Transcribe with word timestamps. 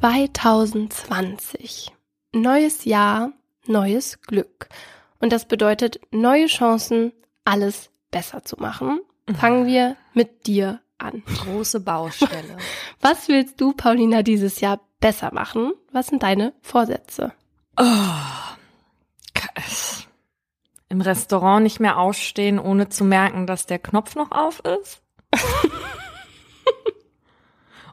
2020. 0.00 1.92
Neues 2.32 2.84
Jahr, 2.84 3.32
neues 3.66 4.20
Glück. 4.20 4.68
Und 5.20 5.32
das 5.32 5.48
bedeutet 5.48 6.00
neue 6.10 6.46
Chancen, 6.48 7.12
alles 7.44 7.88
besser 8.10 8.44
zu 8.44 8.56
machen. 8.58 9.00
Fangen 9.38 9.66
wir 9.66 9.96
mit 10.12 10.46
dir 10.46 10.80
an. 10.98 11.22
Große 11.24 11.80
Baustelle. 11.80 12.58
Was 13.00 13.28
willst 13.28 13.58
du, 13.60 13.72
Paulina, 13.72 14.22
dieses 14.22 14.60
Jahr 14.60 14.80
besser 15.00 15.32
machen? 15.32 15.72
Was 15.92 16.08
sind 16.08 16.22
deine 16.22 16.52
Vorsätze? 16.60 17.32
Oh. 17.78 17.84
Im 20.88 21.00
Restaurant 21.00 21.62
nicht 21.62 21.80
mehr 21.80 21.98
ausstehen, 21.98 22.58
ohne 22.58 22.90
zu 22.90 23.02
merken, 23.04 23.46
dass 23.46 23.64
der 23.66 23.78
Knopf 23.78 24.14
noch 24.14 24.30
auf 24.30 24.60
ist. 24.60 25.00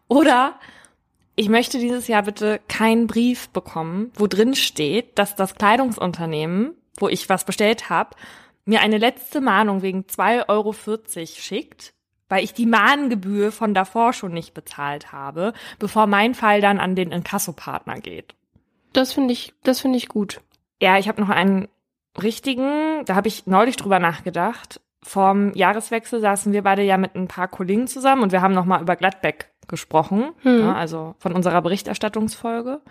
Oder 0.09 0.59
ich 1.35 1.49
möchte 1.49 1.79
dieses 1.79 2.07
Jahr 2.07 2.23
bitte 2.23 2.59
keinen 2.67 3.07
Brief 3.07 3.49
bekommen, 3.49 4.11
wo 4.15 4.27
drin 4.27 4.55
steht, 4.55 5.17
dass 5.17 5.35
das 5.35 5.55
Kleidungsunternehmen, 5.55 6.75
wo 6.97 7.07
ich 7.09 7.29
was 7.29 7.45
bestellt 7.45 7.89
habe, 7.89 8.15
mir 8.65 8.81
eine 8.81 8.97
letzte 8.97 9.41
Mahnung 9.41 9.81
wegen 9.81 10.01
2,40 10.01 10.49
Euro 10.49 10.73
schickt, 11.35 11.93
weil 12.29 12.43
ich 12.43 12.53
die 12.53 12.65
Mahngebühr 12.65 13.51
von 13.51 13.73
davor 13.73 14.13
schon 14.13 14.31
nicht 14.31 14.53
bezahlt 14.53 15.11
habe, 15.11 15.53
bevor 15.79 16.07
mein 16.07 16.33
Fall 16.35 16.61
dann 16.61 16.79
an 16.79 16.95
den 16.95 17.11
Inkassopartner 17.11 17.99
geht. 17.99 18.35
Das 18.93 19.11
finde 19.11 19.33
ich, 19.33 19.53
das 19.63 19.81
finde 19.81 19.97
ich 19.97 20.07
gut. 20.07 20.41
Ja, 20.81 20.97
ich 20.97 21.07
habe 21.07 21.21
noch 21.21 21.29
einen 21.29 21.67
richtigen, 22.21 23.05
da 23.05 23.15
habe 23.15 23.27
ich 23.27 23.47
neulich 23.47 23.75
drüber 23.75 23.99
nachgedacht. 23.99 24.81
Vorm 25.03 25.53
Jahreswechsel 25.53 26.21
saßen 26.21 26.53
wir 26.53 26.63
beide 26.63 26.81
ja 26.81 26.97
mit 26.97 27.15
ein 27.15 27.27
paar 27.27 27.47
Kollegen 27.47 27.87
zusammen 27.87 28.23
und 28.23 28.31
wir 28.31 28.41
haben 28.41 28.53
noch 28.53 28.65
mal 28.65 28.81
über 28.81 28.95
Gladbeck 28.95 29.51
gesprochen, 29.67 30.31
Hm. 30.41 30.59
ja, 30.61 30.73
also 30.73 31.15
von 31.19 31.33
unserer 31.33 31.61
Berichterstattungsfolge. 31.61 32.81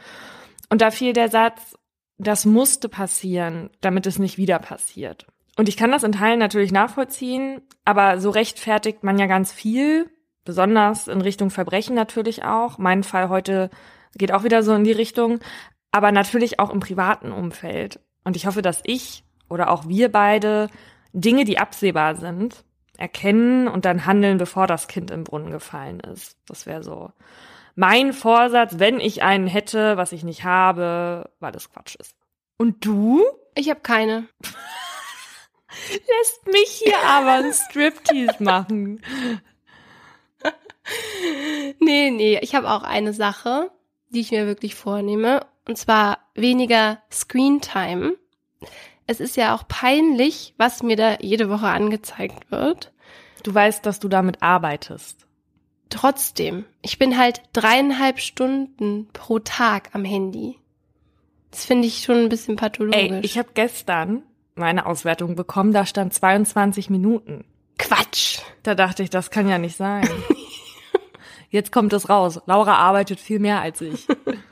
Und 0.70 0.80
da 0.80 0.90
fiel 0.90 1.12
der 1.12 1.28
Satz, 1.28 1.76
das 2.18 2.44
musste 2.44 2.88
passieren, 2.88 3.70
damit 3.80 4.06
es 4.06 4.18
nicht 4.18 4.38
wieder 4.38 4.58
passiert. 4.58 5.26
Und 5.56 5.68
ich 5.68 5.76
kann 5.76 5.90
das 5.90 6.02
in 6.02 6.12
Teilen 6.12 6.38
natürlich 6.38 6.72
nachvollziehen, 6.72 7.60
aber 7.84 8.20
so 8.20 8.30
rechtfertigt 8.30 9.02
man 9.02 9.18
ja 9.18 9.26
ganz 9.26 9.52
viel, 9.52 10.08
besonders 10.44 11.08
in 11.08 11.20
Richtung 11.20 11.50
Verbrechen 11.50 11.94
natürlich 11.94 12.44
auch. 12.44 12.78
Mein 12.78 13.02
Fall 13.02 13.28
heute 13.28 13.70
geht 14.16 14.32
auch 14.32 14.44
wieder 14.44 14.62
so 14.62 14.74
in 14.74 14.84
die 14.84 14.92
Richtung, 14.92 15.40
aber 15.90 16.10
natürlich 16.10 16.58
auch 16.58 16.70
im 16.70 16.80
privaten 16.80 17.32
Umfeld. 17.32 18.00
Und 18.24 18.36
ich 18.36 18.46
hoffe, 18.46 18.62
dass 18.62 18.82
ich 18.84 19.24
oder 19.48 19.70
auch 19.70 19.86
wir 19.88 20.10
beide 20.10 20.68
Dinge, 21.12 21.44
die 21.44 21.58
absehbar 21.58 22.16
sind, 22.16 22.64
erkennen 22.98 23.68
und 23.68 23.84
dann 23.84 24.06
handeln, 24.06 24.38
bevor 24.38 24.66
das 24.66 24.88
Kind 24.88 25.10
im 25.10 25.24
Brunnen 25.24 25.50
gefallen 25.50 26.00
ist. 26.00 26.36
Das 26.46 26.66
wäre 26.66 26.82
so 26.82 27.10
mein 27.74 28.12
Vorsatz, 28.12 28.78
wenn 28.78 29.00
ich 29.00 29.22
einen 29.22 29.46
hätte, 29.46 29.96
was 29.96 30.12
ich 30.12 30.24
nicht 30.24 30.44
habe, 30.44 31.30
weil 31.40 31.52
das 31.52 31.72
Quatsch 31.72 31.96
ist. 31.96 32.14
Und 32.58 32.84
du? 32.84 33.24
Ich 33.54 33.70
habe 33.70 33.80
keine. 33.80 34.28
Lässt 35.90 36.46
mich 36.46 36.82
hier 36.84 36.98
aber 36.98 37.44
ein 37.44 37.52
Striptease 37.52 38.42
machen. 38.42 39.02
Nee, 41.78 42.10
nee, 42.10 42.40
ich 42.42 42.56
habe 42.56 42.68
auch 42.68 42.82
eine 42.82 43.12
Sache, 43.12 43.70
die 44.08 44.20
ich 44.20 44.32
mir 44.32 44.46
wirklich 44.46 44.74
vornehme. 44.74 45.46
Und 45.66 45.78
zwar 45.78 46.18
weniger 46.34 47.00
Screentime. 47.10 48.16
Es 49.06 49.20
ist 49.20 49.36
ja 49.36 49.54
auch 49.54 49.66
peinlich, 49.66 50.54
was 50.58 50.82
mir 50.82 50.96
da 50.96 51.16
jede 51.20 51.50
Woche 51.50 51.66
angezeigt 51.66 52.50
wird. 52.50 52.92
Du 53.42 53.52
weißt, 53.52 53.84
dass 53.84 53.98
du 53.98 54.08
damit 54.08 54.42
arbeitest. 54.42 55.26
Trotzdem, 55.90 56.64
ich 56.80 56.98
bin 56.98 57.18
halt 57.18 57.42
dreieinhalb 57.52 58.20
Stunden 58.20 59.08
pro 59.12 59.40
Tag 59.40 59.90
am 59.92 60.04
Handy. 60.04 60.56
Das 61.50 61.66
finde 61.66 61.86
ich 61.86 62.02
schon 62.02 62.16
ein 62.16 62.28
bisschen 62.28 62.56
pathologisch. 62.56 62.98
Ey, 62.98 63.20
ich 63.22 63.36
habe 63.36 63.50
gestern 63.52 64.22
meine 64.54 64.86
Auswertung 64.86 65.34
bekommen, 65.36 65.72
da 65.72 65.84
stand 65.84 66.14
22 66.14 66.88
Minuten. 66.88 67.44
Quatsch. 67.78 68.38
Da 68.62 68.74
dachte 68.74 69.02
ich, 69.02 69.10
das 69.10 69.30
kann 69.30 69.48
ja 69.48 69.58
nicht 69.58 69.76
sein. 69.76 70.08
Jetzt 71.50 71.72
kommt 71.72 71.92
es 71.92 72.08
raus. 72.08 72.40
Laura 72.46 72.76
arbeitet 72.76 73.20
viel 73.20 73.38
mehr 73.38 73.60
als 73.60 73.80
ich. 73.80 74.06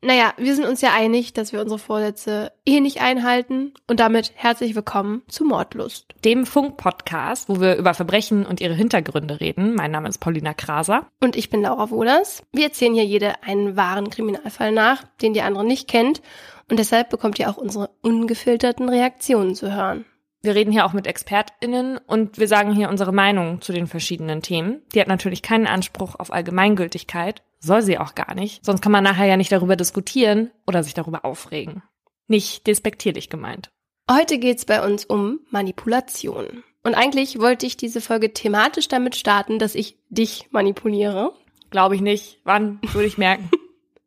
Naja, 0.00 0.32
wir 0.36 0.54
sind 0.54 0.64
uns 0.64 0.80
ja 0.80 0.92
einig, 0.94 1.32
dass 1.32 1.52
wir 1.52 1.60
unsere 1.60 1.80
Vorsätze 1.80 2.52
eh 2.64 2.78
nicht 2.78 3.00
einhalten. 3.00 3.74
Und 3.88 3.98
damit 3.98 4.32
herzlich 4.36 4.76
willkommen 4.76 5.22
zu 5.26 5.44
Mordlust. 5.44 6.14
Dem 6.24 6.46
Funk-Podcast, 6.46 7.48
wo 7.48 7.60
wir 7.60 7.74
über 7.74 7.94
Verbrechen 7.94 8.46
und 8.46 8.60
ihre 8.60 8.74
Hintergründe 8.74 9.40
reden. 9.40 9.74
Mein 9.74 9.90
Name 9.90 10.08
ist 10.08 10.18
Paulina 10.18 10.54
Kraser. 10.54 11.08
Und 11.20 11.34
ich 11.34 11.50
bin 11.50 11.62
Laura 11.62 11.90
Wohlers. 11.90 12.44
Wir 12.52 12.66
erzählen 12.66 12.94
hier 12.94 13.04
jede 13.04 13.42
einen 13.42 13.76
wahren 13.76 14.08
Kriminalfall 14.08 14.70
nach, 14.70 15.02
den 15.20 15.34
die 15.34 15.42
andere 15.42 15.64
nicht 15.64 15.88
kennt. 15.88 16.22
Und 16.70 16.78
deshalb 16.78 17.10
bekommt 17.10 17.40
ihr 17.40 17.50
auch 17.50 17.56
unsere 17.56 17.90
ungefilterten 18.00 18.88
Reaktionen 18.88 19.56
zu 19.56 19.74
hören. 19.74 20.04
Wir 20.40 20.54
reden 20.54 20.70
hier 20.70 20.86
auch 20.86 20.92
mit 20.92 21.06
ExpertInnen 21.06 21.98
und 21.98 22.38
wir 22.38 22.46
sagen 22.46 22.72
hier 22.72 22.88
unsere 22.88 23.12
Meinung 23.12 23.60
zu 23.60 23.72
den 23.72 23.88
verschiedenen 23.88 24.40
Themen. 24.40 24.82
Die 24.94 25.00
hat 25.00 25.08
natürlich 25.08 25.42
keinen 25.42 25.66
Anspruch 25.66 26.14
auf 26.14 26.32
Allgemeingültigkeit, 26.32 27.42
soll 27.58 27.82
sie 27.82 27.98
auch 27.98 28.14
gar 28.14 28.34
nicht. 28.34 28.64
Sonst 28.64 28.80
kann 28.80 28.92
man 28.92 29.02
nachher 29.02 29.26
ja 29.26 29.36
nicht 29.36 29.50
darüber 29.50 29.74
diskutieren 29.74 30.52
oder 30.66 30.84
sich 30.84 30.94
darüber 30.94 31.24
aufregen. 31.24 31.82
Nicht 32.28 32.68
despektierlich 32.68 33.30
gemeint. 33.30 33.70
Heute 34.08 34.38
geht's 34.38 34.64
bei 34.64 34.84
uns 34.84 35.04
um 35.04 35.40
Manipulation. 35.50 36.62
Und 36.84 36.94
eigentlich 36.94 37.40
wollte 37.40 37.66
ich 37.66 37.76
diese 37.76 38.00
Folge 38.00 38.32
thematisch 38.32 38.86
damit 38.86 39.16
starten, 39.16 39.58
dass 39.58 39.74
ich 39.74 39.98
dich 40.08 40.46
manipuliere. 40.50 41.34
Glaube 41.70 41.96
ich 41.96 42.00
nicht. 42.00 42.38
Wann 42.44 42.80
würde 42.92 43.08
ich 43.08 43.18
merken? 43.18 43.50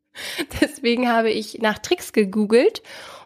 Deswegen 0.62 1.09
habe 1.09 1.30
ich 1.30 1.59
nach 1.59 1.80
Tricks 1.80 2.14
gegoogelt 2.14 2.81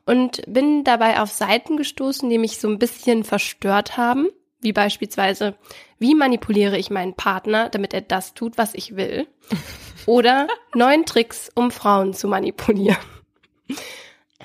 und 0.06 0.42
bin 0.48 0.84
dabei 0.84 1.20
auf 1.20 1.32
Seiten 1.32 1.78
gestoßen, 1.78 2.30
die 2.30 2.38
mich 2.38 2.60
so 2.60 2.68
ein 2.68 2.80
bisschen 2.80 3.24
verstört 3.24 3.98
haben, 3.98 4.30
wie 4.62 4.74
beispielsweise, 4.74 5.56
wie 6.00 6.16
manipuliere 6.16 6.78
ich 6.78 6.90
meinen 6.90 7.16
Partner, 7.16 7.70
damit 7.70 7.94
er 7.94 8.02
das 8.02 8.34
tut, 8.34 8.58
was 8.58 8.74
ich 8.74 8.96
will? 8.96 9.28
Oder 10.06 10.48
neun 10.74 11.06
Tricks, 11.06 11.52
um 11.56 11.72
Frauen 11.72 12.14
zu 12.14 12.28
manipulieren. 12.28 12.98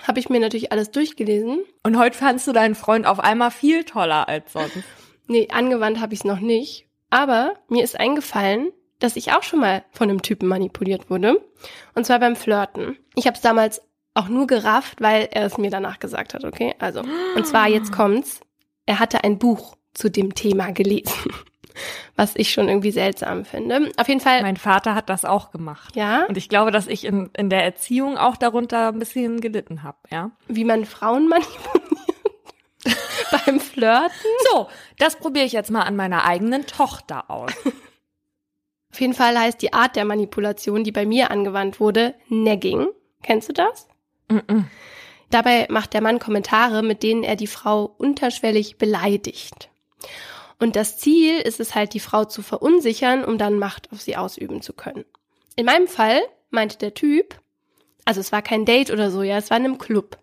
Habe 0.07 0.21
ich 0.21 0.31
mir 0.31 0.41
natürlich 0.41 0.73
alles 0.73 0.91
durchgelesen. 0.91 1.65
Und 1.83 1.99
heute 1.99 2.17
fandst 2.17 2.47
du 2.47 2.53
deinen 2.53 2.75
Freund 2.75 3.07
auf 3.07 3.21
einmal 3.21 3.51
viel 3.51 3.85
toller 3.85 4.29
als 4.29 4.53
sonst. 4.53 4.85
Nee, 5.27 5.49
angewandt 5.51 6.01
habe 6.01 6.15
ich 6.15 6.21
es 6.21 6.25
noch 6.25 6.41
nicht. 6.41 6.87
Aber 7.11 7.55
mir 7.69 7.85
ist 7.85 7.99
eingefallen, 7.99 8.73
dass 8.99 9.17
ich 9.17 9.33
auch 9.33 9.43
schon 9.43 9.61
mal 9.61 9.85
von 9.91 10.09
einem 10.09 10.23
Typen 10.23 10.49
manipuliert 10.49 11.11
wurde. 11.11 11.41
Und 11.95 12.07
zwar 12.07 12.21
beim 12.21 12.37
Flirten. 12.37 12.99
Ich 13.15 13.27
habe 13.27 13.37
es 13.37 13.43
damals 13.43 13.83
auch 14.15 14.29
nur 14.29 14.47
gerafft, 14.47 15.01
weil 15.01 15.29
er 15.31 15.47
es 15.47 15.59
mir 15.59 15.71
danach 15.71 15.99
gesagt 15.99 16.35
hat, 16.35 16.45
okay? 16.45 16.75
Also, 16.79 17.03
und 17.37 17.47
zwar 17.47 17.69
jetzt 17.69 17.93
kommt's. 17.93 18.41
Er 18.87 18.99
hatte 18.99 19.23
ein 19.25 19.39
Buch 19.39 19.77
zu 19.95 20.11
dem 20.11 20.35
Thema 20.35 20.73
gelesen, 20.73 21.33
was 22.17 22.35
ich 22.37 22.51
schon 22.51 22.69
irgendwie 22.69 22.91
seltsam 22.91 23.45
finde. 23.45 23.91
Auf 23.97 24.09
jeden 24.09 24.21
Fall, 24.21 24.43
Mein 24.43 24.57
Vater 24.57 24.95
hat 24.95 25.09
das 25.09 25.25
auch 25.25 25.51
gemacht. 25.53 25.95
ja, 25.97 26.25
Und 26.27 26.37
ich 26.37 26.49
glaube, 26.49 26.71
dass 26.71 26.87
ich 26.87 27.05
in, 27.05 27.31
in 27.37 27.51
der 27.51 27.65
Erziehung 27.65 28.19
auch 28.19 28.37
darunter 28.37 28.89
ein 28.89 28.99
bisschen 28.99 29.41
gelitten 29.41 29.83
habe, 29.83 29.99
ja. 30.11 30.31
wie 30.49 30.65
man 30.65 30.85
Frauen 30.85 31.29
manipuliert 31.29 31.85
beim 33.47 33.61
Flirten. 33.61 34.11
So, 34.51 34.69
das 34.99 35.17
probiere 35.17 35.45
ich 35.45 35.53
jetzt 35.53 35.71
mal 35.71 35.83
an 35.83 35.97
meiner 35.97 36.25
eigenen 36.25 36.67
Tochter 36.67 37.31
aus. 37.31 37.53
Auf 38.93 39.01
jeden 39.01 39.15
Fall 39.15 39.39
heißt 39.39 39.63
die 39.63 39.73
Art 39.73 39.95
der 39.95 40.05
Manipulation, 40.05 40.83
die 40.83 40.91
bei 40.91 41.07
mir 41.07 41.31
angewandt 41.31 41.79
wurde, 41.79 42.15
Nagging. 42.29 42.89
Kennst 43.23 43.49
du 43.49 43.53
das? 43.53 43.87
Mm-mm. 44.31 44.65
Dabei 45.31 45.67
macht 45.71 45.95
der 45.95 46.01
Mann 46.01 46.19
Kommentare, 46.19 46.83
mit 46.83 47.03
denen 47.03 47.23
er 47.23 47.37
die 47.37 47.47
Frau 47.47 47.95
unterschwellig 47.99 48.79
beleidigt. 48.79 49.69
Und 50.59 50.77
das 50.77 50.99
Ziel 50.99 51.39
ist 51.41 51.61
es 51.61 51.75
halt, 51.75 51.95
die 51.95 52.01
Frau 52.01 52.25
zu 52.25 52.43
verunsichern, 52.43 53.25
um 53.25 53.39
dann 53.39 53.59
Macht 53.59 53.91
auf 53.93 54.01
sie 54.01 54.17
ausüben 54.17 54.61
zu 54.61 54.73
können. 54.73 55.05
In 55.57 55.67
meinem 55.67 55.89
Fall 55.89 56.21
meinte 56.51 56.79
der 56.79 56.95
Typ, 56.95 57.41
also 58.05 58.21
es 58.21 58.33
war 58.33 58.43
kein 58.43 58.65
Date 58.65 58.91
oder 58.91 59.11
so, 59.11 59.23
ja, 59.23 59.39
es 59.39 59.51
war 59.51 59.57
in 59.57 59.65
einem 59.65 59.79
Club. 59.79 60.19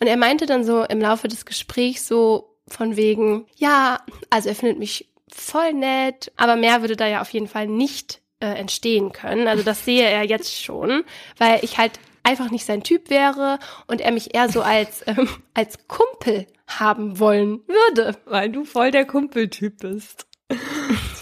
Und 0.00 0.06
er 0.06 0.16
meinte 0.16 0.46
dann 0.46 0.64
so 0.64 0.84
im 0.84 1.00
Laufe 1.00 1.28
des 1.28 1.46
Gesprächs 1.46 2.08
so 2.08 2.56
von 2.66 2.96
wegen, 2.96 3.46
ja, 3.56 4.00
also 4.30 4.48
er 4.48 4.54
findet 4.54 4.78
mich 4.78 5.08
voll 5.32 5.72
nett, 5.72 6.32
aber 6.36 6.56
mehr 6.56 6.80
würde 6.80 6.96
da 6.96 7.06
ja 7.06 7.20
auf 7.20 7.30
jeden 7.30 7.48
Fall 7.48 7.66
nicht 7.66 8.20
äh, 8.40 8.46
entstehen 8.46 9.12
können. 9.12 9.48
Also 9.48 9.62
das 9.62 9.84
sehe 9.84 10.08
er 10.08 10.24
jetzt 10.24 10.62
schon, 10.62 11.04
weil 11.38 11.60
ich 11.62 11.78
halt 11.78 12.00
einfach 12.22 12.50
nicht 12.50 12.64
sein 12.64 12.82
Typ 12.82 13.10
wäre 13.10 13.58
und 13.86 14.00
er 14.00 14.12
mich 14.12 14.34
eher 14.34 14.48
so 14.48 14.62
als, 14.62 15.02
ähm, 15.06 15.28
als 15.54 15.86
Kumpel 15.88 16.46
haben 16.66 17.18
wollen 17.18 17.60
würde. 17.66 18.16
Weil 18.24 18.50
du 18.50 18.64
voll 18.64 18.90
der 18.90 19.06
Kumpeltyp 19.06 19.78
bist. 19.78 20.26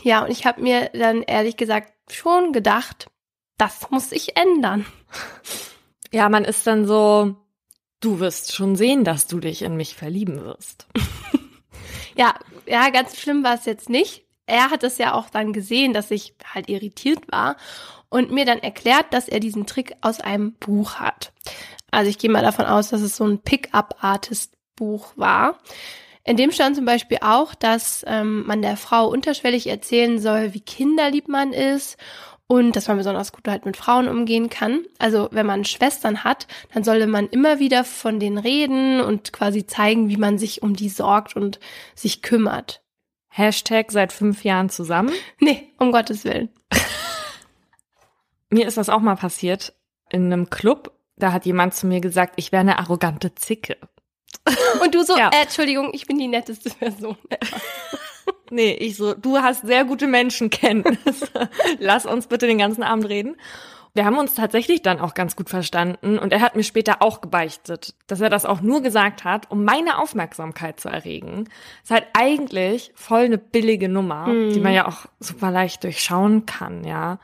Ja, 0.02 0.24
und 0.24 0.30
ich 0.30 0.46
habe 0.46 0.62
mir 0.62 0.90
dann 0.94 1.22
ehrlich 1.22 1.56
gesagt 1.56 1.92
schon 2.10 2.52
gedacht, 2.52 3.10
das 3.58 3.90
muss 3.90 4.12
ich 4.12 4.36
ändern. 4.36 4.86
Ja, 6.12 6.28
man 6.28 6.44
ist 6.44 6.66
dann 6.66 6.86
so, 6.86 7.36
du 8.00 8.20
wirst 8.20 8.54
schon 8.54 8.76
sehen, 8.76 9.04
dass 9.04 9.26
du 9.26 9.40
dich 9.40 9.62
in 9.62 9.76
mich 9.76 9.94
verlieben 9.94 10.42
wirst. 10.44 10.86
Ja, 12.18 12.34
ja, 12.66 12.90
ganz 12.90 13.16
schlimm 13.16 13.44
war 13.44 13.54
es 13.54 13.64
jetzt 13.64 13.88
nicht. 13.88 14.24
Er 14.44 14.70
hat 14.70 14.82
es 14.82 14.98
ja 14.98 15.14
auch 15.14 15.30
dann 15.30 15.52
gesehen, 15.52 15.92
dass 15.92 16.10
ich 16.10 16.34
halt 16.52 16.68
irritiert 16.68 17.30
war. 17.30 17.56
Und 18.10 18.30
mir 18.30 18.44
dann 18.44 18.58
erklärt, 18.58 19.06
dass 19.12 19.28
er 19.28 19.40
diesen 19.40 19.66
Trick 19.66 19.94
aus 20.00 20.20
einem 20.20 20.52
Buch 20.54 20.96
hat. 20.96 21.32
Also 21.90 22.10
ich 22.10 22.18
gehe 22.18 22.30
mal 22.30 22.42
davon 22.42 22.66
aus, 22.66 22.90
dass 22.90 23.00
es 23.00 23.16
so 23.16 23.24
ein 23.24 23.38
Pickup-Artist-Buch 23.38 25.12
war. 25.16 25.58
In 26.24 26.36
dem 26.36 26.52
stand 26.52 26.76
zum 26.76 26.84
Beispiel 26.84 27.18
auch, 27.22 27.54
dass 27.54 28.04
ähm, 28.06 28.46
man 28.46 28.60
der 28.60 28.76
Frau 28.76 29.08
unterschwellig 29.08 29.66
erzählen 29.66 30.18
soll, 30.18 30.52
wie 30.52 30.60
kinderlieb 30.60 31.28
man 31.28 31.52
ist 31.54 31.96
und 32.46 32.76
dass 32.76 32.88
man 32.88 32.98
besonders 32.98 33.32
gut 33.32 33.48
halt 33.48 33.64
mit 33.64 33.76
Frauen 33.76 34.08
umgehen 34.08 34.50
kann. 34.50 34.84
Also 34.98 35.28
wenn 35.32 35.46
man 35.46 35.64
Schwestern 35.64 36.24
hat, 36.24 36.46
dann 36.74 36.84
sollte 36.84 37.06
man 37.06 37.28
immer 37.28 37.60
wieder 37.60 37.84
von 37.84 38.20
denen 38.20 38.38
reden 38.38 39.00
und 39.00 39.32
quasi 39.32 39.66
zeigen, 39.66 40.08
wie 40.08 40.16
man 40.16 40.38
sich 40.38 40.62
um 40.62 40.74
die 40.74 40.88
sorgt 40.88 41.36
und 41.36 41.60
sich 41.94 42.20
kümmert. 42.20 42.82
Hashtag 43.28 43.92
seit 43.92 44.12
fünf 44.12 44.44
Jahren 44.44 44.68
zusammen? 44.68 45.12
Nee, 45.38 45.72
um 45.78 45.92
Gottes 45.92 46.24
Willen. 46.24 46.50
mir 48.50 48.66
ist 48.66 48.76
das 48.76 48.88
auch 48.88 49.00
mal 49.00 49.16
passiert 49.16 49.74
in 50.10 50.32
einem 50.32 50.50
Club. 50.50 50.92
Da 51.16 51.32
hat 51.32 51.46
jemand 51.46 51.74
zu 51.74 51.86
mir 51.86 52.00
gesagt, 52.00 52.34
ich 52.36 52.52
wäre 52.52 52.60
eine 52.60 52.78
arrogante 52.78 53.34
Zicke. 53.34 53.76
Und 54.82 54.94
du 54.94 55.02
so, 55.02 55.16
ja. 55.18 55.30
äh, 55.30 55.42
Entschuldigung, 55.42 55.90
ich 55.92 56.06
bin 56.06 56.18
die 56.18 56.28
netteste 56.28 56.70
Person. 56.70 57.16
nee, 58.50 58.72
ich 58.72 58.96
so, 58.96 59.14
du 59.14 59.38
hast 59.38 59.66
sehr 59.66 59.84
gute 59.84 60.06
Menschenkenntnisse. 60.06 61.28
Lass 61.78 62.06
uns 62.06 62.26
bitte 62.26 62.46
den 62.46 62.58
ganzen 62.58 62.82
Abend 62.82 63.08
reden. 63.08 63.36
Wir 63.94 64.04
haben 64.04 64.18
uns 64.18 64.34
tatsächlich 64.34 64.82
dann 64.82 65.00
auch 65.00 65.14
ganz 65.14 65.34
gut 65.34 65.48
verstanden 65.48 66.18
und 66.18 66.32
er 66.32 66.40
hat 66.40 66.54
mir 66.54 66.62
später 66.62 67.02
auch 67.02 67.20
gebeichtet, 67.20 67.94
dass 68.06 68.20
er 68.20 68.30
das 68.30 68.44
auch 68.44 68.60
nur 68.60 68.80
gesagt 68.80 69.24
hat, 69.24 69.50
um 69.50 69.64
meine 69.64 69.98
Aufmerksamkeit 69.98 70.78
zu 70.78 70.88
erregen. 70.88 71.48
Ist 71.82 71.90
halt 71.90 72.06
eigentlich 72.12 72.92
voll 72.94 73.22
eine 73.22 73.38
billige 73.38 73.88
Nummer, 73.88 74.26
hm. 74.26 74.52
die 74.52 74.60
man 74.60 74.74
ja 74.74 74.86
auch 74.86 75.06
super 75.18 75.50
leicht 75.50 75.82
durchschauen 75.82 76.46
kann, 76.46 76.84
ja. 76.84 77.18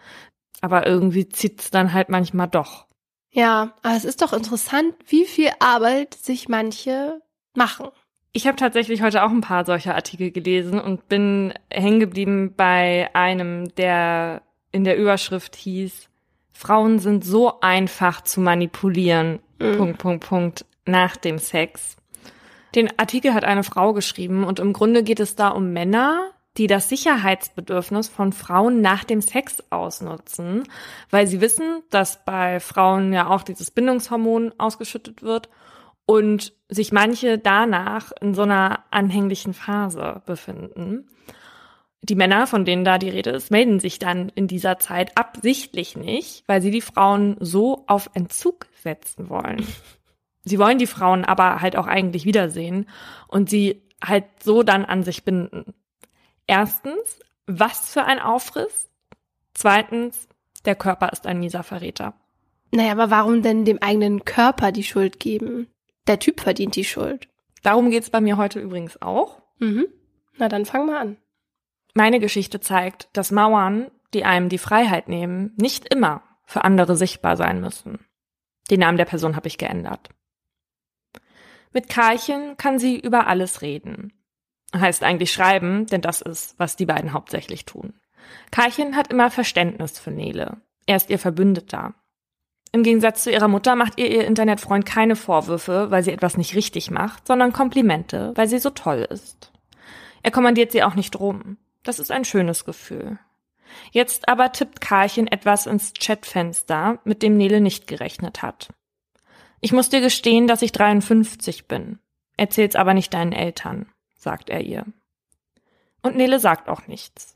Aber 0.64 0.86
irgendwie 0.86 1.28
zieht's 1.28 1.70
dann 1.70 1.92
halt 1.92 2.08
manchmal 2.08 2.48
doch. 2.48 2.86
Ja, 3.30 3.74
aber 3.82 3.96
es 3.96 4.06
ist 4.06 4.22
doch 4.22 4.32
interessant, 4.32 4.94
wie 5.06 5.26
viel 5.26 5.50
Arbeit 5.58 6.14
sich 6.14 6.48
manche 6.48 7.20
machen. 7.54 7.88
Ich 8.32 8.46
habe 8.46 8.56
tatsächlich 8.56 9.02
heute 9.02 9.24
auch 9.24 9.30
ein 9.30 9.42
paar 9.42 9.66
solcher 9.66 9.94
Artikel 9.94 10.30
gelesen 10.30 10.80
und 10.80 11.06
bin 11.06 11.52
hängen 11.70 12.00
geblieben 12.00 12.54
bei 12.56 13.10
einem, 13.12 13.74
der 13.74 14.40
in 14.72 14.84
der 14.84 14.96
Überschrift 14.96 15.54
hieß, 15.54 16.08
Frauen 16.54 16.98
sind 16.98 17.26
so 17.26 17.60
einfach 17.60 18.22
zu 18.22 18.40
manipulieren, 18.40 19.40
mhm. 19.60 19.76
Punkt, 19.76 19.98
Punkt, 19.98 20.26
Punkt, 20.26 20.64
nach 20.86 21.18
dem 21.18 21.36
Sex. 21.36 21.98
Den 22.74 22.98
Artikel 22.98 23.34
hat 23.34 23.44
eine 23.44 23.64
Frau 23.64 23.92
geschrieben 23.92 24.44
und 24.44 24.60
im 24.60 24.72
Grunde 24.72 25.02
geht 25.02 25.20
es 25.20 25.36
da 25.36 25.48
um 25.48 25.74
Männer, 25.74 26.30
die 26.56 26.66
das 26.66 26.88
Sicherheitsbedürfnis 26.88 28.08
von 28.08 28.32
Frauen 28.32 28.80
nach 28.80 29.04
dem 29.04 29.20
Sex 29.20 29.62
ausnutzen, 29.70 30.64
weil 31.10 31.26
sie 31.26 31.40
wissen, 31.40 31.82
dass 31.90 32.24
bei 32.24 32.60
Frauen 32.60 33.12
ja 33.12 33.28
auch 33.28 33.42
dieses 33.42 33.70
Bindungshormon 33.70 34.52
ausgeschüttet 34.58 35.22
wird 35.22 35.48
und 36.06 36.52
sich 36.68 36.92
manche 36.92 37.38
danach 37.38 38.12
in 38.20 38.34
so 38.34 38.42
einer 38.42 38.84
anhänglichen 38.90 39.54
Phase 39.54 40.22
befinden. 40.26 41.08
Die 42.02 42.16
Männer, 42.16 42.46
von 42.46 42.66
denen 42.66 42.84
da 42.84 42.98
die 42.98 43.08
Rede 43.08 43.30
ist, 43.30 43.50
melden 43.50 43.80
sich 43.80 43.98
dann 43.98 44.28
in 44.28 44.46
dieser 44.46 44.78
Zeit 44.78 45.16
absichtlich 45.16 45.96
nicht, 45.96 46.44
weil 46.46 46.60
sie 46.60 46.70
die 46.70 46.82
Frauen 46.82 47.36
so 47.40 47.84
auf 47.86 48.10
Entzug 48.12 48.66
setzen 48.82 49.30
wollen. 49.30 49.66
Sie 50.44 50.58
wollen 50.58 50.78
die 50.78 50.86
Frauen 50.86 51.24
aber 51.24 51.62
halt 51.62 51.76
auch 51.76 51.86
eigentlich 51.86 52.26
wiedersehen 52.26 52.86
und 53.28 53.48
sie 53.48 53.82
halt 54.04 54.26
so 54.42 54.62
dann 54.62 54.84
an 54.84 55.02
sich 55.02 55.24
binden. 55.24 55.72
Erstens, 56.46 57.20
was 57.46 57.90
für 57.90 58.04
ein 58.04 58.20
Aufriss? 58.20 58.90
Zweitens, 59.54 60.28
der 60.64 60.74
Körper 60.74 61.10
ist 61.10 61.26
ein 61.26 61.40
mieser 61.40 61.62
Verräter. 61.62 62.14
Naja, 62.70 62.92
aber 62.92 63.10
warum 63.10 63.42
denn 63.42 63.64
dem 63.64 63.80
eigenen 63.82 64.24
Körper 64.24 64.72
die 64.72 64.82
Schuld 64.82 65.20
geben? 65.20 65.68
Der 66.06 66.18
Typ 66.18 66.40
verdient 66.40 66.76
die 66.76 66.84
Schuld. 66.84 67.28
Darum 67.62 67.90
geht's 67.90 68.10
bei 68.10 68.20
mir 68.20 68.36
heute 68.36 68.60
übrigens 68.60 69.00
auch. 69.00 69.42
Mhm. 69.58 69.86
Na 70.36 70.48
dann 70.48 70.66
fang 70.66 70.86
mal 70.86 71.00
an. 71.00 71.16
Meine 71.94 72.18
Geschichte 72.18 72.60
zeigt, 72.60 73.08
dass 73.12 73.30
Mauern, 73.30 73.90
die 74.12 74.24
einem 74.24 74.48
die 74.48 74.58
Freiheit 74.58 75.08
nehmen, 75.08 75.54
nicht 75.56 75.92
immer 75.92 76.22
für 76.44 76.64
andere 76.64 76.96
sichtbar 76.96 77.36
sein 77.36 77.60
müssen. 77.60 78.00
Den 78.70 78.80
Namen 78.80 78.98
der 78.98 79.04
Person 79.04 79.36
habe 79.36 79.46
ich 79.46 79.58
geändert. 79.58 80.10
Mit 81.72 81.88
Karlchen 81.88 82.56
kann 82.56 82.78
sie 82.78 82.98
über 82.98 83.28
alles 83.28 83.62
reden 83.62 84.12
heißt 84.80 85.02
eigentlich 85.02 85.32
schreiben, 85.32 85.86
denn 85.86 86.00
das 86.00 86.20
ist, 86.20 86.58
was 86.58 86.76
die 86.76 86.86
beiden 86.86 87.12
hauptsächlich 87.12 87.64
tun. 87.64 87.94
Karchen 88.50 88.96
hat 88.96 89.12
immer 89.12 89.30
Verständnis 89.30 89.98
für 89.98 90.10
Nele. 90.10 90.58
Er 90.86 90.96
ist 90.96 91.10
ihr 91.10 91.18
Verbündeter. 91.18 91.94
Im 92.72 92.82
Gegensatz 92.82 93.22
zu 93.22 93.30
ihrer 93.30 93.48
Mutter 93.48 93.76
macht 93.76 93.98
ihr 94.00 94.10
ihr 94.10 94.26
Internetfreund 94.26 94.84
keine 94.84 95.16
Vorwürfe, 95.16 95.90
weil 95.90 96.02
sie 96.02 96.10
etwas 96.10 96.36
nicht 96.36 96.56
richtig 96.56 96.90
macht, 96.90 97.26
sondern 97.26 97.52
Komplimente, 97.52 98.32
weil 98.34 98.48
sie 98.48 98.58
so 98.58 98.70
toll 98.70 99.06
ist. 99.08 99.52
Er 100.22 100.32
kommandiert 100.32 100.72
sie 100.72 100.82
auch 100.82 100.94
nicht 100.94 101.18
rum. 101.20 101.56
Das 101.84 101.98
ist 101.98 102.10
ein 102.10 102.24
schönes 102.24 102.64
Gefühl. 102.64 103.18
Jetzt 103.92 104.28
aber 104.28 104.52
tippt 104.52 104.80
Karlchen 104.80 105.26
etwas 105.28 105.66
ins 105.66 105.92
Chatfenster, 105.94 106.98
mit 107.04 107.22
dem 107.22 107.36
Nele 107.36 107.60
nicht 107.60 107.86
gerechnet 107.86 108.42
hat. 108.42 108.68
Ich 109.60 109.72
muss 109.72 109.88
dir 109.88 110.00
gestehen, 110.00 110.46
dass 110.46 110.62
ich 110.62 110.72
53 110.72 111.68
bin. 111.68 111.98
Erzähl's 112.36 112.74
aber 112.74 112.94
nicht 112.94 113.14
deinen 113.14 113.32
Eltern 113.32 113.86
sagt 114.24 114.50
er 114.50 114.62
ihr. 114.62 114.84
Und 116.02 116.16
Nele 116.16 116.40
sagt 116.40 116.68
auch 116.68 116.88
nichts. 116.88 117.32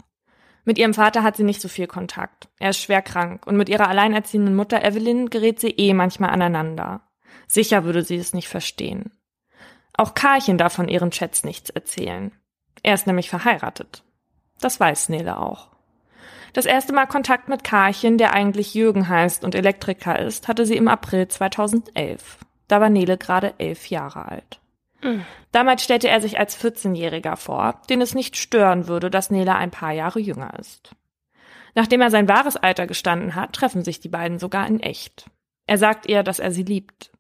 Mit 0.65 0.77
ihrem 0.77 0.93
Vater 0.93 1.23
hat 1.23 1.37
sie 1.37 1.45
nicht 1.45 1.61
so 1.61 1.69
viel 1.69 1.87
Kontakt. 1.87 2.49
Er 2.59 2.71
ist 2.71 2.81
schwer 2.83 3.01
krank 3.01 3.47
und 3.47 3.57
mit 3.57 3.69
ihrer 3.69 3.89
alleinerziehenden 3.89 4.57
Mutter 4.57 4.85
Evelyn 4.85 5.31
gerät 5.31 5.61
sie 5.61 5.71
eh 5.71 5.95
manchmal 5.95 6.31
aneinander. 6.31 7.01
Sicher 7.47 7.85
würde 7.85 8.03
sie 8.03 8.17
es 8.17 8.35
nicht 8.35 8.49
verstehen. 8.49 9.13
Auch 9.95 10.15
Karlchen 10.15 10.59
darf 10.59 10.75
von 10.75 10.89
ihren 10.89 11.11
Chats 11.11 11.45
nichts 11.45 11.71
erzählen. 11.71 12.33
Er 12.83 12.95
ist 12.95 13.07
nämlich 13.07 13.31
verheiratet. 13.31 14.05
Das 14.61 14.79
weiß 14.79 15.09
Nele 15.09 15.39
auch. 15.39 15.71
Das 16.53 16.67
erste 16.67 16.93
Mal 16.93 17.07
Kontakt 17.07 17.49
mit 17.49 17.65
Karlchen, 17.65 18.19
der 18.19 18.33
eigentlich 18.33 18.75
Jürgen 18.75 19.09
heißt 19.09 19.45
und 19.45 19.55
Elektriker 19.55 20.19
ist, 20.19 20.49
hatte 20.49 20.67
sie 20.67 20.77
im 20.77 20.89
April 20.89 21.29
2011. 21.29 22.39
Da 22.69 22.81
war 22.81 22.91
Nele 22.91 23.17
gerade 23.17 23.55
elf 23.59 23.89
Jahre 23.89 24.29
alt. 24.29 24.61
Damals 25.53 25.85
stellte 25.85 26.09
er 26.09 26.21
sich 26.21 26.39
als 26.39 26.59
14-Jähriger 26.59 27.37
vor, 27.37 27.81
den 27.89 28.01
es 28.01 28.15
nicht 28.15 28.37
stören 28.37 28.89
würde, 28.89 29.11
dass 29.11 29.31
Nele 29.31 29.55
ein 29.55 29.71
paar 29.71 29.93
Jahre 29.93 30.19
jünger 30.19 30.59
ist. 30.59 30.91
Nachdem 31.75 32.01
er 32.01 32.11
sein 32.11 32.29
wahres 32.29 32.57
Alter 32.57 32.87
gestanden 32.87 33.35
hat, 33.35 33.53
treffen 33.53 33.85
sich 33.85 34.01
die 34.01 34.09
beiden 34.09 34.39
sogar 34.39 34.67
in 34.67 34.81
echt. 34.81 35.31
Er 35.67 35.79
sagt 35.79 36.07
ihr, 36.07 36.23
dass 36.23 36.41
er 36.41 36.51
sie 36.51 36.65
liebt. 36.65 37.13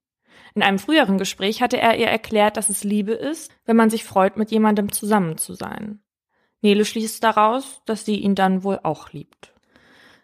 In 0.55 0.63
einem 0.63 0.79
früheren 0.79 1.19
Gespräch 1.19 1.63
hatte 1.63 1.79
er 1.79 1.97
ihr 1.97 2.09
erklärt, 2.09 2.57
dass 2.57 2.69
es 2.69 2.83
Liebe 2.83 3.13
ist, 3.13 3.53
wenn 3.67 3.77
man 3.77 3.91
sich 3.91 4.05
freut, 4.05 4.37
mit 4.37 4.51
jemandem 4.51 4.91
zusammen 4.91 5.39
zu 5.39 5.55
sein. 5.55 6.01
Nele 6.61 6.85
schließt 6.85 7.23
daraus, 7.23 7.83
dass 7.85 8.05
sie 8.05 8.17
ihn 8.17 8.35
dann 8.35 8.65
wohl 8.65 8.81
auch 8.83 9.13
liebt. 9.13 9.55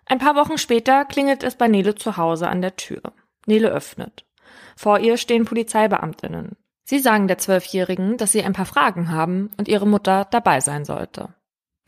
Ein 0.06 0.18
paar 0.18 0.34
Wochen 0.34 0.58
später 0.58 1.04
klingelt 1.04 1.44
es 1.44 1.54
bei 1.54 1.68
Nele 1.68 1.94
zu 1.94 2.16
Hause 2.16 2.49
an 2.49 2.61
der 2.61 2.76
Tür. 2.76 3.02
Nele 3.46 3.68
öffnet. 3.68 4.26
Vor 4.76 4.99
ihr 4.99 5.16
stehen 5.16 5.44
Polizeibeamtinnen. 5.44 6.56
Sie 6.84 6.98
sagen 6.98 7.28
der 7.28 7.38
Zwölfjährigen, 7.38 8.18
dass 8.18 8.32
sie 8.32 8.42
ein 8.42 8.52
paar 8.52 8.66
Fragen 8.66 9.10
haben 9.10 9.50
und 9.56 9.68
ihre 9.68 9.86
Mutter 9.86 10.26
dabei 10.30 10.60
sein 10.60 10.84
sollte. 10.84 11.34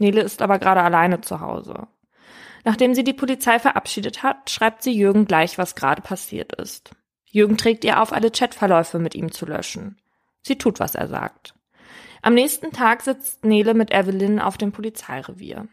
Nele 0.00 0.22
ist 0.22 0.42
aber 0.42 0.58
gerade 0.58 0.82
alleine 0.82 1.20
zu 1.20 1.40
Hause. 1.40 1.86
Nachdem 2.64 2.94
sie 2.94 3.04
die 3.04 3.12
Polizei 3.12 3.58
verabschiedet 3.58 4.22
hat, 4.22 4.50
schreibt 4.50 4.82
sie 4.82 4.92
Jürgen 4.92 5.26
gleich, 5.26 5.58
was 5.58 5.74
gerade 5.74 6.02
passiert 6.02 6.54
ist. 6.54 6.90
Jürgen 7.26 7.56
trägt 7.56 7.84
ihr 7.84 8.00
auf, 8.00 8.12
alle 8.12 8.30
Chatverläufe 8.30 8.98
mit 8.98 9.14
ihm 9.14 9.30
zu 9.30 9.46
löschen. 9.46 10.00
Sie 10.42 10.56
tut, 10.56 10.80
was 10.80 10.94
er 10.94 11.08
sagt. 11.08 11.54
Am 12.22 12.34
nächsten 12.34 12.72
Tag 12.72 13.02
sitzt 13.02 13.44
Nele 13.44 13.74
mit 13.74 13.92
Evelyn 13.92 14.40
auf 14.40 14.58
dem 14.58 14.72
Polizeirevier. 14.72 15.68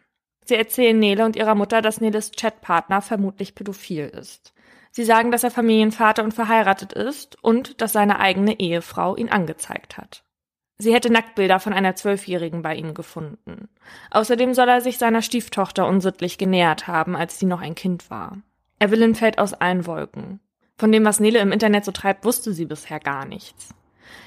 Sie 0.46 0.56
erzählen 0.56 1.00
Nele 1.00 1.26
und 1.26 1.36
ihrer 1.36 1.56
Mutter, 1.56 1.82
dass 1.82 2.02
Neles 2.02 2.32
Chatpartner 2.32 3.02
vermutlich 3.02 3.56
pädophil 3.56 4.08
ist. 4.10 4.53
Sie 4.96 5.06
sagen, 5.06 5.32
dass 5.32 5.44
er 5.44 5.50
Familienvater 5.50 6.24
und 6.24 6.36
verheiratet 6.36 6.94
ist 6.94 7.44
und 7.44 7.82
dass 7.82 7.94
seine 7.94 8.20
eigene 8.20 8.60
Ehefrau 8.60 9.16
ihn 9.16 9.30
angezeigt 9.30 9.98
hat. 9.98 10.24
Sie 10.78 10.94
hätte 10.94 11.12
Nacktbilder 11.12 11.60
von 11.60 11.74
einer 11.74 11.96
Zwölfjährigen 11.96 12.62
bei 12.62 12.76
ihm 12.76 12.94
gefunden. 12.94 13.70
Außerdem 14.12 14.54
soll 14.54 14.70
er 14.70 14.82
sich 14.82 15.00
seiner 15.00 15.24
Stieftochter 15.24 15.88
unsittlich 15.88 16.38
genähert 16.38 16.86
haben, 16.86 17.16
als 17.16 17.40
sie 17.40 17.48
noch 17.48 17.62
ein 17.62 17.74
Kind 17.74 18.12
war. 18.12 18.38
Evelyn 18.80 19.16
fällt 19.16 19.40
aus 19.40 19.56
allen 19.56 19.88
Wolken. 19.88 20.40
Von 20.78 20.92
dem, 20.92 21.04
was 21.06 21.20
Nele 21.20 21.40
im 21.40 21.52
Internet 21.52 21.86
so 21.86 21.92
treibt, 21.92 22.24
wusste 22.24 22.54
sie 22.54 22.66
bisher 22.66 23.00
gar 23.00 23.26
nichts. 23.26 23.74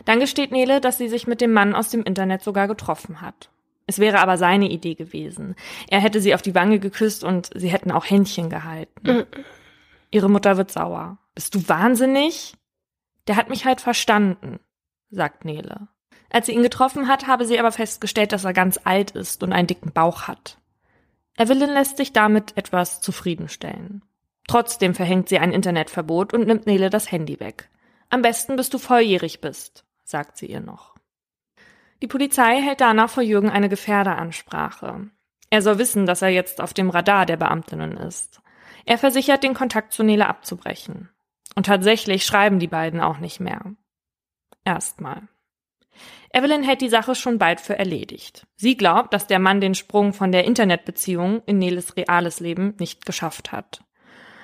Dann 0.05 0.19
gesteht 0.19 0.51
Nele, 0.51 0.81
dass 0.81 0.99
sie 0.99 1.09
sich 1.09 1.29
mit 1.29 1.41
dem 1.41 1.53
Mann 1.53 1.77
aus 1.77 1.91
dem 1.91 2.03
Internet 2.03 2.43
sogar 2.43 2.67
getroffen 2.67 3.21
hat. 3.21 3.51
Es 3.87 4.01
wäre 4.01 4.19
aber 4.19 4.37
seine 4.37 4.69
Idee 4.69 4.95
gewesen. 4.95 5.55
Er 5.89 6.01
hätte 6.01 6.21
sie 6.21 6.35
auf 6.35 6.43
die 6.43 6.57
Wange 6.57 6.81
geküsst 6.81 7.23
und 7.23 7.51
sie 7.55 7.69
hätten 7.69 7.93
auch 7.93 8.05
Händchen 8.05 8.51
gehalten. 8.51 9.27
Ihre 10.11 10.31
Mutter 10.31 10.57
wird 10.57 10.71
sauer. 10.71 11.19
Bist 11.35 11.55
du 11.55 11.69
wahnsinnig? 11.69 12.55
Der 13.27 13.37
hat 13.37 13.49
mich 13.49 13.65
halt 13.65 13.81
verstanden, 13.81 14.61
sagt 15.11 15.45
Nele. 15.45 15.89
Als 16.31 16.47
sie 16.47 16.53
ihn 16.53 16.63
getroffen 16.63 17.09
hat, 17.09 17.27
habe 17.27 17.45
sie 17.45 17.59
aber 17.59 17.73
festgestellt, 17.73 18.33
dass 18.33 18.45
er 18.45 18.53
ganz 18.53 18.81
alt 18.85 19.13
ist 19.13 19.43
und 19.43 19.53
einen 19.53 19.67
dicken 19.67 19.93
Bauch 19.93 20.23
hat. 20.29 20.59
Evelyn 21.39 21.71
lässt 21.71 21.97
sich 21.97 22.13
damit 22.13 22.57
etwas 22.57 23.01
zufriedenstellen. 23.01 24.03
Trotzdem 24.49 24.95
verhängt 24.95 25.29
sie 25.29 25.39
ein 25.39 25.53
Internetverbot 25.53 26.33
und 26.33 26.47
nimmt 26.47 26.67
Nele 26.67 26.89
das 26.89 27.11
Handy 27.11 27.41
weg. 27.41 27.69
Am 28.09 28.23
besten, 28.23 28.57
bis 28.57 28.71
du 28.71 28.79
volljährig 28.79 29.41
bist, 29.41 29.85
sagt 30.05 30.37
sie 30.37 30.47
ihr 30.47 30.61
noch. 30.61 30.95
Die 32.03 32.07
Polizei 32.07 32.61
hält 32.61 32.81
danach 32.81 33.11
vor 33.11 33.23
Jürgen 33.23 33.51
eine 33.51 33.69
Gefährderansprache. 33.69 35.11
Er 35.51 35.63
soll 35.63 35.79
wissen, 35.79 36.07
dass 36.07 36.23
er 36.23 36.29
jetzt 36.29 36.61
auf 36.61 36.75
dem 36.75 36.91
Radar 36.91 37.27
der 37.27 37.37
Beamtinnen 37.37 37.97
ist. 37.97 38.41
Er 38.87 38.99
versichert, 38.99 39.43
den 39.43 39.53
Kontakt 39.53 39.93
zu 39.93 40.03
Nele 40.03 40.29
abzubrechen. 40.29 41.11
Und 41.55 41.67
tatsächlich 41.67 42.25
schreiben 42.25 42.59
die 42.59 42.69
beiden 42.69 43.01
auch 43.01 43.19
nicht 43.19 43.41
mehr. 43.41 43.75
Erstmal. 44.65 45.29
Evelyn 46.33 46.63
hält 46.63 46.83
die 46.83 46.89
Sache 46.89 47.15
schon 47.15 47.39
bald 47.39 47.61
für 47.61 47.79
erledigt. 47.79 48.47
Sie 48.57 48.77
glaubt, 48.77 49.13
dass 49.13 49.27
der 49.27 49.39
Mann 49.39 49.61
den 49.61 49.75
Sprung 49.75 50.13
von 50.13 50.33
der 50.33 50.45
Internetbeziehung 50.45 51.43
in 51.47 51.59
Neles 51.59 51.97
reales 51.97 52.41
Leben 52.41 52.75
nicht 52.79 53.07
geschafft 53.07 53.53
hat. 53.53 53.83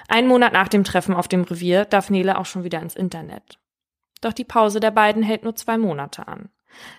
Einen 0.08 0.28
Monat 0.28 0.52
nach 0.52 0.68
dem 0.68 0.84
Treffen 0.84 1.14
auf 1.14 1.28
dem 1.28 1.42
Revier 1.42 1.84
darf 1.84 2.10
Nele 2.10 2.38
auch 2.38 2.46
schon 2.46 2.64
wieder 2.64 2.80
ins 2.80 2.96
Internet. 2.96 3.58
Doch 4.20 4.32
die 4.32 4.44
Pause 4.44 4.80
der 4.80 4.90
beiden 4.90 5.22
hält 5.22 5.44
nur 5.44 5.54
zwei 5.54 5.78
Monate 5.78 6.26
an. 6.26 6.48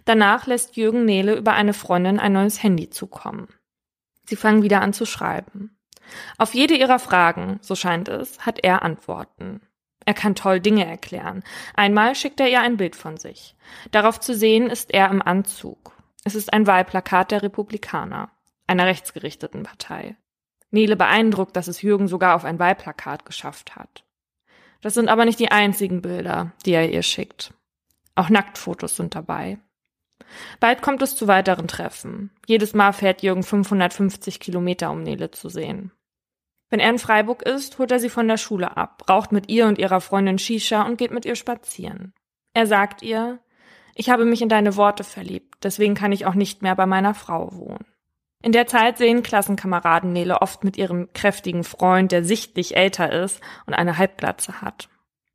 Danach 0.06 0.48
lässt 0.48 0.78
Jürgen 0.78 1.06
Nele 1.06 1.36
über 1.36 1.54
eine 1.54 1.74
Freundin 1.74 2.20
ein 2.20 2.34
neues 2.34 2.62
Handy 2.62 2.90
zukommen. 2.90 3.48
Sie 4.26 4.36
fangen 4.36 4.64
wieder 4.64 4.82
an 4.82 4.94
zu 4.94 5.06
schreiben. 5.06 5.78
Auf 6.38 6.54
jede 6.54 6.76
ihrer 6.76 7.00
Fragen, 7.00 7.60
so 7.62 7.76
scheint 7.76 8.10
es, 8.10 8.40
hat 8.46 8.60
er 8.64 8.84
Antworten. 8.84 9.62
Er 10.06 10.14
kann 10.14 10.36
toll 10.36 10.60
Dinge 10.60 10.86
erklären. 10.86 11.44
Einmal 11.76 12.16
schickt 12.16 12.40
er 12.40 12.50
ihr 12.50 12.62
ein 12.62 12.78
Bild 12.78 12.96
von 12.96 13.18
sich. 13.18 13.56
Darauf 13.92 14.20
zu 14.20 14.36
sehen 14.36 14.70
ist 14.70 14.94
er 14.94 15.10
im 15.10 15.22
Anzug. 15.22 15.94
Es 16.26 16.36
ist 16.36 16.52
ein 16.54 16.68
Wahlplakat 16.68 17.32
der 17.32 17.44
Republikaner, 17.44 18.32
einer 18.68 18.86
rechtsgerichteten 18.86 19.64
Partei. 19.64 20.16
Nele 20.72 20.96
beeindruckt, 20.96 21.56
dass 21.56 21.68
es 21.68 21.82
Jürgen 21.82 22.08
sogar 22.08 22.36
auf 22.36 22.46
ein 22.46 22.60
Wahlplakat 22.60 23.26
geschafft 23.26 23.76
hat. 23.76 24.04
Das 24.82 24.96
sind 24.96 25.08
aber 25.08 25.26
nicht 25.26 25.40
die 25.40 25.52
einzigen 25.52 26.02
Bilder, 26.02 26.52
die 26.66 26.72
er 26.72 26.90
ihr 26.90 27.04
schickt. 27.04 27.54
Auch 28.16 28.30
Nacktfotos 28.30 28.96
sind 28.96 29.16
dabei. 29.16 29.60
Bald 30.60 30.82
kommt 30.82 31.02
es 31.02 31.16
zu 31.16 31.28
weiteren 31.28 31.68
Treffen. 31.68 32.32
Jedes 32.48 32.74
Mal 32.74 32.92
fährt 32.94 33.22
Jürgen 33.22 33.44
550 33.44 34.40
Kilometer, 34.40 34.92
um 34.92 35.04
Nele 35.04 35.32
zu 35.32 35.50
sehen. 35.50 35.92
Wenn 36.70 36.80
er 36.80 36.90
in 36.90 37.00
Freiburg 37.00 37.44
ist, 37.44 37.78
holt 37.78 37.92
er 37.92 38.00
sie 38.00 38.10
von 38.10 38.28
der 38.28 38.38
Schule 38.38 38.78
ab, 38.78 39.04
raucht 39.08 39.32
mit 39.32 39.50
ihr 39.50 39.68
und 39.68 39.78
ihrer 39.78 40.02
Freundin 40.02 40.40
Shisha 40.40 40.84
und 40.84 40.98
geht 40.98 41.12
mit 41.12 41.26
ihr 41.26 41.36
spazieren. 41.36 42.14
Er 42.56 42.66
sagt 42.66 43.04
ihr, 43.04 43.40
ich 43.96 44.10
habe 44.10 44.26
mich 44.26 44.42
in 44.42 44.50
deine 44.50 44.76
Worte 44.76 45.04
verliebt, 45.04 45.56
deswegen 45.64 45.94
kann 45.94 46.12
ich 46.12 46.26
auch 46.26 46.34
nicht 46.34 46.64
mehr 46.64 46.76
bei 46.76 46.88
meiner 46.88 47.14
Frau 47.14 47.52
wohnen. 47.54 47.86
In 48.42 48.52
der 48.52 48.68
Zeit 48.68 48.98
sehen 48.98 49.24
Klassenkameraden 49.24 50.12
Nele 50.12 50.42
oft 50.42 50.64
mit 50.64 50.76
ihrem 50.76 51.14
kräftigen 51.14 51.64
Freund, 51.64 52.12
der 52.12 52.24
sichtlich 52.24 52.76
älter 52.76 53.12
ist 53.12 53.40
und 53.66 53.74
eine 53.74 53.98
Halbglatze 53.98 54.62
hat. 54.62 54.90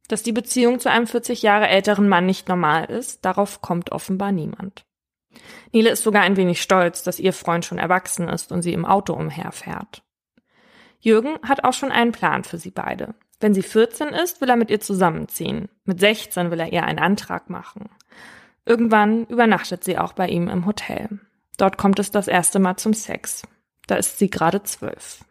Dass 0.09 0.23
die 0.23 0.33
Beziehung 0.33 0.81
zu 0.81 0.91
einem 0.91 1.07
40 1.07 1.43
Jahre 1.43 1.69
älteren 1.69 2.09
Mann 2.09 2.27
nicht 2.27 2.49
normal 2.49 2.87
ist, 2.87 3.25
darauf 3.25 3.61
kommt 3.61 3.93
offenbar 3.93 4.33
niemand. 4.33 4.85
Nele 5.73 5.91
ist 5.91 6.03
sogar 6.03 6.23
ein 6.23 6.37
wenig 6.37 6.63
stolz, 6.63 7.03
dass 7.03 7.21
ihr 7.21 7.33
Freund 7.33 7.65
schon 7.65 7.79
erwachsen 7.79 8.29
ist 8.29 8.51
und 8.51 8.63
sie 8.63 8.73
im 8.73 8.87
Auto 8.87 9.13
umherfährt. 9.13 10.03
Jürgen 10.99 11.39
hat 11.43 11.65
auch 11.65 11.75
schon 11.75 11.93
einen 11.93 12.13
Plan 12.13 12.43
für 12.43 12.59
sie 12.59 12.71
beide. 12.71 13.15
Wenn 13.41 13.55
sie 13.55 13.63
14 13.63 14.09
ist, 14.09 14.41
will 14.41 14.49
er 14.49 14.57
mit 14.57 14.71
ihr 14.71 14.81
zusammenziehen. 14.81 15.69
Mit 15.85 16.01
16 16.01 16.51
will 16.51 16.59
er 16.59 16.73
ihr 16.73 16.85
einen 16.85 16.99
Antrag 16.99 17.51
machen. 17.51 17.89
Irgendwann 18.65 19.27
übernachtet 19.27 19.85
sie 19.85 19.97
auch 19.97 20.13
bei 20.13 20.29
ihm 20.29 20.49
im 20.49 20.67
Hotel. 20.67 21.21
Dort 21.57 21.79
kommt 21.79 21.99
es 21.99 22.11
das 22.11 22.29
erste 22.29 22.59
Mal 22.59 22.77
zum 22.77 22.95
Sex. 22.95 23.43
Da 23.87 23.97
ist 23.97 24.19
sie 24.19 24.29
gerade 24.29 24.63
zwölf. 24.65 25.25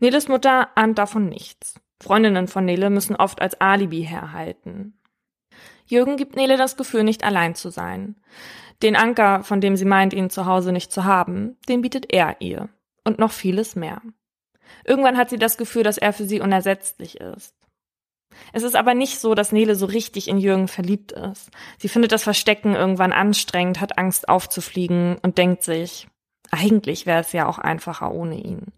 Neles 0.00 0.28
Mutter 0.28 0.68
ahnt 0.76 0.98
davon 0.98 1.28
nichts. 1.28 1.80
Freundinnen 2.02 2.48
von 2.48 2.64
Nele 2.64 2.90
müssen 2.90 3.16
oft 3.16 3.42
als 3.42 3.60
Alibi 3.60 4.02
herhalten. 4.02 4.98
Jürgen 5.86 6.16
gibt 6.16 6.36
Nele 6.36 6.56
das 6.56 6.76
Gefühl, 6.76 7.04
nicht 7.04 7.24
allein 7.24 7.54
zu 7.54 7.70
sein. 7.70 8.16
Den 8.82 8.96
Anker, 8.96 9.42
von 9.42 9.60
dem 9.60 9.76
sie 9.76 9.84
meint, 9.84 10.14
ihn 10.14 10.30
zu 10.30 10.46
Hause 10.46 10.72
nicht 10.72 10.92
zu 10.92 11.04
haben, 11.04 11.56
den 11.68 11.82
bietet 11.82 12.12
er 12.12 12.36
ihr 12.40 12.68
und 13.04 13.18
noch 13.18 13.32
vieles 13.32 13.76
mehr. 13.76 14.00
Irgendwann 14.84 15.18
hat 15.18 15.30
sie 15.30 15.38
das 15.38 15.58
Gefühl, 15.58 15.82
dass 15.82 15.98
er 15.98 16.12
für 16.12 16.24
sie 16.24 16.40
unersetzlich 16.40 17.20
ist. 17.20 17.54
Es 18.52 18.62
ist 18.62 18.76
aber 18.76 18.94
nicht 18.94 19.18
so, 19.18 19.34
dass 19.34 19.52
Nele 19.52 19.74
so 19.74 19.86
richtig 19.86 20.28
in 20.28 20.38
Jürgen 20.38 20.68
verliebt 20.68 21.12
ist. 21.12 21.50
Sie 21.78 21.88
findet 21.88 22.12
das 22.12 22.22
Verstecken 22.22 22.74
irgendwann 22.74 23.12
anstrengend, 23.12 23.80
hat 23.80 23.98
Angst 23.98 24.28
aufzufliegen 24.28 25.18
und 25.22 25.36
denkt 25.36 25.64
sich, 25.64 26.08
eigentlich 26.50 27.06
wäre 27.06 27.20
es 27.20 27.32
ja 27.32 27.46
auch 27.46 27.58
einfacher 27.58 28.12
ohne 28.12 28.36
ihn. 28.36 28.68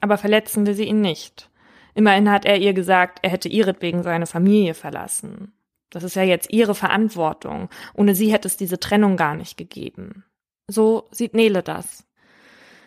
Aber 0.00 0.16
verletzen 0.16 0.64
wir 0.64 0.74
sie 0.74 0.84
ihn 0.84 1.00
nicht. 1.00 1.50
Immerhin 1.94 2.30
hat 2.30 2.44
er 2.44 2.58
ihr 2.58 2.72
gesagt, 2.72 3.20
er 3.22 3.30
hätte 3.30 3.48
ihretwegen 3.48 4.02
seine 4.02 4.26
Familie 4.26 4.74
verlassen. 4.74 5.52
Das 5.90 6.04
ist 6.04 6.14
ja 6.14 6.22
jetzt 6.22 6.52
ihre 6.52 6.74
Verantwortung. 6.74 7.68
Ohne 7.94 8.14
sie 8.14 8.32
hätte 8.32 8.48
es 8.48 8.56
diese 8.56 8.78
Trennung 8.78 9.16
gar 9.16 9.34
nicht 9.34 9.56
gegeben. 9.56 10.24
So 10.68 11.08
sieht 11.10 11.34
Nele 11.34 11.62
das. 11.62 12.06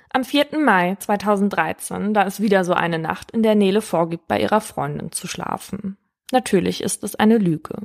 Am 0.10 0.24
4. 0.24 0.60
Mai 0.60 0.96
2013, 1.00 2.14
da 2.14 2.22
ist 2.22 2.40
wieder 2.40 2.64
so 2.64 2.74
eine 2.74 3.00
Nacht, 3.00 3.32
in 3.32 3.44
der 3.44 3.56
Nele 3.56 3.82
vorgibt, 3.82 4.28
bei 4.28 4.40
ihrer 4.40 4.62
Freundin 4.62 5.12
zu 5.12 5.28
schlafen. 5.28 5.98
Natürlich 6.32 6.82
ist 6.82 7.04
es 7.04 7.16
eine 7.16 7.38
Lüge. 7.38 7.76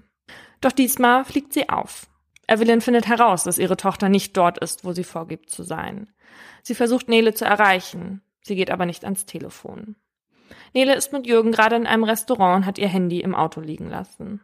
Doch 0.60 0.72
diesmal 0.72 1.24
fliegt 1.24 1.52
sie 1.52 1.68
auf. 1.68 2.06
Evelyn 2.46 2.80
findet 2.80 3.08
heraus, 3.08 3.44
dass 3.44 3.58
ihre 3.58 3.76
Tochter 3.76 4.08
nicht 4.08 4.36
dort 4.36 4.58
ist, 4.58 4.84
wo 4.84 4.92
sie 4.92 5.04
vorgibt 5.04 5.50
zu 5.50 5.62
sein. 5.62 6.08
Sie 6.62 6.74
versucht 6.74 7.08
Nele 7.08 7.34
zu 7.34 7.44
erreichen. 7.44 8.22
Sie 8.42 8.56
geht 8.56 8.70
aber 8.70 8.86
nicht 8.86 9.04
ans 9.04 9.26
Telefon. 9.26 9.96
Nele 10.74 10.94
ist 10.94 11.12
mit 11.12 11.26
Jürgen 11.26 11.52
gerade 11.52 11.76
in 11.76 11.86
einem 11.86 12.04
Restaurant 12.04 12.58
und 12.58 12.66
hat 12.66 12.78
ihr 12.78 12.88
Handy 12.88 13.20
im 13.20 13.34
Auto 13.34 13.60
liegen 13.60 13.88
lassen. 13.88 14.40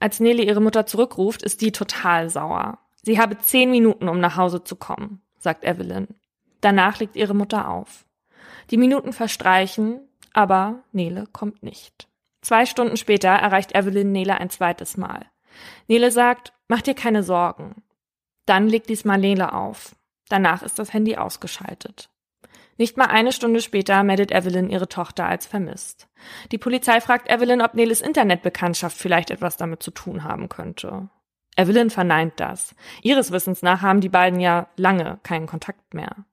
Als 0.00 0.20
Nele 0.20 0.42
ihre 0.42 0.60
Mutter 0.60 0.86
zurückruft, 0.86 1.42
ist 1.42 1.60
die 1.60 1.72
total 1.72 2.30
sauer. 2.30 2.78
Sie 3.02 3.20
habe 3.20 3.38
zehn 3.38 3.70
Minuten, 3.70 4.08
um 4.08 4.20
nach 4.20 4.36
Hause 4.36 4.64
zu 4.64 4.76
kommen, 4.76 5.20
sagt 5.38 5.64
Evelyn. 5.64 6.08
Danach 6.60 6.98
legt 6.98 7.16
ihre 7.16 7.34
Mutter 7.34 7.68
auf. 7.68 8.04
Die 8.70 8.76
Minuten 8.76 9.12
verstreichen, 9.12 10.00
aber 10.32 10.82
Nele 10.92 11.26
kommt 11.32 11.62
nicht. 11.62 12.08
Zwei 12.42 12.66
Stunden 12.66 12.96
später 12.96 13.28
erreicht 13.28 13.74
Evelyn 13.74 14.12
Nele 14.12 14.38
ein 14.38 14.50
zweites 14.50 14.96
Mal. 14.96 15.26
Nele 15.88 16.10
sagt, 16.10 16.52
mach 16.68 16.82
dir 16.82 16.94
keine 16.94 17.22
Sorgen. 17.22 17.82
Dann 18.46 18.68
legt 18.68 18.88
diesmal 18.88 19.18
Nele 19.18 19.52
auf. 19.52 19.94
Danach 20.28 20.62
ist 20.62 20.78
das 20.78 20.92
Handy 20.92 21.16
ausgeschaltet. 21.16 22.08
Nicht 22.80 22.96
mal 22.96 23.08
eine 23.08 23.30
Stunde 23.30 23.60
später 23.60 24.02
meldet 24.04 24.32
Evelyn 24.32 24.70
ihre 24.70 24.88
Tochter 24.88 25.26
als 25.26 25.44
vermisst. 25.44 26.08
Die 26.50 26.56
Polizei 26.56 27.02
fragt 27.02 27.30
Evelyn, 27.30 27.60
ob 27.60 27.74
Neles 27.74 28.00
Internetbekanntschaft 28.00 28.96
vielleicht 28.96 29.30
etwas 29.30 29.58
damit 29.58 29.82
zu 29.82 29.90
tun 29.90 30.24
haben 30.24 30.48
könnte. 30.48 31.10
Evelyn 31.58 31.90
verneint 31.90 32.40
das. 32.40 32.74
Ihres 33.02 33.32
Wissens 33.32 33.60
nach 33.60 33.82
haben 33.82 34.00
die 34.00 34.08
beiden 34.08 34.40
ja 34.40 34.66
lange 34.76 35.18
keinen 35.24 35.46
Kontakt 35.46 35.92
mehr. 35.92 36.24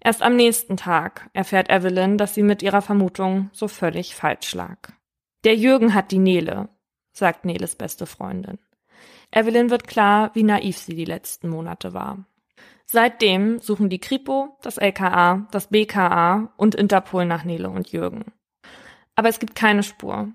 Erst 0.00 0.22
am 0.22 0.34
nächsten 0.34 0.76
Tag 0.76 1.30
erfährt 1.34 1.70
Evelyn, 1.70 2.18
dass 2.18 2.34
sie 2.34 2.42
mit 2.42 2.64
ihrer 2.64 2.82
Vermutung 2.82 3.48
so 3.52 3.68
völlig 3.68 4.16
falsch 4.16 4.52
lag. 4.56 4.90
Der 5.44 5.54
Jürgen 5.54 5.94
hat 5.94 6.10
die 6.10 6.18
Nele, 6.18 6.68
sagt 7.12 7.44
Neles 7.44 7.76
beste 7.76 8.06
Freundin. 8.06 8.58
Evelyn 9.30 9.70
wird 9.70 9.86
klar, 9.86 10.32
wie 10.34 10.42
naiv 10.42 10.78
sie 10.78 10.96
die 10.96 11.04
letzten 11.04 11.48
Monate 11.48 11.94
war. 11.94 12.24
Seitdem 12.92 13.60
suchen 13.60 13.88
die 13.88 14.00
Kripo, 14.00 14.58
das 14.62 14.76
LKA, 14.76 15.46
das 15.52 15.68
BKA 15.68 16.52
und 16.56 16.74
Interpol 16.74 17.24
nach 17.24 17.44
Nele 17.44 17.70
und 17.70 17.92
Jürgen. 17.92 18.32
Aber 19.14 19.28
es 19.28 19.38
gibt 19.38 19.54
keine 19.54 19.84
Spur. 19.84 20.32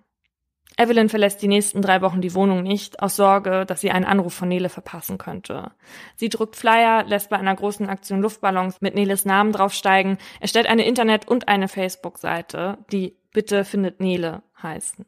Evelyn 0.77 1.09
verlässt 1.09 1.41
die 1.41 1.50
nächsten 1.50 1.81
drei 1.81 2.01
Wochen 2.01 2.21
die 2.21 2.33
Wohnung 2.33 2.63
nicht, 2.63 3.01
aus 3.01 3.17
Sorge, 3.17 3.65
dass 3.65 3.81
sie 3.81 3.91
einen 3.91 4.05
Anruf 4.05 4.33
von 4.33 4.47
Nele 4.47 4.69
verpassen 4.69 5.17
könnte. 5.17 5.74
Sie 6.15 6.29
druckt 6.29 6.55
Flyer, 6.55 7.03
lässt 7.03 7.29
bei 7.29 7.38
einer 7.38 7.55
großen 7.55 7.89
Aktion 7.89 8.21
Luftballons 8.21 8.79
mit 8.79 8.95
Neles 8.95 9.25
Namen 9.25 9.51
draufsteigen, 9.51 10.17
erstellt 10.39 10.67
eine 10.67 10.85
Internet- 10.85 11.27
und 11.27 11.50
eine 11.50 11.67
Facebook-Seite, 11.67 12.77
die 12.89 13.17
Bitte 13.33 13.65
findet 13.65 14.00
Nele 14.00 14.43
heißen. 14.63 15.05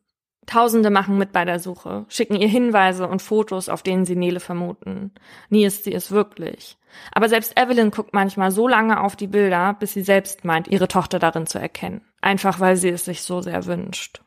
Tausende 0.48 0.90
machen 0.90 1.18
mit 1.18 1.34
bei 1.34 1.44
der 1.44 1.60
Suche, 1.60 2.06
schicken 2.08 2.38
ihr 2.38 2.48
Hinweise 2.48 3.08
und 3.08 3.22
Fotos, 3.22 3.68
auf 3.68 3.84
denen 3.84 4.06
sie 4.06 4.16
Nele 4.16 4.40
vermuten. 4.40 5.12
Nie 5.50 5.66
ist 5.66 5.84
sie 5.84 5.94
es 5.94 6.10
wirklich. 6.10 6.78
Aber 7.12 7.28
selbst 7.28 7.60
Evelyn 7.60 7.92
guckt 7.92 8.14
manchmal 8.14 8.52
so 8.52 8.66
lange 8.66 9.02
auf 9.02 9.18
die 9.18 9.28
Bilder, 9.28 9.76
bis 9.78 9.92
sie 9.94 10.04
selbst 10.04 10.46
meint, 10.46 10.70
ihre 10.70 10.88
Tochter 10.88 11.20
darin 11.20 11.48
zu 11.48 11.60
erkennen. 11.60 12.02
Einfach 12.22 12.62
weil 12.62 12.78
sie 12.78 12.88
es 12.90 13.04
sich 13.04 13.24
so 13.24 13.42
sehr 13.42 13.66
wünscht. 13.66 14.22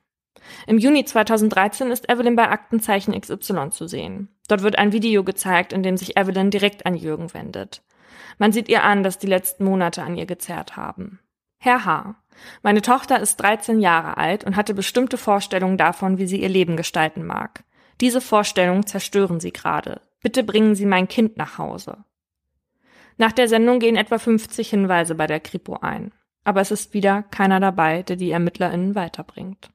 Im 0.67 0.77
Juni 0.79 1.07
2013 1.07 1.91
ist 1.91 2.11
Evelyn 2.11 2.37
bei 2.37 2.51
Aktenzeichen 2.51 3.19
XY 3.19 3.71
zu 3.71 3.89
sehen. 3.89 4.29
Dort 4.47 4.63
wird 4.63 4.79
ein 4.79 4.93
Video 4.93 5.25
gezeigt, 5.25 5.73
in 5.73 5.83
dem 5.83 5.97
sich 5.97 6.19
Evelyn 6.19 6.51
direkt 6.51 6.85
an 6.85 6.95
Jürgen 6.95 7.33
wendet. 7.33 7.83
Man 8.37 8.53
sieht 8.53 8.69
ihr 8.69 8.85
an, 8.85 9.03
dass 9.03 9.19
die 9.19 9.27
letzten 9.27 9.65
Monate 9.65 10.03
an 10.03 10.17
ihr 10.17 10.27
gezerrt 10.27 10.77
haben. 10.77 11.19
Herr 11.63 11.85
H. 11.85 12.15
Meine 12.63 12.81
Tochter 12.81 13.21
ist 13.21 13.37
13 13.37 13.81
Jahre 13.81 14.17
alt 14.17 14.45
und 14.45 14.57
hatte 14.57 14.73
bestimmte 14.73 15.19
Vorstellungen 15.19 15.77
davon, 15.77 16.17
wie 16.17 16.27
sie 16.27 16.41
ihr 16.41 16.49
Leben 16.49 16.79
gestalten 16.79 17.27
mag. 17.27 17.65
Diese 18.01 18.23
Vorstellungen 18.23 18.87
zerstören 18.87 19.41
Sie 19.41 19.53
gerade. 19.53 20.01
Bitte 20.23 20.43
bringen 20.43 20.75
Sie 20.75 20.87
mein 20.87 21.07
Kind 21.07 21.37
nach 21.37 21.59
Hause. 21.59 21.99
Nach 23.19 23.33
der 23.33 23.47
Sendung 23.47 23.79
gehen 23.79 23.97
etwa 23.97 24.19
50 24.19 24.71
Hinweise 24.71 25.15
bei 25.15 25.27
der 25.27 25.41
Kripo 25.41 25.77
ein. 25.77 26.13
Aber 26.45 26.63
es 26.63 26.71
ist 26.71 26.95
wieder 26.95 27.23
keiner 27.25 27.61
dabei, 27.61 28.03
der 28.05 28.17
die 28.17 28.31
ErmittlerInnen 28.31 28.95
weiterbringt. 28.95 29.71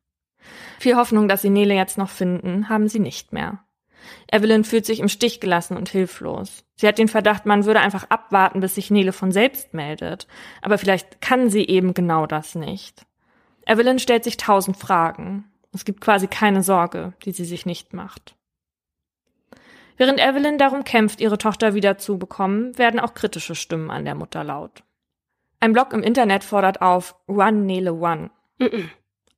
Viel 0.79 0.95
Hoffnung, 0.95 1.27
dass 1.27 1.43
sie 1.43 1.51
Nele 1.51 1.75
jetzt 1.75 1.99
noch 1.99 2.09
finden, 2.09 2.67
haben 2.67 2.87
sie 2.87 2.99
nicht 2.99 3.31
mehr. 3.31 3.64
Evelyn 4.31 4.63
fühlt 4.63 4.85
sich 4.85 4.99
im 4.99 5.09
Stich 5.09 5.39
gelassen 5.39 5.77
und 5.77 5.89
hilflos. 5.89 6.63
Sie 6.75 6.87
hat 6.87 6.97
den 6.97 7.07
Verdacht, 7.07 7.45
man 7.45 7.65
würde 7.65 7.79
einfach 7.79 8.09
abwarten, 8.09 8.59
bis 8.59 8.75
sich 8.75 8.91
Nele 8.91 9.13
von 9.13 9.31
selbst 9.31 9.73
meldet. 9.73 10.27
Aber 10.61 10.77
vielleicht 10.77 11.21
kann 11.21 11.49
sie 11.49 11.65
eben 11.65 11.93
genau 11.93 12.25
das 12.25 12.55
nicht. 12.55 13.05
Evelyn 13.65 13.99
stellt 13.99 14.23
sich 14.23 14.37
tausend 14.37 14.77
Fragen. 14.77 15.45
Es 15.73 15.85
gibt 15.85 16.01
quasi 16.01 16.27
keine 16.27 16.63
Sorge, 16.63 17.13
die 17.25 17.31
sie 17.31 17.45
sich 17.45 17.65
nicht 17.65 17.93
macht. 17.93 18.35
Während 19.97 20.19
Evelyn 20.19 20.57
darum 20.57 20.83
kämpft, 20.83 21.21
ihre 21.21 21.37
Tochter 21.37 21.73
wieder 21.73 21.97
zu 21.97 22.17
bekommen, 22.17 22.77
werden 22.77 22.99
auch 22.99 23.13
kritische 23.13 23.55
Stimmen 23.55 23.89
an 23.89 24.05
der 24.05 24.15
Mutter 24.15 24.43
laut. 24.43 24.83
Ein 25.59 25.73
Blog 25.73 25.93
im 25.93 26.03
Internet 26.03 26.43
fordert 26.43 26.81
auf 26.81 27.15
Run 27.27 27.65
Nele 27.65 27.93
One 27.93 28.29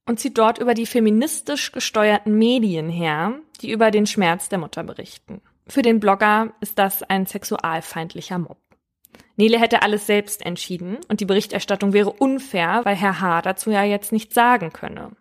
und 0.07 0.19
zieht 0.19 0.37
dort 0.37 0.57
über 0.57 0.73
die 0.73 0.85
feministisch 0.85 1.71
gesteuerten 1.71 2.37
Medien 2.37 2.89
her, 2.89 3.35
die 3.61 3.71
über 3.71 3.91
den 3.91 4.07
Schmerz 4.07 4.49
der 4.49 4.57
Mutter 4.57 4.83
berichten. 4.83 5.41
Für 5.67 5.81
den 5.81 5.99
Blogger 5.99 6.53
ist 6.61 6.79
das 6.79 7.03
ein 7.03 7.25
sexualfeindlicher 7.25 8.39
Mob. 8.39 8.57
Nele 9.35 9.59
hätte 9.59 9.83
alles 9.83 10.07
selbst 10.07 10.43
entschieden 10.45 10.97
und 11.09 11.19
die 11.19 11.25
Berichterstattung 11.25 11.93
wäre 11.93 12.11
unfair, 12.11 12.81
weil 12.85 12.95
Herr 12.95 13.21
H. 13.21 13.41
dazu 13.43 13.69
ja 13.69 13.83
jetzt 13.83 14.11
nichts 14.11 14.33
sagen 14.33 14.73
könne. 14.73 15.11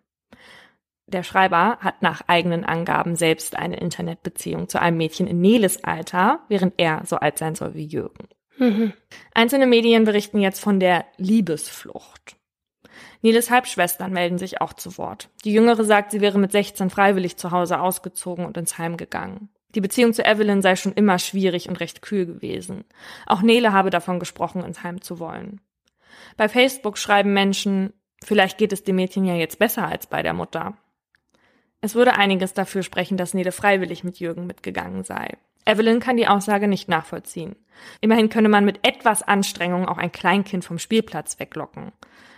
Der 1.08 1.22
Schreiber 1.22 1.78
hat 1.80 2.02
nach 2.02 2.22
eigenen 2.26 2.64
Angaben 2.64 3.14
selbst 3.14 3.56
eine 3.56 3.76
Internetbeziehung 3.76 4.68
zu 4.68 4.80
einem 4.80 4.96
Mädchen 4.96 5.26
in 5.26 5.40
Neles 5.40 5.84
Alter, 5.84 6.40
während 6.48 6.74
er 6.78 7.02
so 7.04 7.16
alt 7.16 7.38
sein 7.38 7.54
soll 7.54 7.74
wie 7.74 7.86
Jürgen. 7.86 8.28
Mhm. 8.58 8.92
Einzelne 9.34 9.66
Medien 9.66 10.04
berichten 10.04 10.40
jetzt 10.40 10.60
von 10.60 10.80
der 10.80 11.04
Liebesflucht. 11.18 12.35
Neles 13.22 13.50
Halbschwestern 13.50 14.12
melden 14.12 14.38
sich 14.38 14.60
auch 14.60 14.72
zu 14.72 14.98
Wort. 14.98 15.30
Die 15.44 15.52
jüngere 15.52 15.84
sagt, 15.84 16.10
sie 16.10 16.20
wäre 16.20 16.38
mit 16.38 16.52
16 16.52 16.90
freiwillig 16.90 17.36
zu 17.36 17.50
Hause 17.50 17.80
ausgezogen 17.80 18.46
und 18.46 18.56
ins 18.56 18.78
Heim 18.78 18.96
gegangen. 18.96 19.48
Die 19.74 19.80
Beziehung 19.80 20.12
zu 20.12 20.24
Evelyn 20.24 20.62
sei 20.62 20.76
schon 20.76 20.92
immer 20.92 21.18
schwierig 21.18 21.68
und 21.68 21.80
recht 21.80 22.00
kühl 22.02 22.24
gewesen. 22.24 22.84
Auch 23.26 23.42
Nele 23.42 23.72
habe 23.72 23.90
davon 23.90 24.18
gesprochen, 24.18 24.64
ins 24.64 24.82
Heim 24.82 25.02
zu 25.02 25.18
wollen. 25.18 25.60
Bei 26.36 26.48
Facebook 26.48 26.98
schreiben 26.98 27.32
Menschen, 27.32 27.92
vielleicht 28.24 28.58
geht 28.58 28.72
es 28.72 28.84
dem 28.84 28.96
Mädchen 28.96 29.24
ja 29.24 29.34
jetzt 29.34 29.58
besser 29.58 29.86
als 29.86 30.06
bei 30.06 30.22
der 30.22 30.32
Mutter. 30.32 30.76
Es 31.80 31.94
würde 31.94 32.14
einiges 32.14 32.54
dafür 32.54 32.82
sprechen, 32.82 33.16
dass 33.16 33.34
Nele 33.34 33.52
freiwillig 33.52 34.02
mit 34.02 34.18
Jürgen 34.18 34.46
mitgegangen 34.46 35.04
sei. 35.04 35.36
Evelyn 35.66 36.00
kann 36.00 36.16
die 36.16 36.28
Aussage 36.28 36.68
nicht 36.68 36.88
nachvollziehen. 36.88 37.56
Immerhin 38.00 38.30
könne 38.30 38.48
man 38.48 38.64
mit 38.64 38.86
etwas 38.86 39.22
Anstrengung 39.22 39.86
auch 39.86 39.98
ein 39.98 40.12
Kleinkind 40.12 40.64
vom 40.64 40.78
Spielplatz 40.78 41.38
weglocken. 41.38 41.92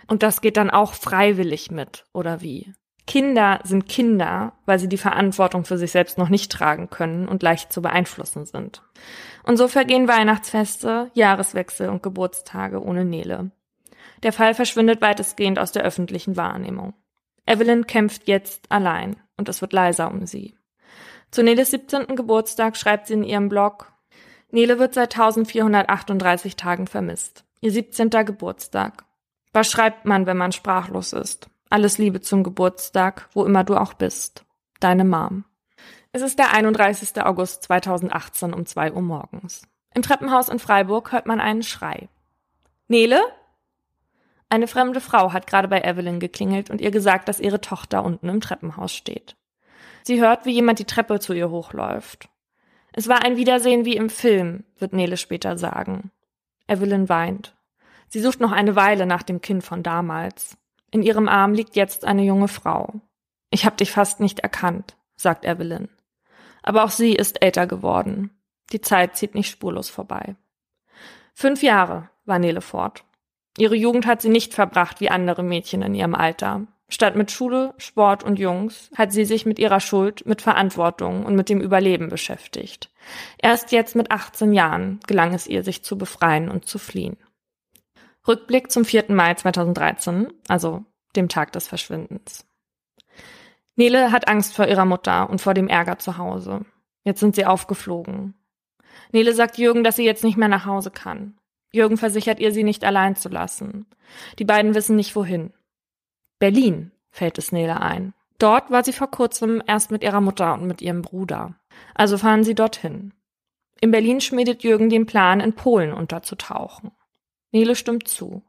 Und 0.07 0.23
das 0.23 0.41
geht 0.41 0.57
dann 0.57 0.69
auch 0.69 0.93
freiwillig 0.93 1.71
mit, 1.71 2.05
oder 2.13 2.41
wie? 2.41 2.73
Kinder 3.05 3.59
sind 3.63 3.87
Kinder, 3.87 4.53
weil 4.65 4.77
sie 4.77 4.89
die 4.89 4.97
Verantwortung 4.97 5.65
für 5.65 5.77
sich 5.77 5.91
selbst 5.91 6.17
noch 6.17 6.29
nicht 6.29 6.51
tragen 6.51 6.89
können 6.89 7.27
und 7.27 7.41
leicht 7.41 7.71
zu 7.71 7.81
beeinflussen 7.81 8.45
sind. 8.45 8.83
Und 9.43 9.57
so 9.57 9.67
vergehen 9.67 10.07
Weihnachtsfeste, 10.07 11.09
Jahreswechsel 11.13 11.89
und 11.89 12.03
Geburtstage 12.03 12.83
ohne 12.83 13.05
Nele. 13.05 13.51
Der 14.21 14.33
Fall 14.33 14.53
verschwindet 14.53 15.01
weitestgehend 15.01 15.57
aus 15.57 15.71
der 15.71 15.83
öffentlichen 15.83 16.37
Wahrnehmung. 16.37 16.93
Evelyn 17.47 17.87
kämpft 17.87 18.27
jetzt 18.27 18.71
allein 18.71 19.15
und 19.37 19.49
es 19.49 19.61
wird 19.61 19.73
leiser 19.73 20.11
um 20.11 20.27
sie. 20.27 20.55
Zu 21.31 21.43
Neles 21.43 21.71
17. 21.71 22.15
Geburtstag 22.15 22.75
schreibt 22.75 23.07
sie 23.07 23.13
in 23.13 23.23
ihrem 23.23 23.49
Blog, 23.49 23.91
Nele 24.51 24.79
wird 24.79 24.95
seit 24.95 25.13
1438 25.13 26.55
Tagen 26.55 26.87
vermisst. 26.87 27.45
Ihr 27.61 27.71
17. 27.71 28.09
Geburtstag. 28.09 29.05
Was 29.53 29.69
schreibt 29.69 30.05
man, 30.05 30.25
wenn 30.25 30.37
man 30.37 30.51
sprachlos 30.51 31.13
ist? 31.13 31.49
Alles 31.69 31.99
Liebe 31.99 32.21
zum 32.21 32.43
Geburtstag, 32.43 33.29
wo 33.33 33.45
immer 33.45 33.63
du 33.63 33.75
auch 33.75 33.93
bist. 33.93 34.43
Deine 34.79 35.05
Mom. 35.05 35.45
Es 36.11 36.23
ist 36.23 36.39
der 36.39 36.51
31. 36.51 37.21
August 37.23 37.63
2018 37.63 38.53
um 38.53 38.65
2 38.65 38.93
Uhr 38.93 39.01
morgens. 39.01 39.61
Im 39.93 40.01
Treppenhaus 40.01 40.49
in 40.49 40.57
Freiburg 40.57 41.11
hört 41.11 41.27
man 41.27 41.39
einen 41.39 41.61
Schrei. 41.61 42.09
Nele? 42.87 43.21
Eine 44.49 44.65
fremde 44.65 45.01
Frau 45.01 45.31
hat 45.31 45.45
gerade 45.45 45.67
bei 45.67 45.81
Evelyn 45.81 46.19
geklingelt 46.19 46.71
und 46.71 46.81
ihr 46.81 46.89
gesagt, 46.89 47.27
dass 47.27 47.39
ihre 47.39 47.61
Tochter 47.61 48.03
unten 48.03 48.29
im 48.29 48.41
Treppenhaus 48.41 48.93
steht. 48.93 49.35
Sie 50.03 50.19
hört, 50.21 50.45
wie 50.45 50.51
jemand 50.51 50.79
die 50.79 50.85
Treppe 50.85 51.19
zu 51.19 51.33
ihr 51.33 51.49
hochläuft. 51.49 52.29
Es 52.91 53.07
war 53.07 53.23
ein 53.23 53.37
Wiedersehen 53.37 53.85
wie 53.85 53.95
im 53.95 54.09
Film, 54.09 54.63
wird 54.77 54.93
Nele 54.93 55.17
später 55.17 55.57
sagen. 55.57 56.11
Evelyn 56.67 57.09
weint. 57.09 57.55
Sie 58.07 58.19
sucht 58.19 58.39
noch 58.39 58.51
eine 58.51 58.75
Weile 58.75 59.05
nach 59.05 59.23
dem 59.23 59.41
Kind 59.41 59.63
von 59.63 59.83
damals. 59.83 60.57
In 60.91 61.03
ihrem 61.03 61.27
Arm 61.27 61.53
liegt 61.53 61.75
jetzt 61.75 62.05
eine 62.05 62.23
junge 62.23 62.47
Frau. 62.47 63.01
Ich 63.51 63.65
hab 63.65 63.77
dich 63.77 63.91
fast 63.91 64.19
nicht 64.19 64.39
erkannt, 64.39 64.97
sagt 65.15 65.45
Evelyn. 65.45 65.89
Aber 66.63 66.83
auch 66.83 66.91
sie 66.91 67.13
ist 67.13 67.41
älter 67.41 67.67
geworden. 67.67 68.31
Die 68.71 68.81
Zeit 68.81 69.15
zieht 69.15 69.35
nicht 69.35 69.49
spurlos 69.49 69.89
vorbei. 69.89 70.35
Fünf 71.33 71.63
Jahre 71.63 72.09
war 72.25 72.39
Nele 72.39 72.61
fort. 72.61 73.03
Ihre 73.57 73.75
Jugend 73.75 74.05
hat 74.05 74.21
sie 74.21 74.29
nicht 74.29 74.53
verbracht 74.53 74.99
wie 75.01 75.09
andere 75.09 75.43
Mädchen 75.43 75.81
in 75.81 75.95
ihrem 75.95 76.15
Alter. 76.15 76.67
Statt 76.89 77.15
mit 77.15 77.29
Schule, 77.29 77.75
Sport 77.77 78.23
und 78.23 78.39
Jungs 78.39 78.89
hat 78.95 79.13
sie 79.13 79.23
sich 79.23 79.45
mit 79.45 79.59
ihrer 79.59 79.79
Schuld, 79.79 80.25
mit 80.25 80.41
Verantwortung 80.41 81.23
und 81.23 81.35
mit 81.35 81.47
dem 81.47 81.61
Überleben 81.61 82.09
beschäftigt. 82.09 82.89
Erst 83.37 83.71
jetzt 83.71 83.95
mit 83.95 84.11
18 84.11 84.53
Jahren 84.53 84.99
gelang 85.05 85.35
es 85.35 85.45
ihr, 85.45 85.63
sich 85.63 85.83
zu 85.83 85.97
befreien 85.97 86.49
und 86.49 86.65
zu 86.65 86.79
fliehen. 86.79 87.17
Rückblick 88.27 88.71
zum 88.71 88.85
4. 88.85 89.05
Mai 89.09 89.35
2013, 89.35 90.33
also 90.47 90.83
dem 91.15 91.29
Tag 91.29 91.51
des 91.51 91.67
Verschwindens. 91.67 92.45
Nele 93.75 94.11
hat 94.11 94.27
Angst 94.27 94.55
vor 94.55 94.67
ihrer 94.67 94.85
Mutter 94.85 95.29
und 95.29 95.41
vor 95.41 95.53
dem 95.53 95.67
Ärger 95.67 95.99
zu 95.99 96.17
Hause. 96.17 96.65
Jetzt 97.03 97.19
sind 97.19 97.35
sie 97.35 97.45
aufgeflogen. 97.45 98.33
Nele 99.11 99.33
sagt 99.33 99.57
Jürgen, 99.57 99.83
dass 99.83 99.95
sie 99.95 100.05
jetzt 100.05 100.23
nicht 100.23 100.37
mehr 100.37 100.47
nach 100.47 100.65
Hause 100.65 100.91
kann. 100.91 101.37
Jürgen 101.71 101.97
versichert 101.97 102.39
ihr, 102.39 102.51
sie 102.51 102.63
nicht 102.63 102.83
allein 102.83 103.15
zu 103.15 103.29
lassen. 103.29 103.85
Die 104.39 104.45
beiden 104.45 104.73
wissen 104.73 104.95
nicht 104.95 105.15
wohin. 105.15 105.53
Berlin, 106.39 106.91
fällt 107.11 107.37
es 107.37 107.51
Nele 107.51 107.81
ein. 107.81 108.13
Dort 108.37 108.71
war 108.71 108.83
sie 108.83 108.93
vor 108.93 109.11
kurzem 109.11 109.61
erst 109.67 109.91
mit 109.91 110.03
ihrer 110.03 110.21
Mutter 110.21 110.53
und 110.53 110.65
mit 110.65 110.81
ihrem 110.81 111.01
Bruder. 111.01 111.55
Also 111.93 112.17
fahren 112.17 112.43
sie 112.43 112.55
dorthin. 112.55 113.13
In 113.81 113.91
Berlin 113.91 114.21
schmiedet 114.21 114.63
Jürgen 114.63 114.89
den 114.89 115.05
Plan, 115.05 115.41
in 115.41 115.53
Polen 115.53 115.93
unterzutauchen. 115.93 116.91
Nele 117.51 117.75
stimmt 117.75 118.07
zu. 118.07 118.43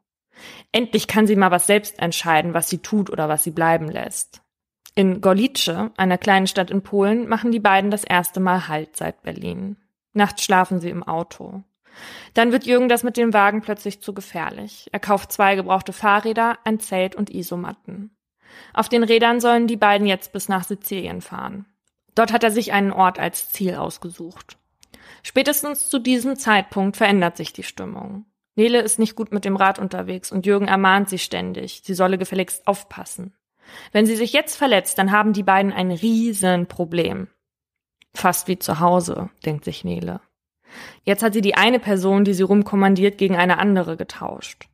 Endlich 0.73 1.07
kann 1.07 1.27
sie 1.27 1.37
mal 1.37 1.51
was 1.51 1.67
selbst 1.67 1.99
entscheiden, 1.99 2.55
was 2.55 2.69
sie 2.69 2.79
tut 2.79 3.11
oder 3.11 3.29
was 3.29 3.45
sie 3.45 3.51
bleiben 3.51 3.89
lässt. 3.89 4.43
In 4.95 5.21
Gorlice, 5.21 5.91
einer 5.97 6.19
kleinen 6.19 6.47
Stadt 6.47 6.71
in 6.71 6.83
Polen, 6.83 7.29
machen 7.29 7.53
die 7.53 7.61
beiden 7.61 7.91
das 7.91 8.05
erste 8.05 8.41
Mal 8.41 8.69
Halt 8.69 8.97
seit 8.97 9.23
Berlin. 9.23 9.77
Nachts 10.13 10.45
schlafen 10.45 10.81
sie 10.81 10.91
im 10.91 11.03
Auto. 11.03 11.63
Dann 12.35 12.53
wird 12.53 12.67
Jürgen 12.67 12.89
das 12.89 13.03
mit 13.03 13.17
dem 13.17 13.33
Wagen 13.33 13.61
plötzlich 13.61 14.01
zu 14.01 14.15
gefährlich. 14.15 14.89
Er 14.93 15.01
kauft 15.01 15.33
zwei 15.33 15.57
gebrauchte 15.57 15.93
Fahrräder, 15.93 16.59
ein 16.65 16.81
Zelt 16.81 17.15
und 17.15 17.31
Isomatten. 17.31 18.17
Auf 18.73 18.89
den 18.89 19.03
Rädern 19.03 19.41
sollen 19.41 19.67
die 19.67 19.77
beiden 19.77 20.07
jetzt 20.07 20.33
bis 20.33 20.49
nach 20.49 20.65
Sizilien 20.65 21.21
fahren. 21.21 21.67
Dort 22.15 22.33
hat 22.33 22.45
er 22.45 22.51
sich 22.51 22.73
einen 22.73 22.93
Ort 22.93 23.19
als 23.19 23.51
Ziel 23.51 23.77
ausgesucht. 23.77 24.59
Spätestens 25.23 25.89
zu 25.89 25.99
diesem 25.99 26.37
Zeitpunkt 26.37 26.97
verändert 26.97 27.37
sich 27.37 27.53
die 27.53 27.63
Stimmung. 27.63 28.25
Nele 28.57 28.81
ist 28.81 28.99
nicht 28.99 29.15
gut 29.15 29.33
mit 29.33 29.45
dem 29.45 29.57
Rad 29.57 29.79
unterwegs 29.79 30.33
und 30.33 30.47
Jürgen 30.47 30.69
ermahnt 30.69 31.09
sie 31.09 31.19
ständig, 31.19 31.83
sie 31.85 31.95
solle 31.95 32.19
gefälligst 32.19 32.67
aufpassen. 32.67 33.35
Wenn 33.93 34.07
sie 34.07 34.17
sich 34.17 34.33
jetzt 34.33 34.57
verletzt, 34.57 34.99
dann 34.99 35.13
haben 35.13 35.33
die 35.33 35.43
beiden 35.43 35.73
ein 35.73 35.91
Riesenproblem. 35.91 37.29
Fast 38.15 38.49
wie 38.49 38.59
zu 38.59 38.81
Hause, 38.81 39.31
denkt 39.45 39.65
sich 39.65 39.85
Nele. 39.85 40.21
Jetzt 41.05 41.23
hat 41.23 41.33
sie 41.33 41.41
die 41.41 41.57
eine 41.57 41.79
Person, 41.79 42.25
die 42.25 42.35
sie 42.35 42.43
rumkommandiert, 42.43 43.19
gegen 43.19 43.37
eine 43.37 43.59
andere 43.59 43.97
getauscht. 43.97 44.69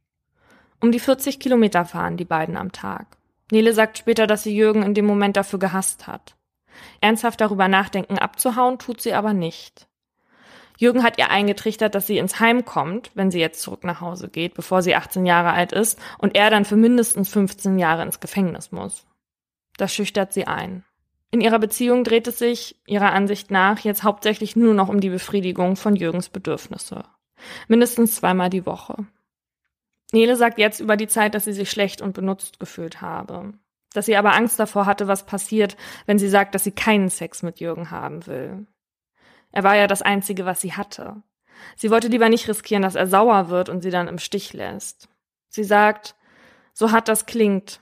Um 0.81 0.93
die 0.93 1.01
40 1.01 1.41
Kilometer 1.41 1.85
fahren 1.85 2.17
die 2.17 2.25
beiden 2.25 2.57
am 2.57 2.73
Tag. 2.73 3.17
Nele 3.51 3.73
sagt 3.73 3.99
später, 3.99 4.27
dass 4.27 4.43
sie 4.43 4.55
Jürgen 4.57 4.83
in 4.83 4.95
dem 4.95 5.07
Moment 5.07 5.37
dafür 5.37 5.59
gehasst 5.59 6.07
hat. 6.07 6.37
Ernsthaft 7.01 7.41
darüber 7.41 7.69
nachdenken 7.69 8.19
abzuhauen 8.19 8.79
tut 8.79 9.01
sie 9.01 9.15
aber 9.15 9.33
nicht. 9.33 9.87
Jürgen 10.79 11.03
hat 11.03 11.19
ihr 11.19 11.31
eingetrichtert, 11.31 11.95
dass 11.95 12.07
sie 12.07 12.19
ins 12.19 12.39
Heim 12.39 12.65
kommt, 12.65 13.11
wenn 13.15 13.31
sie 13.31 13.41
jetzt 13.41 13.63
zurück 13.63 13.85
nach 13.85 14.01
Hause 14.01 14.29
geht, 14.29 14.55
bevor 14.55 14.83
sie 14.83 14.95
18 14.95 15.25
Jahre 15.25 15.53
alt 15.53 15.73
ist 15.73 15.99
und 16.19 16.37
er 16.37 16.51
dann 16.51 16.67
für 16.67 16.77
mindestens 16.77 17.31
15 17.31 17.79
Jahre 17.79 18.03
ins 18.03 18.21
Gefängnis 18.21 18.73
muss. 18.73 19.07
Das 19.79 19.95
schüchtert 19.95 20.33
sie 20.33 20.47
ein. 20.47 20.85
In 21.31 21.41
ihrer 21.41 21.59
Beziehung 21.59 22.05
dreht 22.05 22.29
es 22.29 22.39
sich, 22.39 22.77
ihrer 22.87 23.13
Ansicht 23.13 23.51
nach, 23.51 23.81
jetzt 23.81 24.05
hauptsächlich 24.05 24.57
nur 24.57 24.75
noch 24.75 24.89
um 24.89 25.01
die 25.01 25.11
Befriedigung 25.11 25.77
von 25.77 25.97
Jürgens 25.97 26.29
Bedürfnisse. 26.29 27.05
Mindestens 27.69 28.17
zweimal 28.17 28.51
die 28.51 28.65
Woche. 28.67 29.07
Nele 30.13 30.37
sagt 30.37 30.59
jetzt 30.59 30.81
über 30.81 30.97
die 30.97 31.09
Zeit, 31.09 31.35
dass 31.35 31.45
sie 31.45 31.53
sich 31.53 31.71
schlecht 31.71 32.01
und 32.01 32.15
benutzt 32.15 32.61
gefühlt 32.61 33.01
habe. 33.01 33.53
Dass 33.93 34.07
sie 34.07 34.17
aber 34.17 34.35
Angst 34.35 34.59
davor 34.59 34.87
hatte, 34.87 35.09
was 35.09 35.27
passiert, 35.27 35.77
wenn 36.07 36.19
sie 36.19 36.29
sagt, 36.29 36.55
dass 36.55 36.65
sie 36.65 36.73
keinen 36.73 37.11
Sex 37.11 37.43
mit 37.43 37.61
Jürgen 37.61 37.91
haben 37.91 38.27
will. 38.27 38.67
Er 39.51 39.65
war 39.65 39.77
ja 39.77 39.87
das 39.87 40.03
Einzige, 40.03 40.45
was 40.45 40.61
sie 40.61 40.75
hatte. 40.75 41.23
Sie 41.77 41.91
wollte 41.91 42.09
lieber 42.09 42.29
nicht 42.29 42.49
riskieren, 42.49 42.83
dass 42.83 42.95
er 42.95 43.07
sauer 43.07 43.49
wird 43.49 43.69
und 43.69 43.83
sie 43.83 43.91
dann 43.91 44.09
im 44.09 44.19
Stich 44.19 44.53
lässt. 44.53 45.09
Sie 45.49 45.65
sagt, 45.65 46.15
So 46.73 46.93
hart 46.93 47.09
das 47.09 47.27
klingt. 47.27 47.81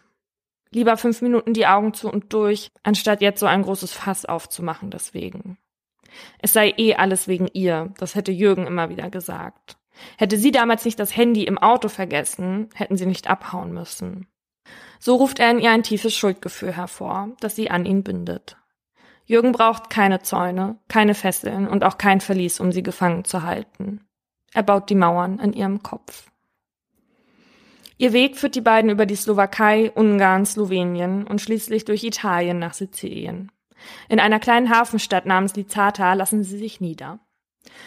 Lieber 0.74 0.96
fünf 0.96 1.22
Minuten 1.22 1.54
die 1.54 1.66
Augen 1.66 1.94
zu 1.94 2.10
und 2.10 2.32
durch, 2.32 2.72
anstatt 2.82 3.22
jetzt 3.22 3.38
so 3.38 3.46
ein 3.46 3.62
großes 3.62 3.92
Fass 3.92 4.24
aufzumachen 4.24 4.90
deswegen. 4.90 5.56
Es 6.40 6.52
sei 6.52 6.74
eh 6.76 6.96
alles 6.96 7.28
wegen 7.28 7.48
ihr, 7.52 7.94
das 7.98 8.16
hätte 8.16 8.32
Jürgen 8.32 8.66
immer 8.66 8.88
wieder 8.88 9.08
gesagt. 9.08 9.76
Hätte 10.18 10.36
sie 10.36 10.50
damals 10.50 10.84
nicht 10.84 10.98
das 10.98 11.16
Handy 11.16 11.44
im 11.44 11.58
Auto 11.58 11.88
vergessen, 11.88 12.68
hätten 12.74 12.96
sie 12.96 13.06
nicht 13.06 13.30
abhauen 13.30 13.72
müssen. 13.72 14.26
So 14.98 15.14
ruft 15.14 15.38
er 15.38 15.52
in 15.52 15.60
ihr 15.60 15.70
ein 15.70 15.84
tiefes 15.84 16.16
Schuldgefühl 16.16 16.72
hervor, 16.72 17.30
das 17.38 17.54
sie 17.54 17.70
an 17.70 17.86
ihn 17.86 18.02
bindet. 18.02 18.56
Jürgen 19.26 19.52
braucht 19.52 19.90
keine 19.90 20.22
Zäune, 20.22 20.80
keine 20.88 21.14
Fesseln 21.14 21.68
und 21.68 21.84
auch 21.84 21.98
kein 21.98 22.20
Verlies, 22.20 22.58
um 22.58 22.72
sie 22.72 22.82
gefangen 22.82 23.24
zu 23.24 23.42
halten. 23.42 24.04
Er 24.52 24.64
baut 24.64 24.90
die 24.90 24.96
Mauern 24.96 25.38
in 25.38 25.52
ihrem 25.52 25.84
Kopf. 25.84 26.30
Ihr 27.96 28.12
Weg 28.12 28.36
führt 28.36 28.54
die 28.54 28.60
beiden 28.60 28.90
über 28.90 29.06
die 29.06 29.16
Slowakei, 29.16 29.92
Ungarn, 29.94 30.46
Slowenien 30.46 31.26
und 31.26 31.40
schließlich 31.40 31.84
durch 31.84 32.02
Italien 32.02 32.58
nach 32.58 32.74
Sizilien. 32.74 33.52
In 34.08 34.20
einer 34.20 34.40
kleinen 34.40 34.70
Hafenstadt 34.70 35.26
namens 35.26 35.54
Lizata 35.54 36.14
lassen 36.14 36.42
sie 36.42 36.58
sich 36.58 36.80
nieder. 36.80 37.20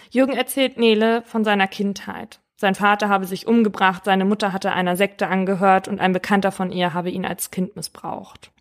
Jürgen 0.10 0.36
erzählt 0.36 0.78
Nele 0.78 1.24
von 1.24 1.44
seiner 1.44 1.68
Kindheit. 1.68 2.40
Sein 2.56 2.74
Vater 2.74 3.10
habe 3.10 3.26
sich 3.26 3.48
umgebracht, 3.48 4.06
seine 4.06 4.26
Mutter 4.26 4.52
hatte 4.52 4.72
einer 4.72 4.96
Sekte 4.96 5.28
angehört 5.28 5.88
und 5.88 6.00
ein 6.00 6.14
Bekannter 6.14 6.52
von 6.52 6.72
ihr 6.72 6.94
habe 6.94 7.12
ihn 7.12 7.26
als 7.26 7.52
Kind 7.52 7.76
missbraucht. 7.76 8.52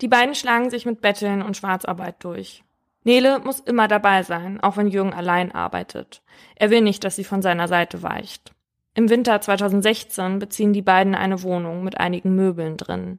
Die 0.00 0.08
beiden 0.08 0.34
schlagen 0.34 0.70
sich 0.70 0.86
mit 0.86 1.02
Betteln 1.02 1.42
und 1.42 1.56
Schwarzarbeit 1.56 2.16
durch. 2.24 2.64
Nele 3.04 3.38
muss 3.40 3.60
immer 3.60 3.88
dabei 3.88 4.22
sein, 4.22 4.60
auch 4.60 4.76
wenn 4.76 4.88
Jürgen 4.88 5.12
allein 5.12 5.52
arbeitet. 5.52 6.22
Er 6.54 6.70
will 6.70 6.80
nicht, 6.80 7.04
dass 7.04 7.16
sie 7.16 7.24
von 7.24 7.42
seiner 7.42 7.68
Seite 7.68 8.02
weicht. 8.02 8.52
Im 9.00 9.08
Winter 9.08 9.40
2016 9.40 10.40
beziehen 10.40 10.74
die 10.74 10.82
beiden 10.82 11.14
eine 11.14 11.42
Wohnung 11.42 11.82
mit 11.84 11.98
einigen 11.98 12.34
Möbeln 12.36 12.76
drin. 12.76 13.18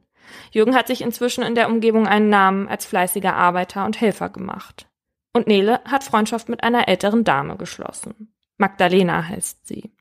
Jürgen 0.52 0.76
hat 0.76 0.86
sich 0.86 1.02
inzwischen 1.02 1.42
in 1.42 1.56
der 1.56 1.68
Umgebung 1.68 2.06
einen 2.06 2.28
Namen 2.28 2.68
als 2.68 2.86
fleißiger 2.86 3.34
Arbeiter 3.34 3.84
und 3.84 4.00
Helfer 4.00 4.28
gemacht. 4.28 4.86
Und 5.32 5.48
Nele 5.48 5.80
hat 5.84 6.04
Freundschaft 6.04 6.48
mit 6.48 6.62
einer 6.62 6.86
älteren 6.86 7.24
Dame 7.24 7.56
geschlossen. 7.56 8.32
Magdalena 8.58 9.26
heißt 9.26 9.66
sie. 9.66 9.92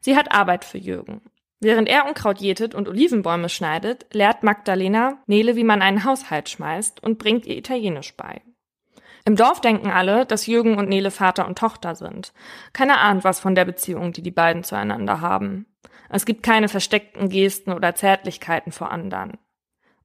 Sie 0.00 0.16
hat 0.16 0.32
Arbeit 0.32 0.64
für 0.64 0.78
Jürgen. 0.78 1.22
Während 1.60 1.88
er 1.88 2.08
Unkraut 2.08 2.40
jätet 2.40 2.74
und 2.74 2.88
Olivenbäume 2.88 3.48
schneidet, 3.48 4.12
lehrt 4.12 4.42
Magdalena 4.42 5.22
Nele, 5.28 5.54
wie 5.54 5.62
man 5.62 5.80
einen 5.80 6.02
Haushalt 6.02 6.48
schmeißt 6.48 7.04
und 7.04 7.18
bringt 7.18 7.46
ihr 7.46 7.56
Italienisch 7.56 8.16
bei. 8.16 8.42
Im 9.30 9.36
Dorf 9.36 9.60
denken 9.60 9.92
alle, 9.92 10.26
dass 10.26 10.48
Jürgen 10.48 10.76
und 10.76 10.88
Nele 10.88 11.12
Vater 11.12 11.46
und 11.46 11.56
Tochter 11.56 11.94
sind. 11.94 12.32
Keiner 12.72 13.00
ahnt 13.00 13.22
was 13.22 13.38
von 13.38 13.54
der 13.54 13.64
Beziehung, 13.64 14.10
die 14.10 14.22
die 14.22 14.32
beiden 14.32 14.64
zueinander 14.64 15.20
haben. 15.20 15.66
Es 16.08 16.26
gibt 16.26 16.42
keine 16.42 16.66
versteckten 16.66 17.28
Gesten 17.28 17.72
oder 17.72 17.94
Zärtlichkeiten 17.94 18.72
vor 18.72 18.90
anderen. 18.90 19.38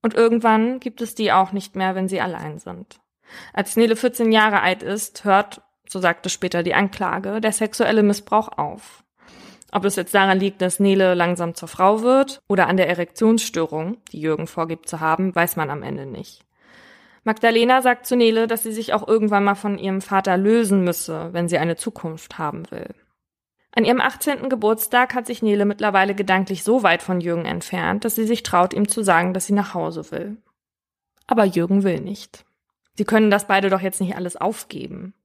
Und 0.03 0.13
irgendwann 0.13 0.79
gibt 0.79 1.01
es 1.01 1.15
die 1.15 1.31
auch 1.31 1.53
nicht 1.53 1.75
mehr, 1.75 1.95
wenn 1.95 2.07
sie 2.07 2.21
allein 2.21 2.59
sind. 2.59 2.99
Als 3.51 3.75
Nele 3.75 3.95
14 3.95 4.31
Jahre 4.31 4.61
alt 4.61 4.83
ist, 4.83 5.25
hört, 5.25 5.63
so 5.89 5.99
sagte 5.99 6.29
später 6.29 6.61
die 6.61 6.75
Anklage, 6.75 7.41
der 7.41 7.51
sexuelle 7.51 8.03
Missbrauch 8.03 8.49
auf. 8.59 9.03
Ob 9.71 9.85
es 9.85 9.95
jetzt 9.95 10.13
daran 10.13 10.39
liegt, 10.39 10.61
dass 10.61 10.79
Nele 10.79 11.15
langsam 11.15 11.55
zur 11.55 11.67
Frau 11.67 12.03
wird 12.03 12.43
oder 12.47 12.67
an 12.67 12.77
der 12.77 12.89
Erektionsstörung, 12.89 13.97
die 14.11 14.21
Jürgen 14.21 14.45
vorgibt 14.45 14.87
zu 14.87 14.99
haben, 14.99 15.33
weiß 15.33 15.55
man 15.55 15.71
am 15.71 15.81
Ende 15.81 16.05
nicht. 16.05 16.44
Magdalena 17.25 17.81
sagt 17.81 18.05
zu 18.05 18.15
Nele, 18.15 18.45
dass 18.45 18.61
sie 18.61 18.71
sich 18.71 18.93
auch 18.93 19.07
irgendwann 19.07 19.43
mal 19.43 19.55
von 19.55 19.79
ihrem 19.79 19.99
Vater 20.01 20.37
lösen 20.37 20.83
müsse, 20.83 21.29
wenn 21.31 21.49
sie 21.49 21.57
eine 21.57 21.75
Zukunft 21.75 22.37
haben 22.37 22.69
will. 22.69 22.93
An 23.71 23.83
ihrem 23.83 23.99
18. 23.99 24.47
Geburtstag 24.47 25.15
hat 25.15 25.25
sich 25.25 25.41
Nele 25.41 25.65
mittlerweile 25.65 26.13
gedanklich 26.13 26.63
so 26.63 26.83
weit 26.83 27.01
von 27.01 27.19
Jürgen 27.19 27.45
entfernt, 27.45 28.05
dass 28.05 28.13
sie 28.13 28.27
sich 28.27 28.43
traut, 28.43 28.75
ihm 28.75 28.87
zu 28.87 29.03
sagen, 29.03 29.33
dass 29.33 29.47
sie 29.47 29.53
nach 29.53 29.73
Hause 29.73 30.11
will. 30.11 30.37
Aber 31.25 31.45
Jürgen 31.45 31.83
will 31.83 31.99
nicht. 31.99 32.45
Sie 32.93 33.05
können 33.05 33.31
das 33.31 33.47
beide 33.47 33.71
doch 33.71 33.81
jetzt 33.81 34.01
nicht 34.01 34.15
alles 34.15 34.37
aufgeben. 34.37 35.15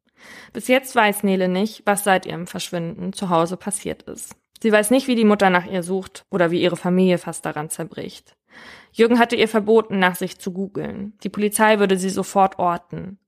Bis 0.54 0.68
jetzt 0.68 0.96
weiß 0.96 1.22
Nele 1.22 1.48
nicht, 1.48 1.82
was 1.84 2.02
seit 2.02 2.24
ihrem 2.24 2.46
Verschwinden 2.46 3.12
zu 3.12 3.28
Hause 3.28 3.58
passiert 3.58 4.04
ist. 4.04 4.34
Sie 4.62 4.72
weiß 4.72 4.90
nicht, 4.90 5.06
wie 5.06 5.16
die 5.16 5.24
Mutter 5.24 5.50
nach 5.50 5.66
ihr 5.66 5.82
sucht 5.82 6.24
oder 6.30 6.50
wie 6.50 6.62
ihre 6.62 6.76
Familie 6.76 7.18
fast 7.18 7.44
daran 7.44 7.68
zerbricht. 7.68 8.36
Jürgen 8.92 9.18
hatte 9.18 9.36
ihr 9.36 9.48
verboten, 9.48 9.98
nach 9.98 10.16
sich 10.16 10.38
zu 10.38 10.52
googeln. 10.52 11.14
Die 11.22 11.28
Polizei 11.28 11.78
würde 11.78 11.96
sie 11.96 12.10
sofort 12.10 12.58
orten. 12.58 13.18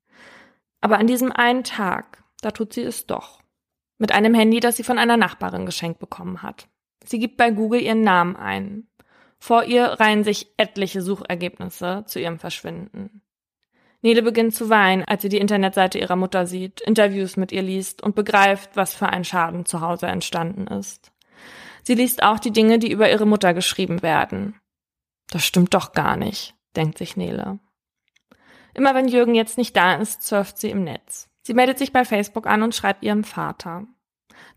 Aber 0.80 0.98
an 0.98 1.06
diesem 1.06 1.30
einen 1.30 1.64
Tag, 1.64 2.24
da 2.40 2.50
tut 2.50 2.72
sie 2.72 2.82
es 2.82 3.06
doch. 3.06 3.40
Mit 3.98 4.12
einem 4.12 4.35
Handy, 4.35 4.61
das 4.61 4.76
sie 4.76 4.82
von 4.82 4.98
einer 4.98 5.16
Nachbarin 5.16 5.66
geschenkt 5.66 6.00
bekommen 6.00 6.42
hat. 6.42 6.68
Sie 7.04 7.18
gibt 7.18 7.37
bei 7.37 7.50
Google 7.50 7.80
ihren 7.80 8.02
Namen 8.02 8.37
ein. 8.37 8.88
Vor 9.38 9.64
ihr 9.64 9.85
reihen 9.85 10.24
sich 10.24 10.52
etliche 10.56 11.02
Suchergebnisse 11.02 12.04
zu 12.06 12.20
ihrem 12.20 12.38
Verschwinden. 12.38 13.22
Nele 14.00 14.22
beginnt 14.22 14.54
zu 14.54 14.68
weinen, 14.68 15.04
als 15.04 15.22
sie 15.22 15.28
die 15.28 15.38
Internetseite 15.38 15.98
ihrer 15.98 16.16
Mutter 16.16 16.46
sieht, 16.46 16.80
Interviews 16.80 17.37
mit 17.37 17.52
ihr 17.52 17.62
liest 17.62 18.02
und 18.02 18.16
begreift, 18.16 18.70
was 18.74 18.94
für 18.94 19.08
ein 19.08 19.24
Schaden 19.24 19.64
zu 19.64 19.80
Hause 19.80 20.06
entstanden 20.06 20.66
ist. 20.66 21.12
Sie 21.85 21.94
liest 21.94 22.22
auch 22.22 22.40
die 22.40 22.50
Dinge, 22.50 22.80
die 22.80 22.90
über 22.90 23.11
ihre 23.11 23.26
Mutter 23.26 23.54
geschrieben 23.54 24.02
werden. 24.02 24.54
Das 25.33 25.47
stimmt 25.47 25.73
doch 25.73 25.92
gar 25.92 26.18
nicht, 26.18 26.55
denkt 26.77 26.99
sich 26.99 27.16
Nele. 27.16 27.59
Immer 28.75 28.95
wenn 28.95 29.09
Jürgen 29.09 29.35
jetzt 29.35 29.57
nicht 29.57 29.75
da 29.75 29.95
ist, 29.95 30.23
surft 30.23 30.59
sie 30.59 30.68
im 30.68 30.85
Netz. 30.85 31.31
Sie 31.40 31.55
meldet 31.55 31.79
sich 31.79 31.90
bei 31.90 32.05
Facebook 32.05 32.47
an 32.47 32.62
und 32.62 32.75
schreibt 32.75 33.03
ihrem 33.03 33.25
Vater. 33.25 33.87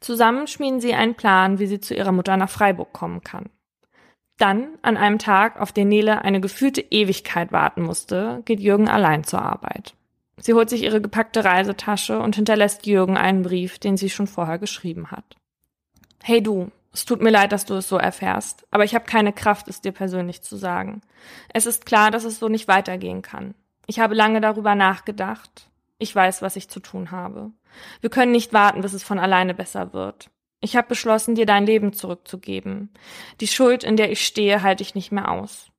Zusammen 0.02 0.48
schmieden 0.48 0.82
sie 0.82 0.94
einen 0.94 1.16
Plan, 1.16 1.60
wie 1.60 1.68
sie 1.68 1.80
zu 1.80 1.96
ihrer 1.96 2.12
Mutter 2.12 2.36
nach 2.36 2.50
Freiburg 2.50 2.92
kommen 2.92 3.24
kann. 3.24 3.50
Dann, 4.38 4.78
an 4.82 4.98
einem 4.98 5.18
Tag, 5.18 5.62
auf 5.62 5.72
den 5.72 5.88
Nele 5.88 6.24
eine 6.24 6.42
gefühlte 6.42 6.82
Ewigkeit 6.82 7.54
warten 7.54 7.82
musste, 7.82 8.42
geht 8.44 8.60
Jürgen 8.60 8.90
allein 8.90 9.24
zur 9.24 9.42
Arbeit. 9.42 9.96
Sie 10.36 10.54
holt 10.54 10.70
sich 10.70 10.84
ihre 10.84 11.00
gepackte 11.00 11.46
Reisetasche 11.46 12.20
und 12.20 12.36
hinterlässt 12.36 12.86
Jürgen 12.86 13.16
einen 13.16 13.44
Brief, 13.44 13.80
den 13.80 13.96
sie 13.96 14.10
schon 14.10 14.28
vorher 14.28 14.60
geschrieben 14.60 15.10
hat. 15.10 15.38
Hey 16.22 16.44
du, 16.44 16.70
es 16.96 17.04
tut 17.04 17.22
mir 17.22 17.30
leid, 17.30 17.52
dass 17.52 17.66
du 17.66 17.74
es 17.74 17.90
so 17.90 17.98
erfährst, 17.98 18.66
aber 18.72 18.86
ich 18.86 18.96
habe 18.96 19.04
keine 19.04 19.34
Kraft, 19.34 19.68
es 19.68 19.82
dir 19.82 19.92
persönlich 19.92 20.42
zu 20.42 20.56
sagen. 20.56 21.02
Es 21.54 21.66
ist 21.66 21.86
klar, 21.86 22.10
dass 22.10 22.24
es 22.24 22.40
so 22.40 22.48
nicht 22.48 22.70
weitergehen 22.70 23.22
kann. 23.22 23.54
Ich 23.86 24.00
habe 24.00 24.16
lange 24.16 24.40
darüber 24.40 24.76
nachgedacht. 24.76 25.70
Ich 25.98 26.16
weiß, 26.16 26.42
was 26.42 26.56
ich 26.56 26.70
zu 26.70 26.80
tun 26.80 27.12
habe. 27.12 27.52
Wir 28.00 28.10
können 28.10 28.32
nicht 28.32 28.54
warten, 28.54 28.80
bis 28.80 28.94
es 28.94 29.04
von 29.04 29.20
alleine 29.20 29.54
besser 29.54 29.92
wird. 29.92 30.30
Ich 30.62 30.78
habe 30.78 30.88
beschlossen, 30.88 31.36
dir 31.36 31.46
dein 31.46 31.66
Leben 31.66 31.92
zurückzugeben. 31.92 32.94
Die 33.42 33.48
Schuld, 33.48 33.84
in 33.84 33.98
der 33.98 34.10
ich 34.10 34.26
stehe, 34.26 34.64
halte 34.64 34.82
ich 34.82 34.96
nicht 34.96 35.12
mehr 35.12 35.30
aus. 35.30 35.72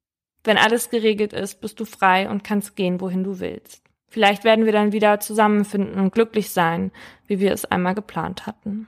Wenn 0.44 0.58
alles 0.58 0.90
geregelt 0.90 1.32
ist, 1.32 1.62
bist 1.62 1.80
du 1.80 1.86
frei 1.86 2.28
und 2.28 2.44
kannst 2.44 2.76
gehen, 2.76 3.00
wohin 3.00 3.24
du 3.24 3.40
willst. 3.40 3.82
Vielleicht 4.06 4.44
werden 4.44 4.66
wir 4.66 4.72
dann 4.72 4.92
wieder 4.92 5.18
zusammenfinden 5.18 5.98
und 5.98 6.12
glücklich 6.12 6.50
sein, 6.50 6.92
wie 7.26 7.40
wir 7.40 7.52
es 7.52 7.64
einmal 7.64 7.94
geplant 7.94 8.46
hatten. 8.46 8.86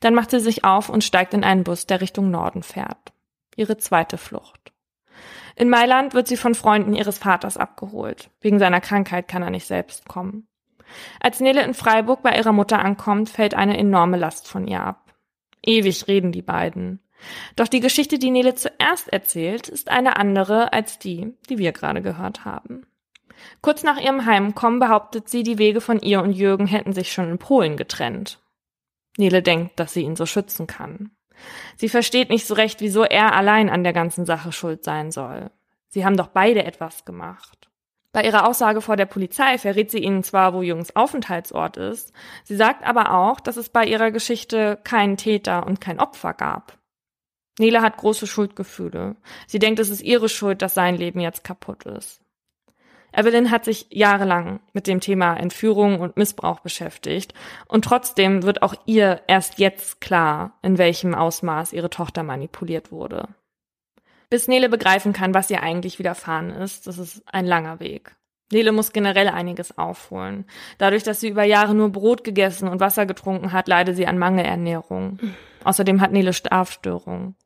Dann 0.00 0.14
macht 0.14 0.30
sie 0.30 0.40
sich 0.40 0.64
auf 0.64 0.88
und 0.88 1.04
steigt 1.04 1.34
in 1.34 1.44
einen 1.44 1.64
Bus, 1.64 1.86
der 1.86 2.00
Richtung 2.00 2.30
Norden 2.30 2.62
fährt. 2.62 3.12
Ihre 3.56 3.76
zweite 3.76 4.18
Flucht. 4.18 4.72
In 5.56 5.68
Mailand 5.68 6.14
wird 6.14 6.26
sie 6.26 6.36
von 6.36 6.54
Freunden 6.54 6.94
ihres 6.94 7.18
Vaters 7.18 7.56
abgeholt. 7.56 8.30
Wegen 8.40 8.58
seiner 8.58 8.80
Krankheit 8.80 9.28
kann 9.28 9.42
er 9.42 9.50
nicht 9.50 9.66
selbst 9.66 10.08
kommen. 10.08 10.48
Als 11.20 11.40
Nele 11.40 11.62
in 11.62 11.74
Freiburg 11.74 12.22
bei 12.22 12.36
ihrer 12.36 12.52
Mutter 12.52 12.78
ankommt, 12.78 13.30
fällt 13.30 13.54
eine 13.54 13.76
enorme 13.76 14.16
Last 14.16 14.48
von 14.48 14.66
ihr 14.66 14.82
ab. 14.82 15.14
Ewig 15.62 16.08
reden 16.08 16.32
die 16.32 16.42
beiden. 16.42 17.00
Doch 17.56 17.68
die 17.68 17.80
Geschichte, 17.80 18.18
die 18.18 18.30
Nele 18.30 18.54
zuerst 18.54 19.12
erzählt, 19.12 19.68
ist 19.68 19.90
eine 19.90 20.16
andere 20.16 20.72
als 20.72 20.98
die, 20.98 21.32
die 21.48 21.58
wir 21.58 21.72
gerade 21.72 22.02
gehört 22.02 22.44
haben. 22.44 22.86
Kurz 23.60 23.82
nach 23.82 23.98
ihrem 23.98 24.26
Heimkommen 24.26 24.78
behauptet 24.78 25.28
sie, 25.28 25.42
die 25.42 25.58
Wege 25.58 25.80
von 25.80 26.00
ihr 26.00 26.22
und 26.22 26.32
Jürgen 26.32 26.66
hätten 26.66 26.92
sich 26.92 27.12
schon 27.12 27.30
in 27.30 27.38
Polen 27.38 27.76
getrennt. 27.76 28.40
Nele 29.16 29.42
denkt, 29.42 29.78
dass 29.78 29.92
sie 29.92 30.02
ihn 30.02 30.16
so 30.16 30.26
schützen 30.26 30.66
kann. 30.66 31.10
Sie 31.76 31.88
versteht 31.88 32.30
nicht 32.30 32.46
so 32.46 32.54
recht, 32.54 32.80
wieso 32.80 33.04
er 33.04 33.34
allein 33.34 33.68
an 33.68 33.84
der 33.84 33.92
ganzen 33.92 34.24
Sache 34.24 34.52
schuld 34.52 34.84
sein 34.84 35.10
soll. 35.10 35.50
Sie 35.88 36.04
haben 36.04 36.16
doch 36.16 36.28
beide 36.28 36.64
etwas 36.64 37.04
gemacht. 37.04 37.68
Bei 38.12 38.24
ihrer 38.24 38.48
Aussage 38.48 38.80
vor 38.80 38.96
der 38.96 39.06
Polizei 39.06 39.58
verrät 39.58 39.90
sie 39.90 39.98
ihnen 39.98 40.22
zwar, 40.22 40.54
wo 40.54 40.62
Jungs 40.62 40.94
Aufenthaltsort 40.94 41.76
ist, 41.76 42.12
sie 42.44 42.54
sagt 42.54 42.86
aber 42.86 43.12
auch, 43.12 43.40
dass 43.40 43.56
es 43.56 43.68
bei 43.68 43.84
ihrer 43.84 44.12
Geschichte 44.12 44.78
keinen 44.84 45.16
Täter 45.16 45.66
und 45.66 45.80
kein 45.80 45.98
Opfer 45.98 46.32
gab. 46.32 46.78
Nele 47.58 47.82
hat 47.82 47.96
große 47.96 48.26
Schuldgefühle. 48.26 49.16
Sie 49.46 49.58
denkt, 49.58 49.80
es 49.80 49.88
ist 49.88 50.00
ihre 50.00 50.28
Schuld, 50.28 50.62
dass 50.62 50.74
sein 50.74 50.96
Leben 50.96 51.20
jetzt 51.20 51.44
kaputt 51.44 51.84
ist. 51.84 52.23
Evelyn 53.16 53.50
hat 53.50 53.64
sich 53.64 53.86
jahrelang 53.90 54.60
mit 54.72 54.86
dem 54.86 55.00
Thema 55.00 55.34
Entführung 55.36 56.00
und 56.00 56.16
Missbrauch 56.16 56.60
beschäftigt 56.60 57.32
und 57.68 57.84
trotzdem 57.84 58.42
wird 58.42 58.62
auch 58.62 58.74
ihr 58.86 59.22
erst 59.26 59.58
jetzt 59.58 60.00
klar, 60.00 60.58
in 60.62 60.78
welchem 60.78 61.14
Ausmaß 61.14 61.72
ihre 61.72 61.90
Tochter 61.90 62.22
manipuliert 62.22 62.90
wurde. 62.90 63.28
Bis 64.30 64.48
Nele 64.48 64.68
begreifen 64.68 65.12
kann, 65.12 65.34
was 65.34 65.50
ihr 65.50 65.62
eigentlich 65.62 65.98
widerfahren 65.98 66.50
ist, 66.50 66.86
das 66.86 66.98
ist 66.98 67.22
ein 67.26 67.46
langer 67.46 67.78
Weg. 67.78 68.16
Nele 68.52 68.72
muss 68.72 68.92
generell 68.92 69.28
einiges 69.28 69.78
aufholen. 69.78 70.44
Dadurch, 70.78 71.02
dass 71.02 71.20
sie 71.20 71.28
über 71.28 71.44
Jahre 71.44 71.74
nur 71.74 71.90
Brot 71.90 72.24
gegessen 72.24 72.68
und 72.68 72.80
Wasser 72.80 73.06
getrunken 73.06 73.52
hat, 73.52 73.68
leidet 73.68 73.96
sie 73.96 74.06
an 74.06 74.18
Mangelernährung. 74.18 75.18
Außerdem 75.64 76.00
hat 76.00 76.12
Nele 76.12 76.32
Schlafstörungen. 76.32 77.36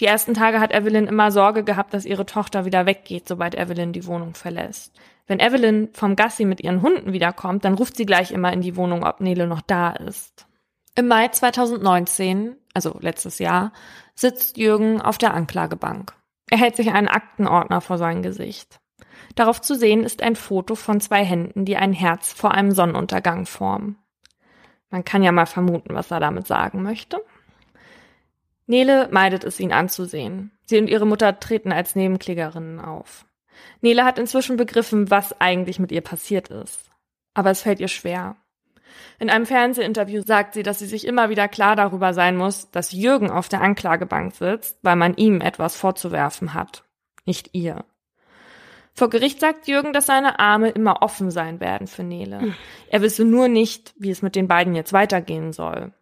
Die 0.00 0.06
ersten 0.06 0.34
Tage 0.34 0.60
hat 0.60 0.74
Evelyn 0.74 1.06
immer 1.06 1.30
Sorge 1.30 1.64
gehabt, 1.64 1.94
dass 1.94 2.04
ihre 2.04 2.26
Tochter 2.26 2.64
wieder 2.64 2.84
weggeht, 2.84 3.26
sobald 3.26 3.54
Evelyn 3.54 3.92
die 3.92 4.06
Wohnung 4.06 4.34
verlässt. 4.34 4.92
Wenn 5.26 5.40
Evelyn 5.40 5.88
vom 5.92 6.16
Gassi 6.16 6.44
mit 6.44 6.60
ihren 6.60 6.82
Hunden 6.82 7.12
wiederkommt, 7.12 7.64
dann 7.64 7.74
ruft 7.74 7.96
sie 7.96 8.06
gleich 8.06 8.30
immer 8.30 8.52
in 8.52 8.60
die 8.60 8.76
Wohnung, 8.76 9.04
ob 9.04 9.20
Nele 9.20 9.46
noch 9.46 9.62
da 9.62 9.90
ist. 9.90 10.46
Im 10.94 11.08
Mai 11.08 11.28
2019, 11.28 12.56
also 12.74 12.96
letztes 13.00 13.38
Jahr, 13.38 13.72
sitzt 14.14 14.56
Jürgen 14.56 15.00
auf 15.00 15.18
der 15.18 15.34
Anklagebank. 15.34 16.12
Er 16.50 16.58
hält 16.58 16.76
sich 16.76 16.92
einen 16.92 17.08
Aktenordner 17.08 17.80
vor 17.80 17.98
sein 17.98 18.22
Gesicht. 18.22 18.80
Darauf 19.34 19.60
zu 19.60 19.74
sehen 19.74 20.04
ist 20.04 20.22
ein 20.22 20.36
Foto 20.36 20.74
von 20.74 21.00
zwei 21.00 21.24
Händen, 21.24 21.64
die 21.64 21.76
ein 21.76 21.92
Herz 21.92 22.32
vor 22.32 22.52
einem 22.52 22.70
Sonnenuntergang 22.70 23.46
formen. 23.46 23.98
Man 24.90 25.04
kann 25.04 25.22
ja 25.22 25.32
mal 25.32 25.46
vermuten, 25.46 25.94
was 25.94 26.10
er 26.10 26.20
damit 26.20 26.46
sagen 26.46 26.82
möchte. 26.82 27.22
Nele 28.66 29.08
meidet 29.10 29.44
es, 29.44 29.60
ihn 29.60 29.72
anzusehen. 29.72 30.50
Sie 30.64 30.78
und 30.78 30.88
ihre 30.88 31.06
Mutter 31.06 31.38
treten 31.38 31.72
als 31.72 31.94
Nebenklägerinnen 31.94 32.80
auf. 32.80 33.26
Nele 33.80 34.04
hat 34.04 34.18
inzwischen 34.18 34.56
begriffen, 34.56 35.10
was 35.10 35.40
eigentlich 35.40 35.78
mit 35.78 35.92
ihr 35.92 36.00
passiert 36.00 36.48
ist. 36.48 36.90
Aber 37.34 37.50
es 37.50 37.62
fällt 37.62 37.80
ihr 37.80 37.88
schwer. 37.88 38.36
In 39.18 39.30
einem 39.30 39.46
Fernsehinterview 39.46 40.22
sagt 40.22 40.54
sie, 40.54 40.62
dass 40.62 40.78
sie 40.78 40.86
sich 40.86 41.06
immer 41.06 41.30
wieder 41.30 41.48
klar 41.48 41.76
darüber 41.76 42.12
sein 42.12 42.36
muss, 42.36 42.70
dass 42.70 42.92
Jürgen 42.92 43.30
auf 43.30 43.48
der 43.48 43.60
Anklagebank 43.60 44.34
sitzt, 44.34 44.78
weil 44.82 44.96
man 44.96 45.14
ihm 45.14 45.40
etwas 45.40 45.76
vorzuwerfen 45.76 46.54
hat, 46.54 46.84
nicht 47.24 47.50
ihr. 47.52 47.84
Vor 48.94 49.10
Gericht 49.10 49.40
sagt 49.40 49.68
Jürgen, 49.68 49.92
dass 49.92 50.06
seine 50.06 50.38
Arme 50.38 50.70
immer 50.70 51.02
offen 51.02 51.30
sein 51.30 51.60
werden 51.60 51.86
für 51.86 52.02
Nele. 52.02 52.40
Hm. 52.40 52.54
Er 52.88 53.02
wisse 53.02 53.24
nur 53.24 53.48
nicht, 53.48 53.92
wie 53.98 54.10
es 54.10 54.22
mit 54.22 54.34
den 54.34 54.48
beiden 54.48 54.74
jetzt 54.74 54.94
weitergehen 54.94 55.52
soll. 55.52 55.92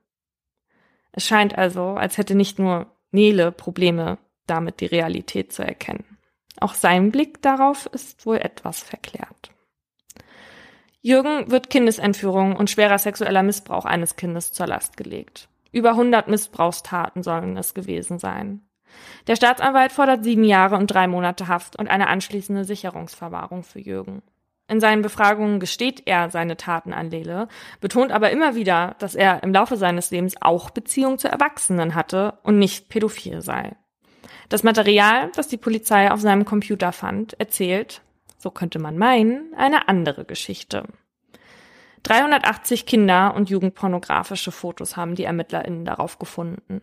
Es 1.16 1.26
scheint 1.26 1.56
also, 1.56 1.90
als 1.90 2.18
hätte 2.18 2.34
nicht 2.34 2.58
nur 2.58 2.86
Nele 3.12 3.52
Probleme 3.52 4.18
damit, 4.46 4.80
die 4.80 4.86
Realität 4.86 5.52
zu 5.52 5.62
erkennen. 5.62 6.18
Auch 6.60 6.74
sein 6.74 7.12
Blick 7.12 7.40
darauf 7.40 7.86
ist 7.86 8.26
wohl 8.26 8.38
etwas 8.38 8.82
verklärt. 8.82 9.52
Jürgen 11.00 11.50
wird 11.50 11.70
Kindesentführung 11.70 12.56
und 12.56 12.70
schwerer 12.70 12.98
sexueller 12.98 13.42
Missbrauch 13.42 13.84
eines 13.84 14.16
Kindes 14.16 14.52
zur 14.52 14.66
Last 14.66 14.96
gelegt. 14.96 15.48
Über 15.70 15.90
100 15.90 16.28
Missbrauchstaten 16.28 17.22
sollen 17.22 17.56
es 17.56 17.74
gewesen 17.74 18.18
sein. 18.18 18.62
Der 19.26 19.36
Staatsanwalt 19.36 19.92
fordert 19.92 20.24
sieben 20.24 20.44
Jahre 20.44 20.76
und 20.76 20.88
drei 20.88 21.06
Monate 21.06 21.46
Haft 21.46 21.76
und 21.76 21.88
eine 21.88 22.08
anschließende 22.08 22.64
Sicherungsverwahrung 22.64 23.62
für 23.62 23.80
Jürgen. 23.80 24.22
In 24.66 24.80
seinen 24.80 25.02
Befragungen 25.02 25.60
gesteht 25.60 26.02
er 26.06 26.30
seine 26.30 26.56
Taten 26.56 26.94
an 26.94 27.10
Lele, 27.10 27.48
betont 27.80 28.12
aber 28.12 28.30
immer 28.30 28.54
wieder, 28.54 28.96
dass 28.98 29.14
er 29.14 29.42
im 29.42 29.52
Laufe 29.52 29.76
seines 29.76 30.10
Lebens 30.10 30.36
auch 30.40 30.70
Beziehungen 30.70 31.18
zu 31.18 31.28
Erwachsenen 31.28 31.94
hatte 31.94 32.38
und 32.42 32.58
nicht 32.58 32.88
pädophil 32.88 33.42
sei. 33.42 33.76
Das 34.48 34.62
Material, 34.62 35.30
das 35.34 35.48
die 35.48 35.58
Polizei 35.58 36.10
auf 36.10 36.20
seinem 36.20 36.44
Computer 36.44 36.92
fand, 36.92 37.38
erzählt, 37.38 38.02
so 38.38 38.50
könnte 38.50 38.78
man 38.78 38.96
meinen, 38.96 39.52
eine 39.54 39.88
andere 39.88 40.24
Geschichte. 40.24 40.84
380 42.04 42.86
Kinder- 42.86 43.34
und 43.34 43.50
jugendpornografische 43.50 44.52
Fotos 44.52 44.96
haben 44.96 45.14
die 45.14 45.24
ErmittlerInnen 45.24 45.84
darauf 45.84 46.18
gefunden. 46.18 46.82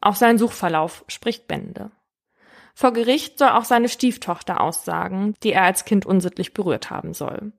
Auch 0.00 0.14
sein 0.14 0.38
Suchverlauf 0.38 1.04
spricht 1.08 1.48
Bände. 1.48 1.90
Vor 2.74 2.92
Gericht 2.92 3.38
soll 3.38 3.50
auch 3.50 3.64
seine 3.64 3.88
Stieftochter 3.88 4.60
aussagen, 4.60 5.34
die 5.42 5.52
er 5.52 5.64
als 5.64 5.84
Kind 5.84 6.06
unsittlich 6.06 6.54
berührt 6.54 6.90
haben 6.90 7.14
soll. 7.14 7.52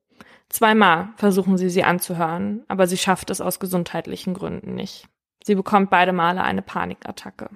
Zweimal 0.49 1.09
versuchen 1.15 1.57
sie 1.57 1.69
sie 1.69 1.83
anzuhören, 1.83 2.63
aber 2.67 2.87
sie 2.87 2.97
schafft 2.97 3.29
es 3.29 3.39
aus 3.39 3.59
gesundheitlichen 3.59 4.33
Gründen 4.33 4.75
nicht. 4.75 5.07
Sie 5.43 5.55
bekommt 5.55 5.89
beide 5.89 6.11
Male 6.11 6.43
eine 6.43 6.61
Panikattacke. 6.61 7.49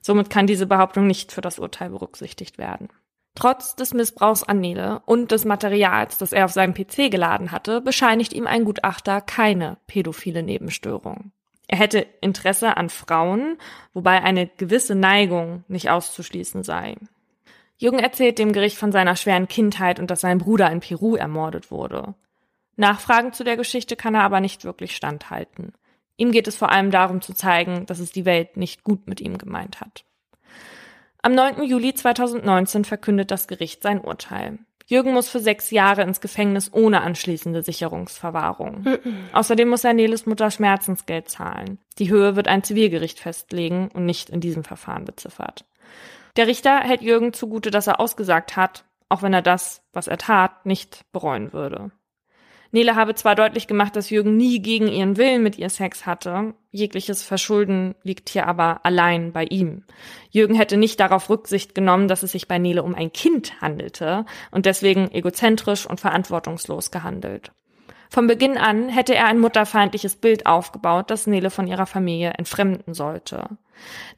Somit 0.00 0.30
kann 0.30 0.46
diese 0.46 0.66
Behauptung 0.66 1.06
nicht 1.06 1.32
für 1.32 1.40
das 1.40 1.58
Urteil 1.58 1.90
berücksichtigt 1.90 2.58
werden. 2.58 2.88
Trotz 3.34 3.76
des 3.76 3.92
Missbrauchs 3.92 4.44
an 4.44 4.60
Nele 4.60 5.02
und 5.04 5.30
des 5.30 5.44
Materials, 5.44 6.16
das 6.16 6.32
er 6.32 6.46
auf 6.46 6.52
seinem 6.52 6.72
PC 6.72 7.10
geladen 7.10 7.52
hatte, 7.52 7.82
bescheinigt 7.82 8.32
ihm 8.32 8.46
ein 8.46 8.64
Gutachter 8.64 9.20
keine 9.20 9.76
pädophile 9.86 10.42
Nebenstörung. 10.42 11.32
Er 11.68 11.78
hätte 11.78 12.06
Interesse 12.20 12.76
an 12.76 12.90
Frauen, 12.90 13.58
wobei 13.92 14.22
eine 14.22 14.46
gewisse 14.46 14.94
Neigung 14.94 15.64
nicht 15.68 15.90
auszuschließen 15.90 16.62
sei. 16.62 16.96
Jürgen 17.78 17.98
erzählt 17.98 18.38
dem 18.38 18.52
Gericht 18.52 18.78
von 18.78 18.92
seiner 18.92 19.16
schweren 19.16 19.48
Kindheit 19.48 19.98
und 19.98 20.10
dass 20.10 20.20
sein 20.20 20.38
Bruder 20.38 20.70
in 20.70 20.80
Peru 20.80 21.16
ermordet 21.16 21.70
wurde. 21.70 22.14
Nachfragen 22.76 23.32
zu 23.32 23.44
der 23.44 23.56
Geschichte 23.56 23.96
kann 23.96 24.14
er 24.14 24.22
aber 24.22 24.40
nicht 24.40 24.64
wirklich 24.64 24.94
standhalten. 24.94 25.72
Ihm 26.16 26.32
geht 26.32 26.48
es 26.48 26.56
vor 26.56 26.70
allem 26.70 26.90
darum 26.90 27.20
zu 27.20 27.34
zeigen, 27.34 27.84
dass 27.86 27.98
es 27.98 28.12
die 28.12 28.24
Welt 28.24 28.56
nicht 28.56 28.84
gut 28.84 29.06
mit 29.06 29.20
ihm 29.20 29.36
gemeint 29.36 29.80
hat. 29.80 30.04
Am 31.20 31.34
9. 31.34 31.62
Juli 31.64 31.92
2019 31.92 32.84
verkündet 32.84 33.30
das 33.30 33.48
Gericht 33.48 33.82
sein 33.82 34.00
Urteil. 34.00 34.58
Jürgen 34.88 35.12
muss 35.12 35.28
für 35.28 35.40
sechs 35.40 35.72
Jahre 35.72 36.02
ins 36.02 36.20
Gefängnis 36.20 36.72
ohne 36.72 37.02
anschließende 37.02 37.62
Sicherungsverwahrung. 37.62 38.86
Außerdem 39.32 39.68
muss 39.68 39.82
er 39.82 39.94
Neles 39.94 40.26
Mutter 40.26 40.50
Schmerzensgeld 40.50 41.28
zahlen. 41.28 41.78
Die 41.98 42.08
Höhe 42.08 42.36
wird 42.36 42.46
ein 42.46 42.62
Zivilgericht 42.62 43.18
festlegen 43.18 43.88
und 43.92 44.06
nicht 44.06 44.30
in 44.30 44.40
diesem 44.40 44.62
Verfahren 44.62 45.04
beziffert. 45.04 45.64
Der 46.36 46.46
Richter 46.46 46.80
hält 46.80 47.02
Jürgen 47.02 47.32
zugute, 47.32 47.72
dass 47.72 47.88
er 47.88 47.98
ausgesagt 47.98 48.56
hat, 48.56 48.84
auch 49.08 49.22
wenn 49.22 49.34
er 49.34 49.42
das, 49.42 49.82
was 49.92 50.06
er 50.06 50.18
tat, 50.18 50.66
nicht 50.66 51.04
bereuen 51.12 51.52
würde. 51.52 51.90
Nele 52.76 52.94
habe 52.94 53.14
zwar 53.14 53.34
deutlich 53.34 53.68
gemacht, 53.68 53.96
dass 53.96 54.10
Jürgen 54.10 54.36
nie 54.36 54.60
gegen 54.60 54.86
ihren 54.86 55.16
Willen 55.16 55.42
mit 55.42 55.56
ihr 55.56 55.70
Sex 55.70 56.04
hatte, 56.04 56.52
jegliches 56.72 57.22
Verschulden 57.22 57.94
liegt 58.02 58.28
hier 58.28 58.46
aber 58.46 58.84
allein 58.84 59.32
bei 59.32 59.44
ihm. 59.44 59.84
Jürgen 60.30 60.54
hätte 60.54 60.76
nicht 60.76 61.00
darauf 61.00 61.30
Rücksicht 61.30 61.74
genommen, 61.74 62.06
dass 62.06 62.22
es 62.22 62.32
sich 62.32 62.48
bei 62.48 62.58
Nele 62.58 62.82
um 62.82 62.94
ein 62.94 63.14
Kind 63.14 63.62
handelte 63.62 64.26
und 64.50 64.66
deswegen 64.66 65.10
egozentrisch 65.10 65.86
und 65.86 66.00
verantwortungslos 66.00 66.90
gehandelt. 66.90 67.50
Von 68.10 68.26
Beginn 68.26 68.58
an 68.58 68.90
hätte 68.90 69.14
er 69.14 69.24
ein 69.24 69.38
mutterfeindliches 69.38 70.16
Bild 70.16 70.44
aufgebaut, 70.44 71.10
das 71.10 71.26
Nele 71.26 71.48
von 71.48 71.66
ihrer 71.66 71.86
Familie 71.86 72.34
entfremden 72.36 72.92
sollte. 72.92 73.56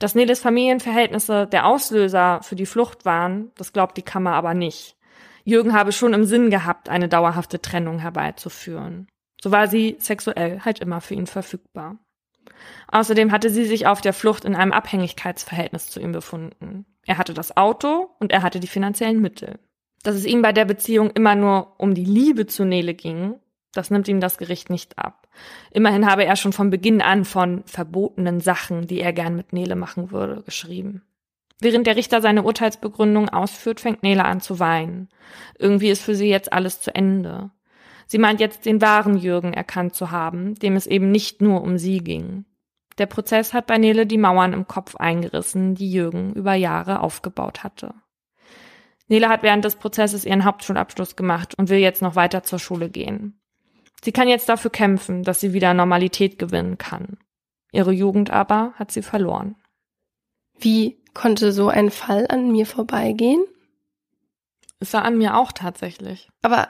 Dass 0.01 0.16
Neles 0.16 0.40
Familienverhältnisse 0.40 1.47
der 1.47 1.64
Auslöser 1.64 2.40
für 2.42 2.57
die 2.57 2.66
Flucht 2.66 3.05
waren, 3.05 3.53
das 3.57 3.73
glaubt 3.73 3.97
die 3.97 4.03
Kammer 4.03 4.33
aber 4.33 4.55
nicht. 4.55 4.97
Jürgen 5.48 5.72
habe 5.72 5.92
schon 5.92 6.12
im 6.12 6.24
Sinn 6.24 6.50
gehabt, 6.50 6.90
eine 6.90 7.08
dauerhafte 7.08 7.62
Trennung 7.62 8.00
herbeizuführen. 8.00 9.08
So 9.40 9.50
war 9.50 9.66
sie 9.66 9.96
sexuell 9.98 10.61
halt 10.61 10.80
immer 10.80 11.00
für 11.00 11.14
ihn 11.14 11.26
verfügbar. 11.26 11.96
Außerdem 12.88 13.32
hatte 13.32 13.48
sie 13.48 13.64
sich 13.64 13.87
auf 13.87 14.02
der 14.02 14.12
Flucht 14.12 14.44
in 14.44 14.54
einem 14.54 14.72
Abhängigkeitsverhältnis 14.72 15.88
zu 15.88 16.00
ihm 16.00 16.12
befunden. 16.12 16.84
Er 17.06 17.16
hatte 17.16 17.32
das 17.32 17.56
Auto 17.56 18.11
und 18.18 18.30
er 18.30 18.42
hatte 18.42 18.61
die 18.61 18.66
finanziellen 18.66 19.22
Mittel. 19.22 19.58
Dass 20.02 20.16
es 20.16 20.26
ihm 20.26 20.42
bei 20.42 20.52
der 20.52 20.66
Beziehung 20.66 21.12
immer 21.12 21.34
nur 21.34 21.80
um 21.80 21.94
die 21.94 22.04
Liebe 22.04 22.44
zu 22.46 22.66
Nele 22.66 22.92
ging, 22.92 23.37
das 23.72 23.90
nimmt 23.90 24.06
ihm 24.06 24.20
das 24.20 24.37
Gericht 24.37 24.68
nicht 24.68 24.98
ab. 24.98 25.28
Immerhin 25.70 26.04
habe 26.04 26.26
er 26.26 26.37
schon 26.37 26.52
von 26.52 26.68
Beginn 26.68 27.00
an 27.00 27.24
von 27.24 27.62
verbotenen 27.64 28.40
Sachen, 28.40 28.87
die 28.87 29.00
er 29.00 29.14
gern 29.14 29.34
mit 29.34 29.54
Nele 29.54 29.76
machen 29.76 30.11
würde, 30.11 30.42
geschrieben. 30.42 31.08
Während 31.61 31.87
der 31.87 31.97
Richter 31.97 32.21
seine 32.21 32.44
Urteilsbegründung 32.44 33.29
ausführt, 33.29 33.81
fängt 33.81 34.03
Nele 34.03 34.25
an 34.25 34.40
zu 34.40 34.61
weinen. 34.61 35.09
Irgendwie 35.59 35.90
ist 35.90 36.03
für 36.03 36.14
sie 36.14 36.29
jetzt 36.29 36.53
alles 36.53 36.81
zu 36.81 36.94
Ende. 36.94 37.51
Sie 38.07 38.18
meint 38.18 38.40
jetzt 38.40 38.64
den 38.64 38.81
wahren 38.81 39.18
Jürgen 39.18 39.53
erkannt 39.53 39.94
zu 39.94 40.11
haben, 40.11 40.55
dem 40.55 40.77
es 40.77 40.87
eben 40.87 41.11
nicht 41.11 41.42
nur 41.42 41.62
um 41.62 41.77
sie 41.77 41.99
ging. 41.99 42.44
Der 42.99 43.07
Prozess 43.07 43.53
hat 43.53 43.66
bei 43.66 43.79
Nele 43.79 44.07
die 44.07 44.18
Mauern 44.18 44.53
im 44.53 44.66
Kopf 44.66 44.97
eingerissen, 44.97 45.75
die 45.75 45.90
Jürgen 45.90 46.33
über 46.33 46.55
Jahre 46.55 47.01
aufgebaut 47.01 47.62
hatte. 47.62 47.94
Nele 49.09 49.29
hat 49.29 49.42
während 49.42 49.64
des 49.64 49.77
Prozesses 49.77 50.25
ihren 50.25 50.44
Hauptschulabschluss 50.44 51.16
gemacht 51.16 51.55
und 51.57 51.71
will 51.71 51.79
jetzt 51.79 52.03
noch 52.03 52.14
weiter 52.14 52.42
zur 52.42 52.59
Schule 52.59 52.88
gehen. 52.90 53.40
Sie 54.03 54.12
kann 54.12 54.29
jetzt 54.29 54.49
dafür 54.49 54.71
kämpfen, 54.71 55.23
dass 55.23 55.40
sie 55.40 55.53
wieder 55.53 55.75
Normalität 55.75 56.38
gewinnen 56.38 56.79
kann. 56.79 57.18
Ihre 57.73 57.92
Jugend 57.92 58.31
aber 58.31 58.73
hat 58.75 58.90
sie 58.90 59.03
verloren. 59.03 59.57
Wie 60.59 60.97
Konnte 61.14 61.53
so 61.53 61.68
ein 61.68 61.90
Fall 61.90 62.27
an 62.29 62.53
mir 62.53 62.66
vorbeigehen? 62.66 63.44
Ist 64.81 64.94
er 64.94 65.05
an 65.05 65.18
mir 65.18 65.37
auch 65.37 65.53
tatsächlich. 65.53 66.29
Aber 66.42 66.68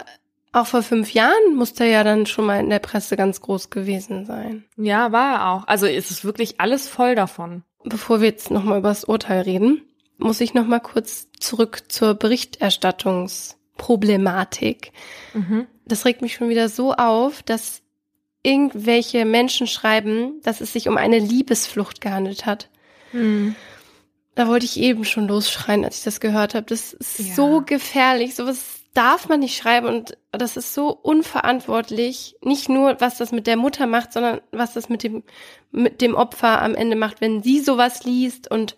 auch 0.53 0.67
vor 0.67 0.83
fünf 0.83 1.13
Jahren 1.13 1.55
musste 1.55 1.85
er 1.85 1.91
ja 1.91 2.05
dann 2.05 2.27
schon 2.27 2.47
mal 2.47 2.61
in 2.61 2.71
der 2.71 2.79
Presse 2.79 3.17
ganz 3.17 3.41
groß 3.41 3.71
gewesen 3.71 4.27
sein. 4.27 4.65
Ja, 4.77 5.13
war 5.13 5.35
er 5.35 5.51
auch. 5.51 5.67
Also 5.67 5.87
ist 5.87 6.11
es 6.11 6.25
wirklich 6.25 6.61
alles 6.61 6.89
voll 6.89 7.15
davon. 7.15 7.63
Bevor 7.85 8.21
wir 8.21 8.29
jetzt 8.29 8.51
nochmal 8.51 8.79
über 8.79 8.89
das 8.89 9.05
Urteil 9.05 9.43
reden, 9.43 9.83
muss 10.17 10.41
ich 10.41 10.55
nochmal 10.55 10.81
kurz 10.81 11.29
zurück 11.39 11.83
zur 11.89 12.15
Berichterstattungsproblematik. 12.15 14.93
Mhm. 15.35 15.67
Das 15.85 16.05
regt 16.05 16.23
mich 16.23 16.35
schon 16.35 16.49
wieder 16.49 16.69
so 16.69 16.95
auf, 16.95 17.43
dass 17.43 17.83
irgendwelche 18.43 19.25
Menschen 19.25 19.67
schreiben, 19.67 20.41
dass 20.43 20.61
es 20.61 20.73
sich 20.73 20.89
um 20.89 20.97
eine 20.97 21.19
Liebesflucht 21.19 22.01
gehandelt 22.01 22.47
hat. 22.47 22.71
Mhm. 23.13 23.55
Da 24.39 24.47
wollte 24.47 24.67
ich 24.67 24.79
eben 24.79 25.05
schon 25.05 25.27
losschreien, 25.27 25.85
als 25.85 25.99
ich 25.99 26.05
das 26.05 26.21
gehört 26.21 26.55
habe. 26.55 26.65
Das 26.67 26.93
ist 26.93 27.19
ja. 27.19 27.35
so 27.35 27.61
gefährlich. 27.63 28.37
Sowas 28.37 28.81
darf 28.95 29.29
man 29.29 29.41
nicht 29.41 29.57
schreiben 29.57 29.87
und 29.89 30.17
das 30.31 30.57
ist 30.57 30.75
so 30.75 30.91
unverantwortlich. 30.91 32.37
Nicht 32.43 32.69
nur, 32.69 33.01
was 33.01 33.19
das 33.19 33.33
mit 33.33 33.47
der 33.47 33.57
Mutter 33.57 33.87
macht, 33.87 34.13
sondern 34.13 34.41
was 34.53 34.75
das 34.75 34.89
mit 34.89 35.03
dem, 35.03 35.23
mit 35.73 36.01
dem 36.01 36.15
Opfer 36.15 36.63
am 36.63 36.75
Ende 36.75 36.97
macht, 36.97 37.21
wenn 37.21 37.43
sie 37.43 37.59
sowas 37.61 38.05
liest 38.05 38.51
und 38.51 38.77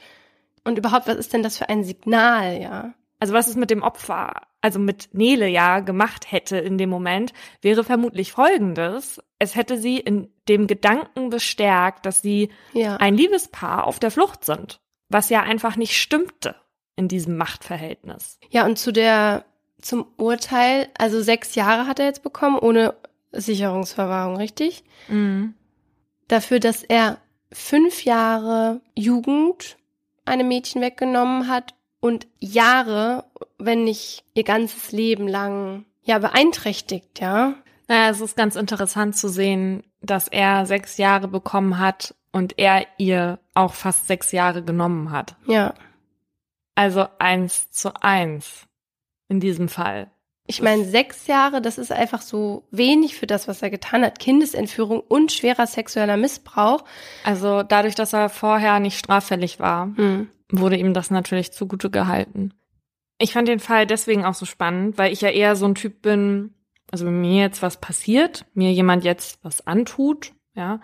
Und 0.64 0.78
überhaupt, 0.78 1.06
was 1.06 1.16
ist 1.16 1.32
denn 1.32 1.42
das 1.42 1.56
für 1.58 1.68
ein 1.68 1.84
Signal, 1.84 2.60
ja? 2.60 2.94
Also 3.18 3.34
was 3.34 3.46
es 3.48 3.56
mit 3.56 3.70
dem 3.70 3.82
Opfer, 3.82 4.32
also 4.62 4.78
mit 4.78 5.10
Nele 5.12 5.46
ja 5.46 5.80
gemacht 5.80 6.32
hätte 6.32 6.56
in 6.56 6.78
dem 6.78 6.88
Moment, 6.90 7.32
wäre 7.60 7.84
vermutlich 7.84 8.32
folgendes. 8.32 9.20
Es 9.38 9.56
hätte 9.56 9.78
sie 9.78 9.98
in 9.98 10.28
dem 10.48 10.66
Gedanken 10.66 11.28
bestärkt, 11.30 12.06
dass 12.06 12.22
sie 12.22 12.48
Ja. 12.72 12.96
ein 12.96 13.14
Liebespaar 13.14 13.84
auf 13.86 13.98
der 13.98 14.10
Flucht 14.10 14.44
sind, 14.44 14.80
was 15.10 15.28
ja 15.28 15.42
einfach 15.42 15.76
nicht 15.76 16.00
stimmte 16.00 16.54
in 16.96 17.08
diesem 17.08 17.36
Machtverhältnis. 17.36 18.38
Ja, 18.48 18.64
und 18.64 18.78
zu 18.78 18.92
der, 18.92 19.44
zum 19.82 20.06
Urteil, 20.16 20.88
also 20.96 21.20
sechs 21.20 21.54
Jahre 21.54 21.86
hat 21.86 21.98
er 21.98 22.06
jetzt 22.06 22.22
bekommen, 22.22 22.58
ohne 22.58 22.94
Sicherungsverwahrung, 23.32 24.36
richtig? 24.36 24.84
Dafür, 26.28 26.60
dass 26.60 26.82
er 26.82 27.18
fünf 27.52 28.04
Jahre 28.04 28.80
Jugend 28.94 29.76
einem 30.24 30.48
Mädchen 30.48 30.80
weggenommen 30.80 31.48
hat 31.48 31.74
und 32.00 32.28
Jahre, 32.38 33.24
wenn 33.58 33.84
nicht 33.84 34.24
ihr 34.34 34.44
ganzes 34.44 34.92
Leben 34.92 35.26
lang, 35.28 35.84
ja, 36.02 36.18
beeinträchtigt, 36.18 37.20
ja? 37.20 37.54
Naja, 37.90 38.10
es 38.10 38.20
ist 38.20 38.36
ganz 38.36 38.54
interessant 38.54 39.16
zu 39.16 39.28
sehen, 39.28 39.82
dass 40.00 40.28
er 40.28 40.64
sechs 40.64 40.96
Jahre 40.96 41.26
bekommen 41.26 41.80
hat 41.80 42.14
und 42.30 42.56
er 42.56 42.86
ihr 42.98 43.40
auch 43.52 43.74
fast 43.74 44.06
sechs 44.06 44.30
Jahre 44.30 44.62
genommen 44.62 45.10
hat. 45.10 45.34
Ja. 45.48 45.74
Also 46.76 47.06
eins 47.18 47.72
zu 47.72 47.92
eins 48.00 48.68
in 49.28 49.40
diesem 49.40 49.68
Fall. 49.68 50.08
Ich 50.46 50.62
meine, 50.62 50.84
sechs 50.84 51.26
Jahre, 51.26 51.60
das 51.60 51.78
ist 51.78 51.90
einfach 51.90 52.22
so 52.22 52.62
wenig 52.70 53.16
für 53.16 53.26
das, 53.26 53.48
was 53.48 53.60
er 53.60 53.70
getan 53.70 54.04
hat. 54.04 54.20
Kindesentführung 54.20 55.00
und 55.00 55.32
schwerer 55.32 55.66
sexueller 55.66 56.16
Missbrauch. 56.16 56.84
Also 57.24 57.64
dadurch, 57.64 57.96
dass 57.96 58.12
er 58.12 58.28
vorher 58.28 58.78
nicht 58.78 59.00
straffällig 59.00 59.58
war, 59.58 59.86
Hm. 59.96 60.28
wurde 60.52 60.76
ihm 60.76 60.94
das 60.94 61.10
natürlich 61.10 61.50
zugute 61.52 61.90
gehalten. 61.90 62.54
Ich 63.18 63.32
fand 63.32 63.48
den 63.48 63.58
Fall 63.58 63.84
deswegen 63.88 64.24
auch 64.24 64.34
so 64.34 64.46
spannend, 64.46 64.96
weil 64.96 65.12
ich 65.12 65.22
ja 65.22 65.30
eher 65.30 65.56
so 65.56 65.66
ein 65.66 65.74
Typ 65.74 66.02
bin, 66.02 66.54
also 66.90 67.06
wenn 67.06 67.20
mir 67.20 67.42
jetzt 67.42 67.62
was 67.62 67.80
passiert, 67.80 68.46
mir 68.54 68.72
jemand 68.72 69.04
jetzt 69.04 69.42
was 69.44 69.66
antut, 69.66 70.32
ja, 70.54 70.80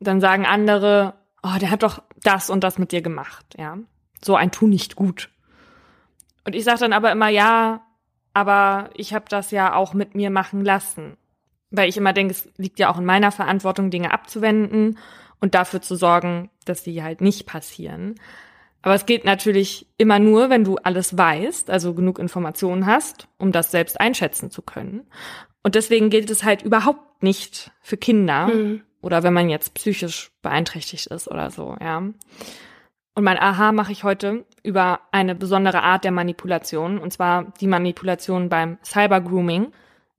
dann 0.00 0.20
sagen 0.20 0.46
andere, 0.46 1.14
oh, 1.42 1.58
der 1.60 1.70
hat 1.70 1.82
doch 1.82 2.02
das 2.22 2.50
und 2.50 2.64
das 2.64 2.78
mit 2.78 2.92
dir 2.92 3.02
gemacht, 3.02 3.54
ja. 3.58 3.78
So 4.24 4.36
ein 4.36 4.52
Tu 4.52 4.66
nicht 4.66 4.96
gut. 4.96 5.30
Und 6.44 6.54
ich 6.54 6.64
sage 6.64 6.80
dann 6.80 6.92
aber 6.92 7.12
immer, 7.12 7.28
ja, 7.28 7.82
aber 8.34 8.90
ich 8.94 9.14
habe 9.14 9.26
das 9.28 9.50
ja 9.50 9.74
auch 9.74 9.94
mit 9.94 10.14
mir 10.14 10.30
machen 10.30 10.64
lassen. 10.64 11.16
Weil 11.70 11.88
ich 11.88 11.96
immer 11.96 12.12
denke, 12.12 12.32
es 12.32 12.48
liegt 12.56 12.78
ja 12.78 12.90
auch 12.90 12.98
in 12.98 13.04
meiner 13.04 13.32
Verantwortung, 13.32 13.90
Dinge 13.90 14.12
abzuwenden 14.12 14.98
und 15.40 15.54
dafür 15.54 15.82
zu 15.82 15.96
sorgen, 15.96 16.50
dass 16.64 16.82
die 16.82 17.02
halt 17.02 17.20
nicht 17.20 17.46
passieren. 17.46 18.14
Aber 18.82 18.94
es 18.94 19.06
geht 19.06 19.24
natürlich 19.24 19.86
immer 19.96 20.18
nur, 20.18 20.50
wenn 20.50 20.64
du 20.64 20.76
alles 20.76 21.16
weißt, 21.16 21.70
also 21.70 21.94
genug 21.94 22.18
Informationen 22.18 22.86
hast, 22.86 23.28
um 23.38 23.52
das 23.52 23.70
selbst 23.70 24.00
einschätzen 24.00 24.50
zu 24.50 24.60
können. 24.62 25.06
Und 25.62 25.76
deswegen 25.76 26.10
gilt 26.10 26.30
es 26.30 26.42
halt 26.42 26.62
überhaupt 26.62 27.22
nicht 27.22 27.70
für 27.80 27.96
Kinder 27.96 28.48
Hm. 28.48 28.82
oder 29.00 29.22
wenn 29.22 29.32
man 29.32 29.48
jetzt 29.48 29.74
psychisch 29.74 30.32
beeinträchtigt 30.42 31.06
ist 31.06 31.28
oder 31.28 31.50
so, 31.50 31.76
ja. 31.80 32.02
Und 33.14 33.24
mein 33.24 33.38
Aha 33.38 33.72
mache 33.72 33.92
ich 33.92 34.04
heute 34.04 34.46
über 34.62 35.00
eine 35.12 35.34
besondere 35.34 35.82
Art 35.82 36.02
der 36.04 36.12
Manipulation, 36.12 36.98
und 36.98 37.12
zwar 37.12 37.52
die 37.60 37.66
Manipulation 37.66 38.48
beim 38.48 38.78
Cybergrooming. 38.82 39.72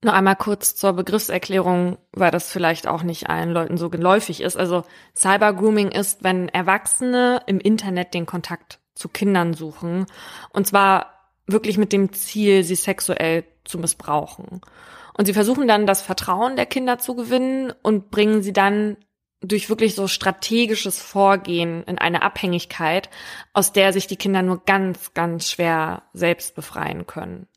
Noch 0.04 0.14
einmal 0.14 0.36
kurz 0.36 0.76
zur 0.76 0.94
Begriffserklärung, 0.94 1.98
weil 2.12 2.30
das 2.30 2.52
vielleicht 2.52 2.88
auch 2.88 3.04
nicht 3.04 3.30
allen 3.30 3.52
Leuten 3.52 3.78
so 3.78 3.90
geläufig 3.90 4.42
ist. 4.42 4.58
Also 4.58 4.84
Cybergrooming 5.16 5.92
ist, 5.92 6.24
wenn 6.24 6.50
Erwachsene 6.50 7.42
im 7.48 7.60
Internet 7.60 8.14
den 8.14 8.26
Kontakt 8.26 8.80
zu 8.96 9.08
Kindern 9.08 9.54
suchen, 9.54 10.06
und 10.52 10.68
zwar 10.68 11.14
wirklich 11.48 11.78
mit 11.78 11.94
dem 11.94 12.12
Ziel, 12.12 12.64
sie 12.64 12.76
sexuell 12.76 13.46
zu 13.64 13.80
missbrauchen. 13.80 14.62
Und 15.18 15.26
sie 15.26 15.34
versuchen 15.34 15.68
dann 15.68 15.88
das 15.88 16.02
Vertrauen 16.02 16.56
der 16.58 16.66
Kinder 16.66 17.00
zu 17.00 17.16
gewinnen 17.16 17.74
und 17.82 18.12
bringen 18.12 18.44
sie 18.44 18.54
dann 18.54 18.98
durch 19.42 19.70
wirklich 19.70 19.96
so 19.96 20.08
strategisches 20.08 21.02
Vorgehen 21.02 21.84
in 21.84 21.98
eine 21.98 22.24
Abhängigkeit, 22.24 23.10
aus 23.54 23.74
der 23.74 23.94
sich 23.94 24.08
die 24.08 24.16
Kinder 24.16 24.42
nur 24.42 24.64
ganz, 24.66 25.14
ganz 25.14 25.50
schwer 25.50 26.04
selbst 26.14 26.56
befreien 26.56 27.06
können. 27.06 27.48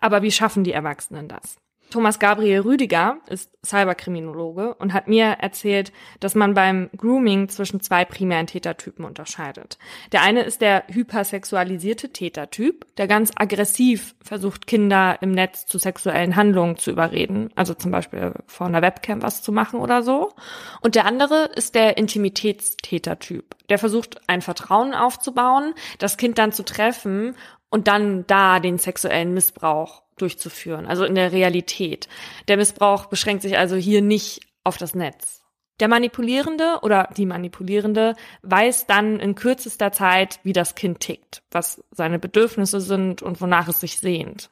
Aber 0.00 0.22
wie 0.22 0.32
schaffen 0.32 0.64
die 0.64 0.72
Erwachsenen 0.72 1.28
das? 1.28 1.58
Thomas 1.90 2.20
Gabriel 2.20 2.60
Rüdiger 2.60 3.18
ist 3.26 3.50
Cyberkriminologe 3.66 4.74
und 4.74 4.92
hat 4.92 5.08
mir 5.08 5.24
erzählt, 5.40 5.92
dass 6.20 6.36
man 6.36 6.54
beim 6.54 6.88
Grooming 6.96 7.48
zwischen 7.48 7.80
zwei 7.80 8.04
primären 8.04 8.46
Tätertypen 8.46 9.04
unterscheidet. 9.04 9.76
Der 10.12 10.22
eine 10.22 10.42
ist 10.42 10.60
der 10.60 10.84
hypersexualisierte 10.86 12.12
Tätertyp, 12.12 12.86
der 12.96 13.08
ganz 13.08 13.32
aggressiv 13.34 14.14
versucht, 14.22 14.68
Kinder 14.68 15.18
im 15.20 15.32
Netz 15.32 15.66
zu 15.66 15.78
sexuellen 15.78 16.36
Handlungen 16.36 16.76
zu 16.76 16.92
überreden, 16.92 17.50
also 17.56 17.74
zum 17.74 17.90
Beispiel 17.90 18.34
vor 18.46 18.68
einer 18.68 18.82
Webcam 18.82 19.22
was 19.22 19.42
zu 19.42 19.50
machen 19.50 19.80
oder 19.80 20.04
so. 20.04 20.32
Und 20.80 20.94
der 20.94 21.06
andere 21.06 21.50
ist 21.56 21.74
der 21.74 21.98
Intimitätstätertyp, 21.98 23.56
der 23.68 23.78
versucht, 23.78 24.20
ein 24.28 24.42
Vertrauen 24.42 24.94
aufzubauen, 24.94 25.74
das 25.98 26.16
Kind 26.16 26.38
dann 26.38 26.52
zu 26.52 26.64
treffen 26.64 27.34
und 27.70 27.88
dann 27.88 28.26
da 28.26 28.60
den 28.60 28.78
sexuellen 28.78 29.32
Missbrauch 29.32 30.02
durchzuführen, 30.16 30.86
also 30.86 31.04
in 31.04 31.14
der 31.14 31.32
Realität. 31.32 32.08
Der 32.48 32.56
Missbrauch 32.56 33.06
beschränkt 33.06 33.42
sich 33.42 33.56
also 33.56 33.76
hier 33.76 34.02
nicht 34.02 34.40
auf 34.64 34.76
das 34.76 34.94
Netz. 34.94 35.42
Der 35.80 35.88
Manipulierende 35.88 36.80
oder 36.82 37.08
die 37.16 37.24
Manipulierende 37.24 38.14
weiß 38.42 38.86
dann 38.86 39.18
in 39.18 39.34
kürzester 39.34 39.92
Zeit, 39.92 40.38
wie 40.42 40.52
das 40.52 40.74
Kind 40.74 41.00
tickt, 41.00 41.42
was 41.50 41.82
seine 41.90 42.18
Bedürfnisse 42.18 42.82
sind 42.82 43.22
und 43.22 43.40
wonach 43.40 43.66
es 43.66 43.80
sich 43.80 43.98
sehnt. 43.98 44.50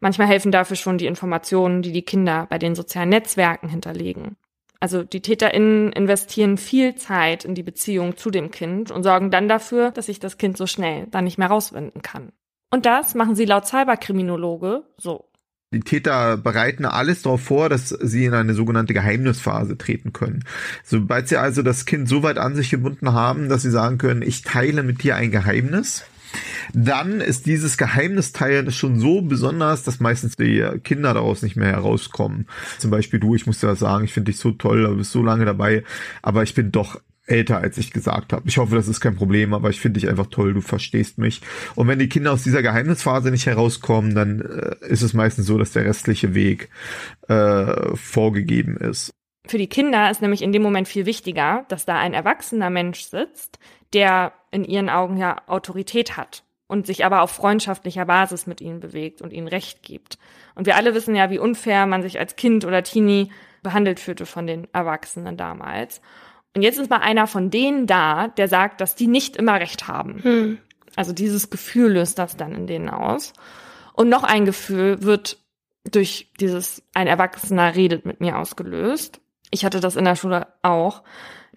Manchmal 0.00 0.28
helfen 0.28 0.52
dafür 0.52 0.76
schon 0.76 0.98
die 0.98 1.06
Informationen, 1.06 1.80
die 1.80 1.92
die 1.92 2.02
Kinder 2.04 2.46
bei 2.50 2.58
den 2.58 2.74
sozialen 2.74 3.08
Netzwerken 3.08 3.68
hinterlegen. 3.68 4.36
Also 4.78 5.02
die 5.02 5.22
TäterInnen 5.22 5.92
investieren 5.92 6.56
viel 6.56 6.94
Zeit 6.94 7.44
in 7.44 7.54
die 7.54 7.64
Beziehung 7.64 8.16
zu 8.16 8.30
dem 8.30 8.50
Kind 8.50 8.90
und 8.90 9.02
sorgen 9.02 9.30
dann 9.30 9.48
dafür, 9.48 9.90
dass 9.90 10.06
sich 10.06 10.20
das 10.20 10.38
Kind 10.38 10.56
so 10.56 10.66
schnell 10.66 11.06
dann 11.10 11.24
nicht 11.24 11.38
mehr 11.38 11.48
rauswinden 11.48 12.02
kann. 12.02 12.32
Und 12.70 12.86
das 12.86 13.14
machen 13.14 13.34
sie 13.34 13.44
laut 13.44 13.66
Cyberkriminologe 13.66 14.84
so. 14.96 15.28
Die 15.70 15.80
Täter 15.80 16.38
bereiten 16.38 16.86
alles 16.86 17.22
darauf 17.22 17.42
vor, 17.42 17.68
dass 17.68 17.90
sie 17.90 18.24
in 18.24 18.32
eine 18.32 18.54
sogenannte 18.54 18.94
Geheimnisphase 18.94 19.76
treten 19.76 20.14
können. 20.14 20.44
Sobald 20.82 21.28
sie 21.28 21.36
also 21.36 21.60
das 21.60 21.84
Kind 21.84 22.08
so 22.08 22.22
weit 22.22 22.38
an 22.38 22.54
sich 22.54 22.70
gebunden 22.70 23.12
haben, 23.12 23.50
dass 23.50 23.62
sie 23.62 23.70
sagen 23.70 23.98
können, 23.98 24.22
ich 24.22 24.42
teile 24.42 24.82
mit 24.82 25.02
dir 25.02 25.16
ein 25.16 25.30
Geheimnis, 25.30 26.04
dann 26.72 27.20
ist 27.20 27.44
dieses 27.44 27.76
Geheimnisteilen 27.76 28.70
schon 28.70 28.98
so 28.98 29.20
besonders, 29.20 29.82
dass 29.82 30.00
meistens 30.00 30.36
die 30.36 30.64
Kinder 30.84 31.12
daraus 31.12 31.42
nicht 31.42 31.56
mehr 31.56 31.72
herauskommen. 31.72 32.46
Zum 32.78 32.90
Beispiel 32.90 33.20
du, 33.20 33.34
ich 33.34 33.46
muss 33.46 33.60
dir 33.60 33.68
was 33.68 33.78
sagen, 33.78 34.04
ich 34.04 34.12
finde 34.14 34.32
dich 34.32 34.40
so 34.40 34.52
toll, 34.52 34.84
du 34.84 34.96
bist 34.96 35.12
so 35.12 35.22
lange 35.22 35.44
dabei, 35.44 35.84
aber 36.22 36.42
ich 36.42 36.54
bin 36.54 36.72
doch 36.72 36.98
älter, 37.28 37.58
als 37.58 37.78
ich 37.78 37.92
gesagt 37.92 38.32
habe. 38.32 38.48
Ich 38.48 38.58
hoffe, 38.58 38.74
das 38.74 38.88
ist 38.88 39.00
kein 39.00 39.16
Problem, 39.16 39.54
aber 39.54 39.70
ich 39.70 39.80
finde 39.80 40.00
dich 40.00 40.08
einfach 40.08 40.26
toll, 40.26 40.54
du 40.54 40.60
verstehst 40.60 41.18
mich. 41.18 41.40
Und 41.74 41.88
wenn 41.88 41.98
die 41.98 42.08
Kinder 42.08 42.32
aus 42.32 42.42
dieser 42.42 42.62
Geheimnisphase 42.62 43.30
nicht 43.30 43.46
herauskommen, 43.46 44.14
dann 44.14 44.40
äh, 44.40 44.86
ist 44.86 45.02
es 45.02 45.14
meistens 45.14 45.46
so, 45.46 45.58
dass 45.58 45.72
der 45.72 45.84
restliche 45.84 46.34
Weg 46.34 46.70
äh, 47.28 47.96
vorgegeben 47.96 48.76
ist. 48.76 49.10
Für 49.46 49.58
die 49.58 49.68
Kinder 49.68 50.10
ist 50.10 50.20
nämlich 50.20 50.42
in 50.42 50.52
dem 50.52 50.62
Moment 50.62 50.88
viel 50.88 51.06
wichtiger, 51.06 51.64
dass 51.68 51.86
da 51.86 51.98
ein 51.98 52.12
erwachsener 52.12 52.70
Mensch 52.70 53.02
sitzt, 53.02 53.58
der 53.94 54.32
in 54.50 54.64
ihren 54.64 54.90
Augen 54.90 55.16
ja 55.16 55.40
Autorität 55.46 56.16
hat 56.16 56.44
und 56.66 56.86
sich 56.86 57.04
aber 57.04 57.22
auf 57.22 57.30
freundschaftlicher 57.30 58.04
Basis 58.04 58.46
mit 58.46 58.60
ihnen 58.60 58.80
bewegt 58.80 59.22
und 59.22 59.32
ihnen 59.32 59.48
Recht 59.48 59.82
gibt. 59.82 60.18
Und 60.54 60.66
wir 60.66 60.76
alle 60.76 60.94
wissen 60.94 61.16
ja, 61.16 61.30
wie 61.30 61.38
unfair 61.38 61.86
man 61.86 62.02
sich 62.02 62.18
als 62.18 62.36
Kind 62.36 62.64
oder 62.64 62.82
Teenie 62.82 63.30
behandelt 63.62 64.00
fühlte 64.00 64.26
von 64.26 64.46
den 64.46 64.68
Erwachsenen 64.72 65.36
damals. 65.36 66.00
Und 66.54 66.62
jetzt 66.62 66.78
ist 66.78 66.90
mal 66.90 66.98
einer 66.98 67.26
von 67.26 67.50
denen 67.50 67.86
da, 67.86 68.28
der 68.28 68.48
sagt, 68.48 68.80
dass 68.80 68.94
die 68.94 69.06
nicht 69.06 69.36
immer 69.36 69.60
Recht 69.60 69.86
haben. 69.86 70.22
Hm. 70.22 70.58
Also 70.96 71.12
dieses 71.12 71.50
Gefühl 71.50 71.92
löst 71.92 72.18
das 72.18 72.36
dann 72.36 72.54
in 72.54 72.66
denen 72.66 72.88
aus. 72.88 73.32
Und 73.92 74.08
noch 74.08 74.24
ein 74.24 74.44
Gefühl 74.44 75.02
wird 75.02 75.38
durch 75.84 76.30
dieses 76.40 76.82
ein 76.94 77.06
Erwachsener 77.06 77.74
redet 77.74 78.04
mit 78.04 78.20
mir 78.20 78.38
ausgelöst. 78.38 79.20
Ich 79.50 79.64
hatte 79.64 79.80
das 79.80 79.96
in 79.96 80.04
der 80.04 80.16
Schule 80.16 80.48
auch. 80.62 81.02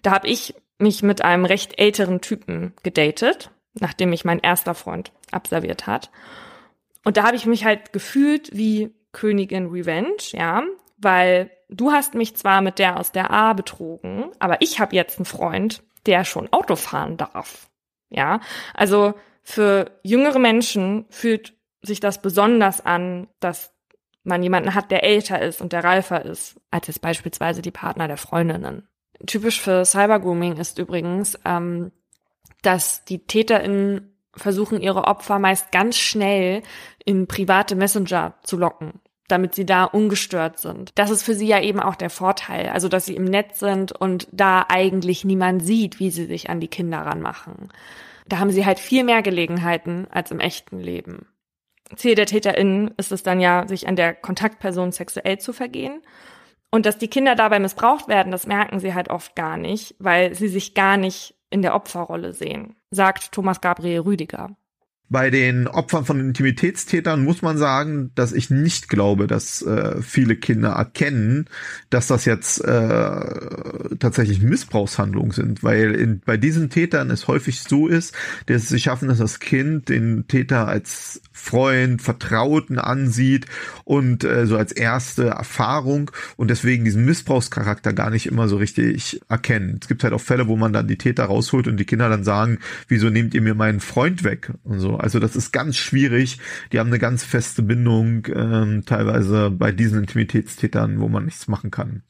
Da 0.02 0.12
habe 0.12 0.28
ich 0.28 0.54
mich 0.78 1.02
mit 1.02 1.22
einem 1.22 1.44
recht 1.44 1.78
älteren 1.78 2.20
Typen 2.20 2.74
gedatet, 2.82 3.50
nachdem 3.74 4.10
mich 4.10 4.24
mein 4.24 4.40
erster 4.40 4.74
Freund 4.74 5.12
abserviert 5.30 5.86
hat. 5.86 6.10
Und 7.04 7.16
da 7.16 7.24
habe 7.24 7.36
ich 7.36 7.46
mich 7.46 7.64
halt 7.64 7.92
gefühlt 7.92 8.56
wie 8.56 8.94
Königin 9.12 9.66
Revenge, 9.66 10.16
ja, 10.32 10.62
weil 10.98 11.50
du 11.72 11.92
hast 11.92 12.14
mich 12.14 12.36
zwar 12.36 12.60
mit 12.60 12.78
der 12.78 12.98
aus 12.98 13.12
der 13.12 13.30
A 13.30 13.52
betrogen, 13.52 14.30
aber 14.38 14.60
ich 14.60 14.80
habe 14.80 14.94
jetzt 14.94 15.18
einen 15.18 15.24
Freund, 15.24 15.82
der 16.06 16.24
schon 16.24 16.52
Auto 16.52 16.76
fahren 16.76 17.16
darf. 17.16 17.68
Ja, 18.10 18.40
also 18.74 19.14
für 19.42 19.90
jüngere 20.02 20.38
Menschen 20.38 21.06
fühlt 21.10 21.54
sich 21.82 22.00
das 22.00 22.22
besonders 22.22 22.84
an, 22.84 23.28
dass 23.40 23.72
man 24.24 24.42
jemanden 24.42 24.74
hat, 24.74 24.90
der 24.90 25.02
älter 25.02 25.40
ist 25.40 25.60
und 25.60 25.72
der 25.72 25.82
reifer 25.82 26.24
ist, 26.24 26.60
als 26.70 26.86
jetzt 26.86 27.00
beispielsweise 27.00 27.62
die 27.62 27.72
Partner 27.72 28.06
der 28.06 28.16
Freundinnen. 28.16 28.86
Typisch 29.26 29.60
für 29.60 29.84
Cybergrooming 29.84 30.56
ist 30.56 30.78
übrigens, 30.78 31.38
ähm, 31.44 31.90
dass 32.62 33.04
die 33.04 33.26
TäterInnen 33.26 34.16
versuchen, 34.34 34.80
ihre 34.80 35.04
Opfer 35.04 35.38
meist 35.38 35.72
ganz 35.72 35.96
schnell 35.96 36.62
in 37.04 37.26
private 37.26 37.74
Messenger 37.74 38.34
zu 38.42 38.56
locken, 38.56 39.00
damit 39.28 39.54
sie 39.54 39.64
da 39.64 39.84
ungestört 39.84 40.58
sind. 40.58 40.90
Das 40.96 41.10
ist 41.10 41.22
für 41.22 41.34
sie 41.34 41.46
ja 41.46 41.60
eben 41.60 41.80
auch 41.80 41.94
der 41.94 42.10
Vorteil, 42.10 42.68
also 42.68 42.88
dass 42.88 43.06
sie 43.06 43.16
im 43.16 43.24
Netz 43.24 43.60
sind 43.60 43.92
und 43.92 44.28
da 44.32 44.66
eigentlich 44.68 45.24
niemand 45.24 45.64
sieht, 45.64 46.00
wie 46.00 46.10
sie 46.10 46.26
sich 46.26 46.50
an 46.50 46.60
die 46.60 46.68
Kinder 46.68 46.98
ranmachen. 46.98 47.72
Da 48.28 48.38
haben 48.38 48.50
sie 48.50 48.66
halt 48.66 48.78
viel 48.78 49.04
mehr 49.04 49.22
Gelegenheiten 49.22 50.06
als 50.10 50.30
im 50.30 50.40
echten 50.40 50.78
Leben. 50.80 51.26
Ziel 51.96 52.14
der 52.14 52.26
TäterInnen 52.26 52.92
ist 52.96 53.12
es 53.12 53.22
dann 53.22 53.40
ja, 53.40 53.66
sich 53.66 53.88
an 53.88 53.96
der 53.96 54.14
Kontaktperson 54.14 54.92
sexuell 54.92 55.38
zu 55.38 55.52
vergehen. 55.52 56.02
Und 56.70 56.86
dass 56.86 56.96
die 56.96 57.08
Kinder 57.08 57.34
dabei 57.34 57.58
missbraucht 57.58 58.08
werden, 58.08 58.32
das 58.32 58.46
merken 58.46 58.80
sie 58.80 58.94
halt 58.94 59.10
oft 59.10 59.36
gar 59.36 59.58
nicht, 59.58 59.94
weil 59.98 60.34
sie 60.34 60.48
sich 60.48 60.74
gar 60.74 60.96
nicht 60.96 61.34
in 61.50 61.60
der 61.60 61.74
Opferrolle 61.74 62.32
sehen, 62.32 62.76
sagt 62.90 63.32
Thomas 63.32 63.60
Gabriel 63.60 64.00
Rüdiger. 64.00 64.56
Bei 65.12 65.28
den 65.28 65.68
Opfern 65.68 66.06
von 66.06 66.18
Intimitätstätern 66.20 67.22
muss 67.22 67.42
man 67.42 67.58
sagen, 67.58 68.12
dass 68.14 68.32
ich 68.32 68.48
nicht 68.48 68.88
glaube, 68.88 69.26
dass 69.26 69.60
äh, 69.60 70.00
viele 70.00 70.36
Kinder 70.36 70.70
erkennen, 70.70 71.50
dass 71.90 72.06
das 72.06 72.24
jetzt 72.24 72.64
äh, 72.64 73.96
tatsächlich 73.98 74.40
Missbrauchshandlungen 74.40 75.32
sind, 75.32 75.62
weil 75.62 75.94
in, 75.94 76.20
bei 76.24 76.38
diesen 76.38 76.70
Tätern 76.70 77.10
es 77.10 77.28
häufig 77.28 77.60
so 77.60 77.88
ist, 77.88 78.14
dass 78.46 78.70
sie 78.70 78.80
schaffen, 78.80 79.08
dass 79.08 79.18
das 79.18 79.38
Kind 79.38 79.90
den 79.90 80.28
Täter 80.28 80.66
als 80.66 81.20
Freund, 81.32 82.00
Vertrauten 82.00 82.78
ansieht 82.78 83.44
und 83.84 84.24
äh, 84.24 84.46
so 84.46 84.56
als 84.56 84.72
erste 84.72 85.26
Erfahrung 85.26 86.10
und 86.36 86.48
deswegen 86.48 86.86
diesen 86.86 87.04
Missbrauchscharakter 87.04 87.92
gar 87.92 88.08
nicht 88.08 88.24
immer 88.24 88.48
so 88.48 88.56
richtig 88.56 89.20
erkennen. 89.28 89.78
Es 89.82 89.88
gibt 89.88 90.04
halt 90.04 90.14
auch 90.14 90.22
Fälle, 90.22 90.48
wo 90.48 90.56
man 90.56 90.72
dann 90.72 90.88
die 90.88 90.96
Täter 90.96 91.24
rausholt 91.24 91.68
und 91.68 91.76
die 91.76 91.84
Kinder 91.84 92.08
dann 92.08 92.24
sagen, 92.24 92.60
wieso 92.88 93.10
nehmt 93.10 93.34
ihr 93.34 93.42
mir 93.42 93.54
meinen 93.54 93.80
Freund 93.80 94.24
weg 94.24 94.52
und 94.64 94.78
so. 94.78 95.01
Also 95.02 95.18
das 95.18 95.34
ist 95.34 95.52
ganz 95.52 95.76
schwierig. 95.76 96.38
Die 96.72 96.78
haben 96.78 96.86
eine 96.86 97.00
ganz 97.00 97.24
feste 97.24 97.62
Bindung, 97.62 98.26
ähm, 98.28 98.84
teilweise 98.86 99.50
bei 99.50 99.72
diesen 99.72 100.00
Intimitätstätern, 100.00 101.00
wo 101.00 101.08
man 101.08 101.24
nichts 101.24 101.48
machen 101.48 101.72
kann. 101.72 102.02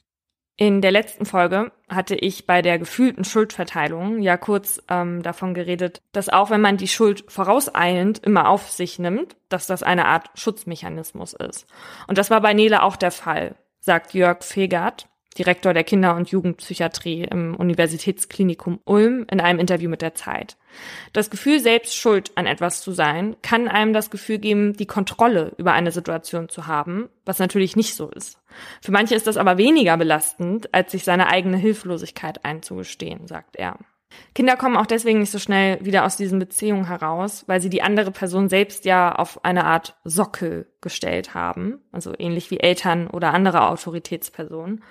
In 0.55 0.81
der 0.81 0.91
letzten 0.91 1.25
Folge 1.25 1.71
hatte 1.89 2.13
ich 2.13 2.45
bei 2.45 2.61
der 2.61 2.77
gefühlten 2.77 3.23
Schuldverteilung 3.23 4.21
ja 4.21 4.37
kurz 4.37 4.79
ähm, 4.87 5.23
davon 5.23 5.55
geredet, 5.55 6.03
dass 6.11 6.29
auch 6.29 6.51
wenn 6.51 6.61
man 6.61 6.77
die 6.77 6.87
Schuld 6.87 7.23
vorauseilend 7.27 8.19
immer 8.19 8.47
auf 8.47 8.69
sich 8.69 8.99
nimmt, 8.99 9.35
dass 9.49 9.65
das 9.65 9.81
eine 9.81 10.05
Art 10.05 10.29
Schutzmechanismus 10.35 11.33
ist. 11.33 11.65
Und 12.07 12.19
das 12.19 12.29
war 12.29 12.41
bei 12.41 12.53
Nele 12.53 12.83
auch 12.83 12.95
der 12.95 13.11
Fall, 13.11 13.55
sagt 13.79 14.13
Jörg 14.13 14.43
Fegert, 14.43 15.07
Direktor 15.33 15.73
der 15.73 15.83
Kinder- 15.83 16.15
und 16.15 16.29
Jugendpsychiatrie 16.29 17.23
im 17.23 17.55
Universitätsklinikum 17.55 18.79
Ulm, 18.85 19.25
in 19.29 19.39
einem 19.39 19.59
Interview 19.59 19.89
mit 19.89 20.01
der 20.01 20.15
Zeit. 20.15 20.57
Das 21.11 21.29
Gefühl, 21.29 21.59
selbst 21.59 21.95
schuld 21.95 22.31
an 22.35 22.45
etwas 22.45 22.81
zu 22.81 22.91
sein, 22.91 23.35
kann 23.41 23.67
einem 23.67 23.93
das 23.93 24.09
Gefühl 24.09 24.39
geben, 24.39 24.73
die 24.73 24.85
Kontrolle 24.85 25.53
über 25.57 25.73
eine 25.73 25.91
Situation 25.91 26.49
zu 26.49 26.67
haben, 26.67 27.09
was 27.25 27.39
natürlich 27.39 27.75
nicht 27.75 27.95
so 27.95 28.09
ist. 28.09 28.39
Für 28.81 28.91
manche 28.91 29.15
ist 29.15 29.27
das 29.27 29.37
aber 29.37 29.57
weniger 29.57 29.97
belastend, 29.97 30.73
als 30.73 30.91
sich 30.91 31.03
seine 31.03 31.27
eigene 31.27 31.57
Hilflosigkeit 31.57 32.43
einzugestehen, 32.45 33.27
sagt 33.27 33.55
er. 33.55 33.77
Kinder 34.35 34.57
kommen 34.57 34.77
auch 34.77 34.85
deswegen 34.85 35.19
nicht 35.19 35.31
so 35.31 35.39
schnell 35.39 35.83
wieder 35.83 36.05
aus 36.05 36.17
diesen 36.17 36.39
Beziehungen 36.39 36.87
heraus, 36.87 37.43
weil 37.47 37.61
sie 37.61 37.69
die 37.69 37.81
andere 37.81 38.11
Person 38.11 38.49
selbst 38.49 38.85
ja 38.85 39.13
auf 39.13 39.43
eine 39.45 39.65
Art 39.65 39.95
Sockel 40.03 40.67
gestellt 40.81 41.33
haben, 41.33 41.79
also 41.91 42.13
ähnlich 42.17 42.49
wie 42.51 42.59
Eltern 42.59 43.07
oder 43.07 43.33
andere 43.33 43.69
Autoritätspersonen. 43.69 44.83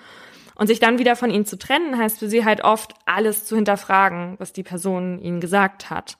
Und 0.55 0.67
sich 0.67 0.79
dann 0.79 0.99
wieder 0.99 1.15
von 1.15 1.31
ihnen 1.31 1.45
zu 1.45 1.57
trennen, 1.57 1.97
heißt 1.97 2.19
für 2.19 2.29
sie 2.29 2.45
halt 2.45 2.63
oft, 2.63 2.93
alles 3.05 3.45
zu 3.45 3.55
hinterfragen, 3.55 4.35
was 4.37 4.53
die 4.53 4.63
Person 4.63 5.19
ihnen 5.19 5.41
gesagt 5.41 5.89
hat. 5.89 6.17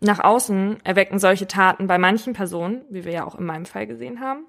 Nach 0.00 0.20
außen 0.20 0.78
erwecken 0.84 1.18
solche 1.18 1.46
Taten 1.46 1.86
bei 1.86 1.98
manchen 1.98 2.32
Personen, 2.32 2.82
wie 2.90 3.04
wir 3.04 3.12
ja 3.12 3.26
auch 3.26 3.34
in 3.34 3.44
meinem 3.44 3.66
Fall 3.66 3.86
gesehen 3.86 4.20
haben, 4.20 4.46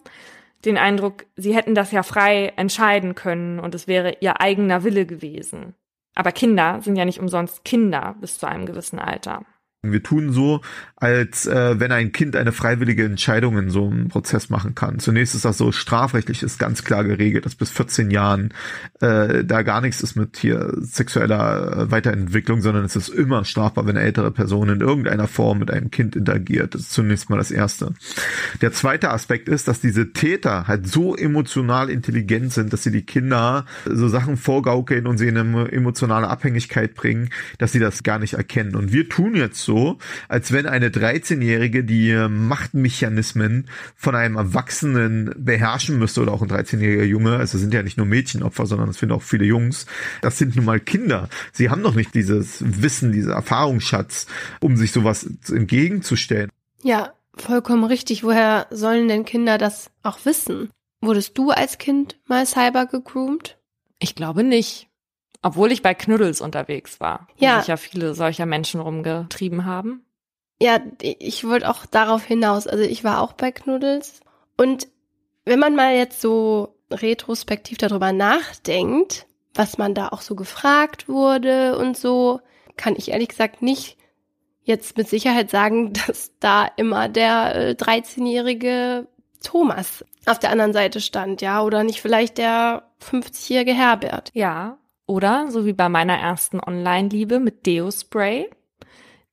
den 0.65 0.77
Eindruck, 0.77 1.25
sie 1.35 1.55
hätten 1.55 1.75
das 1.75 1.91
ja 1.91 2.03
frei 2.03 2.53
entscheiden 2.55 3.15
können 3.15 3.59
und 3.59 3.73
es 3.75 3.87
wäre 3.87 4.17
ihr 4.19 4.39
eigener 4.41 4.83
Wille 4.83 5.05
gewesen. 5.05 5.75
Aber 6.13 6.31
Kinder 6.31 6.81
sind 6.81 6.95
ja 6.95 7.05
nicht 7.05 7.19
umsonst 7.19 7.63
Kinder 7.63 8.15
bis 8.19 8.37
zu 8.37 8.45
einem 8.47 8.65
gewissen 8.65 8.99
Alter. 8.99 9.45
Wir 9.83 10.03
tun 10.03 10.31
so, 10.31 10.61
als 10.95 11.47
äh, 11.47 11.79
wenn 11.79 11.91
ein 11.91 12.11
Kind 12.11 12.35
eine 12.35 12.51
freiwillige 12.51 13.03
Entscheidung 13.03 13.57
in 13.57 13.71
so 13.71 13.87
einem 13.89 14.09
Prozess 14.09 14.51
machen 14.51 14.75
kann. 14.75 14.99
Zunächst 14.99 15.33
ist 15.33 15.43
das 15.43 15.57
so 15.57 15.71
strafrechtlich 15.71 16.43
ist 16.43 16.59
ganz 16.59 16.83
klar 16.83 17.03
geregelt, 17.03 17.47
dass 17.47 17.55
bis 17.55 17.71
14 17.71 18.11
Jahren 18.11 18.53
äh, 18.99 19.43
da 19.43 19.63
gar 19.63 19.81
nichts 19.81 20.01
ist 20.01 20.15
mit 20.15 20.37
hier 20.37 20.71
sexueller 20.81 21.77
äh, 21.77 21.91
Weiterentwicklung, 21.91 22.61
sondern 22.61 22.85
es 22.85 22.95
ist 22.95 23.09
immer 23.09 23.43
strafbar, 23.43 23.87
wenn 23.87 23.97
eine 23.97 24.05
ältere 24.05 24.29
Person 24.29 24.69
in 24.69 24.81
irgendeiner 24.81 25.27
Form 25.27 25.57
mit 25.57 25.71
einem 25.71 25.89
Kind 25.89 26.15
interagiert. 26.15 26.75
Das 26.75 26.81
ist 26.81 26.93
zunächst 26.93 27.31
mal 27.31 27.37
das 27.37 27.49
Erste. 27.49 27.95
Der 28.61 28.73
zweite 28.73 29.09
Aspekt 29.09 29.49
ist, 29.49 29.67
dass 29.67 29.81
diese 29.81 30.13
Täter 30.13 30.67
halt 30.67 30.87
so 30.87 31.15
emotional 31.15 31.89
intelligent 31.89 32.53
sind, 32.53 32.71
dass 32.71 32.83
sie 32.83 32.91
die 32.91 33.07
Kinder 33.07 33.65
so 33.85 34.07
Sachen 34.09 34.37
vorgaukeln 34.37 35.07
und 35.07 35.17
sie 35.17 35.27
in 35.27 35.39
eine 35.39 35.71
emotionale 35.71 36.27
Abhängigkeit 36.27 36.93
bringen, 36.93 37.31
dass 37.57 37.71
sie 37.71 37.79
das 37.79 38.03
gar 38.03 38.19
nicht 38.19 38.35
erkennen. 38.35 38.75
Und 38.75 38.93
wir 38.93 39.09
tun 39.09 39.33
jetzt 39.33 39.63
so, 39.63 39.70
als 40.27 40.51
wenn 40.51 40.65
eine 40.65 40.89
13-Jährige 40.89 41.83
die 41.83 42.13
Machtmechanismen 42.29 43.67
von 43.95 44.15
einem 44.15 44.35
Erwachsenen 44.35 45.33
beherrschen 45.37 45.99
müsste 45.99 46.21
oder 46.21 46.33
auch 46.33 46.41
ein 46.41 46.49
13-jähriger 46.49 47.03
Junge. 47.03 47.37
Also 47.37 47.57
sind 47.57 47.73
ja 47.73 47.83
nicht 47.83 47.97
nur 47.97 48.05
Mädchenopfer, 48.05 48.65
sondern 48.65 48.89
es 48.89 48.99
sind 48.99 49.11
auch 49.11 49.21
viele 49.21 49.45
Jungs. 49.45 49.85
Das 50.21 50.37
sind 50.37 50.55
nun 50.55 50.65
mal 50.65 50.79
Kinder. 50.79 51.29
Sie 51.51 51.69
haben 51.69 51.81
noch 51.81 51.95
nicht 51.95 52.13
dieses 52.13 52.63
Wissen, 52.65 53.11
dieser 53.11 53.33
Erfahrungsschatz, 53.33 54.27
um 54.59 54.77
sich 54.77 54.91
sowas 54.91 55.29
entgegenzustellen. 55.49 56.49
Ja, 56.83 57.13
vollkommen 57.35 57.83
richtig. 57.83 58.23
Woher 58.23 58.67
sollen 58.71 59.07
denn 59.07 59.25
Kinder 59.25 59.57
das 59.57 59.89
auch 60.03 60.19
wissen? 60.25 60.69
Wurdest 61.01 61.37
du 61.37 61.49
als 61.49 61.77
Kind 61.77 62.19
mal 62.27 62.45
cyber 62.45 62.85
gegroomt? 62.85 63.57
Ich 63.99 64.15
glaube 64.15 64.43
nicht. 64.43 64.87
Obwohl 65.41 65.71
ich 65.71 65.81
bei 65.81 65.93
Knuddels 65.93 66.41
unterwegs 66.41 66.99
war, 66.99 67.27
wo 67.37 67.45
Ja. 67.45 67.59
sich 67.59 67.67
ja 67.67 67.77
viele 67.77 68.13
solcher 68.13 68.45
Menschen 68.45 68.79
rumgetrieben 68.79 69.65
haben. 69.65 70.05
Ja, 70.61 70.79
ich 71.01 71.43
wollte 71.47 71.69
auch 71.69 71.85
darauf 71.87 72.23
hinaus. 72.23 72.67
Also 72.67 72.83
ich 72.83 73.03
war 73.03 73.21
auch 73.21 73.33
bei 73.33 73.51
Knuddels. 73.51 74.19
Und 74.57 74.87
wenn 75.45 75.57
man 75.59 75.75
mal 75.75 75.95
jetzt 75.95 76.21
so 76.21 76.75
retrospektiv 76.91 77.79
darüber 77.79 78.11
nachdenkt, 78.13 79.25
was 79.55 79.77
man 79.79 79.95
da 79.95 80.09
auch 80.09 80.21
so 80.21 80.35
gefragt 80.35 81.09
wurde 81.09 81.77
und 81.77 81.97
so, 81.97 82.39
kann 82.77 82.95
ich 82.95 83.09
ehrlich 83.11 83.29
gesagt 83.29 83.61
nicht 83.63 83.97
jetzt 84.63 84.97
mit 84.97 85.09
Sicherheit 85.09 85.49
sagen, 85.49 85.93
dass 86.07 86.31
da 86.39 86.67
immer 86.77 87.09
der 87.09 87.55
äh, 87.55 87.71
13-jährige 87.71 89.07
Thomas 89.43 90.05
auf 90.27 90.37
der 90.37 90.51
anderen 90.51 90.73
Seite 90.73 91.01
stand, 91.01 91.41
ja, 91.41 91.63
oder 91.63 91.83
nicht 91.83 91.99
vielleicht 92.01 92.37
der 92.37 92.83
50-jährige 93.01 93.73
Herbert. 93.73 94.29
Ja. 94.35 94.77
Oder, 95.11 95.51
so 95.51 95.65
wie 95.65 95.73
bei 95.73 95.89
meiner 95.89 96.17
ersten 96.17 96.61
Online-Liebe 96.61 97.41
mit 97.41 97.65
Deo-Spray. 97.65 98.49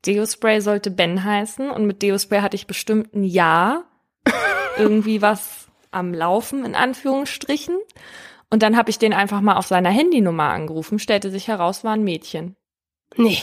Deo-Spray 0.04 0.60
sollte 0.60 0.90
Ben 0.90 1.22
heißen 1.22 1.70
und 1.70 1.86
mit 1.86 2.02
Deo-Spray 2.02 2.40
hatte 2.40 2.56
ich 2.56 2.66
bestimmt 2.66 3.14
ein 3.14 3.22
Jahr 3.22 3.84
irgendwie 4.76 5.22
was 5.22 5.68
am 5.92 6.12
Laufen, 6.12 6.64
in 6.64 6.74
Anführungsstrichen. 6.74 7.78
Und 8.50 8.64
dann 8.64 8.76
habe 8.76 8.90
ich 8.90 8.98
den 8.98 9.12
einfach 9.12 9.40
mal 9.40 9.56
auf 9.56 9.68
seiner 9.68 9.90
Handynummer 9.90 10.48
angerufen, 10.48 10.98
stellte 10.98 11.30
sich 11.30 11.46
heraus, 11.46 11.84
war 11.84 11.92
ein 11.92 12.02
Mädchen. 12.02 12.56
Nee. 13.14 13.38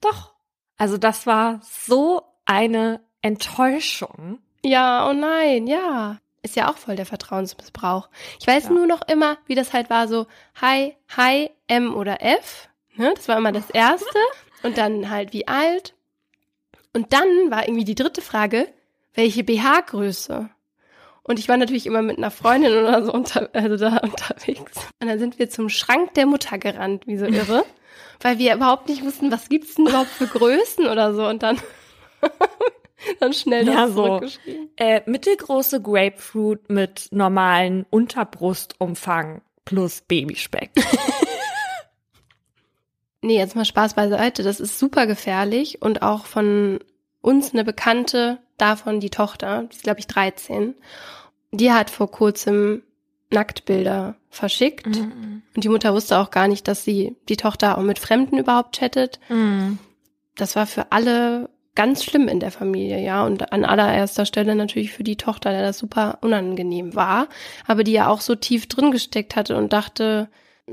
Doch. 0.00 0.34
Also 0.76 0.96
das 0.96 1.26
war 1.26 1.58
so 1.64 2.22
eine 2.44 3.00
Enttäuschung. 3.20 4.38
Ja, 4.62 5.10
oh 5.10 5.12
nein, 5.12 5.66
ja. 5.66 6.20
Ist 6.42 6.56
ja 6.56 6.70
auch 6.70 6.76
voll 6.78 6.96
der 6.96 7.06
Vertrauensmissbrauch. 7.06 8.08
Ich 8.40 8.46
weiß 8.46 8.64
Ja. 8.64 8.70
nur 8.70 8.86
noch 8.86 9.02
immer, 9.08 9.36
wie 9.46 9.54
das 9.54 9.72
halt 9.72 9.90
war, 9.90 10.08
so 10.08 10.26
Hi, 10.60 10.96
Hi, 11.16 11.50
M 11.66 11.94
oder 11.94 12.22
F. 12.22 12.68
Ne? 12.94 13.12
Das 13.14 13.28
war 13.28 13.36
immer 13.36 13.52
das 13.52 13.68
Erste. 13.70 14.18
Und 14.62 14.76
dann 14.78 15.10
halt 15.10 15.32
wie 15.32 15.48
alt. 15.48 15.94
Und 16.92 17.12
dann 17.12 17.50
war 17.50 17.66
irgendwie 17.66 17.84
die 17.84 17.94
dritte 17.94 18.20
Frage, 18.22 18.68
welche 19.14 19.42
BH-Größe? 19.44 20.48
Und 21.22 21.38
ich 21.38 21.48
war 21.48 21.56
natürlich 21.56 21.86
immer 21.86 22.02
mit 22.02 22.18
einer 22.18 22.30
Freundin 22.30 22.72
oder 22.72 23.04
so 23.04 23.12
unter, 23.12 23.48
also 23.52 23.76
da 23.76 23.96
unterwegs. 24.02 24.72
Und 25.00 25.08
dann 25.08 25.18
sind 25.18 25.38
wir 25.38 25.48
zum 25.50 25.68
Schrank 25.68 26.14
der 26.14 26.26
Mutter 26.26 26.58
gerannt, 26.58 27.06
wie 27.06 27.16
so 27.18 27.26
irre. 27.26 27.64
weil 28.22 28.38
wir 28.38 28.54
überhaupt 28.54 28.88
nicht 28.88 29.04
wussten, 29.04 29.30
was 29.30 29.48
gibt's 29.48 29.74
denn 29.76 29.86
überhaupt 29.86 30.10
für 30.10 30.26
Größen 30.26 30.86
oder 30.86 31.14
so. 31.14 31.26
Und 31.26 31.42
dann, 31.42 31.58
dann 33.20 33.32
schnell 33.32 33.64
das 33.64 33.74
Ja, 33.74 33.88
so. 33.88 34.04
zurückgeschrieben. 34.04 34.68
Äh, 34.76 35.02
mittelgroße 35.06 35.80
Grapefruit 35.82 36.68
mit 36.70 37.08
normalen 37.10 37.86
Unterbrustumfang 37.90 39.42
plus 39.64 40.00
Babyspeck. 40.02 40.70
Nee, 43.22 43.36
jetzt 43.36 43.54
mal 43.54 43.64
Spaß 43.66 43.94
beiseite. 43.94 44.42
Das 44.42 44.60
ist 44.60 44.78
super 44.78 45.06
gefährlich 45.06 45.82
und 45.82 46.02
auch 46.02 46.24
von 46.24 46.80
uns 47.20 47.52
eine 47.52 47.64
Bekannte, 47.64 48.38
davon 48.56 49.00
die 49.00 49.10
Tochter, 49.10 49.64
die 49.64 49.76
ist 49.76 49.82
glaube 49.82 50.00
ich 50.00 50.06
13, 50.06 50.74
die 51.52 51.70
hat 51.72 51.90
vor 51.90 52.10
kurzem 52.10 52.82
Nacktbilder 53.30 54.16
verschickt 54.30 54.86
und 54.86 55.42
die 55.54 55.68
Mutter 55.68 55.92
wusste 55.92 56.18
auch 56.18 56.30
gar 56.30 56.48
nicht, 56.48 56.66
dass 56.66 56.82
sie 56.84 57.14
die 57.28 57.36
Tochter 57.36 57.76
auch 57.76 57.82
mit 57.82 57.98
Fremden 57.98 58.38
überhaupt 58.38 58.76
chattet. 58.78 59.20
Mhm. 59.28 59.78
das 60.36 60.56
war 60.56 60.66
für 60.66 60.90
alle 60.90 61.50
ganz 61.74 62.04
schlimm 62.04 62.28
in 62.28 62.40
der 62.40 62.50
Familie, 62.50 63.00
ja. 63.00 63.24
Und 63.24 63.52
an 63.52 63.64
allererster 63.64 64.26
Stelle 64.26 64.54
natürlich 64.54 64.92
für 64.92 65.04
die 65.04 65.16
Tochter, 65.16 65.50
der 65.50 65.62
das 65.62 65.78
super 65.78 66.18
unangenehm 66.20 66.94
war, 66.94 67.28
aber 67.66 67.84
die 67.84 67.92
ja 67.92 68.08
auch 68.08 68.20
so 68.20 68.34
tief 68.34 68.66
drin 68.68 68.90
gesteckt 68.90 69.36
hatte 69.36 69.56
und 69.56 69.72
dachte, 69.72 70.28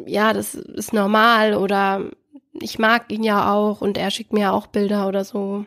ja, 0.06 0.34
das 0.34 0.56
ist 0.56 0.94
normal 0.94 1.54
oder 1.56 2.12
ich 2.54 2.80
mag 2.80 3.12
ihn 3.12 3.24
ja 3.24 3.54
auch 3.54 3.82
und 3.82 3.98
er 3.98 4.12
schickt 4.12 4.34
mir 4.34 4.42
ja 4.42 4.52
auch 4.52 4.68
Bilder 4.68 5.08
oder 5.08 5.24
so. 5.24 5.66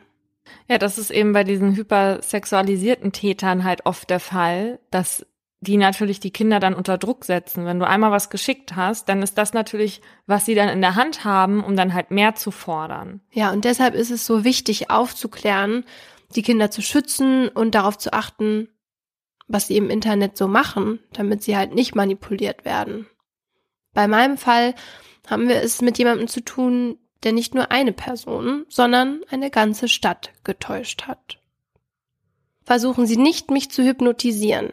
Ja, 0.69 0.79
das 0.79 0.99
ist 0.99 1.11
eben 1.11 1.33
bei 1.33 1.45
diesen 1.45 1.77
hypersexualisierten 1.77 3.13
Tätern 3.13 3.65
halt 3.65 3.87
oft 3.87 4.11
der 4.11 4.21
Fall, 4.21 4.81
dass 4.91 5.27
die 5.61 5.77
natürlich 5.77 6.21
die 6.21 6.31
Kinder 6.31 6.59
dann 6.59 6.75
unter 6.75 6.97
Druck 6.97 7.25
setzen. 7.25 7.67
Wenn 7.67 7.79
du 7.79 7.87
einmal 7.87 8.11
was 8.11 8.31
geschickt 8.31 8.77
hast, 8.77 9.09
dann 9.09 9.23
ist 9.23 9.37
das 9.37 9.53
natürlich, 9.53 10.01
was 10.27 10.47
sie 10.47 10.55
dann 10.55 10.71
in 10.71 10.81
der 10.81 10.95
Hand 10.95 11.25
haben, 11.25 11.63
um 11.63 11.77
dann 11.77 11.93
halt 11.93 12.11
mehr 12.11 12.35
zu 12.35 12.51
fordern. 12.51 13.21
Ja, 13.31 13.53
und 13.53 13.65
deshalb 13.67 13.95
ist 13.95 14.11
es 14.11 14.25
so 14.25 14.45
wichtig 14.45 14.91
aufzuklären, 14.91 15.85
die 16.35 16.43
Kinder 16.43 16.71
zu 16.71 16.81
schützen 16.81 17.49
und 17.49 17.75
darauf 17.75 17.99
zu 17.99 18.13
achten, 18.15 18.69
was 19.49 19.67
sie 19.67 19.77
im 19.77 19.91
Internet 19.91 20.37
so 20.37 20.49
machen, 20.49 21.01
damit 21.13 21.43
sie 21.43 21.57
halt 21.57 21.75
nicht 21.75 21.95
manipuliert 21.95 22.65
werden. 22.65 23.07
Bei 23.93 24.09
meinem 24.09 24.39
Fall 24.39 24.75
haben 25.29 25.49
wir 25.49 25.57
es 25.57 25.83
mit 25.83 25.99
jemandem 25.99 26.29
zu 26.29 26.43
tun, 26.43 26.99
der 27.23 27.33
nicht 27.33 27.55
nur 27.55 27.71
eine 27.71 27.93
Person, 27.93 28.65
sondern 28.71 29.21
eine 29.29 29.51
ganze 29.51 29.89
Stadt 29.89 30.33
getäuscht 30.43 31.07
hat. 31.07 31.39
Versuchen 32.65 33.07
Sie 33.07 33.17
nicht, 33.17 33.51
mich 33.51 33.71
zu 33.71 33.83
hypnotisieren 33.83 34.73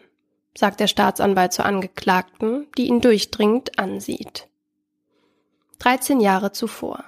sagt 0.58 0.80
der 0.80 0.88
Staatsanwalt 0.88 1.54
zur 1.54 1.66
Angeklagten, 1.66 2.68
die 2.78 2.88
ihn 2.88 3.00
durchdringend 3.00 3.78
ansieht. 3.78 4.48
13 5.80 6.20
Jahre 6.20 6.52
zuvor. 6.52 7.04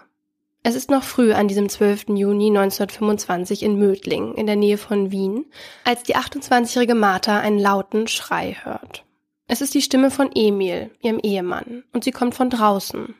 Es 0.61 0.75
ist 0.75 0.91
noch 0.91 1.03
früh 1.03 1.33
an 1.33 1.47
diesem 1.47 1.69
12. 1.69 2.09
Juni 2.09 2.47
1925 2.47 3.63
in 3.63 3.79
Mödling 3.79 4.35
in 4.35 4.45
der 4.45 4.57
Nähe 4.57 4.77
von 4.77 5.09
Wien, 5.11 5.45
als 5.85 6.03
die 6.03 6.15
28-jährige 6.15 6.95
Martha 6.95 7.39
einen 7.39 7.59
lauten 7.59 8.07
Schrei 8.07 8.57
hört. 8.61 9.05
Es 9.47 9.61
ist 9.61 9.73
die 9.73 9.81
Stimme 9.81 10.11
von 10.11 10.29
Emil, 10.35 10.91
ihrem 11.01 11.19
Ehemann, 11.19 11.85
und 11.93 12.03
sie 12.03 12.11
kommt 12.11 12.35
von 12.35 12.49
draußen. 12.49 13.15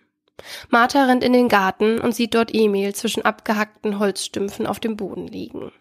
Martha 0.70 1.06
rennt 1.06 1.24
in 1.24 1.34
den 1.34 1.48
Garten 1.48 2.00
und 2.00 2.14
sieht 2.14 2.36
dort 2.36 2.54
Emil 2.54 2.94
zwischen 2.94 3.26
abgehackten 3.26 4.00
Holzstümpfen 4.00 4.68
auf 4.68 4.80
dem 4.80 4.96
Boden 4.96 5.28
liegen. 5.28 5.72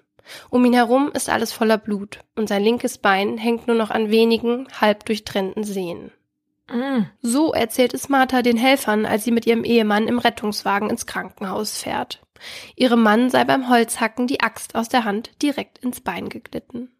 Um 0.50 0.64
ihn 0.64 0.72
herum 0.72 1.10
ist 1.12 1.28
alles 1.28 1.52
voller 1.52 1.78
Blut 1.78 2.20
und 2.36 2.48
sein 2.48 2.62
linkes 2.62 2.98
Bein 2.98 3.38
hängt 3.38 3.66
nur 3.66 3.76
noch 3.76 3.90
an 3.90 4.10
wenigen, 4.10 4.68
halb 4.80 5.04
durchtrennten 5.04 5.64
Sehnen. 5.64 6.12
Mm. 6.70 7.04
So 7.22 7.52
erzählt 7.52 7.94
es 7.94 8.08
Martha 8.08 8.42
den 8.42 8.56
Helfern, 8.56 9.06
als 9.06 9.24
sie 9.24 9.30
mit 9.30 9.46
ihrem 9.46 9.64
Ehemann 9.64 10.06
im 10.06 10.18
Rettungswagen 10.18 10.90
ins 10.90 11.06
Krankenhaus 11.06 11.78
fährt. 11.78 12.20
Ihrem 12.76 13.02
Mann 13.02 13.30
sei 13.30 13.44
beim 13.44 13.68
Holzhacken 13.68 14.26
die 14.26 14.40
Axt 14.40 14.74
aus 14.74 14.88
der 14.88 15.04
Hand 15.04 15.42
direkt 15.42 15.78
ins 15.78 16.00
Bein 16.00 16.28
geglitten. 16.28 16.90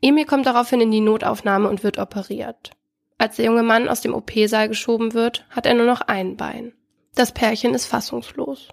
Emil 0.00 0.24
kommt 0.24 0.46
daraufhin 0.46 0.80
in 0.80 0.90
die 0.90 1.00
Notaufnahme 1.00 1.68
und 1.68 1.82
wird 1.82 1.98
operiert. 1.98 2.72
Als 3.18 3.36
der 3.36 3.46
junge 3.46 3.62
Mann 3.62 3.88
aus 3.88 4.02
dem 4.02 4.14
OP-Saal 4.14 4.68
geschoben 4.68 5.14
wird, 5.14 5.46
hat 5.50 5.66
er 5.66 5.74
nur 5.74 5.86
noch 5.86 6.02
ein 6.02 6.36
Bein. 6.36 6.72
Das 7.14 7.32
Pärchen 7.32 7.74
ist 7.74 7.86
fassungslos. 7.86 8.68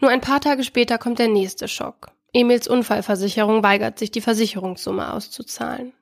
Nur 0.00 0.10
ein 0.10 0.20
paar 0.20 0.40
Tage 0.40 0.64
später 0.64 0.98
kommt 0.98 1.18
der 1.18 1.28
nächste 1.28 1.68
Schock. 1.68 2.10
Emils 2.34 2.68
Unfallversicherung 2.68 3.62
weigert 3.62 3.98
sich, 3.98 4.10
die 4.10 4.20
Versicherungssumme 4.20 5.12
auszuzahlen. 5.12 5.92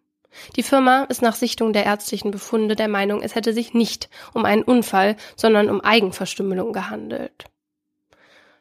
Die 0.56 0.62
Firma 0.62 1.04
ist 1.04 1.20
nach 1.20 1.34
Sichtung 1.34 1.74
der 1.74 1.84
ärztlichen 1.84 2.30
Befunde 2.30 2.74
der 2.74 2.88
Meinung, 2.88 3.20
es 3.22 3.34
hätte 3.34 3.52
sich 3.52 3.74
nicht 3.74 4.08
um 4.32 4.46
einen 4.46 4.62
Unfall, 4.62 5.16
sondern 5.36 5.68
um 5.68 5.82
Eigenverstümmelung 5.82 6.72
gehandelt. 6.72 7.44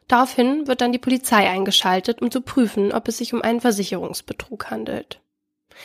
Daraufhin 0.09 0.67
wird 0.67 0.81
dann 0.81 0.91
die 0.91 0.99
Polizei 0.99 1.49
eingeschaltet, 1.49 2.21
um 2.21 2.29
zu 2.29 2.41
prüfen, 2.41 2.91
ob 2.91 3.07
es 3.07 3.17
sich 3.17 3.33
um 3.33 3.41
einen 3.41 3.61
Versicherungsbetrug 3.61 4.69
handelt. 4.69 5.21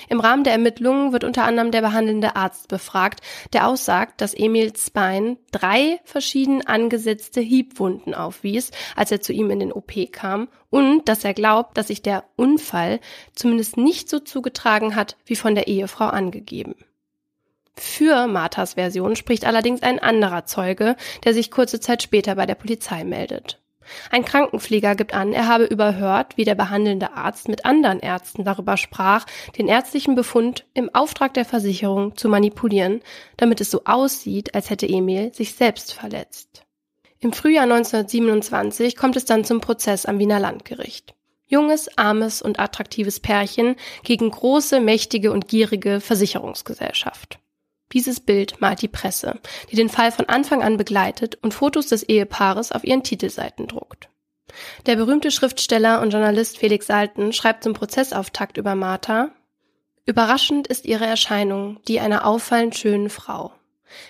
Im 0.09 0.21
Rahmen 0.21 0.45
der 0.45 0.53
Ermittlungen 0.53 1.13
wird 1.13 1.25
unter 1.25 1.45
anderem 1.45 1.71
der 1.71 1.81
behandelnde 1.81 2.37
Arzt 2.37 2.69
befragt, 2.69 3.21
der 3.53 3.67
aussagt, 3.67 4.21
dass 4.21 4.35
Emils 4.35 4.91
Bein 4.91 5.39
drei 5.53 6.01
verschieden 6.05 6.67
angesetzte 6.67 7.41
Hiebwunden 7.41 8.15
aufwies, 8.15 8.71
als 8.95 9.11
er 9.13 9.21
zu 9.21 9.33
ihm 9.33 9.51
in 9.51 9.61
den 9.61 9.73
OP 9.73 9.93
kam, 10.13 10.49
und 10.71 11.09
dass 11.09 11.25
er 11.25 11.35
glaubt, 11.35 11.77
dass 11.79 11.89
sich 11.89 12.03
der 12.03 12.25
Unfall 12.37 13.01
zumindest 13.35 13.77
nicht 13.77 14.09
so 14.09 14.19
zugetragen 14.19 14.97
hat, 14.97 15.17
wie 15.25 15.37
von 15.37 15.55
der 15.55 15.69
Ehefrau 15.69 16.07
angegeben. 16.07 16.75
Für 17.79 18.27
Marthas 18.27 18.75
Version 18.75 19.17
spricht 19.17 19.45
allerdings 19.45 19.83
ein 19.83 19.99
anderer 19.99 20.47
Zeuge, 20.47 20.97
der 21.25 21.35
sich 21.35 21.51
kurze 21.51 21.79
Zeit 21.79 22.03
später 22.03 22.35
bei 22.35 22.47
der 22.47 22.55
Polizei 22.55 23.05
meldet. 23.05 23.61
Ein 24.11 24.25
Krankenpfleger 24.25 24.95
gibt 24.95 25.15
an, 25.15 25.33
er 25.33 25.49
habe 25.49 25.65
überhört, 25.65 26.37
wie 26.37 26.45
der 26.45 26.55
behandelnde 26.55 27.13
Arzt 27.13 27.49
mit 27.49 27.65
anderen 27.65 28.01
Ärzten 28.01 28.45
darüber 28.45 28.77
sprach, 28.77 29.27
den 29.59 29.69
ärztlichen 29.69 30.15
Befund 30.15 30.65
im 30.75 30.95
Auftrag 30.95 31.35
der 31.35 31.45
Versicherung 31.45 32.17
zu 32.17 32.29
manipulieren, 32.29 33.01
damit 33.37 33.61
es 33.61 33.71
so 33.71 33.83
aussieht, 33.85 34.55
als 34.55 34.71
hätte 34.71 34.89
Emil 34.89 35.33
sich 35.35 35.55
selbst 35.55 35.93
verletzt. 35.93 36.65
Im 37.19 37.33
Frühjahr 37.33 37.65
1927 37.65 38.97
kommt 38.97 39.17
es 39.17 39.25
dann 39.25 39.45
zum 39.45 39.61
Prozess 39.61 40.07
am 40.07 40.19
Wiener 40.19 40.39
Landgericht. 40.39 41.15
Junges, 41.47 41.89
armes 41.97 42.43
und 42.43 42.59
attraktives 42.59 43.21
Pärchen 43.21 43.77
gegen 44.03 44.31
große, 44.31 44.81
mächtige 44.81 45.33
und 45.33 45.49
gierige 45.49 46.01
Versicherungsgesellschaft. 46.01 47.39
Dieses 47.93 48.21
Bild 48.21 48.61
malt 48.61 48.83
die 48.83 48.89
Presse, 48.89 49.39
die 49.71 49.77
den 49.77 49.89
Fall 49.89 50.13
von 50.13 50.29
Anfang 50.29 50.63
an 50.63 50.77
begleitet 50.77 51.39
und 51.43 51.55
Fotos 51.55 51.87
des 51.87 52.03
Ehepaares 52.03 52.73
auf 52.73 52.85
ihren 52.85 53.03
Titelseiten 53.03 53.67
druckt. 53.67 54.09
Der 54.87 54.97
berühmte 54.97 55.31
Schriftsteller 55.31 56.01
und 56.01 56.11
Journalist 56.11 56.59
Felix 56.59 56.87
Salten 56.87 57.33
schreibt 57.33 57.65
zum 57.65 57.75
Prozessauftakt 57.75 58.57
über 58.57 58.75
Martha, 58.75 59.31
Überraschend 60.09 60.69
ist 60.69 60.87
ihre 60.87 61.05
Erscheinung, 61.05 61.81
die 61.89 61.99
einer 61.99 62.27
auffallend 62.27 62.77
schönen 62.77 63.11
Frau. 63.11 63.53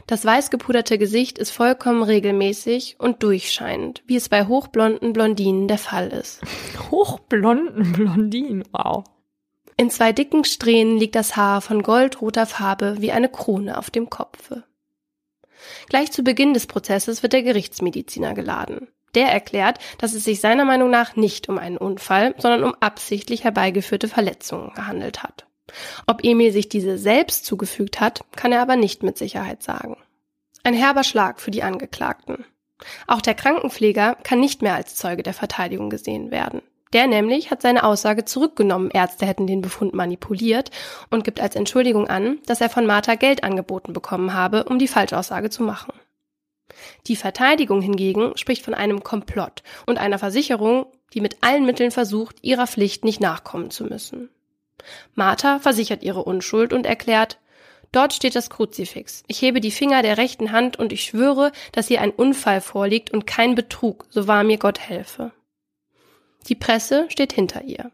Das 0.07 0.25
weiß 0.25 0.51
gepuderte 0.51 0.99
Gesicht 0.99 1.39
ist 1.39 1.51
vollkommen 1.51 2.03
regelmäßig 2.03 2.97
und 2.99 3.23
durchscheinend, 3.23 4.03
wie 4.07 4.17
es 4.17 4.29
bei 4.29 4.47
hochblonden 4.47 5.15
Blondinen 5.15 5.69
der 5.69 5.79
Fall 5.79 6.09
ist. 6.09 6.43
Hochblonden 6.91 7.93
Blondinen, 7.93 8.65
wow. 8.73 9.05
In 9.79 9.91
zwei 9.91 10.13
dicken 10.13 10.45
Strähnen 10.45 10.97
liegt 10.97 11.15
das 11.15 11.37
Haar 11.37 11.61
von 11.61 11.83
goldroter 11.83 12.47
Farbe 12.47 12.97
wie 13.01 13.13
eine 13.13 13.29
Krone 13.29 13.77
auf 13.77 13.91
dem 13.91 14.09
Kopfe. 14.09 14.65
Gleich 15.89 16.11
zu 16.13 16.23
Beginn 16.23 16.55
des 16.55 16.67
Prozesses 16.67 17.23
wird 17.23 17.35
der 17.35 17.43
Gerichtsmediziner 17.43 18.33
geladen. 18.33 18.89
Der 19.15 19.29
erklärt, 19.29 19.79
dass 19.99 20.15
es 20.15 20.25
sich 20.25 20.41
seiner 20.41 20.65
Meinung 20.65 20.91
nach 20.91 21.17
nicht 21.17 21.49
um 21.49 21.59
einen 21.59 21.77
Unfall, 21.77 22.35
sondern 22.39 22.65
um 22.65 22.75
absichtlich 22.81 23.45
herbeigeführte 23.45 24.09
Verletzungen 24.09 24.73
gehandelt 24.75 25.23
hat. 25.23 25.47
Ob 26.07 26.25
Emil 26.25 26.53
sich 26.53 26.69
diese 26.69 26.97
selbst 26.97 27.45
zugefügt 27.45 28.01
hat, 28.01 28.25
kann 28.35 28.53
er 28.53 28.63
aber 28.63 28.77
nicht 28.77 29.03
mit 29.03 29.19
Sicherheit 29.19 29.63
sagen. 29.63 29.97
Ein 30.65 30.75
herber 30.75 31.05
Schlag 31.05 31.41
für 31.41 31.51
die 31.51 31.63
Angeklagten. 31.63 32.45
Auch 33.07 33.21
der 33.21 33.35
Krankenpfleger 33.35 34.17
kann 34.23 34.41
nicht 34.41 34.63
mehr 34.63 34.75
als 34.75 34.95
Zeuge 34.95 35.23
der 35.23 35.35
Verteidigung 35.35 35.91
gesehen 35.91 36.31
werden. 36.31 36.63
Der 36.97 37.09
nämlich 37.09 37.51
hat 37.51 37.61
seine 37.61 37.85
Aussage 37.85 38.25
zurückgenommen, 38.25 38.91
Ärzte 38.91 39.27
hätten 39.27 39.47
den 39.47 39.61
Befund 39.61 39.93
manipuliert 39.93 40.71
und 41.11 41.25
gibt 41.25 41.41
als 41.41 41.55
Entschuldigung 41.55 42.09
an, 42.09 42.39
dass 42.47 42.63
er 42.63 42.71
von 42.71 42.87
Martha 42.87 43.17
Geld 43.17 43.45
angeboten 43.45 43.93
bekommen 43.93 44.33
habe, 44.33 44.65
um 44.65 44.79
die 44.79 44.89
Falschaussage 44.89 45.51
zu 45.51 45.63
machen. 45.63 45.93
Die 47.07 47.17
Verteidigung 47.17 47.83
hingegen 47.83 48.35
spricht 48.39 48.65
von 48.65 48.73
einem 48.73 49.05
Komplott 49.05 49.63
und 49.85 49.99
einer 49.99 50.19
Versicherung, 50.19 50.87
die 51.13 51.21
mit 51.21 51.37
allen 51.43 51.67
Mitteln 51.67 51.91
versucht, 51.91 52.37
ihrer 52.41 52.67
Pflicht 52.67 53.05
nicht 53.05 53.21
nachkommen 53.21 53.71
zu 53.71 53.85
müssen. 53.85 54.31
Martha 55.15 55.59
versichert 55.59 56.03
ihre 56.03 56.25
Unschuld 56.25 56.73
und 56.73 56.87
erklärt, 56.87 57.39
Dort 57.93 58.15
steht 58.15 58.35
das 58.35 58.49
Kruzifix. 58.49 59.23
Ich 59.27 59.43
hebe 59.43 59.61
die 59.61 59.71
Finger 59.71 60.01
der 60.01 60.17
rechten 60.17 60.51
Hand 60.51 60.79
und 60.79 60.95
ich 60.95 61.03
schwöre, 61.03 61.53
dass 61.73 61.89
hier 61.89 62.01
ein 62.01 62.11
Unfall 62.11 62.63
vorliegt 62.63 63.11
und 63.11 63.27
kein 63.27 63.55
Betrug, 63.55 64.07
so 64.09 64.27
wahr 64.27 64.45
mir 64.45 64.57
Gott 64.57 64.81
helfe. 64.81 65.33
Die 66.49 66.55
Presse 66.55 67.07
steht 67.09 67.33
hinter 67.33 67.63
ihr. 67.63 67.91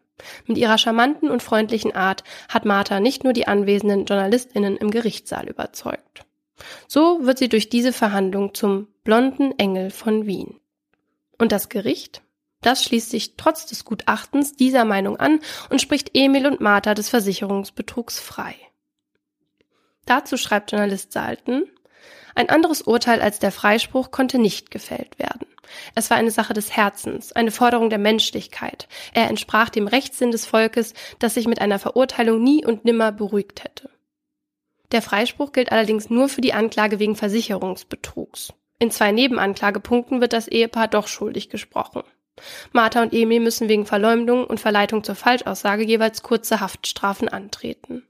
Mit 0.47 0.59
ihrer 0.59 0.79
charmanten 0.79 1.31
und 1.31 1.43
freundlichen 1.43 1.95
Art 1.95 2.23
hat 2.49 2.65
Martha 2.65 3.01
nicht 3.01 3.25
nur 3.25 3.33
die 3.33 3.49
anwesenden 3.49 4.05
JournalistInnen 4.05 4.77
im 4.77 4.91
Gerichtssaal 4.91 5.49
überzeugt. 5.49 6.25
So 6.87 7.25
wird 7.27 7.39
sie 7.39 7.49
durch 7.49 7.71
diese 7.71 7.93
Verhandlung 7.93 8.55
zum 8.55 8.89
blonden 9.05 9.59
Engel 9.59 9.91
von 9.91 10.27
Wien. 10.27 10.61
Und 11.39 11.51
das 11.51 11.69
Gericht? 11.69 12.23
Das 12.61 12.85
schließt 12.85 13.11
sich 13.11 13.37
trotz 13.37 13.67
des 13.67 13.85
Gutachtens 13.85 14.55
dieser 14.55 14.85
Meinung 14.85 15.17
an 15.17 15.41
und 15.71 15.81
spricht 15.81 16.13
Emil 16.15 16.47
und 16.47 16.61
Martha 16.61 16.95
des 16.95 17.09
Versicherungsbetrugs 17.09 18.21
frei. 18.21 18.55
Dazu 20.07 20.37
schreibt 20.37 20.71
Journalist 20.71 21.13
Salten, 21.13 21.65
ein 22.35 22.49
anderes 22.49 22.83
Urteil 22.83 23.21
als 23.21 23.41
der 23.41 23.53
Freispruch 23.53 24.11
konnte 24.11 24.39
nicht 24.39 24.71
gefällt 24.71 25.19
werden. 25.19 25.47
Es 25.95 26.11
war 26.11 26.17
eine 26.17 26.31
Sache 26.31 26.55
des 26.55 26.77
Herzens, 26.77 27.33
eine 27.33 27.51
Forderung 27.51 27.91
der 27.91 27.99
Menschlichkeit. 27.99 28.89
Er 29.13 29.29
entsprach 29.29 29.69
dem 29.69 29.87
Rechtssinn 29.87 30.31
des 30.31 30.47
Volkes, 30.47 30.95
das 31.19 31.35
sich 31.35 31.47
mit 31.47 31.61
einer 31.61 31.79
Verurteilung 31.79 32.43
nie 32.43 32.65
und 32.65 32.85
nimmer 32.85 33.13
beruhigt 33.13 33.65
hätte. 33.65 33.91
Der 34.93 35.03
Freispruch 35.03 35.53
gilt 35.53 35.73
allerdings 35.73 36.11
nur 36.11 36.29
für 36.29 36.43
die 36.43 36.53
Anklage 36.53 36.99
wegen 36.99 37.17
Versicherungsbetrugs. 37.17 38.53
In 38.79 38.91
zwei 38.91 39.13
Nebenanklagepunkten 39.13 40.21
wird 40.21 40.33
das 40.33 40.49
Ehepaar 40.49 40.89
doch 40.89 41.07
schuldig 41.07 41.49
gesprochen. 41.49 42.03
Martha 42.73 43.03
und 43.03 43.13
Emil 43.13 43.41
müssen 43.41 43.69
wegen 43.69 43.87
Verleumdung 43.87 44.45
und 44.45 44.61
Verleitung 44.61 45.05
zur 45.05 45.15
Falschaussage 45.15 45.85
jeweils 45.85 46.23
kurze 46.23 46.61
Haftstrafen 46.61 47.29
antreten. 47.29 48.05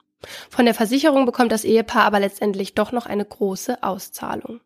Von 0.49 0.65
der 0.65 0.75
Versicherung 0.75 1.27
bekommt 1.27 1.53
das 1.53 1.65
Ehepaar 1.65 2.05
aber 2.05 2.21
letztendlich 2.21 2.75
doch 2.75 2.93
noch 2.93 3.07
eine 3.07 3.25
große 3.25 3.83
Auszahlung. 3.83 4.61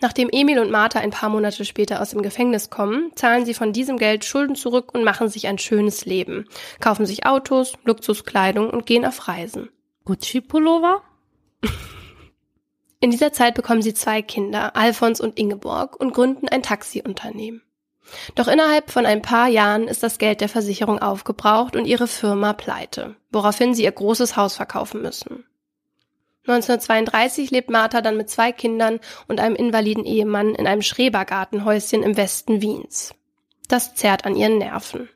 Nachdem 0.00 0.28
Emil 0.30 0.60
und 0.60 0.70
Martha 0.70 1.00
ein 1.00 1.10
paar 1.10 1.28
Monate 1.28 1.64
später 1.64 2.00
aus 2.00 2.10
dem 2.10 2.22
Gefängnis 2.22 2.70
kommen, 2.70 3.10
zahlen 3.16 3.44
sie 3.44 3.54
von 3.54 3.72
diesem 3.72 3.98
Geld 3.98 4.24
Schulden 4.24 4.54
zurück 4.54 4.94
und 4.94 5.02
machen 5.02 5.28
sich 5.28 5.48
ein 5.48 5.58
schönes 5.58 6.04
Leben, 6.04 6.46
kaufen 6.78 7.04
sich 7.04 7.26
Autos, 7.26 7.72
Luxuskleidung 7.84 8.70
und 8.70 8.86
gehen 8.86 9.04
auf 9.04 9.26
Reisen. 9.26 9.70
Gucci-Pullover? 10.04 11.02
In 13.00 13.10
dieser 13.10 13.32
Zeit 13.32 13.54
bekommen 13.54 13.82
sie 13.82 13.94
zwei 13.94 14.22
Kinder, 14.22 14.76
Alfons 14.76 15.20
und 15.20 15.38
Ingeborg, 15.38 15.98
und 16.00 16.14
gründen 16.14 16.48
ein 16.48 16.62
Taxiunternehmen. 16.62 17.62
Doch 18.34 18.48
innerhalb 18.48 18.90
von 18.90 19.04
ein 19.04 19.22
paar 19.22 19.48
Jahren 19.48 19.86
ist 19.86 20.02
das 20.02 20.18
Geld 20.18 20.40
der 20.40 20.48
Versicherung 20.48 20.98
aufgebraucht 20.98 21.76
und 21.76 21.84
ihre 21.84 22.06
Firma 22.08 22.52
pleite, 22.52 23.16
woraufhin 23.30 23.74
sie 23.74 23.84
ihr 23.84 23.92
großes 23.92 24.36
Haus 24.36 24.56
verkaufen 24.56 25.02
müssen. 25.02 25.44
1932 26.48 27.50
lebt 27.50 27.70
Martha 27.70 28.00
dann 28.00 28.16
mit 28.16 28.30
zwei 28.30 28.52
Kindern 28.52 29.00
und 29.26 29.40
einem 29.40 29.54
invaliden 29.54 30.04
Ehemann 30.04 30.54
in 30.54 30.66
einem 30.66 30.82
Schrebergartenhäuschen 30.82 32.02
im 32.02 32.16
Westen 32.16 32.62
Wiens. 32.62 33.14
Das 33.68 33.94
zerrt 33.94 34.24
an 34.24 34.34
ihren 34.34 34.58
Nerven. 34.58 35.08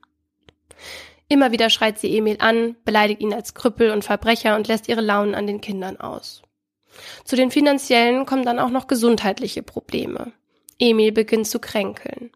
Immer 1.28 1.50
wieder 1.50 1.70
schreit 1.70 1.98
sie 1.98 2.14
Emil 2.16 2.36
an, 2.40 2.76
beleidigt 2.84 3.22
ihn 3.22 3.32
als 3.32 3.54
Krüppel 3.54 3.90
und 3.90 4.04
Verbrecher 4.04 4.54
und 4.56 4.68
lässt 4.68 4.88
ihre 4.88 5.00
Launen 5.00 5.34
an 5.34 5.46
den 5.46 5.62
Kindern 5.62 5.98
aus. 5.98 6.42
Zu 7.24 7.36
den 7.36 7.50
finanziellen 7.50 8.26
kommen 8.26 8.44
dann 8.44 8.58
auch 8.58 8.68
noch 8.68 8.86
gesundheitliche 8.86 9.62
Probleme. 9.62 10.32
Emil 10.78 11.12
beginnt 11.12 11.46
zu 11.46 11.58
kränkeln. 11.58 12.30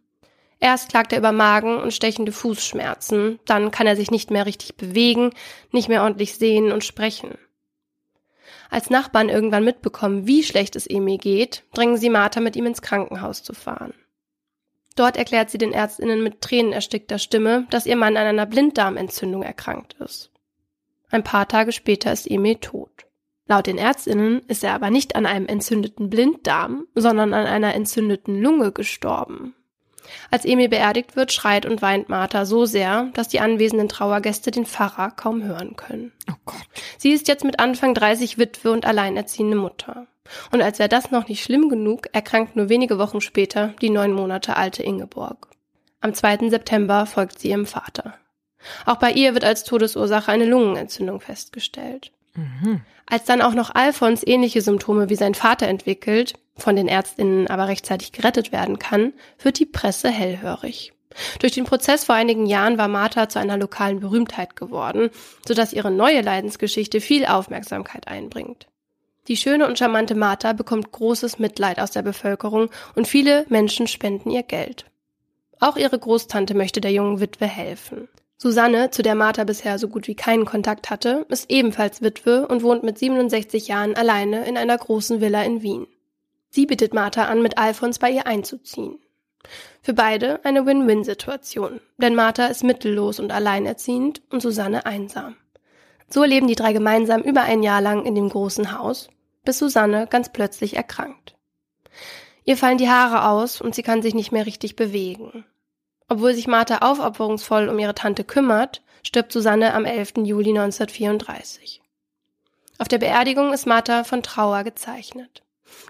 Erst 0.58 0.88
klagt 0.88 1.12
er 1.12 1.18
über 1.18 1.32
Magen 1.32 1.76
und 1.76 1.92
stechende 1.92 2.32
Fußschmerzen, 2.32 3.38
dann 3.44 3.70
kann 3.70 3.86
er 3.86 3.96
sich 3.96 4.10
nicht 4.10 4.30
mehr 4.30 4.46
richtig 4.46 4.76
bewegen, 4.76 5.32
nicht 5.70 5.88
mehr 5.88 6.02
ordentlich 6.02 6.36
sehen 6.36 6.72
und 6.72 6.82
sprechen. 6.82 7.36
Als 8.70 8.90
Nachbarn 8.90 9.28
irgendwann 9.28 9.64
mitbekommen, 9.64 10.26
wie 10.26 10.42
schlecht 10.42 10.76
es 10.76 10.86
Emil 10.86 11.18
geht, 11.18 11.64
drängen 11.74 11.96
sie 11.96 12.10
Martha 12.10 12.40
mit 12.40 12.56
ihm 12.56 12.66
ins 12.66 12.82
Krankenhaus 12.82 13.42
zu 13.42 13.52
fahren. 13.52 13.94
Dort 14.96 15.16
erklärt 15.16 15.50
sie 15.50 15.58
den 15.58 15.72
Ärztinnen 15.72 16.22
mit 16.22 16.40
tränenerstickter 16.40 17.18
Stimme, 17.18 17.66
dass 17.70 17.86
ihr 17.86 17.96
Mann 17.96 18.16
an 18.16 18.26
einer 18.26 18.46
Blinddarmentzündung 18.46 19.42
erkrankt 19.42 19.94
ist. 20.00 20.30
Ein 21.10 21.22
paar 21.22 21.46
Tage 21.46 21.72
später 21.72 22.12
ist 22.12 22.28
Emil 22.28 22.56
tot. 22.56 23.06
Laut 23.46 23.66
den 23.66 23.78
Ärztinnen 23.78 24.40
ist 24.48 24.64
er 24.64 24.72
aber 24.72 24.90
nicht 24.90 25.14
an 25.14 25.26
einem 25.26 25.46
entzündeten 25.46 26.10
Blinddarm, 26.10 26.86
sondern 26.94 27.32
an 27.32 27.46
einer 27.46 27.74
entzündeten 27.74 28.42
Lunge 28.42 28.72
gestorben. 28.72 29.54
Als 30.30 30.44
Emil 30.44 30.68
beerdigt 30.68 31.16
wird, 31.16 31.32
schreit 31.32 31.66
und 31.66 31.82
weint 31.82 32.08
Martha 32.08 32.44
so 32.44 32.64
sehr, 32.64 33.10
dass 33.14 33.28
die 33.28 33.40
anwesenden 33.40 33.88
Trauergäste 33.88 34.50
den 34.50 34.66
Pfarrer 34.66 35.10
kaum 35.10 35.42
hören 35.42 35.76
können. 35.76 36.12
Oh 36.30 36.34
Gott. 36.44 36.56
Sie 36.98 37.10
ist 37.10 37.28
jetzt 37.28 37.44
mit 37.44 37.58
Anfang 37.58 37.94
30 37.94 38.38
Witwe 38.38 38.70
und 38.70 38.86
alleinerziehende 38.86 39.56
Mutter. 39.56 40.06
Und 40.50 40.62
als 40.62 40.78
wäre 40.78 40.88
das 40.88 41.10
noch 41.10 41.28
nicht 41.28 41.42
schlimm 41.42 41.68
genug, 41.68 42.08
erkrankt 42.12 42.56
nur 42.56 42.68
wenige 42.68 42.98
Wochen 42.98 43.20
später 43.20 43.74
die 43.80 43.90
neun 43.90 44.12
Monate 44.12 44.56
alte 44.56 44.82
Ingeborg. 44.82 45.48
Am 46.00 46.14
2. 46.14 46.50
September 46.50 47.06
folgt 47.06 47.38
sie 47.38 47.50
ihrem 47.50 47.66
Vater. 47.66 48.14
Auch 48.84 48.96
bei 48.96 49.12
ihr 49.12 49.34
wird 49.34 49.44
als 49.44 49.64
Todesursache 49.64 50.30
eine 50.30 50.46
Lungenentzündung 50.46 51.20
festgestellt. 51.20 52.12
Mhm. 52.34 52.82
Als 53.06 53.24
dann 53.24 53.40
auch 53.40 53.54
noch 53.54 53.74
Alfons 53.74 54.26
ähnliche 54.26 54.60
Symptome 54.60 55.08
wie 55.08 55.14
sein 55.14 55.34
Vater 55.34 55.68
entwickelt, 55.68 56.34
von 56.56 56.76
den 56.76 56.88
Ärztinnen 56.88 57.48
aber 57.48 57.68
rechtzeitig 57.68 58.12
gerettet 58.12 58.52
werden 58.52 58.78
kann, 58.78 59.12
wird 59.42 59.58
die 59.58 59.66
Presse 59.66 60.10
hellhörig. 60.10 60.92
Durch 61.40 61.52
den 61.52 61.64
Prozess 61.64 62.04
vor 62.04 62.14
einigen 62.14 62.46
Jahren 62.46 62.78
war 62.78 62.88
Martha 62.88 63.28
zu 63.28 63.38
einer 63.38 63.56
lokalen 63.56 64.00
Berühmtheit 64.00 64.56
geworden, 64.56 65.10
sodass 65.46 65.72
ihre 65.72 65.90
neue 65.90 66.20
Leidensgeschichte 66.20 67.00
viel 67.00 67.26
Aufmerksamkeit 67.26 68.08
einbringt. 68.08 68.66
Die 69.28 69.36
schöne 69.36 69.66
und 69.66 69.78
charmante 69.78 70.14
Martha 70.14 70.52
bekommt 70.52 70.92
großes 70.92 71.38
Mitleid 71.38 71.80
aus 71.80 71.90
der 71.90 72.02
Bevölkerung 72.02 72.70
und 72.94 73.08
viele 73.08 73.44
Menschen 73.48 73.86
spenden 73.86 74.30
ihr 74.30 74.42
Geld. 74.42 74.86
Auch 75.58 75.76
ihre 75.76 75.98
Großtante 75.98 76.54
möchte 76.54 76.80
der 76.80 76.92
jungen 76.92 77.20
Witwe 77.20 77.46
helfen. 77.46 78.08
Susanne, 78.38 78.90
zu 78.90 79.02
der 79.02 79.14
Martha 79.14 79.44
bisher 79.44 79.78
so 79.78 79.88
gut 79.88 80.06
wie 80.06 80.14
keinen 80.14 80.44
Kontakt 80.44 80.90
hatte, 80.90 81.24
ist 81.30 81.50
ebenfalls 81.50 82.02
Witwe 82.02 82.46
und 82.46 82.62
wohnt 82.62 82.82
mit 82.82 82.98
67 82.98 83.66
Jahren 83.68 83.96
alleine 83.96 84.46
in 84.46 84.58
einer 84.58 84.76
großen 84.76 85.22
Villa 85.22 85.42
in 85.42 85.62
Wien. 85.62 85.86
Sie 86.56 86.64
bittet 86.64 86.94
Martha 86.94 87.26
an, 87.26 87.42
mit 87.42 87.58
Alfons 87.58 87.98
bei 87.98 88.10
ihr 88.10 88.26
einzuziehen. 88.26 88.98
Für 89.82 89.92
beide 89.92 90.42
eine 90.42 90.64
Win-Win-Situation, 90.64 91.82
denn 91.98 92.14
Martha 92.14 92.46
ist 92.46 92.64
mittellos 92.64 93.20
und 93.20 93.30
alleinerziehend 93.30 94.22
und 94.30 94.40
Susanne 94.40 94.86
einsam. 94.86 95.36
So 96.08 96.24
leben 96.24 96.46
die 96.46 96.54
drei 96.54 96.72
gemeinsam 96.72 97.20
über 97.20 97.42
ein 97.42 97.62
Jahr 97.62 97.82
lang 97.82 98.06
in 98.06 98.14
dem 98.14 98.30
großen 98.30 98.72
Haus, 98.72 99.08
bis 99.44 99.58
Susanne 99.58 100.06
ganz 100.06 100.32
plötzlich 100.32 100.76
erkrankt. 100.76 101.36
Ihr 102.44 102.56
fallen 102.56 102.78
die 102.78 102.88
Haare 102.88 103.28
aus 103.28 103.60
und 103.60 103.74
sie 103.74 103.82
kann 103.82 104.00
sich 104.00 104.14
nicht 104.14 104.32
mehr 104.32 104.46
richtig 104.46 104.76
bewegen. 104.76 105.44
Obwohl 106.08 106.32
sich 106.32 106.46
Martha 106.46 106.78
aufopferungsvoll 106.78 107.68
um 107.68 107.78
ihre 107.78 107.94
Tante 107.94 108.24
kümmert, 108.24 108.80
stirbt 109.02 109.30
Susanne 109.30 109.74
am 109.74 109.84
11. 109.84 110.24
Juli 110.24 110.58
1934. 110.58 111.82
Auf 112.78 112.88
der 112.88 112.96
Beerdigung 112.96 113.52
ist 113.52 113.66
Martha 113.66 114.04
von 114.04 114.22
Trauer 114.22 114.64
gezeichnet. 114.64 115.42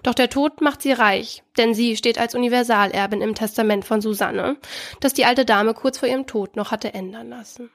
Doch 0.03 0.13
der 0.13 0.29
Tod 0.29 0.61
macht 0.61 0.81
sie 0.81 0.91
reich, 0.91 1.43
denn 1.57 1.73
sie 1.73 1.97
steht 1.97 2.19
als 2.19 2.35
Universalerbin 2.35 3.21
im 3.21 3.35
Testament 3.35 3.85
von 3.85 4.01
Susanne, 4.01 4.57
das 4.99 5.13
die 5.13 5.25
alte 5.25 5.45
Dame 5.45 5.73
kurz 5.73 5.97
vor 5.97 6.07
ihrem 6.07 6.27
Tod 6.27 6.55
noch 6.55 6.71
hatte 6.71 6.93
ändern 6.93 7.29
lassen. 7.29 7.69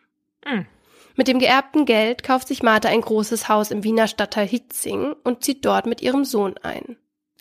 Mhm. 0.46 0.66
Mit 1.14 1.28
dem 1.28 1.38
geerbten 1.38 1.84
Geld 1.84 2.22
kauft 2.22 2.48
sich 2.48 2.62
Martha 2.62 2.88
ein 2.88 3.02
großes 3.02 3.48
Haus 3.48 3.70
im 3.70 3.84
Wiener 3.84 4.08
Stadtteil 4.08 4.46
Hitzing 4.46 5.14
und 5.24 5.44
zieht 5.44 5.64
dort 5.64 5.86
mit 5.86 6.00
ihrem 6.00 6.24
Sohn 6.24 6.54
ein. 6.62 6.96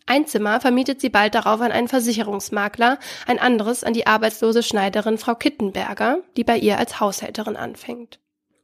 Ein 0.05 0.27
Zimmer 0.27 0.59
vermietet 0.59 0.99
sie 0.99 1.09
bald 1.09 1.35
darauf 1.35 1.61
an 1.61 1.71
einen 1.71 1.87
Versicherungsmakler, 1.87 2.99
ein 3.27 3.39
anderes 3.39 3.83
an 3.85 3.93
die 3.93 4.07
arbeitslose 4.07 4.61
Schneiderin 4.61 5.17
Frau 5.17 5.35
Kittenberger, 5.35 6.17
die 6.35 6.43
bei 6.43 6.57
ihr 6.57 6.77
als 6.77 6.99
Haushälterin 6.99 7.55
anfängt. 7.55 8.19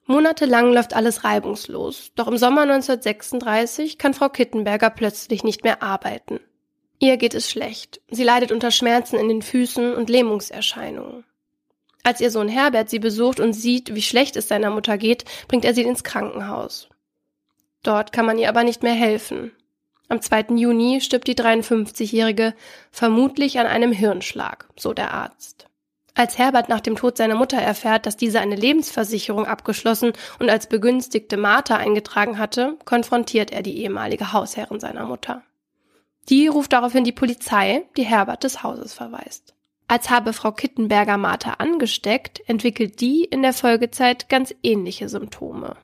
Monatelang 0.10 0.72
läuft 0.72 0.96
alles 0.96 1.26
reibungslos, 1.26 2.12
doch 2.16 2.28
im 2.28 2.38
Sommer 2.38 2.62
1936 2.62 3.98
kann 3.98 4.14
Frau 4.14 4.30
Kittenberger 4.30 4.90
plötzlich 4.90 5.44
nicht 5.44 5.66
mehr 5.66 5.84
arbeiten. 5.84 6.40
Ihr 7.00 7.18
geht 7.18 7.34
es 7.34 7.50
schlecht. 7.50 8.02
Sie 8.10 8.24
leidet 8.24 8.54
unter 8.54 8.72
Schmerzen 8.72 9.20
in 9.20 9.28
den 9.28 9.42
Füßen 9.42 9.94
und 9.94 10.10
Lähmungserscheinungen. 10.10 11.26
Als 12.04 12.22
ihr 12.22 12.32
Sohn 12.32 12.48
Herbert 12.48 12.90
sie 12.90 13.00
besucht 13.00 13.42
und 13.42 13.52
sieht, 13.52 13.94
wie 13.94 14.02
schlecht 14.02 14.38
es 14.38 14.48
seiner 14.48 14.70
Mutter 14.70 14.98
geht, 14.98 15.26
bringt 15.50 15.66
er 15.66 15.74
sie 15.74 15.84
ins 15.84 16.06
Krankenhaus. 16.06 16.88
Dort 17.84 18.14
kann 18.14 18.26
man 18.26 18.38
ihr 18.38 18.48
aber 18.48 18.64
nicht 18.64 18.84
mehr 18.84 18.94
helfen. 18.94 19.52
Am 20.08 20.22
2. 20.22 20.56
Juni 20.56 21.02
stirbt 21.02 21.28
die 21.28 21.36
53-Jährige 21.36 22.56
vermutlich 22.92 23.60
an 23.60 23.68
einem 23.68 23.92
Hirnschlag, 23.92 24.70
so 24.78 24.94
der 24.94 25.14
Arzt. 25.14 25.67
Als 26.18 26.40
Herbert 26.40 26.68
nach 26.68 26.80
dem 26.80 26.96
Tod 26.96 27.16
seiner 27.16 27.36
Mutter 27.36 27.60
erfährt, 27.60 28.08
dass 28.08 28.18
diese 28.18 28.40
eine 28.40 28.56
Lebensversicherung 28.56 29.46
abgeschlossen 29.46 30.14
und 30.40 30.50
als 30.50 30.66
begünstigte 30.66 31.38
Martha 31.38 31.76
eingetragen 31.76 32.40
hatte, 32.40 32.76
konfrontiert 32.86 33.52
er 33.52 33.62
die 33.62 33.84
ehemalige 33.84 34.34
Hausherrin 34.34 34.80
seiner 34.80 35.06
Mutter. 35.06 35.44
Die 36.28 36.48
ruft 36.48 36.74
daraufhin 36.74 37.04
die 37.04 37.12
Polizei, 37.12 37.86
die 37.98 38.04
Herbert 38.04 38.44
des 38.44 38.64
Hauses 38.64 38.96
verweist. 38.96 39.54
Als 39.88 40.10
habe 40.10 40.34
Frau 40.34 40.52
Kittenberger 40.52 41.18
Martha 41.18 41.52
angesteckt, 41.60 42.42
entwickelt 42.50 43.00
die 43.00 43.24
in 43.24 43.44
der 43.44 43.54
Folgezeit 43.54 44.28
ganz 44.28 44.56
ähnliche 44.64 45.10
Symptome. 45.10 45.76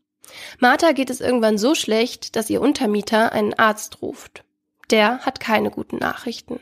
Martha 0.58 0.94
geht 0.94 1.12
es 1.12 1.22
irgendwann 1.22 1.60
so 1.60 1.76
schlecht, 1.76 2.36
dass 2.36 2.50
ihr 2.50 2.60
Untermieter 2.60 3.34
einen 3.34 3.54
Arzt 3.54 4.02
ruft. 4.02 4.44
Der 4.90 5.20
hat 5.20 5.40
keine 5.40 5.70
guten 5.70 5.98
Nachrichten. 5.98 6.60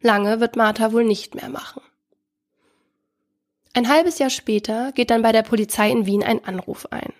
Lange 0.00 0.40
wird 0.40 0.56
Martha 0.56 0.92
wohl 0.92 1.04
nicht 1.04 1.34
mehr 1.34 1.50
machen. 1.50 1.82
Ein 3.74 3.88
halbes 3.88 4.18
Jahr 4.18 4.30
später 4.30 4.92
geht 4.92 5.10
dann 5.10 5.22
bei 5.22 5.32
der 5.32 5.42
Polizei 5.42 5.90
in 5.90 6.04
Wien 6.04 6.22
ein 6.22 6.44
Anruf 6.44 6.86
ein. 6.90 7.12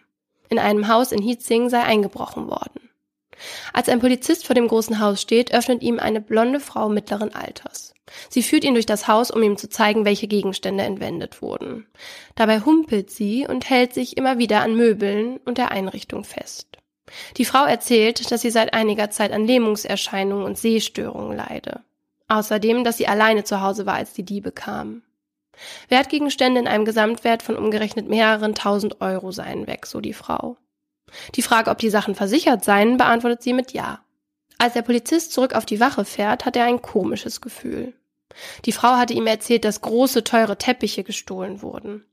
In 0.51 0.59
einem 0.59 0.89
Haus 0.89 1.13
in 1.13 1.23
Hietzing 1.23 1.71
sei 1.71 1.81
eingebrochen 1.83 2.49
worden. 2.49 2.91
Als 3.73 3.89
ein 3.89 4.01
Polizist 4.01 4.47
vor 4.47 4.55
dem 4.55 4.69
großen 4.69 5.01
Haus 5.01 5.21
steht, 5.21 5.55
öffnet 5.55 5.83
ihm 5.83 5.99
eine 5.99 6.21
blonde 6.21 6.61
Frau 6.61 6.91
mittleren 6.91 7.35
Alters. 7.35 7.95
Sie 8.29 8.43
führt 8.43 8.65
ihn 8.65 8.75
durch 8.75 8.87
das 8.87 9.09
Haus, 9.09 9.31
um 9.31 9.43
ihm 9.43 9.57
zu 9.57 9.71
zeigen, 9.71 10.05
welche 10.05 10.29
Gegenstände 10.29 10.85
entwendet 10.85 11.41
wurden. 11.41 11.87
Dabei 12.35 12.61
humpelt 12.61 13.11
sie 13.11 13.47
und 13.49 13.71
hält 13.71 13.95
sich 13.95 14.19
immer 14.19 14.37
wieder 14.37 14.61
an 14.61 14.77
Möbeln 14.77 15.39
und 15.47 15.57
der 15.57 15.71
Einrichtung 15.71 16.23
fest. 16.23 16.67
Die 17.39 17.47
Frau 17.47 17.65
erzählt, 17.65 18.31
dass 18.31 18.43
sie 18.43 18.51
seit 18.51 18.75
einiger 18.75 19.11
Zeit 19.11 19.33
an 19.33 19.47
Lähmungserscheinungen 19.47 20.45
und 20.45 20.59
Sehstörungen 20.59 21.37
leide. 21.37 21.81
Außerdem, 22.29 22.85
dass 22.85 22.99
sie 22.99 23.09
alleine 23.09 23.45
zu 23.45 23.61
Hause 23.63 23.87
war, 23.87 23.95
als 23.95 24.13
die 24.13 24.25
Diebe 24.25 24.53
kamen. 24.53 25.03
Wertgegenstände 25.89 26.61
in 26.61 26.67
einem 26.67 26.85
Gesamtwert 26.85 27.43
von 27.43 27.57
umgerechnet 27.57 28.09
mehreren 28.09 28.55
tausend 28.55 29.01
Euro 29.01 29.33
seien 29.33 29.67
weg, 29.67 29.87
so 29.87 30.01
die 30.01 30.15
Frau. 30.15 30.57
Die 31.35 31.43
Frage, 31.43 31.71
ob 31.71 31.79
die 31.79 31.91
Sachen 31.91 32.15
versichert 32.15 32.65
seien, 32.65 32.97
beantwortet 32.97 33.43
sie 33.43 33.53
mit 33.53 33.73
Ja. 33.73 34.05
Als 34.59 34.75
der 34.75 34.83
Polizist 34.83 35.33
zurück 35.33 35.55
auf 35.55 35.67
die 35.67 35.81
Wache 35.81 36.05
fährt, 36.05 36.45
hat 36.45 36.57
er 36.57 36.65
ein 36.65 36.83
komisches 36.83 37.41
Gefühl. 37.41 37.95
Die 38.65 38.73
Frau 38.73 38.97
hatte 38.97 39.15
ihm 39.15 39.27
erzählt, 39.27 39.65
dass 39.65 39.81
große, 39.81 40.25
teure 40.25 40.57
Teppiche 40.57 41.05
gestohlen 41.05 41.63
wurden. 41.63 42.05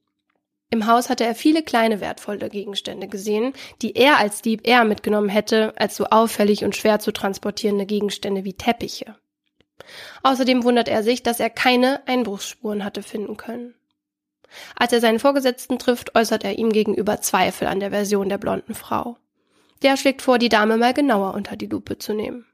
Im 0.72 0.86
Haus 0.86 1.10
hatte 1.10 1.26
er 1.26 1.34
viele 1.34 1.64
kleine 1.64 2.00
wertvolle 2.00 2.50
Gegenstände 2.50 3.08
gesehen, 3.08 3.54
die 3.82 3.96
er 3.96 4.18
als 4.18 4.42
Dieb 4.42 4.68
eher 4.68 4.84
mitgenommen 4.84 5.30
hätte, 5.30 5.74
als 5.78 5.96
so 5.96 6.06
auffällig 6.06 6.64
und 6.64 6.76
schwer 6.76 7.00
zu 7.00 7.12
transportierende 7.12 7.86
Gegenstände 7.86 8.44
wie 8.44 8.54
Teppiche. 8.54 9.16
Außerdem 10.24 10.64
wundert 10.64 10.88
er 10.88 11.04
sich, 11.04 11.24
dass 11.24 11.40
er 11.40 11.50
keine 11.50 12.02
Einbruchsspuren 12.08 12.84
hatte 12.84 13.04
finden 13.04 13.38
können. 13.38 13.76
Als 14.76 14.94
er 14.94 15.02
seinen 15.02 15.20
Vorgesetzten 15.20 15.80
trifft, 15.80 16.16
äußert 16.16 16.44
er 16.44 16.58
ihm 16.58 16.72
gegenüber 16.72 17.22
Zweifel 17.22 17.68
an 17.68 17.80
der 17.80 17.92
Version 17.92 18.30
der 18.30 18.38
blonden 18.38 18.74
Frau. 18.74 19.18
Der 19.82 19.96
schlägt 19.98 20.22
vor, 20.22 20.40
die 20.40 20.50
Dame 20.50 20.78
mal 20.78 20.94
genauer 20.94 21.34
unter 21.34 21.56
die 21.56 21.68
Lupe 21.68 21.98
zu 21.98 22.14
nehmen. 22.14 22.46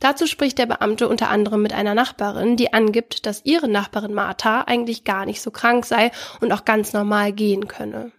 Dazu 0.00 0.26
spricht 0.26 0.58
der 0.58 0.66
Beamte 0.66 1.08
unter 1.08 1.28
anderem 1.28 1.62
mit 1.62 1.72
einer 1.72 1.94
Nachbarin, 1.94 2.56
die 2.56 2.72
angibt, 2.72 3.26
dass 3.26 3.44
ihre 3.44 3.68
Nachbarin 3.68 4.14
Martha 4.14 4.62
eigentlich 4.62 5.04
gar 5.04 5.26
nicht 5.26 5.42
so 5.42 5.50
krank 5.50 5.86
sei 5.86 6.10
und 6.40 6.52
auch 6.52 6.64
ganz 6.64 6.92
normal 6.92 7.32
gehen 7.32 7.68
könne. 7.68 8.12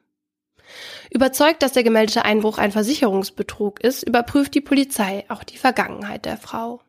Überzeugt, 1.09 1.63
dass 1.63 1.71
der 1.71 1.83
gemeldete 1.83 2.25
Einbruch 2.25 2.57
ein 2.57 2.71
Versicherungsbetrug 2.71 3.79
ist, 3.81 4.03
überprüft 4.03 4.53
die 4.53 4.61
Polizei 4.61 5.25
auch 5.29 5.43
die 5.43 5.57
Vergangenheit 5.57 6.25
der 6.25 6.37
Frau. 6.37 6.81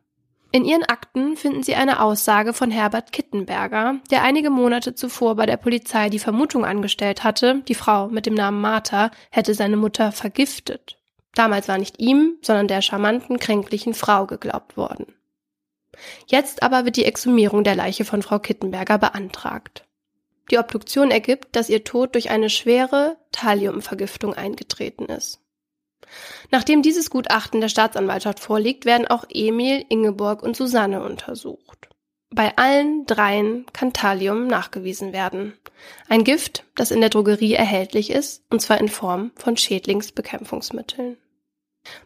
In 0.53 0.65
ihren 0.65 0.83
Akten 0.85 1.37
finden 1.37 1.63
sie 1.63 1.77
eine 1.77 2.03
Aussage 2.03 2.53
von 2.53 2.73
Herbert 2.73 3.13
Kittenberger, 3.13 4.01
der 4.11 4.23
einige 4.23 4.51
Monate 4.51 4.97
zuvor 4.97 5.37
bei 5.37 5.47
der 5.47 5.57
Polizei 5.57 6.09
die 6.09 6.19
Vermutung 6.19 6.65
angestellt 6.65 7.23
hatte, 7.23 7.63
die 7.69 7.77
Frau 7.77 8.09
mit 8.09 8.27
dem 8.27 8.35
Namen 8.35 8.61
Martha 8.61 9.13
hätte 9.31 9.55
seine 9.55 9.77
Mutter 9.77 10.11
vergiftet. 10.11 10.99
Damals 11.35 11.69
war 11.69 11.79
nicht 11.79 12.01
ihm, 12.01 12.37
sondern 12.43 12.67
der 12.67 12.83
charmanten, 12.83 13.39
kränklichen 13.39 13.95
Frau 13.95 14.27
geglaubt 14.27 14.77
worden. 14.77 15.15
Jetzt 16.27 16.65
aber 16.65 16.85
wird 16.85 16.97
die 16.97 17.05
Exhumierung 17.05 17.63
der 17.63 17.77
Leiche 17.77 18.05
von 18.05 18.23
Frau 18.23 18.41
Kittenberger 18.41 18.99
beantragt. 18.99 19.85
Die 20.51 20.59
Obduktion 20.59 21.13
ergibt, 21.13 21.55
dass 21.55 21.69
ihr 21.69 21.85
Tod 21.85 22.15
durch 22.15 22.31
eine 22.31 22.51
schwere 22.51 23.17
Thalliumvergiftung 23.31 24.35
eingetreten 24.35 25.05
ist. 25.05 25.40
Nachdem 26.51 26.83
dieses 26.83 27.11
Gutachten 27.11 27.61
der 27.61 27.69
Staatsanwaltschaft 27.69 28.41
vorliegt, 28.41 28.85
werden 28.85 29.07
auch 29.07 29.25
Emil, 29.29 29.85
Ingeborg 29.89 30.43
und 30.43 30.57
Susanne 30.57 31.03
untersucht. 31.03 31.89
Bei 32.33 32.57
allen 32.57 33.07
dreien 33.07 33.67
kann 33.73 33.93
Thallium 33.93 34.47
nachgewiesen 34.47 35.13
werden. 35.13 35.55
Ein 36.09 36.23
Gift, 36.23 36.65
das 36.77 36.93
in 36.93 37.01
der 37.01 37.11
Drogerie 37.11 37.55
erhältlich 37.55 38.11
ist, 38.11 38.45
und 38.51 38.61
zwar 38.61 38.79
in 38.79 38.89
Form 38.89 39.33
von 39.35 39.57
Schädlingsbekämpfungsmitteln. 39.57 41.17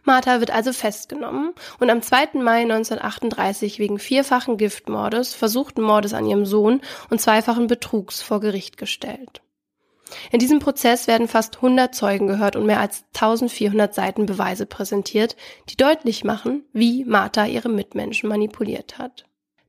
Martha 0.03 0.39
wird 0.39 0.51
also 0.51 0.73
festgenommen 0.73 1.53
und 1.79 1.89
am 1.89 2.01
2. 2.01 2.39
Mai 2.41 2.61
1938 2.61 3.77
wegen 3.77 3.99
vierfachen 3.99 4.57
Giftmordes, 4.57 5.33
versuchten 5.33 5.81
Mordes 5.81 6.13
an 6.13 6.25
ihrem 6.25 6.45
Sohn 6.45 6.81
und 7.09 7.21
zweifachen 7.21 7.67
Betrugs 7.67 8.21
vor 8.21 8.39
Gericht 8.39 8.77
gestellt. 8.77 9.41
In 10.31 10.39
diesem 10.39 10.59
Prozess 10.59 11.07
werden 11.07 11.27
fast 11.27 11.55
100 11.57 11.93
Zeugen 11.93 12.27
gehört 12.27 12.55
und 12.55 12.65
mehr 12.65 12.79
als 12.79 13.03
1400 13.15 13.93
Seiten 13.93 14.25
Beweise 14.25 14.65
präsentiert, 14.65 15.35
die 15.69 15.77
deutlich 15.77 16.23
machen, 16.23 16.63
wie 16.73 17.05
Martha 17.05 17.45
ihre 17.45 17.69
Mitmenschen 17.69 18.29
manipuliert 18.29 18.97
hat. 18.97 19.25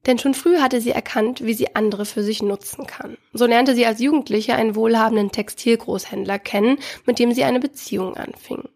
Denn 0.06 0.18
schon 0.18 0.34
früh 0.34 0.58
hatte 0.58 0.80
sie 0.80 0.92
erkannt, 0.92 1.44
wie 1.44 1.54
sie 1.54 1.74
andere 1.74 2.04
für 2.04 2.22
sich 2.22 2.42
nutzen 2.42 2.86
kann. 2.86 3.16
So 3.32 3.44
lernte 3.46 3.74
sie 3.74 3.86
als 3.86 4.00
Jugendliche 4.00 4.54
einen 4.54 4.76
wohlhabenden 4.76 5.32
Textilgroßhändler 5.32 6.38
kennen, 6.38 6.78
mit 7.06 7.18
dem 7.18 7.32
sie 7.32 7.42
eine 7.42 7.58
Beziehung 7.58 8.16
anfing. 8.16 8.68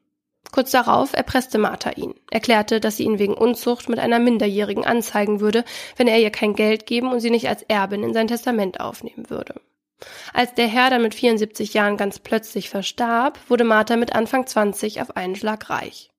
Kurz 0.51 0.73
darauf 0.73 1.13
erpresste 1.13 1.59
Martha 1.59 1.91
ihn, 1.91 2.15
erklärte, 2.33 2.81
dass 2.81 2.97
sie 2.97 3.05
ihn 3.05 3.21
wegen 3.21 3.35
Unzucht 3.35 3.89
mit 3.89 4.01
einer 4.01 4.19
Minderjährigen 4.19 4.85
anzeigen 4.85 5.41
würde, 5.41 5.65
wenn 5.97 6.09
er 6.09 6.19
ihr 6.19 6.31
kein 6.31 6.57
Geld 6.57 6.87
geben 6.87 7.13
und 7.13 7.21
sie 7.21 7.31
nicht 7.31 7.49
als 7.49 7.63
Erbin 7.63 8.03
in 8.03 8.13
sein 8.13 8.27
Testament 8.27 8.81
aufnehmen 8.81 9.31
würde. 9.31 9.61
Als 10.33 10.55
der 10.55 10.67
Herr 10.67 10.91
dann 10.91 11.03
mit 11.03 11.15
74 11.15 11.75
Jahren 11.75 11.97
ganz 11.97 12.19
plötzlich 12.19 12.71
verstarb, 12.71 13.39
wurde 13.49 13.65
Martha 13.65 13.97
mit 13.97 14.15
Anfang 14.15 14.47
20 14.47 15.03
auf 15.03 15.17
einen 15.17 15.37
Schlag 15.37 15.71
reich. 15.71 16.11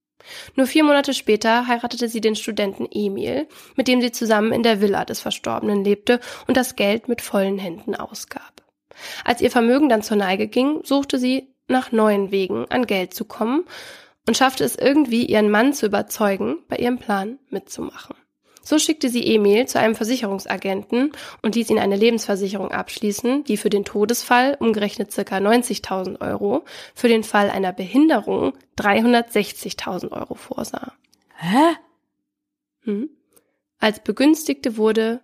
Nur 0.55 0.67
vier 0.67 0.83
Monate 0.83 1.13
später 1.13 1.67
heiratete 1.67 2.07
sie 2.07 2.21
den 2.21 2.35
Studenten 2.35 2.87
Emil, 2.91 3.47
mit 3.75 3.87
dem 3.87 4.01
sie 4.01 4.11
zusammen 4.11 4.51
in 4.51 4.63
der 4.63 4.81
Villa 4.81 5.05
des 5.05 5.19
Verstorbenen 5.19 5.83
lebte 5.83 6.19
und 6.47 6.57
das 6.57 6.75
Geld 6.75 7.07
mit 7.07 7.21
vollen 7.21 7.57
Händen 7.57 7.95
ausgab. 7.95 8.61
Als 9.25 9.41
ihr 9.41 9.49
Vermögen 9.49 9.89
dann 9.89 10.03
zur 10.03 10.17
Neige 10.17 10.47
ging, 10.47 10.81
suchte 10.83 11.17
sie 11.17 11.55
nach 11.67 11.91
neuen 11.91 12.31
Wegen 12.31 12.65
an 12.69 12.85
Geld 12.85 13.13
zu 13.13 13.25
kommen 13.25 13.65
und 14.27 14.37
schaffte 14.37 14.63
es 14.63 14.75
irgendwie, 14.75 15.25
ihren 15.25 15.49
Mann 15.49 15.73
zu 15.73 15.87
überzeugen, 15.87 16.57
bei 16.67 16.77
ihrem 16.77 16.99
Plan 16.99 17.39
mitzumachen. 17.49 18.15
So 18.63 18.77
schickte 18.77 19.09
sie 19.09 19.25
Emil 19.35 19.67
zu 19.67 19.79
einem 19.79 19.95
Versicherungsagenten 19.95 21.11
und 21.41 21.55
ließ 21.55 21.69
ihn 21.69 21.79
eine 21.79 21.95
Lebensversicherung 21.95 22.71
abschließen, 22.71 23.43
die 23.43 23.57
für 23.57 23.69
den 23.69 23.85
Todesfall 23.85 24.55
umgerechnet 24.59 25.13
ca. 25.13 25.37
90.000 25.37 26.21
Euro, 26.21 26.63
für 26.93 27.07
den 27.07 27.23
Fall 27.23 27.49
einer 27.49 27.73
Behinderung 27.73 28.53
360.000 28.77 30.11
Euro 30.11 30.35
vorsah. 30.35 30.93
Hä? 31.35 31.75
Hm? 32.81 33.09
Als 33.79 33.99
Begünstigte 34.03 34.77
wurde 34.77 35.21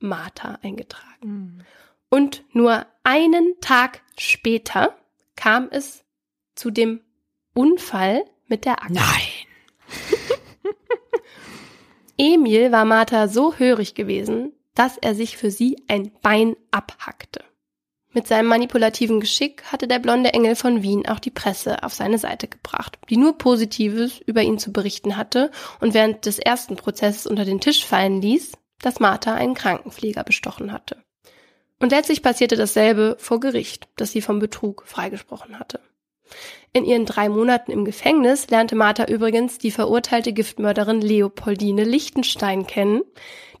Martha 0.00 0.58
eingetragen. 0.62 1.22
Hm. 1.22 1.62
Und 2.10 2.44
nur 2.52 2.86
einen 3.02 3.54
Tag 3.60 4.02
später 4.18 4.96
kam 5.36 5.68
es 5.70 6.04
zu 6.54 6.70
dem 6.70 7.00
Unfall 7.54 8.24
mit 8.46 8.64
der 8.64 8.82
Axt. 8.82 8.94
Nein. 8.94 9.04
Emil 12.16 12.70
war 12.72 12.84
Martha 12.84 13.28
so 13.28 13.56
hörig 13.56 13.94
gewesen, 13.94 14.52
dass 14.74 14.98
er 14.98 15.14
sich 15.14 15.36
für 15.36 15.50
sie 15.50 15.82
ein 15.88 16.12
Bein 16.22 16.56
abhackte. 16.70 17.44
Mit 18.12 18.28
seinem 18.28 18.46
manipulativen 18.46 19.18
Geschick 19.18 19.64
hatte 19.64 19.88
der 19.88 19.98
blonde 19.98 20.32
Engel 20.32 20.54
von 20.54 20.82
Wien 20.82 21.08
auch 21.08 21.18
die 21.18 21.32
Presse 21.32 21.82
auf 21.82 21.92
seine 21.92 22.18
Seite 22.18 22.46
gebracht, 22.46 22.96
die 23.10 23.16
nur 23.16 23.36
Positives 23.36 24.20
über 24.20 24.42
ihn 24.42 24.58
zu 24.58 24.72
berichten 24.72 25.16
hatte 25.16 25.50
und 25.80 25.94
während 25.94 26.24
des 26.24 26.38
ersten 26.38 26.76
Prozesses 26.76 27.26
unter 27.26 27.44
den 27.44 27.60
Tisch 27.60 27.84
fallen 27.84 28.22
ließ, 28.22 28.52
dass 28.80 29.00
Martha 29.00 29.34
einen 29.34 29.54
Krankenpfleger 29.54 30.22
bestochen 30.22 30.72
hatte. 30.72 31.02
Und 31.80 31.90
letztlich 31.90 32.22
passierte 32.22 32.54
dasselbe 32.54 33.16
vor 33.18 33.40
Gericht, 33.40 33.88
das 33.96 34.12
sie 34.12 34.20
vom 34.20 34.38
Betrug 34.38 34.84
freigesprochen 34.86 35.58
hatte. 35.58 35.80
In 36.72 36.84
ihren 36.84 37.06
drei 37.06 37.28
Monaten 37.28 37.70
im 37.70 37.84
Gefängnis 37.84 38.48
lernte 38.50 38.74
Martha 38.74 39.04
übrigens 39.04 39.58
die 39.58 39.70
verurteilte 39.70 40.32
Giftmörderin 40.32 41.00
Leopoldine 41.00 41.84
Lichtenstein 41.84 42.66
kennen, 42.66 43.02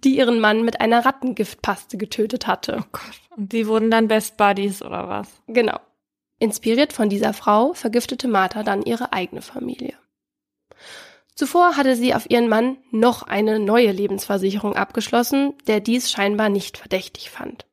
die 0.02 0.16
ihren 0.16 0.40
Mann 0.40 0.64
mit 0.64 0.80
einer 0.80 1.04
Rattengiftpaste 1.04 1.96
getötet 1.96 2.46
hatte. 2.46 2.78
Oh 2.80 2.86
Gott. 2.92 3.20
Und 3.36 3.52
die 3.52 3.66
wurden 3.66 3.90
dann 3.90 4.08
Best 4.08 4.36
Buddies 4.36 4.82
oder 4.82 5.08
was? 5.08 5.28
Genau. 5.46 5.78
Inspiriert 6.38 6.92
von 6.92 7.08
dieser 7.08 7.32
Frau 7.32 7.72
vergiftete 7.72 8.28
Martha 8.28 8.62
dann 8.62 8.82
ihre 8.82 9.12
eigene 9.12 9.42
Familie. 9.42 9.94
Zuvor 11.34 11.76
hatte 11.76 11.96
sie 11.96 12.14
auf 12.14 12.30
ihren 12.30 12.48
Mann 12.48 12.76
noch 12.90 13.22
eine 13.22 13.58
neue 13.58 13.90
Lebensversicherung 13.90 14.76
abgeschlossen, 14.76 15.54
der 15.66 15.80
dies 15.80 16.10
scheinbar 16.10 16.48
nicht 16.48 16.78
verdächtig 16.78 17.30
fand. 17.30 17.66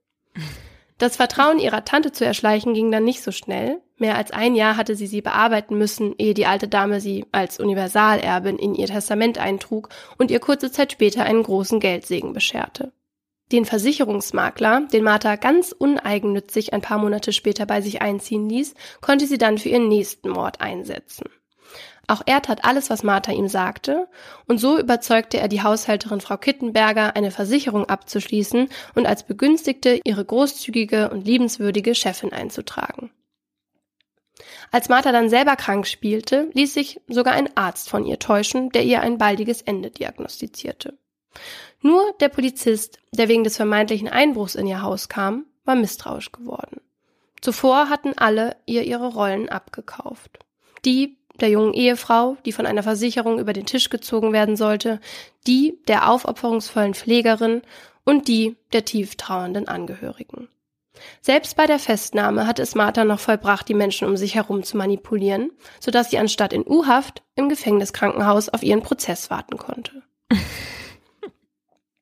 Das 0.97 1.15
Vertrauen 1.15 1.59
ihrer 1.59 1.85
Tante 1.85 2.11
zu 2.11 2.25
erschleichen 2.25 2.73
ging 2.73 2.91
dann 2.91 3.03
nicht 3.03 3.21
so 3.21 3.31
schnell. 3.31 3.81
Mehr 4.01 4.17
als 4.17 4.31
ein 4.31 4.55
Jahr 4.55 4.77
hatte 4.77 4.95
sie 4.95 5.05
sie 5.05 5.21
bearbeiten 5.21 5.77
müssen, 5.77 6.15
ehe 6.17 6.33
die 6.33 6.47
alte 6.47 6.67
Dame 6.67 6.99
sie 6.99 7.27
als 7.31 7.59
Universalerbin 7.59 8.57
in 8.57 8.73
ihr 8.73 8.87
Testament 8.87 9.37
eintrug 9.37 9.89
und 10.17 10.31
ihr 10.31 10.39
kurze 10.39 10.71
Zeit 10.71 10.91
später 10.91 11.23
einen 11.23 11.43
großen 11.43 11.79
Geldsegen 11.79 12.33
bescherte. 12.33 12.93
Den 13.51 13.63
Versicherungsmakler, 13.63 14.87
den 14.91 15.03
Martha 15.03 15.35
ganz 15.35 15.71
uneigennützig 15.71 16.73
ein 16.73 16.81
paar 16.81 16.97
Monate 16.97 17.31
später 17.31 17.67
bei 17.67 17.81
sich 17.81 18.01
einziehen 18.01 18.49
ließ, 18.49 18.73
konnte 19.01 19.27
sie 19.27 19.37
dann 19.37 19.59
für 19.59 19.69
ihren 19.69 19.87
nächsten 19.87 20.29
Mord 20.29 20.61
einsetzen. 20.61 21.29
Auch 22.07 22.23
er 22.25 22.41
tat 22.41 22.65
alles, 22.65 22.89
was 22.89 23.03
Martha 23.03 23.31
ihm 23.31 23.49
sagte, 23.49 24.07
und 24.47 24.59
so 24.59 24.79
überzeugte 24.79 25.37
er 25.37 25.47
die 25.47 25.61
Haushälterin 25.61 26.21
Frau 26.21 26.37
Kittenberger, 26.37 27.15
eine 27.15 27.29
Versicherung 27.29 27.85
abzuschließen 27.85 28.67
und 28.95 29.05
als 29.05 29.27
Begünstigte 29.27 30.01
ihre 30.03 30.25
großzügige 30.25 31.11
und 31.11 31.27
liebenswürdige 31.27 31.93
Chefin 31.93 32.33
einzutragen. 32.33 33.11
Als 34.71 34.87
Martha 34.87 35.11
dann 35.11 35.29
selber 35.29 35.57
krank 35.57 35.85
spielte, 35.85 36.49
ließ 36.53 36.73
sich 36.73 37.01
sogar 37.07 37.33
ein 37.33 37.55
Arzt 37.55 37.89
von 37.89 38.05
ihr 38.05 38.19
täuschen, 38.19 38.69
der 38.69 38.83
ihr 38.83 39.01
ein 39.01 39.17
baldiges 39.17 39.61
Ende 39.61 39.91
diagnostizierte. 39.91 40.97
Nur 41.81 42.01
der 42.21 42.29
Polizist, 42.29 42.99
der 43.11 43.27
wegen 43.27 43.43
des 43.43 43.57
vermeintlichen 43.57 44.07
Einbruchs 44.07 44.55
in 44.55 44.67
ihr 44.67 44.81
Haus 44.81 45.09
kam, 45.09 45.45
war 45.65 45.75
misstrauisch 45.75 46.31
geworden. 46.31 46.79
Zuvor 47.41 47.89
hatten 47.89 48.17
alle 48.17 48.55
ihr 48.65 48.83
ihre 48.83 49.07
Rollen 49.07 49.49
abgekauft. 49.49 50.39
Die 50.85 51.17
der 51.39 51.49
jungen 51.49 51.73
Ehefrau, 51.73 52.37
die 52.45 52.51
von 52.51 52.65
einer 52.65 52.83
Versicherung 52.83 53.39
über 53.39 53.53
den 53.53 53.65
Tisch 53.65 53.89
gezogen 53.89 54.31
werden 54.31 54.55
sollte, 54.55 54.99
die 55.47 55.79
der 55.87 56.09
aufopferungsvollen 56.09 56.93
Pflegerin 56.93 57.61
und 58.03 58.27
die 58.27 58.55
der 58.73 58.85
tief 58.85 59.15
trauernden 59.15 59.67
Angehörigen. 59.67 60.49
Selbst 61.21 61.55
bei 61.55 61.65
der 61.65 61.79
Festnahme 61.79 62.47
hatte 62.47 62.61
es 62.61 62.75
Martha 62.75 63.05
noch 63.05 63.19
vollbracht, 63.19 63.67
die 63.67 63.73
Menschen 63.73 64.07
um 64.07 64.17
sich 64.17 64.35
herum 64.35 64.63
zu 64.63 64.77
manipulieren, 64.77 65.51
sodass 65.79 66.09
sie 66.09 66.17
anstatt 66.17 66.53
in 66.53 66.65
U-Haft 66.67 67.23
im 67.35 67.49
Gefängniskrankenhaus 67.49 68.49
auf 68.49 68.63
ihren 68.63 68.81
Prozess 68.81 69.29
warten 69.29 69.57
konnte. 69.57 70.03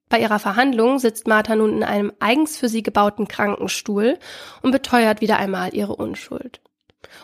Bei 0.10 0.20
ihrer 0.20 0.40
Verhandlung 0.40 0.98
sitzt 0.98 1.28
Martha 1.28 1.56
nun 1.56 1.78
in 1.78 1.84
einem 1.84 2.12
eigens 2.20 2.58
für 2.58 2.68
sie 2.68 2.82
gebauten 2.82 3.28
Krankenstuhl 3.28 4.18
und 4.64 4.72
beteuert 4.72 5.22
wieder 5.22 5.38
einmal 5.38 5.76
ihre 5.76 5.96
Unschuld. 5.96 6.62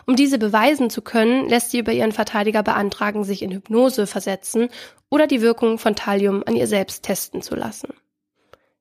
Um 0.06 0.14
diese 0.14 0.38
beweisen 0.38 0.88
zu 0.88 1.02
können, 1.02 1.48
lässt 1.48 1.72
sie 1.72 1.80
über 1.80 1.92
ihren 1.92 2.12
Verteidiger 2.12 2.62
beantragen, 2.62 3.24
sich 3.24 3.42
in 3.42 3.50
Hypnose 3.50 4.06
versetzen 4.06 4.68
oder 5.10 5.26
die 5.26 5.42
Wirkung 5.42 5.78
von 5.78 5.96
Thallium 5.96 6.44
an 6.46 6.54
ihr 6.54 6.66
selbst 6.66 7.02
testen 7.02 7.42
zu 7.42 7.56
lassen. 7.56 7.92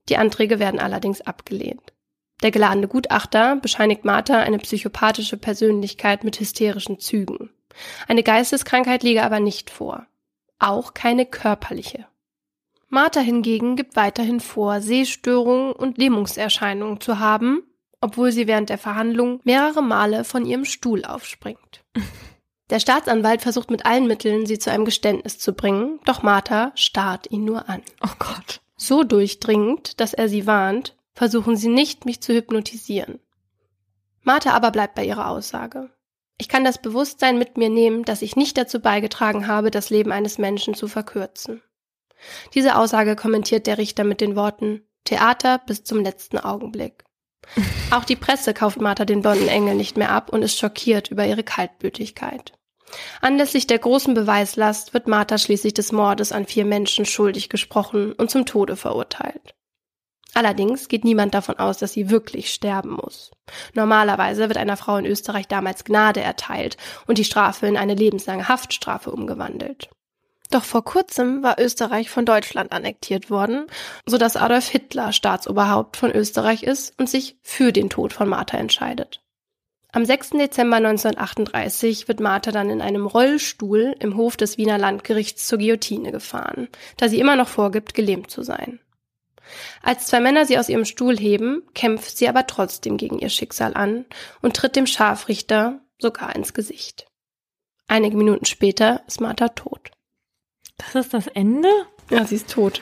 Die 0.07 0.17
Anträge 0.17 0.59
werden 0.59 0.79
allerdings 0.79 1.21
abgelehnt. 1.21 1.94
Der 2.43 2.51
geladene 2.51 2.87
Gutachter 2.87 3.55
bescheinigt 3.55 4.05
Martha 4.05 4.39
eine 4.39 4.59
psychopathische 4.59 5.37
Persönlichkeit 5.37 6.23
mit 6.23 6.39
hysterischen 6.39 6.99
Zügen. 6.99 7.49
Eine 8.07 8.23
Geisteskrankheit 8.23 9.03
liege 9.03 9.23
aber 9.23 9.39
nicht 9.39 9.69
vor. 9.69 10.05
Auch 10.59 10.93
keine 10.93 11.25
körperliche. 11.25 12.07
Martha 12.89 13.19
hingegen 13.19 13.75
gibt 13.75 13.95
weiterhin 13.95 14.39
vor, 14.39 14.81
Sehstörungen 14.81 15.73
und 15.73 15.97
Lähmungserscheinungen 15.97 17.01
zu 17.01 17.19
haben, 17.19 17.63
obwohl 17.99 18.31
sie 18.31 18.47
während 18.47 18.69
der 18.69 18.77
Verhandlung 18.77 19.41
mehrere 19.43 19.81
Male 19.81 20.23
von 20.23 20.45
ihrem 20.45 20.65
Stuhl 20.65 21.03
aufspringt. 21.03 21.83
Der 22.71 22.79
Staatsanwalt 22.79 23.41
versucht 23.41 23.69
mit 23.69 23.85
allen 23.85 24.07
Mitteln, 24.07 24.47
sie 24.47 24.57
zu 24.57 24.71
einem 24.71 24.85
Geständnis 24.85 25.37
zu 25.37 25.53
bringen, 25.53 25.99
doch 26.05 26.23
Martha 26.23 26.71
starrt 26.73 27.29
ihn 27.29 27.45
nur 27.45 27.69
an. 27.69 27.83
Oh 28.01 28.15
Gott. 28.17 28.61
So 28.75 29.03
durchdringend, 29.03 29.99
dass 29.99 30.15
er 30.15 30.29
sie 30.29 30.47
warnt, 30.47 30.95
versuchen 31.15 31.57
Sie 31.57 31.69
nicht, 31.69 32.05
mich 32.05 32.21
zu 32.21 32.33
hypnotisieren. 32.33 33.19
Martha 34.21 34.51
aber 34.51 34.71
bleibt 34.71 34.95
bei 34.95 35.05
ihrer 35.05 35.29
Aussage. 35.29 35.89
Ich 36.37 36.49
kann 36.49 36.65
das 36.65 36.81
Bewusstsein 36.81 37.37
mit 37.37 37.57
mir 37.57 37.69
nehmen, 37.69 38.03
dass 38.03 38.21
ich 38.21 38.35
nicht 38.35 38.57
dazu 38.57 38.79
beigetragen 38.79 39.47
habe, 39.47 39.71
das 39.71 39.89
Leben 39.89 40.11
eines 40.11 40.37
Menschen 40.37 40.73
zu 40.73 40.87
verkürzen. 40.87 41.61
Diese 42.53 42.75
Aussage 42.75 43.15
kommentiert 43.15 43.67
der 43.67 43.77
Richter 43.77 44.03
mit 44.03 44.19
den 44.19 44.35
Worten 44.35 44.81
Theater 45.05 45.61
bis 45.65 45.83
zum 45.83 46.01
letzten 46.01 46.37
Augenblick. 46.37 47.03
Auch 47.91 48.03
die 48.03 48.15
Presse 48.15 48.53
kauft 48.53 48.81
Martha 48.81 49.05
den 49.05 49.21
blonden 49.21 49.47
Engel 49.47 49.75
nicht 49.75 49.97
mehr 49.97 50.11
ab 50.11 50.33
und 50.33 50.41
ist 50.41 50.57
schockiert 50.57 51.09
über 51.09 51.25
ihre 51.25 51.43
Kaltblütigkeit. 51.43 52.53
Anlässlich 53.21 53.67
der 53.67 53.79
großen 53.79 54.13
Beweislast 54.13 54.93
wird 54.93 55.07
Martha 55.07 55.37
schließlich 55.37 55.73
des 55.73 55.91
Mordes 55.91 56.31
an 56.31 56.45
vier 56.45 56.65
Menschen 56.65 57.05
schuldig 57.05 57.49
gesprochen 57.49 58.13
und 58.13 58.31
zum 58.31 58.45
Tode 58.45 58.75
verurteilt. 58.75 59.55
Allerdings 60.35 60.89
geht 60.89 61.05
niemand 61.05 61.33
davon 61.33 61.57
aus, 61.59 61.77
dass 61.77 61.93
sie 61.93 62.09
wirklich 62.09 62.53
sterben 62.53 62.91
muss. 62.91 63.31
Normalerweise 63.73 64.49
wird 64.49 64.57
einer 64.57 64.75
Frau 64.75 64.97
in 64.97 65.05
Österreich 65.05 65.47
damals 65.47 65.85
Gnade 65.85 66.19
erteilt 66.19 66.75
und 67.07 67.17
die 67.17 67.23
Strafe 67.23 67.67
in 67.67 67.77
eine 67.77 67.95
lebenslange 67.95 68.49
Haftstrafe 68.49 69.11
umgewandelt. 69.11 69.89
Doch 70.51 70.65
vor 70.65 70.83
kurzem 70.83 71.41
war 71.41 71.57
Österreich 71.57 72.09
von 72.09 72.25
Deutschland 72.25 72.73
annektiert 72.73 73.29
worden, 73.29 73.67
so 74.05 74.17
dass 74.17 74.35
Adolf 74.35 74.67
Hitler 74.67 75.13
Staatsoberhaupt 75.13 75.95
von 75.95 76.11
Österreich 76.11 76.63
ist 76.63 76.93
und 76.99 77.09
sich 77.09 77.37
für 77.41 77.71
den 77.71 77.89
Tod 77.89 78.11
von 78.11 78.27
Martha 78.27 78.57
entscheidet. 78.57 79.21
Am 79.93 80.03
6. 80.03 80.31
Dezember 80.31 80.75
1938 80.75 82.09
wird 82.09 82.19
Martha 82.19 82.51
dann 82.51 82.69
in 82.69 82.81
einem 82.81 83.07
Rollstuhl 83.07 83.95
im 83.99 84.17
Hof 84.17 84.35
des 84.35 84.57
Wiener 84.57 84.77
Landgerichts 84.77 85.47
zur 85.47 85.59
Guillotine 85.59 86.11
gefahren, 86.11 86.67
da 86.97 87.07
sie 87.07 87.21
immer 87.21 87.37
noch 87.37 87.47
vorgibt, 87.47 87.93
gelähmt 87.93 88.29
zu 88.29 88.43
sein. 88.43 88.81
Als 89.81 90.07
zwei 90.07 90.19
Männer 90.19 90.45
sie 90.45 90.57
aus 90.57 90.69
ihrem 90.69 90.85
Stuhl 90.85 91.17
heben, 91.17 91.63
kämpft 91.73 92.17
sie 92.17 92.27
aber 92.27 92.47
trotzdem 92.47 92.97
gegen 92.97 93.19
ihr 93.19 93.29
Schicksal 93.29 93.73
an 93.73 94.05
und 94.41 94.55
tritt 94.55 94.75
dem 94.75 94.87
Scharfrichter 94.87 95.81
sogar 95.99 96.35
ins 96.35 96.53
Gesicht. 96.53 97.07
Einige 97.87 98.17
Minuten 98.17 98.45
später 98.45 99.03
ist 99.07 99.21
Martha 99.21 99.49
tot. 99.49 99.91
Das 100.77 100.95
ist 100.95 101.13
das 101.13 101.27
Ende? 101.27 101.69
Ja, 102.09 102.25
sie 102.25 102.35
ist 102.35 102.49
tot. 102.49 102.81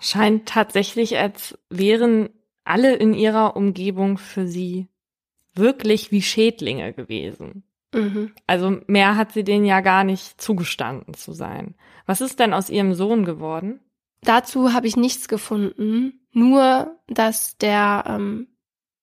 Scheint 0.00 0.48
tatsächlich, 0.48 1.18
als 1.18 1.58
wären 1.70 2.30
alle 2.64 2.94
in 2.94 3.14
ihrer 3.14 3.56
Umgebung 3.56 4.18
für 4.18 4.46
sie 4.46 4.88
wirklich 5.54 6.10
wie 6.10 6.22
Schädlinge 6.22 6.92
gewesen. 6.92 7.64
Mhm. 7.94 8.32
Also 8.46 8.80
mehr 8.86 9.16
hat 9.16 9.32
sie 9.32 9.44
denen 9.44 9.64
ja 9.64 9.80
gar 9.80 10.04
nicht 10.04 10.40
zugestanden 10.40 11.14
zu 11.14 11.32
sein. 11.32 11.76
Was 12.06 12.20
ist 12.20 12.40
denn 12.40 12.52
aus 12.52 12.70
ihrem 12.70 12.94
Sohn 12.94 13.24
geworden? 13.24 13.80
Dazu 14.24 14.72
habe 14.72 14.86
ich 14.86 14.96
nichts 14.96 15.28
gefunden, 15.28 16.26
nur 16.32 16.98
dass 17.08 17.58
der 17.58 18.04
ähm, 18.06 18.48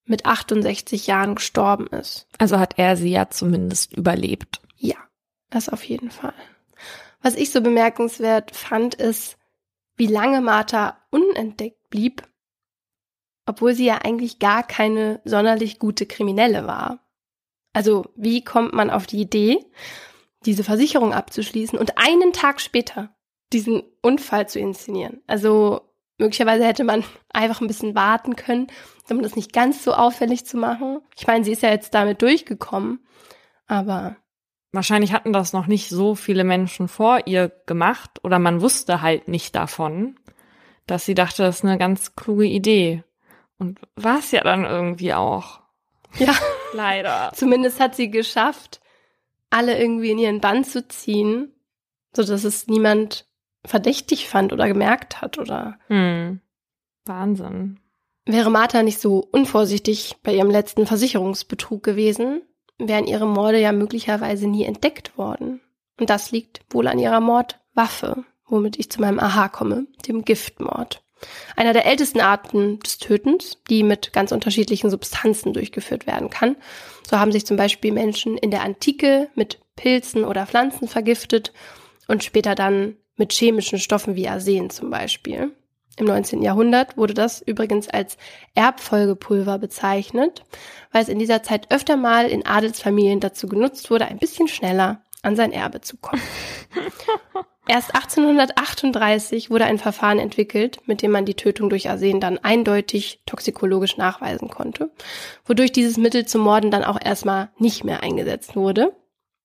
mit 0.06 0.26
68 0.26 1.08
Jahren 1.08 1.36
gestorben 1.36 1.88
ist. 1.88 2.28
Also 2.40 2.60
hat 2.60 2.78
er 2.78 2.98
sie 2.98 3.12
ja 3.12 3.30
zumindest 3.30 3.94
überlebt. 3.94 4.62
Ja, 4.76 4.98
das 5.50 5.70
auf 5.70 5.84
jeden 5.84 6.10
Fall. 6.10 6.34
Was 7.22 7.36
ich 7.36 7.52
so 7.52 7.62
bemerkenswert 7.62 8.56
fand, 8.56 8.96
ist, 8.96 9.38
wie 9.96 10.08
lange 10.08 10.42
Martha 10.42 10.98
unentdeckt 11.12 11.90
blieb, 11.92 12.24
obwohl 13.46 13.76
sie 13.76 13.86
ja 13.86 14.00
eigentlich 14.04 14.40
gar 14.40 14.64
keine 14.64 15.22
sonderlich 15.24 15.78
gute 15.78 16.08
Kriminelle 16.08 16.66
war. 16.66 17.00
Also 17.74 18.06
wie 18.16 18.44
kommt 18.44 18.74
man 18.74 18.90
auf 18.90 19.06
die 19.06 19.22
Idee, 19.22 19.64
diese 20.46 20.64
Versicherung 20.64 21.14
abzuschließen 21.14 21.78
und 21.78 22.00
einen 22.00 22.34
Tag 22.34 22.60
später 22.60 23.16
diesen 23.54 23.84
Unfall 24.02 24.47
zu 24.47 24.60
inszenieren. 24.60 25.22
Also 25.28 25.82
möglicherweise 26.18 26.66
hätte 26.66 26.84
man 26.84 27.04
einfach 27.34 27.62
ein 27.62 27.68
bisschen 27.68 27.95
warten 27.95 28.36
können, 28.36 28.68
um 29.10 29.22
das 29.22 29.36
nicht 29.36 29.54
ganz 29.54 29.84
so 29.84 29.93
auffällig 29.93 30.45
zu 30.45 30.58
machen. 30.58 30.99
Ich 31.18 31.28
meine, 31.28 31.43
sie 31.43 31.52
ist 31.52 31.64
ja 31.64 31.70
jetzt 31.70 31.93
damit 31.93 32.22
durchgekommen, 32.22 33.06
aber 33.68 34.16
wahrscheinlich 34.72 35.14
hatten 35.14 35.34
das 35.34 35.54
noch 35.54 35.68
nicht 35.68 35.89
so 35.89 36.16
viele 36.16 36.43
Menschen 36.43 36.88
vor 36.88 37.22
ihr 37.26 37.52
gemacht 37.66 38.24
oder 38.24 38.39
man 38.39 38.62
wusste 38.62 39.02
halt 39.02 39.28
nicht 39.28 39.56
davon, 39.56 40.16
dass 40.88 41.06
sie 41.06 41.14
dachte, 41.14 41.43
das 41.43 41.58
ist 41.58 41.66
eine 41.66 41.78
ganz 41.78 42.16
kluge 42.16 42.45
Idee. 42.45 43.04
Und 43.58 43.80
war 43.95 44.20
es 44.20 44.32
ja 44.32 44.41
dann 44.41 44.66
irgendwie 44.66 45.14
auch. 45.14 45.62
Ja. 46.18 46.34
Leider. 46.74 47.32
Zumindest 47.36 47.80
hat 47.80 47.95
sie 47.95 48.10
geschafft, 48.10 48.82
alle 49.49 49.78
irgendwie 49.78 50.12
in 50.12 50.18
ihren 50.18 50.41
Bann 50.41 50.64
zu 50.64 50.88
ziehen, 50.88 51.54
so 52.16 52.24
dass 52.24 52.43
es 52.43 52.68
niemand 52.68 53.28
verdächtig 53.66 54.28
fand 54.28 54.53
oder 54.53 54.68
gemerkt 54.68 55.22
hat 55.22 55.38
oder. 55.38 55.78
Hm. 55.88 56.41
Wahnsinn. 57.05 57.80
Wäre 58.26 58.51
Martha 58.51 58.84
nicht 58.84 58.99
so 58.99 59.28
unvorsichtig 59.32 60.16
bei 60.24 60.34
ihrem 60.34 60.51
letzten 60.51 60.86
Versicherungsbetrug 60.86 61.84
gewesen, 61.84 62.43
wären 62.78 63.07
ihre 63.07 63.28
Morde 63.28 63.59
ja 63.59 63.72
möglicherweise 63.72 64.47
nie 64.47 64.64
entdeckt 64.64 65.18
worden. 65.18 65.62
Und 65.99 66.09
das 66.09 66.32
liegt 66.32 66.62
wohl 66.70 66.88
an 66.88 66.99
ihrer 66.99 67.20
Mordwaffe, 67.20 68.24
womit 68.47 68.78
ich 68.80 68.91
zu 68.91 69.01
meinem 69.01 69.20
Aha 69.20 69.49
komme, 69.49 69.88
dem 70.07 70.24
Giftmord. 70.24 71.03
Einer 71.55 71.74
der 71.74 71.86
ältesten 71.86 72.20
Arten 72.20 72.80
des 72.80 72.97
Tötens, 72.97 73.57
die 73.70 73.84
mit 73.84 74.12
ganz 74.14 74.32
unterschiedlichen 74.32 74.89
Substanzen 74.89 75.53
durchgeführt 75.53 76.07
werden 76.07 76.30
kann. 76.30 76.55
So 77.07 77.20
haben 77.20 77.32
sich 77.32 77.45
zum 77.45 77.57
Beispiel 77.57 77.91
Menschen 77.91 78.38
in 78.38 78.51
der 78.51 78.64
Antike 78.64 79.30
mit 79.36 79.59
Pilzen 79.76 80.24
oder 80.24 80.47
Pflanzen 80.47 80.88
vergiftet 80.88 81.53
und 82.07 82.24
später 82.24 82.55
dann 82.55 82.97
mit 83.22 83.34
chemischen 83.34 83.78
Stoffen 83.78 84.16
wie 84.16 84.28
Arsen 84.28 84.72
zum 84.72 84.90
Beispiel. 84.90 85.52
Im 85.98 86.08
19. 86.08 86.42
Jahrhundert 86.42 86.98
wurde 86.98 87.14
das 87.14 87.40
übrigens 87.40 87.88
als 87.88 88.18
Erbfolgepulver 88.56 89.60
bezeichnet, 89.60 90.42
weil 90.92 91.04
es 91.04 91.08
in 91.08 91.20
dieser 91.20 91.44
Zeit 91.44 91.72
öfter 91.72 91.98
mal 91.98 92.28
in 92.28 92.48
Adelsfamilien 92.48 93.20
dazu 93.20 93.48
genutzt 93.48 93.92
wurde, 93.92 94.08
ein 94.08 94.18
bisschen 94.18 94.48
schneller 94.48 95.04
an 95.22 95.36
sein 95.36 95.52
Erbe 95.52 95.82
zu 95.82 95.98
kommen. 95.98 96.24
Erst 97.68 97.94
1838 97.94 99.52
wurde 99.52 99.66
ein 99.66 99.78
Verfahren 99.78 100.18
entwickelt, 100.18 100.80
mit 100.88 101.04
dem 101.04 101.12
man 101.12 101.26
die 101.26 101.36
Tötung 101.36 101.70
durch 101.70 101.92
Arsen 101.92 102.20
dann 102.20 102.40
eindeutig 102.40 103.22
toxikologisch 103.28 103.98
nachweisen 103.98 104.50
konnte, 104.50 104.90
wodurch 105.46 105.72
dieses 105.72 105.98
Mittel 105.98 106.26
zum 106.26 106.42
Morden 106.42 106.72
dann 106.72 106.84
auch 106.84 106.98
erstmal 107.00 107.52
nicht 107.60 107.84
mehr 107.84 108.02
eingesetzt 108.02 108.56
wurde. 108.56 108.96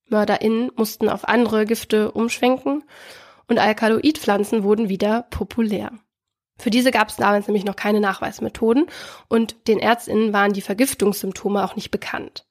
MörderInnen 0.08 0.70
mussten 0.76 1.10
auf 1.10 1.28
andere 1.28 1.66
Gifte 1.66 2.12
umschwenken 2.12 2.82
und 3.48 3.58
Alkaloidpflanzen 3.58 4.62
wurden 4.62 4.88
wieder 4.88 5.26
populär. 5.30 5.92
Für 6.58 6.70
diese 6.70 6.90
gab 6.90 7.08
es 7.08 7.16
damals 7.16 7.46
nämlich 7.46 7.64
noch 7.64 7.76
keine 7.76 8.00
Nachweismethoden 8.00 8.86
und 9.28 9.68
den 9.68 9.78
Ärztinnen 9.78 10.32
waren 10.32 10.52
die 10.52 10.62
Vergiftungssymptome 10.62 11.62
auch 11.62 11.76
nicht 11.76 11.90
bekannt. 11.90 12.46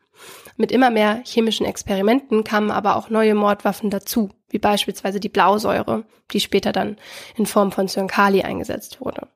Mit 0.58 0.72
immer 0.72 0.92
mehr 0.92 1.22
chemischen 1.26 1.66
Experimenten 1.66 2.44
kamen 2.44 2.72
aber 2.72 2.96
auch 2.96 3.10
neue 3.10 3.36
Mordwaffen 3.36 3.90
dazu, 3.90 4.30
wie 4.50 4.60
beispielsweise 4.60 5.20
die 5.20 5.30
Blausäure, 5.30 6.06
die 6.32 6.40
später 6.40 6.72
dann 6.72 6.98
in 7.36 7.46
Form 7.46 7.72
von 7.72 7.88
Cyankali 7.88 8.44
eingesetzt 8.44 9.02
wurde. 9.02 9.28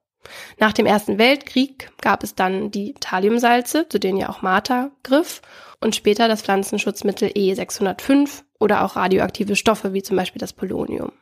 Nach 0.58 0.74
dem 0.74 0.86
Ersten 0.86 1.18
Weltkrieg 1.18 1.92
gab 2.02 2.24
es 2.24 2.36
dann 2.36 2.72
die 2.72 2.94
Thalliumsalze, 3.00 3.88
zu 3.90 4.00
denen 4.00 4.18
ja 4.18 4.30
auch 4.30 4.42
Martha 4.42 4.92
griff, 5.04 5.42
und 5.82 5.96
später 5.96 6.28
das 6.28 6.42
Pflanzenschutzmittel 6.42 7.30
E605 7.30 8.44
oder 8.60 8.84
auch 8.84 8.98
radioaktive 8.98 9.56
Stoffe 9.56 9.94
wie 9.94 10.04
zum 10.04 10.18
Beispiel 10.18 10.40
das 10.40 10.52
Polonium. 10.52 11.14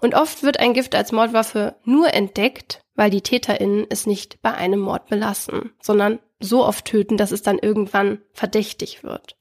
Und 0.00 0.14
oft 0.14 0.42
wird 0.42 0.58
ein 0.58 0.74
Gift 0.74 0.94
als 0.94 1.12
Mordwaffe 1.12 1.76
nur 1.84 2.12
entdeckt, 2.12 2.82
weil 2.94 3.10
die 3.10 3.20
TäterInnen 3.20 3.86
es 3.88 4.06
nicht 4.06 4.42
bei 4.42 4.52
einem 4.52 4.80
Mord 4.80 5.06
belassen, 5.06 5.72
sondern 5.80 6.18
so 6.40 6.64
oft 6.64 6.84
töten, 6.84 7.16
dass 7.16 7.30
es 7.30 7.42
dann 7.42 7.58
irgendwann 7.58 8.20
verdächtig 8.32 9.04
wird. 9.04 9.36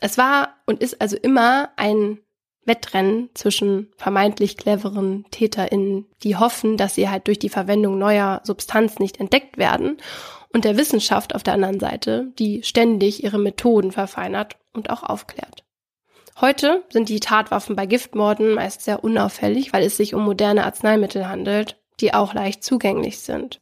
Es 0.00 0.18
war 0.18 0.56
und 0.66 0.80
ist 0.80 1.00
also 1.00 1.16
immer 1.16 1.70
ein 1.76 2.18
Wettrennen 2.66 3.30
zwischen 3.34 3.90
vermeintlich 3.96 4.56
cleveren 4.56 5.24
TäterInnen, 5.30 6.06
die 6.22 6.36
hoffen, 6.36 6.76
dass 6.76 6.94
sie 6.94 7.08
halt 7.08 7.26
durch 7.26 7.38
die 7.38 7.48
Verwendung 7.48 7.98
neuer 7.98 8.42
Substanzen 8.44 9.02
nicht 9.02 9.18
entdeckt 9.18 9.56
werden, 9.56 9.96
und 10.52 10.64
der 10.64 10.76
Wissenschaft 10.76 11.34
auf 11.34 11.42
der 11.42 11.54
anderen 11.54 11.80
Seite, 11.80 12.32
die 12.38 12.62
ständig 12.62 13.22
ihre 13.22 13.38
Methoden 13.38 13.92
verfeinert 13.92 14.56
und 14.72 14.90
auch 14.90 15.02
aufklärt. 15.02 15.64
Heute 16.40 16.84
sind 16.88 17.10
die 17.10 17.20
Tatwaffen 17.20 17.76
bei 17.76 17.84
Giftmorden 17.84 18.54
meist 18.54 18.80
sehr 18.80 19.04
unauffällig, 19.04 19.74
weil 19.74 19.84
es 19.84 19.98
sich 19.98 20.14
um 20.14 20.24
moderne 20.24 20.64
Arzneimittel 20.64 21.28
handelt, 21.28 21.78
die 22.00 22.14
auch 22.14 22.32
leicht 22.32 22.64
zugänglich 22.64 23.18
sind. 23.20 23.60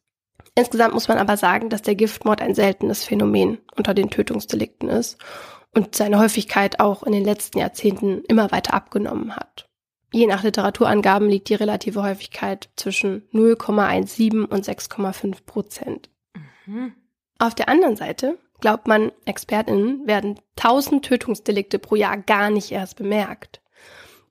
Insgesamt 0.54 0.94
muss 0.94 1.08
man 1.08 1.18
aber 1.18 1.36
sagen, 1.36 1.70
dass 1.70 1.82
der 1.82 1.96
Giftmord 1.96 2.40
ein 2.40 2.54
seltenes 2.54 3.02
Phänomen 3.02 3.58
unter 3.76 3.94
den 3.94 4.10
Tötungsdelikten 4.10 4.88
ist 4.88 5.18
und 5.74 5.96
seine 5.96 6.20
Häufigkeit 6.20 6.78
auch 6.78 7.02
in 7.02 7.12
den 7.12 7.24
letzten 7.24 7.58
Jahrzehnten 7.58 8.22
immer 8.28 8.52
weiter 8.52 8.74
abgenommen 8.74 9.34
hat. 9.34 9.68
Je 10.12 10.26
nach 10.26 10.44
Literaturangaben 10.44 11.28
liegt 11.28 11.48
die 11.48 11.54
relative 11.54 12.02
Häufigkeit 12.02 12.70
zwischen 12.76 13.28
0,17 13.32 14.44
und 14.44 14.64
6,5 14.64 15.44
Prozent. 15.44 16.10
Mhm. 16.66 16.94
Auf 17.40 17.54
der 17.54 17.68
anderen 17.68 17.96
Seite 17.96 18.38
glaubt 18.60 18.86
man, 18.88 19.12
ExpertInnen 19.24 20.06
werden 20.06 20.38
1000 20.56 21.04
Tötungsdelikte 21.04 21.78
pro 21.78 21.94
Jahr 21.94 22.18
gar 22.18 22.50
nicht 22.50 22.72
erst 22.72 22.96
bemerkt. 22.96 23.60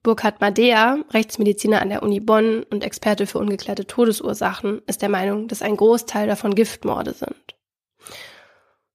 Burkhard 0.02 0.40
Madea, 0.40 0.98
Rechtsmediziner 1.10 1.82
an 1.82 1.88
der 1.88 2.02
Uni 2.02 2.20
Bonn 2.20 2.62
und 2.70 2.84
Experte 2.84 3.26
für 3.26 3.38
ungeklärte 3.38 3.86
Todesursachen, 3.86 4.80
ist 4.86 5.02
der 5.02 5.08
Meinung, 5.08 5.48
dass 5.48 5.62
ein 5.62 5.76
Großteil 5.76 6.26
davon 6.26 6.54
Giftmorde 6.54 7.12
sind. 7.12 7.56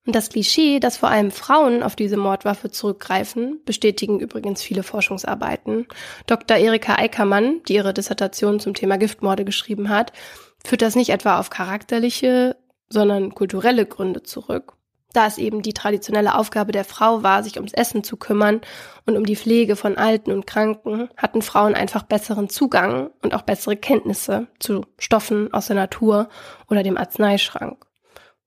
Und 0.05 0.15
das 0.15 0.29
Klischee, 0.29 0.79
dass 0.79 0.97
vor 0.97 1.09
allem 1.09 1.31
Frauen 1.31 1.81
auf 1.81 1.95
diese 1.95 2.17
Mordwaffe 2.17 2.69
zurückgreifen, 2.69 3.61
bestätigen 3.63 4.19
übrigens 4.19 4.61
viele 4.61 4.83
Forschungsarbeiten. 4.83 5.87
Dr. 6.27 6.57
Erika 6.57 6.95
Eickermann, 6.95 7.61
die 7.67 7.75
ihre 7.75 7.93
Dissertation 7.93 8.59
zum 8.59 8.73
Thema 8.73 8.97
Giftmorde 8.97 9.45
geschrieben 9.45 9.89
hat, 9.89 10.11
führt 10.65 10.81
das 10.81 10.95
nicht 10.95 11.09
etwa 11.09 11.39
auf 11.39 11.49
charakterliche, 11.49 12.57
sondern 12.89 13.33
kulturelle 13.33 13.85
Gründe 13.85 14.23
zurück. 14.23 14.73
Da 15.13 15.27
es 15.27 15.37
eben 15.37 15.61
die 15.61 15.73
traditionelle 15.73 16.35
Aufgabe 16.35 16.71
der 16.71 16.85
Frau 16.85 17.21
war, 17.21 17.43
sich 17.43 17.57
ums 17.57 17.73
Essen 17.73 18.03
zu 18.03 18.17
kümmern 18.17 18.61
und 19.05 19.15
um 19.15 19.25
die 19.25 19.35
Pflege 19.35 19.75
von 19.75 19.95
Alten 19.95 20.31
und 20.31 20.47
Kranken, 20.47 21.09
hatten 21.15 21.43
Frauen 21.43 21.75
einfach 21.75 22.03
besseren 22.03 22.49
Zugang 22.49 23.11
und 23.21 23.35
auch 23.35 23.43
bessere 23.43 23.77
Kenntnisse 23.77 24.47
zu 24.59 24.85
Stoffen 24.97 25.53
aus 25.53 25.67
der 25.67 25.75
Natur 25.75 26.29
oder 26.67 26.81
dem 26.81 26.97
Arzneischrank. 26.97 27.85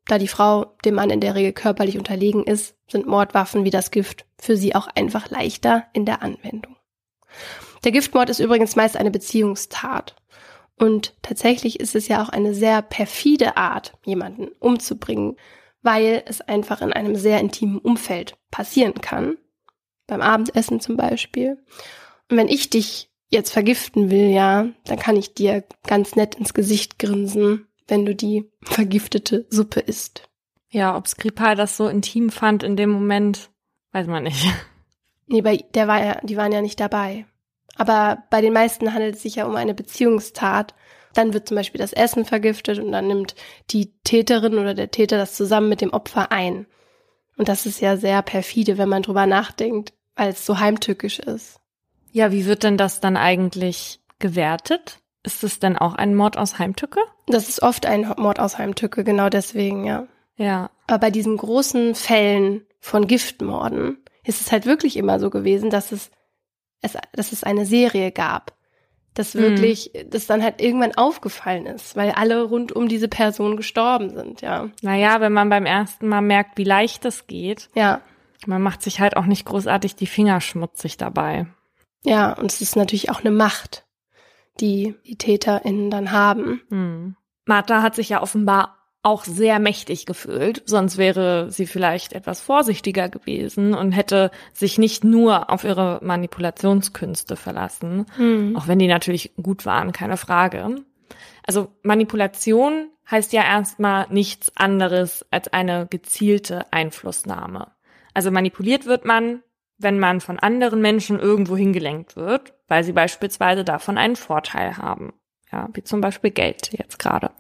Da 0.06 0.18
die 0.18 0.28
Frau 0.28 0.76
dem 0.84 0.96
Mann 0.96 1.10
in 1.10 1.20
der 1.20 1.34
Regel 1.34 1.52
körperlich 1.52 1.98
unterlegen 1.98 2.44
ist, 2.44 2.76
sind 2.88 3.06
Mordwaffen 3.06 3.64
wie 3.64 3.70
das 3.70 3.90
Gift 3.90 4.26
für 4.38 4.56
sie 4.56 4.74
auch 4.74 4.88
einfach 4.88 5.30
leichter 5.30 5.84
in 5.92 6.04
der 6.04 6.22
Anwendung. 6.22 6.76
Der 7.84 7.92
Giftmord 7.92 8.30
ist 8.30 8.40
übrigens 8.40 8.76
meist 8.76 8.96
eine 8.96 9.10
Beziehungstat. 9.10 10.16
Und 10.78 11.14
tatsächlich 11.22 11.80
ist 11.80 11.94
es 11.94 12.08
ja 12.08 12.22
auch 12.22 12.28
eine 12.28 12.54
sehr 12.54 12.82
perfide 12.82 13.56
Art, 13.56 13.94
jemanden 14.04 14.48
umzubringen, 14.58 15.36
weil 15.86 16.22
es 16.26 16.42
einfach 16.42 16.82
in 16.82 16.92
einem 16.92 17.16
sehr 17.16 17.40
intimen 17.40 17.78
Umfeld 17.78 18.36
passieren 18.50 19.00
kann. 19.00 19.38
Beim 20.06 20.20
Abendessen 20.20 20.80
zum 20.80 20.98
Beispiel. 20.98 21.64
Und 22.30 22.36
wenn 22.36 22.48
ich 22.48 22.68
dich 22.68 23.10
jetzt 23.30 23.52
vergiften 23.52 24.10
will, 24.10 24.28
ja, 24.30 24.68
dann 24.84 24.98
kann 24.98 25.16
ich 25.16 25.32
dir 25.32 25.64
ganz 25.86 26.14
nett 26.14 26.34
ins 26.34 26.52
Gesicht 26.52 26.98
grinsen 26.98 27.66
wenn 27.88 28.04
du 28.04 28.14
die 28.14 28.50
vergiftete 28.62 29.46
Suppe 29.50 29.80
isst. 29.80 30.28
Ja, 30.70 30.96
ob 30.96 31.06
Skripal 31.06 31.54
das 31.54 31.76
so 31.76 31.88
intim 31.88 32.30
fand 32.30 32.62
in 32.62 32.76
dem 32.76 32.90
Moment, 32.90 33.50
weiß 33.92 34.06
man 34.06 34.24
nicht. 34.24 34.46
Nee, 35.28 35.42
bei, 35.42 35.56
der 35.74 35.88
war 35.88 36.04
ja, 36.04 36.20
die 36.22 36.36
waren 36.36 36.52
ja 36.52 36.62
nicht 36.62 36.78
dabei. 36.78 37.26
Aber 37.74 38.22
bei 38.30 38.40
den 38.40 38.52
meisten 38.52 38.94
handelt 38.94 39.16
es 39.16 39.22
sich 39.22 39.34
ja 39.34 39.46
um 39.46 39.56
eine 39.56 39.74
Beziehungstat. 39.74 40.72
Dann 41.16 41.32
wird 41.32 41.48
zum 41.48 41.56
Beispiel 41.56 41.78
das 41.78 41.94
Essen 41.94 42.26
vergiftet 42.26 42.78
und 42.78 42.92
dann 42.92 43.06
nimmt 43.06 43.34
die 43.70 43.92
Täterin 44.04 44.58
oder 44.58 44.74
der 44.74 44.90
Täter 44.90 45.16
das 45.16 45.34
zusammen 45.34 45.70
mit 45.70 45.80
dem 45.80 45.94
Opfer 45.94 46.30
ein. 46.30 46.66
Und 47.38 47.48
das 47.48 47.64
ist 47.64 47.80
ja 47.80 47.96
sehr 47.96 48.20
perfide, 48.20 48.76
wenn 48.76 48.90
man 48.90 49.02
drüber 49.02 49.26
nachdenkt, 49.26 49.94
weil 50.14 50.30
es 50.30 50.44
so 50.44 50.58
heimtückisch 50.58 51.18
ist. 51.18 51.58
Ja, 52.12 52.32
wie 52.32 52.44
wird 52.44 52.64
denn 52.64 52.76
das 52.76 53.00
dann 53.00 53.16
eigentlich 53.16 54.00
gewertet? 54.18 55.00
Ist 55.22 55.42
es 55.42 55.58
denn 55.58 55.76
auch 55.76 55.94
ein 55.94 56.14
Mord 56.14 56.36
aus 56.36 56.58
Heimtücke? 56.58 57.00
Das 57.26 57.48
ist 57.48 57.62
oft 57.62 57.86
ein 57.86 58.12
Mord 58.18 58.38
aus 58.38 58.58
Heimtücke, 58.58 59.02
genau 59.02 59.30
deswegen, 59.30 59.84
ja. 59.84 60.06
Ja. 60.36 60.70
Aber 60.86 60.98
bei 60.98 61.10
diesen 61.10 61.36
großen 61.38 61.94
Fällen 61.94 62.66
von 62.78 63.06
Giftmorden 63.06 64.04
ist 64.22 64.40
es 64.42 64.52
halt 64.52 64.66
wirklich 64.66 64.98
immer 64.98 65.18
so 65.18 65.30
gewesen, 65.30 65.70
dass 65.70 65.92
es, 65.92 66.10
es 66.82 66.92
dass 67.12 67.32
es 67.32 67.42
eine 67.42 67.64
Serie 67.64 68.12
gab. 68.12 68.55
Dass 69.16 69.34
mhm. 69.34 69.40
wirklich, 69.40 69.90
mhm. 69.92 70.10
das 70.10 70.26
dann 70.26 70.42
halt 70.42 70.60
irgendwann 70.60 70.94
aufgefallen 70.94 71.66
ist, 71.66 71.96
weil 71.96 72.12
alle 72.12 72.44
rund 72.44 72.70
um 72.70 72.86
diese 72.86 73.08
Person 73.08 73.56
gestorben 73.56 74.10
sind, 74.10 74.42
ja. 74.42 74.70
Naja, 74.82 75.20
wenn 75.20 75.32
man 75.32 75.48
beim 75.48 75.66
ersten 75.66 76.06
Mal 76.06 76.22
merkt, 76.22 76.56
wie 76.58 76.64
leicht 76.64 77.04
es 77.04 77.26
geht. 77.26 77.68
Ja. 77.74 78.00
Man 78.46 78.62
macht 78.62 78.82
sich 78.82 79.00
halt 79.00 79.16
auch 79.16 79.26
nicht 79.26 79.44
großartig 79.44 79.96
die 79.96 80.06
Finger 80.06 80.40
schmutzig 80.40 80.96
dabei. 80.96 81.46
Ja, 82.04 82.34
und 82.34 82.52
es 82.52 82.60
ist 82.60 82.76
natürlich 82.76 83.10
auch 83.10 83.20
eine 83.20 83.32
Macht 83.32 83.86
die 84.60 84.94
die 85.06 85.16
TäterInnen 85.16 85.90
dann 85.90 86.12
haben. 86.12 86.60
Hm. 86.70 87.16
Martha 87.44 87.82
hat 87.82 87.94
sich 87.94 88.08
ja 88.08 88.22
offenbar 88.22 88.75
auch 89.06 89.22
sehr 89.22 89.60
mächtig 89.60 90.04
gefühlt, 90.04 90.64
sonst 90.66 90.98
wäre 90.98 91.48
sie 91.52 91.66
vielleicht 91.66 92.12
etwas 92.12 92.40
vorsichtiger 92.40 93.08
gewesen 93.08 93.72
und 93.72 93.92
hätte 93.92 94.32
sich 94.52 94.78
nicht 94.78 95.04
nur 95.04 95.48
auf 95.48 95.62
ihre 95.62 96.00
Manipulationskünste 96.02 97.36
verlassen, 97.36 98.06
hm. 98.16 98.56
auch 98.56 98.66
wenn 98.66 98.80
die 98.80 98.88
natürlich 98.88 99.32
gut 99.40 99.64
waren, 99.64 99.92
keine 99.92 100.16
Frage. 100.16 100.82
Also 101.46 101.68
Manipulation 101.84 102.90
heißt 103.08 103.32
ja 103.32 103.44
erstmal 103.44 104.08
nichts 104.10 104.50
anderes 104.56 105.24
als 105.30 105.46
eine 105.52 105.86
gezielte 105.88 106.72
Einflussnahme. 106.72 107.68
Also 108.12 108.32
manipuliert 108.32 108.86
wird 108.86 109.04
man, 109.04 109.44
wenn 109.78 110.00
man 110.00 110.20
von 110.20 110.40
anderen 110.40 110.80
Menschen 110.80 111.20
irgendwo 111.20 111.56
hingelenkt 111.56 112.16
wird, 112.16 112.54
weil 112.66 112.82
sie 112.82 112.92
beispielsweise 112.92 113.62
davon 113.62 113.98
einen 113.98 114.16
Vorteil 114.16 114.78
haben. 114.78 115.12
Ja, 115.52 115.68
wie 115.74 115.84
zum 115.84 116.00
Beispiel 116.00 116.32
Geld 116.32 116.72
jetzt 116.72 116.98
gerade 116.98 117.30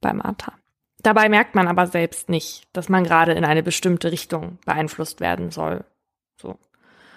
beim 0.00 0.16
Martha. 0.16 0.54
Dabei 1.02 1.28
merkt 1.28 1.54
man 1.54 1.66
aber 1.66 1.86
selbst 1.86 2.28
nicht, 2.28 2.68
dass 2.72 2.88
man 2.88 3.04
gerade 3.04 3.32
in 3.32 3.44
eine 3.44 3.62
bestimmte 3.62 4.12
Richtung 4.12 4.58
beeinflusst 4.64 5.20
werden 5.20 5.50
soll. 5.50 5.84
So. 6.40 6.58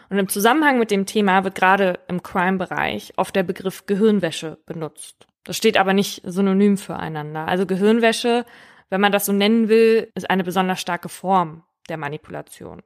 Und 0.09 0.17
im 0.17 0.29
Zusammenhang 0.29 0.79
mit 0.79 0.91
dem 0.91 1.05
Thema 1.05 1.43
wird 1.43 1.55
gerade 1.55 1.99
im 2.07 2.23
Crime-Bereich 2.23 3.13
oft 3.17 3.35
der 3.35 3.43
Begriff 3.43 3.85
Gehirnwäsche 3.85 4.57
benutzt. 4.65 5.27
Das 5.43 5.57
steht 5.57 5.77
aber 5.77 5.93
nicht 5.93 6.21
synonym 6.23 6.77
füreinander. 6.77 7.47
Also 7.47 7.65
Gehirnwäsche, 7.65 8.45
wenn 8.89 9.01
man 9.01 9.11
das 9.11 9.25
so 9.25 9.33
nennen 9.33 9.69
will, 9.69 10.11
ist 10.15 10.29
eine 10.29 10.43
besonders 10.43 10.81
starke 10.81 11.09
Form 11.09 11.63
der 11.87 11.97
Manipulation. 11.97 12.81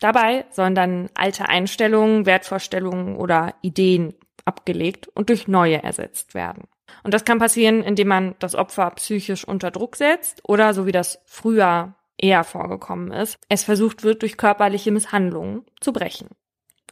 Dabei 0.00 0.46
sollen 0.50 0.74
dann 0.74 1.10
alte 1.14 1.48
Einstellungen, 1.48 2.26
Wertvorstellungen 2.26 3.16
oder 3.16 3.54
Ideen 3.62 4.14
abgelegt 4.44 5.08
und 5.08 5.28
durch 5.28 5.46
neue 5.46 5.82
ersetzt 5.82 6.34
werden. 6.34 6.66
Und 7.02 7.14
das 7.14 7.24
kann 7.24 7.38
passieren, 7.38 7.82
indem 7.82 8.08
man 8.08 8.34
das 8.38 8.54
Opfer 8.54 8.90
psychisch 8.90 9.46
unter 9.46 9.70
Druck 9.70 9.96
setzt 9.96 10.40
oder, 10.48 10.74
so 10.74 10.86
wie 10.86 10.92
das 10.92 11.20
früher 11.26 11.94
eher 12.16 12.44
vorgekommen 12.44 13.12
ist, 13.12 13.38
es 13.48 13.64
versucht 13.64 14.02
wird, 14.02 14.22
durch 14.22 14.36
körperliche 14.36 14.92
Misshandlungen 14.92 15.64
zu 15.80 15.92
brechen. 15.92 16.28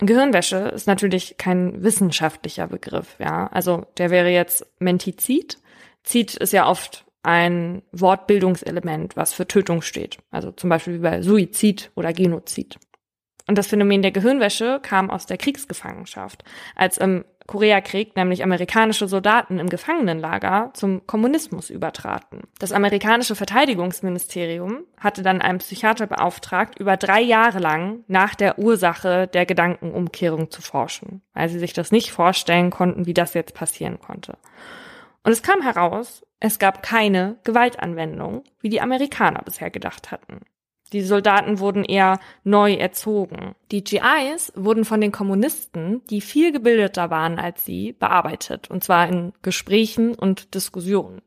Gehirnwäsche 0.00 0.56
ist 0.56 0.86
natürlich 0.86 1.36
kein 1.38 1.82
wissenschaftlicher 1.82 2.68
Begriff, 2.68 3.16
ja. 3.18 3.48
Also 3.48 3.86
der 3.98 4.10
wäre 4.10 4.30
jetzt 4.30 4.64
Mentizid. 4.78 5.58
Zid 6.04 6.34
ist 6.34 6.52
ja 6.52 6.68
oft 6.68 7.04
ein 7.22 7.82
Wortbildungselement, 7.92 9.16
was 9.16 9.34
für 9.34 9.46
Tötung 9.46 9.82
steht. 9.82 10.18
Also 10.30 10.52
zum 10.52 10.70
Beispiel 10.70 10.94
wie 10.94 10.98
bei 10.98 11.20
Suizid 11.20 11.90
oder 11.96 12.12
Genozid. 12.12 12.78
Und 13.48 13.58
das 13.58 13.66
Phänomen 13.66 14.02
der 14.02 14.12
Gehirnwäsche 14.12 14.78
kam 14.82 15.10
aus 15.10 15.26
der 15.26 15.38
Kriegsgefangenschaft, 15.38 16.44
als 16.76 16.98
im 16.98 17.24
Koreakrieg 17.48 18.14
nämlich 18.14 18.44
amerikanische 18.44 19.08
Soldaten 19.08 19.58
im 19.58 19.70
Gefangenenlager 19.70 20.70
zum 20.74 21.06
Kommunismus 21.06 21.70
übertraten. 21.70 22.42
Das 22.58 22.72
amerikanische 22.72 23.34
Verteidigungsministerium 23.34 24.84
hatte 24.98 25.22
dann 25.22 25.40
einen 25.40 25.58
Psychiater 25.58 26.06
beauftragt, 26.06 26.78
über 26.78 26.98
drei 26.98 27.22
Jahre 27.22 27.58
lang 27.58 28.04
nach 28.06 28.34
der 28.34 28.58
Ursache 28.58 29.26
der 29.28 29.46
Gedankenumkehrung 29.46 30.50
zu 30.50 30.60
forschen, 30.60 31.22
weil 31.32 31.48
sie 31.48 31.58
sich 31.58 31.72
das 31.72 31.90
nicht 31.90 32.12
vorstellen 32.12 32.68
konnten, 32.68 33.06
wie 33.06 33.14
das 33.14 33.32
jetzt 33.32 33.54
passieren 33.54 33.98
konnte. 33.98 34.36
Und 35.24 35.32
es 35.32 35.42
kam 35.42 35.62
heraus, 35.62 36.26
es 36.40 36.58
gab 36.58 36.82
keine 36.82 37.38
Gewaltanwendung, 37.44 38.44
wie 38.60 38.68
die 38.68 38.82
Amerikaner 38.82 39.40
bisher 39.42 39.70
gedacht 39.70 40.10
hatten. 40.10 40.42
Die 40.92 41.02
Soldaten 41.02 41.58
wurden 41.58 41.84
eher 41.84 42.18
neu 42.44 42.74
erzogen. 42.74 43.54
Die 43.70 43.84
GIs 43.84 44.52
wurden 44.54 44.84
von 44.84 45.00
den 45.00 45.12
Kommunisten, 45.12 46.02
die 46.10 46.20
viel 46.20 46.52
gebildeter 46.52 47.10
waren 47.10 47.38
als 47.38 47.64
sie, 47.64 47.92
bearbeitet, 47.92 48.70
und 48.70 48.82
zwar 48.84 49.08
in 49.08 49.32
Gesprächen 49.42 50.14
und 50.14 50.54
Diskussionen. 50.54 51.20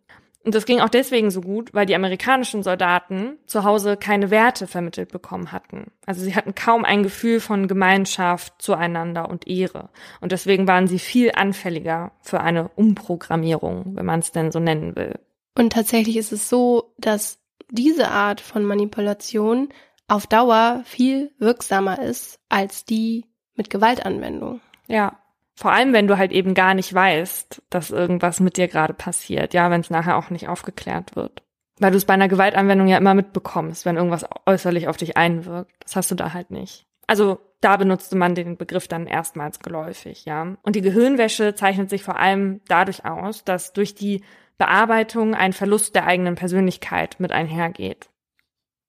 Und 0.43 0.55
das 0.55 0.65
ging 0.65 0.79
auch 0.79 0.89
deswegen 0.89 1.29
so 1.29 1.41
gut, 1.41 1.73
weil 1.73 1.85
die 1.85 1.93
amerikanischen 1.93 2.63
Soldaten 2.63 3.37
zu 3.45 3.63
Hause 3.63 3.95
keine 3.95 4.31
Werte 4.31 4.65
vermittelt 4.65 5.11
bekommen 5.11 5.51
hatten. 5.51 5.91
Also 6.07 6.21
sie 6.21 6.35
hatten 6.35 6.55
kaum 6.55 6.83
ein 6.83 7.03
Gefühl 7.03 7.39
von 7.39 7.67
Gemeinschaft, 7.67 8.59
zueinander 8.59 9.29
und 9.29 9.47
Ehre. 9.47 9.89
Und 10.19 10.31
deswegen 10.31 10.67
waren 10.67 10.87
sie 10.87 10.97
viel 10.97 11.31
anfälliger 11.35 12.11
für 12.21 12.39
eine 12.39 12.69
Umprogrammierung, 12.69 13.95
wenn 13.95 14.05
man 14.05 14.21
es 14.21 14.31
denn 14.31 14.51
so 14.51 14.59
nennen 14.59 14.95
will. 14.95 15.19
Und 15.55 15.73
tatsächlich 15.73 16.17
ist 16.17 16.31
es 16.31 16.49
so, 16.49 16.93
dass 16.97 17.37
diese 17.69 18.09
Art 18.09 18.41
von 18.41 18.65
Manipulation 18.65 19.69
auf 20.07 20.27
Dauer 20.27 20.81
viel 20.85 21.31
wirksamer 21.39 22.01
ist 22.01 22.39
als 22.49 22.85
die 22.85 23.25
mit 23.55 23.69
Gewaltanwendung. 23.69 24.61
Ja, 24.87 25.17
vor 25.55 25.71
allem, 25.71 25.93
wenn 25.93 26.07
du 26.07 26.17
halt 26.17 26.31
eben 26.31 26.53
gar 26.53 26.73
nicht 26.73 26.93
weißt, 26.93 27.61
dass 27.69 27.91
irgendwas 27.91 28.39
mit 28.39 28.57
dir 28.57 28.67
gerade 28.67 28.93
passiert, 28.93 29.53
ja, 29.53 29.69
wenn 29.69 29.81
es 29.81 29.89
nachher 29.89 30.17
auch 30.17 30.29
nicht 30.29 30.47
aufgeklärt 30.47 31.15
wird. 31.15 31.43
Weil 31.79 31.91
du 31.91 31.97
es 31.97 32.05
bei 32.05 32.13
einer 32.13 32.27
Gewaltanwendung 32.27 32.87
ja 32.87 32.97
immer 32.97 33.13
mitbekommst, 33.13 33.85
wenn 33.85 33.97
irgendwas 33.97 34.25
äußerlich 34.45 34.87
auf 34.87 34.97
dich 34.97 35.17
einwirkt. 35.17 35.71
Das 35.79 35.95
hast 35.95 36.11
du 36.11 36.15
da 36.15 36.33
halt 36.33 36.51
nicht. 36.51 36.85
Also 37.07 37.39
da 37.59 37.77
benutzte 37.77 38.15
man 38.15 38.35
den 38.35 38.57
Begriff 38.57 38.87
dann 38.87 39.05
erstmals 39.05 39.59
geläufig, 39.59 40.25
ja. 40.25 40.55
Und 40.63 40.75
die 40.75 40.81
Gehirnwäsche 40.81 41.55
zeichnet 41.55 41.89
sich 41.89 42.03
vor 42.03 42.17
allem 42.17 42.61
dadurch 42.67 43.05
aus, 43.05 43.43
dass 43.43 43.73
durch 43.73 43.95
die 43.95 44.23
Bearbeitung 44.61 45.33
ein 45.33 45.53
Verlust 45.53 45.95
der 45.95 46.05
eigenen 46.05 46.35
Persönlichkeit 46.35 47.19
mit 47.19 47.31
einhergeht. 47.31 48.11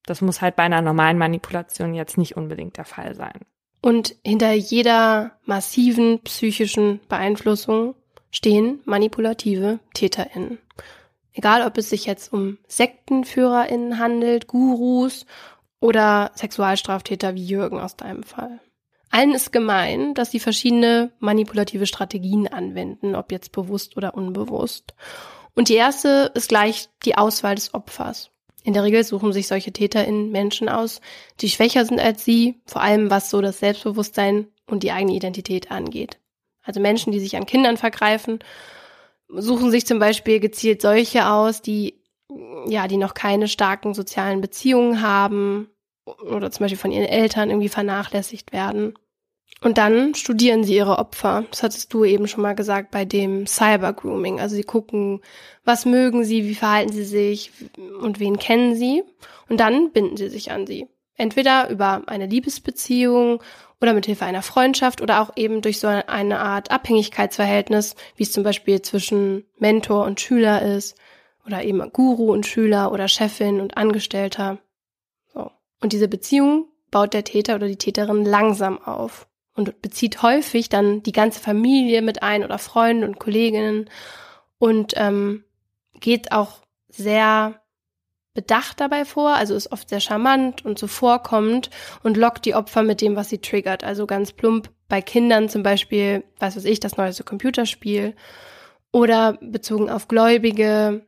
Das 0.04 0.20
muss 0.20 0.42
halt 0.42 0.54
bei 0.54 0.64
einer 0.64 0.82
normalen 0.82 1.16
Manipulation 1.16 1.94
jetzt 1.94 2.18
nicht 2.18 2.36
unbedingt 2.36 2.76
der 2.76 2.84
Fall 2.84 3.14
sein. 3.14 3.40
Und 3.80 4.14
hinter 4.22 4.52
jeder 4.52 5.38
massiven 5.46 6.20
psychischen 6.24 7.00
Beeinflussung 7.08 7.94
stehen 8.30 8.80
manipulative 8.84 9.78
TäterInnen. 9.94 10.58
Egal, 11.32 11.66
ob 11.66 11.78
es 11.78 11.88
sich 11.88 12.04
jetzt 12.04 12.34
um 12.34 12.58
SektenführerInnen 12.68 13.98
handelt, 13.98 14.48
Gurus 14.48 15.24
oder 15.80 16.32
Sexualstraftäter 16.34 17.34
wie 17.34 17.46
Jürgen 17.46 17.80
aus 17.80 17.96
deinem 17.96 18.24
Fall. 18.24 18.60
Allen 19.08 19.32
ist 19.32 19.52
gemein, 19.52 20.12
dass 20.12 20.32
sie 20.32 20.38
verschiedene 20.38 21.12
manipulative 21.18 21.86
Strategien 21.86 22.46
anwenden, 22.46 23.14
ob 23.14 23.32
jetzt 23.32 23.52
bewusst 23.52 23.96
oder 23.96 24.14
unbewusst. 24.14 24.92
Und 25.54 25.68
die 25.68 25.74
erste 25.74 26.30
ist 26.34 26.48
gleich 26.48 26.88
die 27.04 27.16
Auswahl 27.16 27.54
des 27.54 27.74
Opfers. 27.74 28.30
In 28.64 28.74
der 28.74 28.84
Regel 28.84 29.02
suchen 29.04 29.32
sich 29.32 29.48
solche 29.48 29.72
TäterInnen 29.72 30.30
Menschen 30.30 30.68
aus, 30.68 31.00
die 31.40 31.50
schwächer 31.50 31.84
sind 31.84 32.00
als 32.00 32.24
sie, 32.24 32.60
vor 32.64 32.80
allem 32.80 33.10
was 33.10 33.28
so 33.28 33.40
das 33.40 33.58
Selbstbewusstsein 33.58 34.46
und 34.66 34.82
die 34.82 34.92
eigene 34.92 35.14
Identität 35.14 35.70
angeht. 35.70 36.18
Also 36.62 36.80
Menschen, 36.80 37.12
die 37.12 37.20
sich 37.20 37.36
an 37.36 37.46
Kindern 37.46 37.76
vergreifen, 37.76 38.38
suchen 39.28 39.70
sich 39.70 39.84
zum 39.84 39.98
Beispiel 39.98 40.38
gezielt 40.38 40.80
solche 40.80 41.26
aus, 41.26 41.60
die 41.60 42.02
ja, 42.66 42.88
die 42.88 42.96
noch 42.96 43.14
keine 43.14 43.48
starken 43.48 43.94
sozialen 43.94 44.40
Beziehungen 44.40 45.02
haben 45.02 45.68
oder 46.04 46.50
zum 46.50 46.64
Beispiel 46.64 46.78
von 46.78 46.92
ihren 46.92 47.04
Eltern 47.04 47.50
irgendwie 47.50 47.68
vernachlässigt 47.68 48.52
werden. 48.52 48.94
Und 49.62 49.78
dann 49.78 50.14
studieren 50.16 50.64
sie 50.64 50.74
ihre 50.74 50.98
Opfer. 50.98 51.44
Das 51.50 51.62
hattest 51.62 51.94
du 51.94 52.04
eben 52.04 52.26
schon 52.26 52.42
mal 52.42 52.54
gesagt 52.54 52.90
bei 52.90 53.04
dem 53.04 53.46
Cyber-Grooming. 53.46 54.40
Also 54.40 54.56
sie 54.56 54.64
gucken, 54.64 55.20
was 55.64 55.86
mögen 55.86 56.24
sie, 56.24 56.48
wie 56.48 56.56
verhalten 56.56 56.92
sie 56.92 57.04
sich 57.04 57.52
und 58.00 58.18
wen 58.18 58.38
kennen 58.38 58.74
sie. 58.74 59.04
Und 59.48 59.60
dann 59.60 59.92
binden 59.92 60.16
sie 60.16 60.28
sich 60.28 60.50
an 60.50 60.66
sie. 60.66 60.88
Entweder 61.16 61.70
über 61.70 62.02
eine 62.06 62.26
Liebesbeziehung 62.26 63.40
oder 63.80 63.94
mit 63.94 64.06
Hilfe 64.06 64.24
einer 64.24 64.42
Freundschaft 64.42 65.00
oder 65.00 65.20
auch 65.20 65.30
eben 65.36 65.62
durch 65.62 65.78
so 65.78 65.86
eine 65.86 66.40
Art 66.40 66.72
Abhängigkeitsverhältnis, 66.72 67.94
wie 68.16 68.24
es 68.24 68.32
zum 68.32 68.42
Beispiel 68.42 68.82
zwischen 68.82 69.44
Mentor 69.58 70.06
und 70.06 70.20
Schüler 70.20 70.62
ist 70.62 70.96
oder 71.46 71.62
eben 71.62 71.92
Guru 71.92 72.32
und 72.32 72.46
Schüler 72.46 72.90
oder 72.90 73.06
Chefin 73.06 73.60
und 73.60 73.76
Angestellter. 73.76 74.58
So. 75.32 75.52
Und 75.80 75.92
diese 75.92 76.08
Beziehung 76.08 76.66
baut 76.90 77.14
der 77.14 77.24
Täter 77.24 77.54
oder 77.54 77.68
die 77.68 77.76
Täterin 77.76 78.24
langsam 78.24 78.78
auf 78.82 79.28
und 79.54 79.82
bezieht 79.82 80.22
häufig 80.22 80.68
dann 80.68 81.02
die 81.02 81.12
ganze 81.12 81.40
Familie 81.40 82.02
mit 82.02 82.22
ein 82.22 82.44
oder 82.44 82.58
Freunde 82.58 83.06
und 83.06 83.18
Kolleginnen 83.18 83.90
und 84.58 84.94
ähm, 84.96 85.44
geht 86.00 86.32
auch 86.32 86.60
sehr 86.88 87.60
bedacht 88.34 88.80
dabei 88.80 89.04
vor, 89.04 89.30
also 89.34 89.54
ist 89.54 89.72
oft 89.72 89.88
sehr 89.88 90.00
charmant 90.00 90.64
und 90.64 90.78
zuvorkommend 90.78 91.70
und 92.02 92.16
lockt 92.16 92.44
die 92.46 92.54
Opfer 92.54 92.82
mit 92.82 93.00
dem, 93.00 93.16
was 93.16 93.28
sie 93.28 93.38
triggert. 93.38 93.84
Also 93.84 94.06
ganz 94.06 94.32
plump 94.32 94.70
bei 94.88 95.02
Kindern 95.02 95.48
zum 95.48 95.62
Beispiel, 95.62 96.24
was 96.38 96.56
weiß 96.56 96.64
ich, 96.64 96.80
das 96.80 96.96
neueste 96.96 97.24
Computerspiel 97.24 98.14
oder 98.90 99.34
bezogen 99.40 99.90
auf 99.90 100.08
Gläubige, 100.08 101.06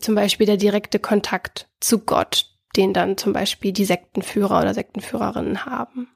zum 0.00 0.14
Beispiel 0.14 0.46
der 0.46 0.56
direkte 0.56 0.98
Kontakt 0.98 1.68
zu 1.80 2.00
Gott, 2.00 2.46
den 2.76 2.92
dann 2.92 3.16
zum 3.16 3.32
Beispiel 3.32 3.72
die 3.72 3.84
Sektenführer 3.84 4.60
oder 4.60 4.74
Sektenführerinnen 4.74 5.64
haben. 5.66 6.08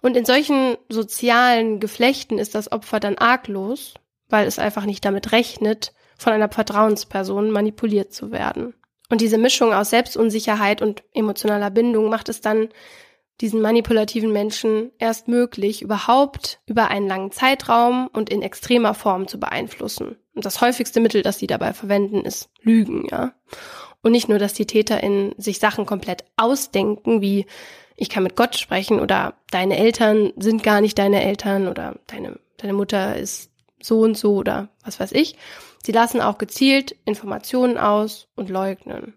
Und 0.00 0.16
in 0.16 0.24
solchen 0.24 0.76
sozialen 0.88 1.80
Geflechten 1.80 2.38
ist 2.38 2.54
das 2.54 2.70
Opfer 2.70 3.00
dann 3.00 3.18
arglos, 3.18 3.94
weil 4.28 4.46
es 4.46 4.58
einfach 4.58 4.84
nicht 4.84 5.04
damit 5.04 5.32
rechnet, 5.32 5.92
von 6.16 6.32
einer 6.32 6.50
Vertrauensperson 6.50 7.50
manipuliert 7.50 8.12
zu 8.12 8.32
werden. 8.32 8.74
Und 9.10 9.20
diese 9.20 9.38
Mischung 9.38 9.72
aus 9.72 9.90
Selbstunsicherheit 9.90 10.82
und 10.82 11.02
emotionaler 11.14 11.70
Bindung 11.70 12.10
macht 12.10 12.28
es 12.28 12.40
dann 12.40 12.68
diesen 13.40 13.60
manipulativen 13.60 14.32
Menschen 14.32 14.90
erst 14.98 15.28
möglich, 15.28 15.82
überhaupt 15.82 16.60
über 16.66 16.88
einen 16.88 17.06
langen 17.06 17.30
Zeitraum 17.30 18.08
und 18.12 18.30
in 18.30 18.42
extremer 18.42 18.94
Form 18.94 19.28
zu 19.28 19.38
beeinflussen. 19.38 20.16
Und 20.34 20.44
das 20.44 20.60
häufigste 20.60 21.00
Mittel, 21.00 21.22
das 21.22 21.38
sie 21.38 21.46
dabei 21.46 21.72
verwenden, 21.72 22.24
ist 22.24 22.50
Lügen, 22.60 23.06
ja. 23.10 23.32
Und 24.02 24.12
nicht 24.12 24.28
nur, 24.28 24.38
dass 24.38 24.54
die 24.54 24.66
TäterInnen 24.66 25.34
sich 25.38 25.58
Sachen 25.58 25.86
komplett 25.86 26.24
ausdenken, 26.36 27.20
wie 27.20 27.46
ich 27.98 28.08
kann 28.08 28.22
mit 28.22 28.36
Gott 28.36 28.56
sprechen 28.56 29.00
oder 29.00 29.34
deine 29.50 29.76
Eltern 29.76 30.32
sind 30.36 30.62
gar 30.62 30.80
nicht 30.80 30.98
deine 30.98 31.22
Eltern 31.22 31.66
oder 31.66 31.96
deine, 32.06 32.38
deine 32.56 32.72
Mutter 32.72 33.16
ist 33.16 33.50
so 33.82 34.00
und 34.00 34.16
so 34.16 34.36
oder 34.36 34.68
was 34.84 35.00
weiß 35.00 35.12
ich. 35.12 35.36
Sie 35.82 35.92
lassen 35.92 36.20
auch 36.20 36.38
gezielt 36.38 36.94
Informationen 37.04 37.76
aus 37.76 38.28
und 38.36 38.50
leugnen. 38.50 39.14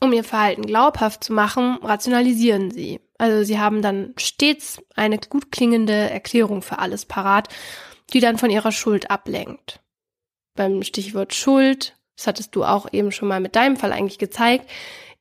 Um 0.00 0.12
ihr 0.12 0.24
Verhalten 0.24 0.62
glaubhaft 0.62 1.22
zu 1.22 1.34
machen, 1.34 1.78
rationalisieren 1.82 2.70
sie. 2.70 3.00
Also 3.18 3.44
sie 3.44 3.58
haben 3.58 3.82
dann 3.82 4.14
stets 4.16 4.82
eine 4.96 5.18
gut 5.18 5.52
klingende 5.52 5.92
Erklärung 5.92 6.62
für 6.62 6.78
alles 6.78 7.04
parat, 7.04 7.48
die 8.12 8.20
dann 8.20 8.38
von 8.38 8.50
ihrer 8.50 8.72
Schuld 8.72 9.10
ablenkt. 9.10 9.80
Beim 10.56 10.82
Stichwort 10.82 11.34
Schuld, 11.34 11.96
das 12.16 12.26
hattest 12.26 12.56
du 12.56 12.64
auch 12.64 12.90
eben 12.92 13.12
schon 13.12 13.28
mal 13.28 13.40
mit 13.40 13.54
deinem 13.54 13.76
Fall 13.76 13.92
eigentlich 13.92 14.18
gezeigt, 14.18 14.70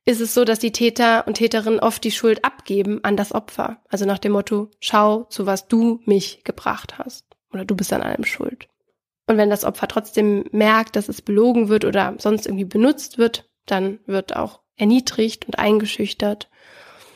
ist 0.05 0.19
es 0.19 0.34
so, 0.34 0.43
dass 0.43 0.59
die 0.59 0.71
Täter 0.71 1.25
und 1.27 1.35
Täterinnen 1.35 1.80
oft 1.80 2.03
die 2.03 2.11
Schuld 2.11 2.43
abgeben 2.43 2.99
an 3.03 3.15
das 3.15 3.34
Opfer. 3.34 3.81
Also 3.89 4.05
nach 4.05 4.19
dem 4.19 4.34
Motto, 4.34 4.69
schau, 4.80 5.23
zu 5.25 5.45
was 5.45 5.67
du 5.67 6.01
mich 6.05 6.43
gebracht 6.43 6.97
hast. 6.97 7.25
Oder 7.53 7.65
du 7.65 7.75
bist 7.75 7.93
an 7.93 8.01
allem 8.01 8.25
schuld. 8.25 8.67
Und 9.27 9.38
wenn 9.38 9.49
das 9.49 9.63
Opfer 9.63 9.88
trotzdem 9.88 10.45
merkt, 10.51 10.95
dass 10.95 11.07
es 11.07 11.21
belogen 11.21 11.69
wird 11.69 11.85
oder 11.85 12.15
sonst 12.17 12.45
irgendwie 12.45 12.65
benutzt 12.65 13.17
wird, 13.17 13.49
dann 13.65 13.99
wird 14.05 14.35
auch 14.35 14.59
erniedrigt 14.75 15.45
und 15.45 15.57
eingeschüchtert. 15.57 16.49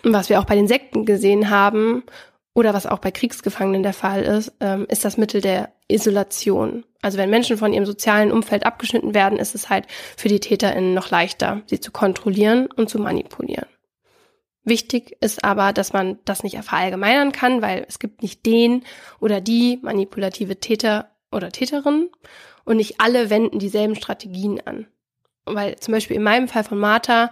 Und 0.04 0.14
was 0.14 0.30
wir 0.30 0.40
auch 0.40 0.46
bei 0.46 0.56
den 0.56 0.68
Sekten 0.68 1.06
gesehen 1.06 1.50
haben 1.50 2.04
oder 2.54 2.74
was 2.74 2.86
auch 2.86 3.00
bei 3.00 3.12
Kriegsgefangenen 3.12 3.84
der 3.84 3.94
Fall 3.94 4.24
ist, 4.24 4.54
ähm, 4.62 4.86
ist 4.90 5.04
das 5.04 5.18
Mittel 5.18 5.42
der 5.42 5.74
Isolation. 5.88 6.84
Also 7.02 7.18
wenn 7.18 7.30
Menschen 7.30 7.58
von 7.58 7.74
ihrem 7.74 7.86
sozialen 7.86 8.32
Umfeld 8.32 8.66
abgeschnitten 8.66 9.14
werden, 9.14 9.40
ist 9.40 9.56
es 9.56 9.70
halt 9.70 9.86
für 10.18 10.28
die 10.28 10.40
TäterInnen 10.40 10.94
noch 10.94 11.10
leichter, 11.10 11.62
sie 11.68 11.80
zu 11.80 11.92
kontrollieren 11.92 12.68
und 12.76 12.90
zu 12.90 13.00
manipulieren. 13.00 13.68
Wichtig 14.64 15.16
ist 15.22 15.46
aber, 15.46 15.72
dass 15.72 15.94
man 15.94 16.20
das 16.26 16.44
nicht 16.44 16.62
verallgemeinern 16.62 17.32
kann, 17.32 17.62
weil 17.62 17.86
es 17.88 18.00
gibt 18.00 18.22
nicht 18.22 18.46
den 18.46 18.84
oder 19.22 19.40
die 19.40 19.80
manipulative 19.82 20.60
Täter 20.60 21.12
oder 21.32 21.52
Täterin 21.52 22.10
und 22.66 22.76
nicht 22.76 23.00
alle 23.00 23.30
wenden 23.30 23.60
dieselben 23.60 23.96
Strategien 23.96 24.60
an. 24.66 24.88
Weil 25.46 25.78
zum 25.78 25.94
Beispiel 25.94 26.18
in 26.18 26.24
meinem 26.24 26.50
Fall 26.50 26.66
von 26.66 26.80
Martha 26.80 27.32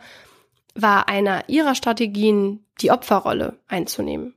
war 0.76 1.10
einer 1.10 1.50
ihrer 1.50 1.76
Strategien, 1.76 2.66
die 2.80 2.92
Opferrolle 2.92 3.60
einzunehmen, 3.68 4.34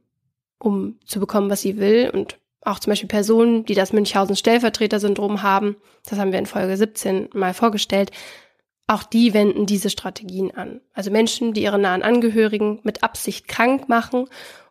um 0.58 0.98
zu 1.06 1.20
bekommen, 1.20 1.50
was 1.50 1.60
sie 1.60 1.76
will 1.76 2.10
und 2.12 2.38
auch 2.68 2.78
zum 2.78 2.90
Beispiel 2.90 3.08
Personen, 3.08 3.64
die 3.64 3.74
das 3.74 3.92
Münchhausen-Stellvertreter-Syndrom 3.92 5.42
haben, 5.42 5.76
das 6.08 6.18
haben 6.18 6.32
wir 6.32 6.38
in 6.38 6.46
Folge 6.46 6.76
17 6.76 7.30
mal 7.34 7.54
vorgestellt, 7.54 8.10
auch 8.86 9.02
die 9.02 9.34
wenden 9.34 9.66
diese 9.66 9.90
Strategien 9.90 10.54
an. 10.56 10.80
Also 10.94 11.10
Menschen, 11.10 11.52
die 11.52 11.62
ihre 11.62 11.78
nahen 11.78 12.02
Angehörigen 12.02 12.80
mit 12.82 13.02
Absicht 13.02 13.46
krank 13.46 13.88
machen, 13.88 14.26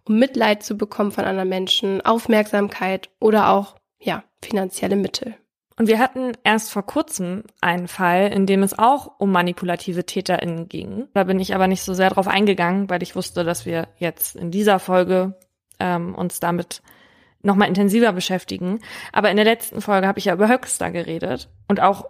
um 0.06 0.18
Mitleid 0.18 0.64
zu 0.64 0.76
bekommen 0.78 1.12
von 1.12 1.26
anderen 1.26 1.50
Menschen, 1.50 2.02
Aufmerksamkeit 2.02 3.10
oder 3.20 3.50
auch, 3.50 3.76
ja, 4.00 4.24
finanzielle 4.42 4.96
Mittel. 4.96 5.36
Und 5.80 5.88
wir 5.88 6.00
hatten 6.00 6.32
erst 6.44 6.72
vor 6.72 6.84
kurzem 6.84 7.44
einen 7.62 7.88
Fall, 7.88 8.32
in 8.34 8.48
dem 8.48 8.64
es 8.64 8.78
auch 8.78 9.20
um 9.20 9.32
manipulative 9.32 10.06
TäterInnen 10.06 10.68
ging. 10.68 11.08
Da 11.14 11.24
bin 11.24 11.40
ich 11.40 11.54
aber 11.54 11.68
nicht 11.68 11.84
so 11.84 11.94
sehr 11.94 12.10
drauf 12.10 12.28
eingegangen, 12.28 12.90
weil 12.90 13.04
ich 13.04 13.16
wusste, 13.16 13.44
dass 13.44 13.68
wir 13.68 13.88
jetzt 14.00 14.36
in 14.36 14.50
dieser 14.50 14.80
Folge 14.80 15.36
ähm, 15.80 16.16
uns 16.16 16.40
damit 16.40 16.82
nochmal 17.42 17.68
intensiver 17.68 18.12
beschäftigen. 18.14 18.80
Aber 19.12 19.30
in 19.30 19.36
der 19.38 19.46
letzten 19.46 19.82
Folge 19.82 20.08
habe 20.08 20.20
ich 20.20 20.26
ja 20.26 20.34
über 20.34 20.50
Höxter 20.50 20.92
geredet 20.92 21.50
und 21.68 21.80
auch 21.80 22.06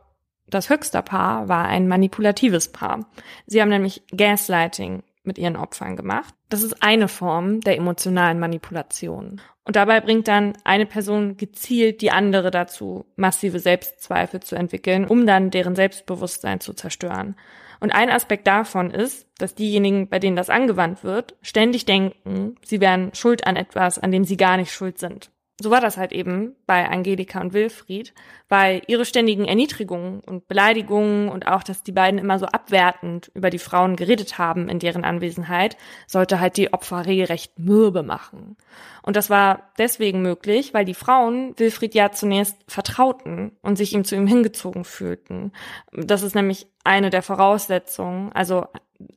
Das 0.49 0.69
höchste 0.69 1.01
Paar 1.01 1.49
war 1.49 1.65
ein 1.65 1.89
manipulatives 1.89 2.71
Paar. 2.71 3.05
Sie 3.47 3.61
haben 3.61 3.67
nämlich 3.69 4.03
Gaslighting 4.15 5.03
mit 5.23 5.37
ihren 5.37 5.57
Opfern 5.57 5.97
gemacht. 5.97 6.33
Das 6.47 6.63
ist 6.63 6.81
eine 6.81 7.09
Form 7.09 7.59
der 7.59 7.75
emotionalen 7.75 8.39
Manipulation. 8.39 9.41
Und 9.65 9.75
dabei 9.75 9.99
bringt 9.99 10.29
dann 10.29 10.53
eine 10.63 10.85
Person 10.85 11.35
gezielt 11.35 11.99
die 11.99 12.11
andere 12.11 12.49
dazu, 12.49 13.05
massive 13.17 13.59
Selbstzweifel 13.59 14.39
zu 14.39 14.55
entwickeln, 14.55 15.03
um 15.05 15.27
dann 15.27 15.51
deren 15.51 15.75
Selbstbewusstsein 15.75 16.61
zu 16.61 16.73
zerstören. 16.73 17.35
Und 17.79 17.91
ein 17.91 18.09
Aspekt 18.09 18.47
davon 18.47 18.91
ist, 18.91 19.27
dass 19.37 19.55
diejenigen, 19.55 20.07
bei 20.09 20.19
denen 20.19 20.35
das 20.35 20.49
angewandt 20.49 21.03
wird, 21.03 21.35
ständig 21.41 21.85
denken, 21.85 22.55
sie 22.63 22.81
wären 22.81 23.13
schuld 23.13 23.45
an 23.45 23.55
etwas, 23.55 23.99
an 23.99 24.11
dem 24.11 24.23
sie 24.23 24.37
gar 24.37 24.57
nicht 24.57 24.71
schuld 24.71 24.97
sind 24.97 25.31
so 25.59 25.71
war 25.71 25.81
das 25.81 25.97
halt 25.97 26.11
eben 26.11 26.55
bei 26.67 26.87
Angelika 26.87 27.41
und 27.41 27.53
Wilfried, 27.53 28.13
weil 28.47 28.83
ihre 28.85 29.05
ständigen 29.05 29.45
Erniedrigungen 29.45 30.19
und 30.19 30.47
Beleidigungen 30.47 31.29
und 31.29 31.47
auch, 31.47 31.63
dass 31.63 31.81
die 31.81 31.91
beiden 31.91 32.19
immer 32.19 32.37
so 32.37 32.45
abwertend 32.45 33.31
über 33.33 33.49
die 33.49 33.57
Frauen 33.57 33.95
geredet 33.95 34.37
haben 34.37 34.69
in 34.69 34.77
deren 34.77 35.03
Anwesenheit, 35.03 35.75
sollte 36.05 36.39
halt 36.39 36.57
die 36.57 36.73
Opfer 36.73 37.07
regelrecht 37.07 37.57
mürbe 37.57 38.03
machen. 38.03 38.55
Und 39.01 39.15
das 39.15 39.31
war 39.31 39.71
deswegen 39.79 40.21
möglich, 40.21 40.75
weil 40.75 40.85
die 40.85 40.93
Frauen 40.93 41.53
Wilfried 41.57 41.95
ja 41.95 42.11
zunächst 42.11 42.57
vertrauten 42.67 43.51
und 43.63 43.77
sich 43.77 43.93
ihm 43.93 44.03
zu 44.03 44.15
ihm 44.15 44.27
hingezogen 44.27 44.83
fühlten. 44.83 45.53
Das 45.91 46.21
ist 46.21 46.35
nämlich 46.35 46.67
eine 46.83 47.09
der 47.09 47.23
Voraussetzungen. 47.23 48.31
Also 48.33 48.67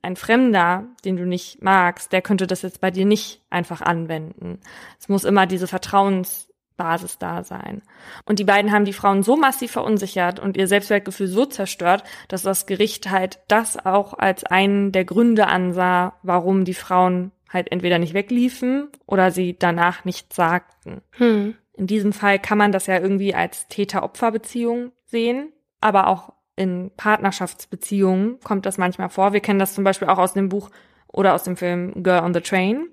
ein 0.02 0.16
Fremder, 0.16 0.84
den 1.04 1.16
du 1.16 1.26
nicht 1.26 1.62
magst, 1.62 2.12
der 2.12 2.22
könnte 2.22 2.46
das 2.46 2.62
jetzt 2.62 2.80
bei 2.80 2.90
dir 2.90 3.04
nicht 3.04 3.42
einfach 3.50 3.80
anwenden. 3.80 4.60
Es 4.98 5.08
muss 5.08 5.24
immer 5.24 5.46
diese 5.46 5.66
Vertrauensbasis 5.66 7.18
da 7.18 7.44
sein. 7.44 7.82
Und 8.24 8.38
die 8.38 8.44
beiden 8.44 8.72
haben 8.72 8.84
die 8.84 8.92
Frauen 8.92 9.22
so 9.22 9.36
massiv 9.36 9.72
verunsichert 9.72 10.40
und 10.40 10.56
ihr 10.56 10.66
Selbstwertgefühl 10.66 11.26
so 11.26 11.46
zerstört, 11.46 12.04
dass 12.28 12.42
das 12.42 12.66
Gericht 12.66 13.10
halt 13.10 13.40
das 13.48 13.84
auch 13.84 14.14
als 14.14 14.44
einen 14.44 14.92
der 14.92 15.04
Gründe 15.04 15.46
ansah, 15.46 16.14
warum 16.22 16.64
die 16.64 16.74
Frauen 16.74 17.32
halt 17.48 17.72
entweder 17.72 17.98
nicht 17.98 18.14
wegliefen 18.14 18.88
oder 19.06 19.30
sie 19.30 19.58
danach 19.58 20.04
nichts 20.04 20.36
sagten. 20.36 21.02
Hm. 21.12 21.56
In 21.72 21.86
diesem 21.86 22.12
Fall 22.12 22.38
kann 22.38 22.58
man 22.58 22.72
das 22.72 22.86
ja 22.86 22.98
irgendwie 22.98 23.34
als 23.34 23.66
Täter-Opfer-Beziehung 23.68 24.92
sehen, 25.06 25.52
aber 25.80 26.06
auch 26.08 26.34
in 26.60 26.90
Partnerschaftsbeziehungen 26.98 28.38
kommt 28.44 28.66
das 28.66 28.76
manchmal 28.76 29.08
vor. 29.08 29.32
Wir 29.32 29.40
kennen 29.40 29.58
das 29.58 29.74
zum 29.74 29.82
Beispiel 29.82 30.08
auch 30.08 30.18
aus 30.18 30.34
dem 30.34 30.50
Buch 30.50 30.68
oder 31.08 31.32
aus 31.32 31.42
dem 31.42 31.56
Film 31.56 32.02
Girl 32.02 32.22
on 32.22 32.34
the 32.34 32.42
Train. 32.42 32.88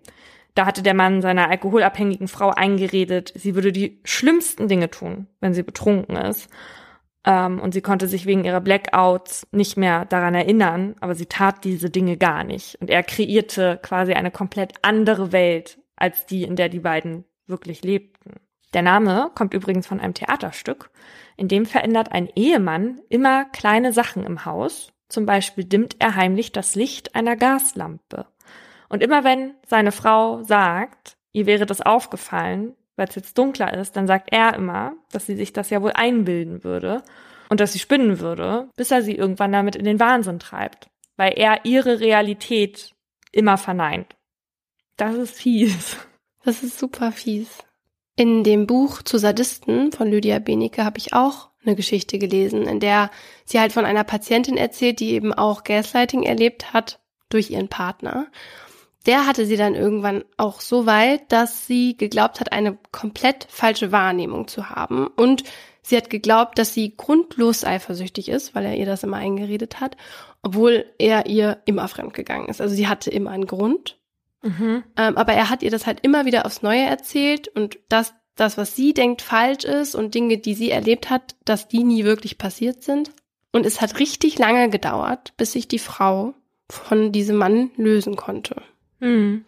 Da 0.56 0.65
hatte 0.65 0.81
der 0.81 0.94
Mann 0.94 1.22
seiner 1.22 1.49
alkoholabhängigen 1.49 2.30
Frau 2.30 2.49
eingeredet, 2.49 3.34
sie 3.35 3.56
würde 3.56 3.73
die 3.73 3.99
schlimmsten 4.06 4.69
Dinge 4.69 4.89
tun, 4.89 5.27
wenn 5.41 5.53
sie 5.53 5.64
betrunken 5.64 6.15
ist. 6.15 6.49
Ähm, 7.26 7.60
und 7.60 7.73
sie 7.73 7.81
konnte 7.81 8.07
sich 8.07 8.26
wegen 8.26 8.45
ihrer 8.45 8.61
Blackouts 8.61 9.45
nicht 9.52 9.76
mehr 9.76 10.06
daran 10.06 10.34
erinnern, 10.34 10.95
aber 11.02 11.14
sie 11.14 11.26
tat 11.26 11.65
diese 11.65 11.89
Dinge 11.89 12.15
gar 12.15 12.45
nicht. 12.45 12.77
Und 12.80 12.89
er 12.89 13.03
kreierte 13.03 13.80
quasi 13.84 14.14
eine 14.14 14.31
komplett 14.31 14.76
andere 14.81 15.34
Welt 15.34 15.77
als 15.98 16.26
die, 16.26 16.44
in 16.44 16.56
der 16.56 16.69
die 16.69 16.80
beiden 16.80 17.26
wirklich 17.48 17.84
lebten. 17.84 18.35
Der 18.73 18.81
Name 18.81 19.30
kommt 19.35 19.53
übrigens 19.53 19.88
von 19.88 19.99
einem 19.99 20.14
Theaterstück. 20.14 20.89
In 21.38 21.48
dem 21.48 21.66
verändert 21.66 22.12
ein 22.12 22.30
Ehemann 22.36 23.00
immer 23.10 23.46
kleine 23.46 23.94
Sachen 23.94 24.26
im 24.26 24.44
Haus. 24.44 24.92
Zum 25.08 25.26
Beispiel 25.26 25.64
dimmt 25.64 25.96
er 26.00 26.16
heimlich 26.16 26.52
das 26.52 26.76
Licht 26.76 27.16
einer 27.16 27.36
Gaslampe. 27.36 28.26
Und 28.90 29.04
immer 29.04 29.24
wenn 29.24 29.54
seine 29.66 29.92
Frau 29.92 30.44
sagt, 30.44 31.16
ihr 31.32 31.46
wäre 31.46 31.66
das 31.66 31.82
aufgefallen, 31.82 32.76
weil 32.96 33.08
es 33.08 33.16
jetzt 33.16 33.38
dunkler 33.38 33.74
ist, 33.74 33.96
dann 33.96 34.08
sagt 34.08 34.30
er 34.32 34.56
immer, 34.56 34.94
dass 35.12 35.28
sie 35.28 35.36
sich 35.36 35.54
das 35.54 35.70
ja 35.70 35.82
wohl 35.82 35.92
einbilden 35.94 36.64
würde 36.64 37.04
und 37.50 37.60
dass 37.60 37.74
sie 37.74 37.80
spinnen 37.80 38.20
würde, 38.20 38.70
bis 38.76 38.92
er 38.92 39.04
sie 39.04 39.16
irgendwann 39.16 39.52
damit 39.52 39.76
in 39.76 39.86
den 39.86 40.00
Wahnsinn 40.00 40.40
treibt, 40.40 40.90
weil 41.16 41.34
er 41.36 41.66
ihre 41.66 42.00
Realität 42.00 42.96
immer 43.32 43.58
verneint. 43.58 44.16
Das 44.98 45.16
ist 45.16 45.36
fies. 45.36 45.98
Das 46.44 46.64
ist 46.64 46.80
super 46.80 47.12
fies. 47.12 47.66
In 48.19 48.44
dem 48.44 48.65
Buch 48.65 49.03
zu 49.03 49.19
Sadisten 49.19 49.91
von 49.91 50.10
Lydia 50.10 50.39
Benecke 50.39 50.84
habe 50.84 50.98
ich 50.98 51.14
auch 51.14 51.49
eine 51.64 51.76
Geschichte 51.76 52.18
gelesen, 52.18 52.64
in 52.64 52.80
der 52.80 53.11
sie 53.45 53.60
halt 53.60 53.72
von 53.72 53.85
einer 53.85 54.03
Patientin 54.03 54.57
erzählt, 54.57 54.99
die 54.99 55.11
eben 55.11 55.34
auch 55.34 55.64
Gaslighting 55.64 56.23
erlebt 56.23 56.73
hat 56.73 56.99
durch 57.30 57.52
ihren 57.52 57.68
Partner. 57.68 58.26
Der 59.06 59.27
hatte 59.27 59.45
sie 59.45 59.56
dann 59.56 59.76
irgendwann 59.76 60.26
auch 60.35 60.61
so 60.61 60.88
weit, 60.88 61.31
dass 61.31 61.68
sie 61.68 61.95
geglaubt 61.95 62.39
hat, 62.39 62.52
eine 62.52 62.80
komplett 62.91 63.45
falsche 63.49 63.91
Wahrnehmung 63.91 64.48
zu 64.48 64.72
haben. 64.72 65.06
Und 65.06 65.44
sie 65.84 65.95
hat 65.95 66.10
geglaubt, 66.10 66.57
dass 66.57 66.73
sie 66.73 66.98
grundlos 66.98 67.64
eifersüchtig 67.64 68.30
ist, 68.30 68.56
weil 68.56 68.65
er 68.65 68.77
ihr 68.77 68.88
das 68.88 69.03
immer 69.03 69.18
eingeredet 69.18 69.80
hat, 69.80 69.95
obwohl 70.41 70.85
er 70.98 71.27
ihr 71.27 71.61
immer 71.65 71.88
fremdgegangen 71.88 72.49
ist. 72.49 72.61
Also 72.61 72.73
sie 72.73 72.88
hatte 72.88 73.11
immer 73.11 73.30
einen 73.30 73.45
Grund. 73.45 73.99
Mhm. 74.42 74.84
Ähm, 74.96 75.18
aber 75.18 75.34
er 75.34 75.50
hat 75.50 75.64
ihr 75.64 75.72
das 75.72 75.86
halt 75.86 76.00
immer 76.02 76.26
wieder 76.26 76.46
aufs 76.46 76.62
Neue 76.62 76.84
erzählt 76.84 77.48
und 77.48 77.80
dass 77.90 78.14
das, 78.36 78.58
was 78.58 78.76
sie 78.76 78.94
denkt, 78.94 79.22
falsch 79.22 79.66
ist 79.66 79.96
und 79.96 80.14
Dinge, 80.14 80.38
die 80.38 80.54
sie 80.54 80.70
erlebt 80.72 81.10
hat, 81.10 81.36
dass 81.46 81.68
die 81.68 81.84
nie 81.84 82.04
wirklich 82.04 82.38
passiert 82.38 82.84
sind. 82.84 83.12
Und 83.52 83.66
es 83.66 83.82
hat 83.82 84.00
richtig 84.00 84.38
lange 84.38 84.70
gedauert, 84.70 85.34
bis 85.38 85.54
sich 85.54 85.68
die 85.68 85.80
Frau 85.80 86.34
von 86.70 87.12
diesem 87.12 87.38
Mann 87.38 87.72
lösen 87.78 88.16
konnte. 88.16 88.62
Mhm. 89.00 89.46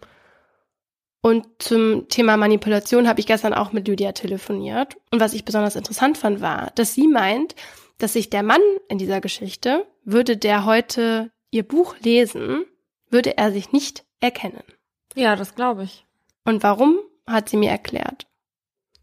Und 1.21 1.45
zum 1.59 2.07
Thema 2.07 2.37
Manipulation 2.37 3.07
habe 3.07 3.19
ich 3.19 3.27
gestern 3.27 3.53
auch 3.53 3.73
mit 3.73 3.87
Lydia 3.87 4.13
telefoniert. 4.13 4.95
Und 5.11 5.19
was 5.19 5.33
ich 5.33 5.45
besonders 5.45 5.75
interessant 5.75 6.17
fand, 6.17 6.41
war, 6.41 6.71
dass 6.75 6.93
sie 6.93 7.07
meint, 7.07 7.55
dass 7.97 8.13
sich 8.13 8.29
der 8.29 8.43
Mann 8.43 8.61
in 8.87 8.97
dieser 8.97 9.19
Geschichte, 9.19 9.85
würde 10.05 10.37
der 10.37 10.65
heute 10.65 11.31
ihr 11.51 11.63
Buch 11.63 11.95
lesen, 12.01 12.63
würde 13.09 13.37
er 13.37 13.51
sich 13.51 13.71
nicht 13.73 14.05
erkennen. 14.21 14.63
Ja, 15.19 15.35
das 15.35 15.53
glaube 15.53 15.83
ich. 15.83 16.05
Und 16.45 16.63
warum, 16.63 16.97
hat 17.27 17.49
sie 17.49 17.57
mir 17.57 17.69
erklärt. 17.69 18.25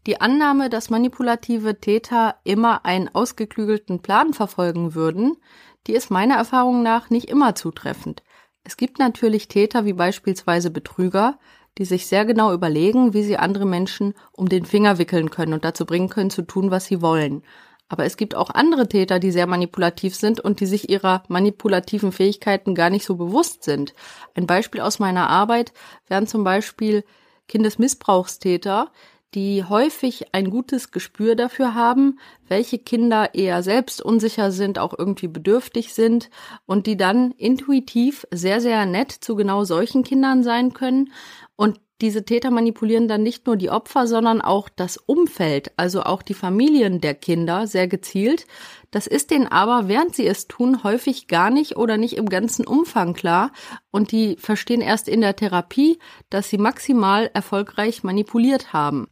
Die 0.07 0.19
Annahme, 0.19 0.67
dass 0.71 0.89
manipulative 0.89 1.79
Täter 1.79 2.37
immer 2.43 2.85
einen 2.85 3.07
ausgeklügelten 3.13 4.01
Plan 4.01 4.33
verfolgen 4.33 4.95
würden, 4.95 5.37
die 5.85 5.93
ist 5.93 6.09
meiner 6.09 6.33
Erfahrung 6.33 6.81
nach 6.81 7.11
nicht 7.11 7.29
immer 7.29 7.53
zutreffend. 7.53 8.23
Es 8.63 8.77
gibt 8.77 8.97
natürlich 8.97 9.47
Täter 9.47 9.85
wie 9.85 9.93
beispielsweise 9.93 10.71
Betrüger, 10.71 11.37
die 11.77 11.85
sich 11.85 12.07
sehr 12.07 12.25
genau 12.25 12.51
überlegen, 12.51 13.13
wie 13.13 13.21
sie 13.21 13.37
andere 13.37 13.67
Menschen 13.67 14.15
um 14.31 14.49
den 14.49 14.65
Finger 14.65 14.97
wickeln 14.97 15.29
können 15.29 15.53
und 15.53 15.63
dazu 15.65 15.85
bringen 15.85 16.09
können, 16.09 16.31
zu 16.31 16.41
tun, 16.41 16.71
was 16.71 16.87
sie 16.87 17.03
wollen. 17.03 17.43
Aber 17.89 18.05
es 18.05 18.17
gibt 18.17 18.35
auch 18.35 18.49
andere 18.49 18.87
Täter, 18.87 19.19
die 19.19 19.31
sehr 19.31 19.47
manipulativ 19.47 20.15
sind 20.15 20.39
und 20.39 20.59
die 20.59 20.65
sich 20.65 20.89
ihrer 20.89 21.23
manipulativen 21.29 22.11
Fähigkeiten 22.11 22.75
gar 22.75 22.89
nicht 22.89 23.05
so 23.05 23.15
bewusst 23.15 23.63
sind. 23.63 23.93
Ein 24.35 24.47
Beispiel 24.47 24.81
aus 24.81 24.99
meiner 24.99 25.29
Arbeit 25.29 25.71
wären 26.07 26.27
zum 26.27 26.43
Beispiel 26.43 27.03
Kindesmissbrauchstäter, 27.47 28.91
die 29.33 29.63
häufig 29.63 30.33
ein 30.33 30.49
gutes 30.49 30.91
Gespür 30.91 31.35
dafür 31.35 31.75
haben, 31.75 32.19
welche 32.47 32.79
Kinder 32.79 33.35
eher 33.35 33.61
selbst 33.61 34.01
unsicher 34.01 34.51
sind, 34.51 34.79
auch 34.79 34.97
irgendwie 34.97 35.27
bedürftig 35.27 35.93
sind 35.93 36.29
und 36.65 36.87
die 36.87 36.97
dann 36.97 37.31
intuitiv 37.31 38.25
sehr, 38.31 38.61
sehr 38.61 38.85
nett 38.85 39.11
zu 39.11 39.35
genau 39.35 39.63
solchen 39.63 40.03
Kindern 40.03 40.43
sein 40.43 40.73
können 40.73 41.11
und 41.55 41.79
diese 42.01 42.23
Täter 42.23 42.51
manipulieren 42.51 43.07
dann 43.07 43.23
nicht 43.23 43.47
nur 43.47 43.55
die 43.55 43.69
Opfer, 43.69 44.05
sondern 44.05 44.41
auch 44.41 44.69
das 44.69 44.97
Umfeld, 44.97 45.71
also 45.77 46.03
auch 46.03 46.21
die 46.21 46.35
Familien 46.35 47.01
der 47.01 47.15
Kinder 47.15 47.65
sehr 47.65 47.87
gezielt. 47.87 48.45
Das 48.91 49.07
ist 49.07 49.31
denen 49.31 49.47
aber, 49.47 49.87
während 49.87 50.15
sie 50.15 50.27
es 50.27 50.47
tun, 50.47 50.83
häufig 50.83 51.27
gar 51.27 51.49
nicht 51.49 51.75
oder 51.75 51.97
nicht 51.97 52.15
im 52.17 52.29
ganzen 52.29 52.67
Umfang 52.67 53.13
klar 53.13 53.51
und 53.91 54.11
die 54.11 54.37
verstehen 54.37 54.81
erst 54.81 55.07
in 55.07 55.21
der 55.21 55.35
Therapie, 55.35 55.97
dass 56.29 56.49
sie 56.49 56.59
maximal 56.59 57.31
erfolgreich 57.33 58.03
manipuliert 58.03 58.73
haben. 58.73 59.07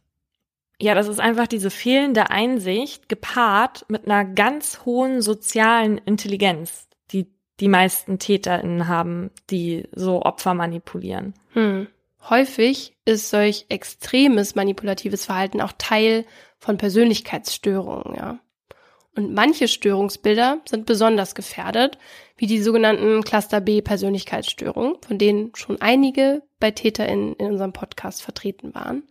Ja, 0.78 0.94
das 0.94 1.08
ist 1.08 1.20
einfach 1.20 1.46
diese 1.46 1.70
fehlende 1.70 2.30
Einsicht 2.30 3.08
gepaart 3.08 3.86
mit 3.88 4.06
einer 4.06 4.24
ganz 4.24 4.82
hohen 4.84 5.22
sozialen 5.22 5.98
Intelligenz, 5.98 6.86
die 7.12 7.26
die 7.60 7.68
meisten 7.68 8.18
TäterInnen 8.18 8.86
haben, 8.86 9.30
die 9.50 9.88
so 9.92 10.22
Opfer 10.22 10.52
manipulieren. 10.54 11.34
Hm. 11.54 11.88
Häufig 12.28 12.96
ist 13.04 13.30
solch 13.30 13.66
extremes 13.68 14.54
manipulatives 14.54 15.26
Verhalten 15.26 15.60
auch 15.60 15.72
Teil 15.78 16.24
von 16.58 16.76
Persönlichkeitsstörungen, 16.76 18.16
ja. 18.16 18.38
Und 19.14 19.32
manche 19.32 19.66
Störungsbilder 19.66 20.60
sind 20.68 20.84
besonders 20.84 21.34
gefährdet, 21.34 21.96
wie 22.36 22.46
die 22.46 22.60
sogenannten 22.60 23.22
Cluster 23.22 23.62
B 23.62 23.80
Persönlichkeitsstörungen, 23.80 24.96
von 25.06 25.16
denen 25.16 25.52
schon 25.54 25.80
einige 25.80 26.42
bei 26.60 26.70
TäterInnen 26.70 27.34
in 27.36 27.46
unserem 27.46 27.72
Podcast 27.72 28.22
vertreten 28.22 28.74
waren. 28.74 29.04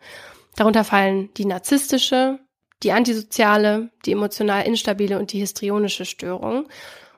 Darunter 0.56 0.84
fallen 0.84 1.34
die 1.38 1.46
narzisstische, 1.46 2.40
die 2.84 2.92
antisoziale, 2.92 3.90
die 4.06 4.12
emotional 4.12 4.68
instabile 4.68 5.18
und 5.18 5.34
die 5.34 5.40
histrionische 5.40 6.06
Störung. 6.06 6.68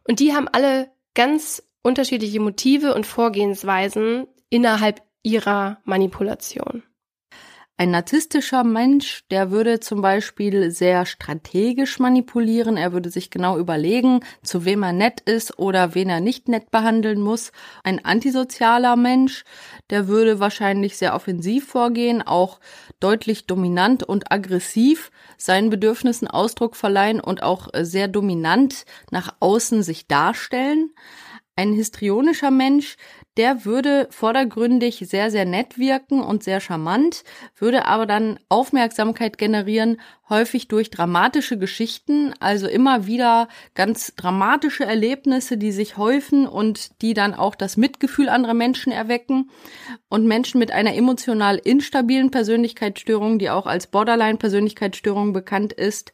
Und 0.07 0.21
die 0.21 0.33
haben 0.33 0.47
alle 0.47 0.89
ganz 1.13 1.61
unterschiedliche 1.83 2.39
Motive 2.39 2.95
und 2.95 3.05
Vorgehensweisen 3.05 4.27
innerhalb 4.49 5.01
ihrer 5.23 5.79
Manipulation. 5.83 6.83
Ein 7.79 7.91
narzisstischer 7.91 8.63
Mensch, 8.63 9.23
der 9.29 9.51
würde 9.51 9.79
zum 9.79 10.01
Beispiel 10.01 10.71
sehr 10.71 11.05
strategisch 11.05 11.99
manipulieren. 11.99 12.75
Er 12.75 12.91
würde 12.91 13.11
sich 13.11 13.29
genau 13.29 13.59
überlegen, 13.59 14.21
zu 14.41 14.65
wem 14.65 14.81
er 14.81 14.93
nett 14.93 15.21
ist 15.21 15.59
oder 15.59 15.93
wen 15.93 16.09
er 16.09 16.19
nicht 16.19 16.47
nett 16.47 16.71
behandeln 16.71 17.21
muss. 17.21 17.51
Ein 17.83 18.03
antisozialer 18.03 18.95
Mensch, 18.95 19.43
der 19.91 20.07
würde 20.07 20.39
wahrscheinlich 20.39 20.97
sehr 20.97 21.13
offensiv 21.13 21.67
vorgehen, 21.67 22.23
auch 22.23 22.59
deutlich 22.99 23.45
dominant 23.45 24.01
und 24.01 24.31
aggressiv 24.31 25.11
seinen 25.37 25.69
Bedürfnissen 25.69 26.27
Ausdruck 26.27 26.75
verleihen 26.75 27.19
und 27.19 27.43
auch 27.43 27.67
sehr 27.79 28.07
dominant 28.07 28.85
nach 29.11 29.35
außen 29.39 29.83
sich 29.83 30.07
darstellen. 30.07 30.95
Ein 31.55 31.73
histrionischer 31.73 32.49
Mensch, 32.49 32.97
der 33.37 33.65
würde 33.65 34.07
vordergründig 34.09 35.05
sehr, 35.07 35.31
sehr 35.31 35.45
nett 35.45 35.77
wirken 35.77 36.21
und 36.21 36.43
sehr 36.43 36.59
charmant, 36.59 37.23
würde 37.55 37.85
aber 37.85 38.05
dann 38.05 38.39
Aufmerksamkeit 38.49 39.37
generieren, 39.37 39.97
häufig 40.29 40.67
durch 40.67 40.89
dramatische 40.89 41.57
Geschichten, 41.57 42.33
also 42.39 42.67
immer 42.67 43.07
wieder 43.07 43.47
ganz 43.75 44.13
dramatische 44.15 44.83
Erlebnisse, 44.83 45.57
die 45.57 45.71
sich 45.71 45.97
häufen 45.97 46.47
und 46.47 47.01
die 47.01 47.13
dann 47.13 47.33
auch 47.33 47.55
das 47.55 47.77
Mitgefühl 47.77 48.27
anderer 48.29 48.53
Menschen 48.53 48.91
erwecken. 48.91 49.49
Und 50.09 50.25
Menschen 50.25 50.59
mit 50.59 50.71
einer 50.71 50.95
emotional 50.95 51.57
instabilen 51.57 52.31
Persönlichkeitsstörung, 52.31 53.39
die 53.39 53.49
auch 53.49 53.65
als 53.65 53.87
Borderline-Persönlichkeitsstörung 53.87 55.33
bekannt 55.33 55.73
ist, 55.73 56.11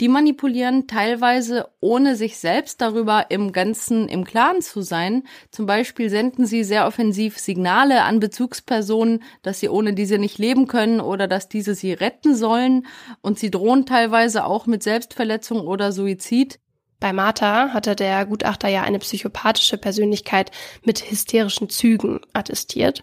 die 0.00 0.08
manipulieren 0.08 0.86
teilweise 0.86 1.68
ohne 1.80 2.14
sich 2.14 2.38
selbst 2.38 2.80
darüber 2.80 3.26
im 3.30 3.52
Ganzen 3.52 4.08
im 4.08 4.24
Klaren 4.24 4.60
zu 4.62 4.82
sein. 4.82 5.24
Zum 5.50 5.66
Beispiel 5.66 6.10
senden 6.10 6.46
sie 6.46 6.57
sehr 6.62 6.86
offensiv 6.86 7.38
Signale 7.38 8.02
an 8.02 8.20
Bezugspersonen, 8.20 9.24
dass 9.42 9.58
sie 9.58 9.68
ohne 9.68 9.94
diese 9.94 10.18
nicht 10.18 10.38
leben 10.38 10.68
können 10.68 11.00
oder 11.00 11.26
dass 11.26 11.48
diese 11.48 11.74
sie 11.74 11.92
retten 11.92 12.36
sollen 12.36 12.86
und 13.20 13.38
sie 13.38 13.48
Sie 13.48 13.52
drohen 13.52 13.86
teilweise 13.86 14.44
auch 14.44 14.66
mit 14.66 14.82
Selbstverletzung 14.82 15.66
oder 15.66 15.90
Suizid. 15.90 16.60
Bei 17.00 17.14
Martha 17.14 17.72
hatte 17.72 17.96
der 17.96 18.26
Gutachter 18.26 18.68
ja 18.68 18.82
eine 18.82 18.98
psychopathische 18.98 19.78
Persönlichkeit 19.78 20.50
mit 20.84 21.10
hysterischen 21.10 21.70
Zügen 21.70 22.20
attestiert. 22.34 23.02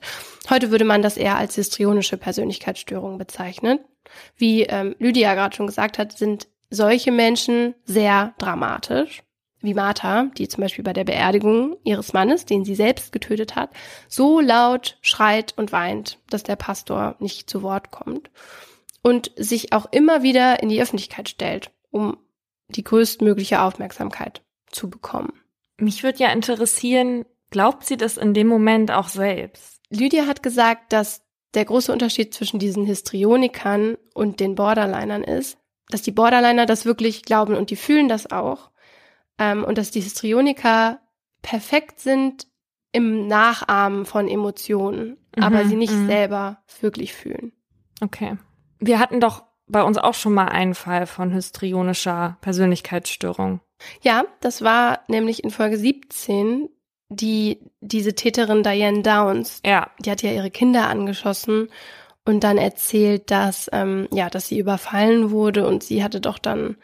Heute 0.51 0.69
würde 0.69 0.85
man 0.85 1.01
das 1.01 1.17
eher 1.17 1.35
als 1.35 1.55
histrionische 1.55 2.17
Persönlichkeitsstörung 2.17 3.17
bezeichnen. 3.17 3.79
Wie 4.37 4.65
ähm, 4.65 4.95
Lydia 4.99 5.33
gerade 5.33 5.55
schon 5.55 5.65
gesagt 5.65 5.97
hat, 5.97 6.15
sind 6.15 6.47
solche 6.69 7.11
Menschen 7.11 7.73
sehr 7.85 8.35
dramatisch. 8.37 9.23
Wie 9.65 9.73
Martha, 9.73 10.29
die 10.37 10.47
zum 10.47 10.61
Beispiel 10.61 10.83
bei 10.83 10.93
der 10.93 11.03
Beerdigung 11.03 11.77
ihres 11.83 12.13
Mannes, 12.13 12.45
den 12.45 12.63
sie 12.63 12.75
selbst 12.75 13.11
getötet 13.11 13.55
hat, 13.55 13.71
so 14.07 14.39
laut 14.39 14.97
schreit 15.01 15.53
und 15.57 15.71
weint, 15.71 16.19
dass 16.29 16.43
der 16.43 16.55
Pastor 16.55 17.15
nicht 17.19 17.49
zu 17.49 17.63
Wort 17.63 17.91
kommt 17.91 18.29
und 19.01 19.31
sich 19.35 19.73
auch 19.73 19.87
immer 19.91 20.23
wieder 20.23 20.63
in 20.63 20.69
die 20.69 20.81
Öffentlichkeit 20.81 21.29
stellt, 21.29 21.71
um 21.91 22.17
die 22.69 22.83
größtmögliche 22.83 23.61
Aufmerksamkeit 23.61 24.41
zu 24.71 24.89
bekommen. 24.89 25.33
Mich 25.77 26.03
würde 26.03 26.19
ja 26.19 26.31
interessieren, 26.31 27.25
glaubt 27.51 27.85
sie 27.85 27.97
das 27.97 28.17
in 28.17 28.33
dem 28.33 28.47
Moment 28.47 28.91
auch 28.91 29.09
selbst? 29.09 29.81
Lydia 29.89 30.25
hat 30.25 30.41
gesagt, 30.41 30.93
dass 30.93 31.21
der 31.53 31.65
große 31.65 31.91
Unterschied 31.91 32.33
zwischen 32.33 32.59
diesen 32.59 32.85
Histrionikern 32.85 33.97
und 34.13 34.39
den 34.39 34.55
Borderlinern 34.55 35.23
ist, 35.23 35.57
dass 35.89 36.01
die 36.01 36.11
Borderliner 36.11 36.65
das 36.65 36.85
wirklich 36.85 37.23
glauben 37.23 37.55
und 37.55 37.69
die 37.69 37.75
fühlen 37.75 38.09
das 38.09 38.31
auch. 38.31 38.71
Ähm, 39.37 39.63
und 39.63 39.77
dass 39.77 39.91
die 39.91 40.01
Histrioniker 40.01 40.99
perfekt 41.41 41.99
sind 41.99 42.47
im 42.91 43.27
Nachahmen 43.27 44.05
von 44.05 44.27
Emotionen, 44.27 45.17
mhm, 45.35 45.43
aber 45.43 45.65
sie 45.65 45.75
nicht 45.75 45.93
mhm. 45.93 46.07
selber 46.07 46.63
wirklich 46.79 47.13
fühlen. 47.13 47.51
Okay. 48.01 48.37
Wir 48.79 48.99
hatten 48.99 49.19
doch 49.19 49.43
bei 49.67 49.83
uns 49.83 49.97
auch 49.97 50.13
schon 50.13 50.33
mal 50.33 50.47
einen 50.47 50.75
Fall 50.75 51.07
von 51.07 51.31
histrionischer 51.31 52.37
Persönlichkeitsstörung. 52.41 53.61
Ja, 54.01 54.25
das 54.39 54.61
war 54.61 55.01
nämlich 55.07 55.43
in 55.43 55.51
Folge 55.51 55.77
17 55.77 56.69
die 57.09 57.59
diese 57.81 58.15
Täterin 58.15 58.63
Diane 58.63 59.01
Downs. 59.01 59.61
Ja. 59.65 59.91
Die 59.99 60.11
hat 60.11 60.23
ja 60.23 60.31
ihre 60.31 60.51
Kinder 60.51 60.87
angeschossen 60.87 61.69
und 62.25 62.43
dann 62.43 62.57
erzählt, 62.57 63.29
dass 63.31 63.69
ähm, 63.71 64.07
ja, 64.11 64.29
dass 64.29 64.47
sie 64.47 64.59
überfallen 64.59 65.31
wurde 65.31 65.67
und 65.67 65.83
sie 65.83 66.03
hatte 66.03 66.19
doch 66.19 66.39
dann, 66.39 66.77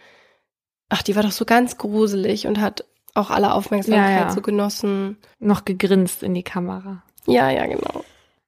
ach, 0.91 1.01
die 1.01 1.15
war 1.15 1.23
doch 1.23 1.31
so 1.31 1.45
ganz 1.45 1.77
gruselig 1.77 2.47
und 2.47 2.59
hat 2.59 2.85
auch 3.13 3.29
alle 3.29 3.53
Aufmerksamkeit 3.53 4.19
ja, 4.19 4.27
ja. 4.27 4.29
so 4.31 4.41
genossen. 4.41 5.17
Noch 5.39 5.65
gegrinst 5.65 6.21
in 6.21 6.33
die 6.33 6.43
Kamera. 6.43 7.03
Ja, 7.25 7.49
ja, 7.49 7.65
genau. 7.65 8.03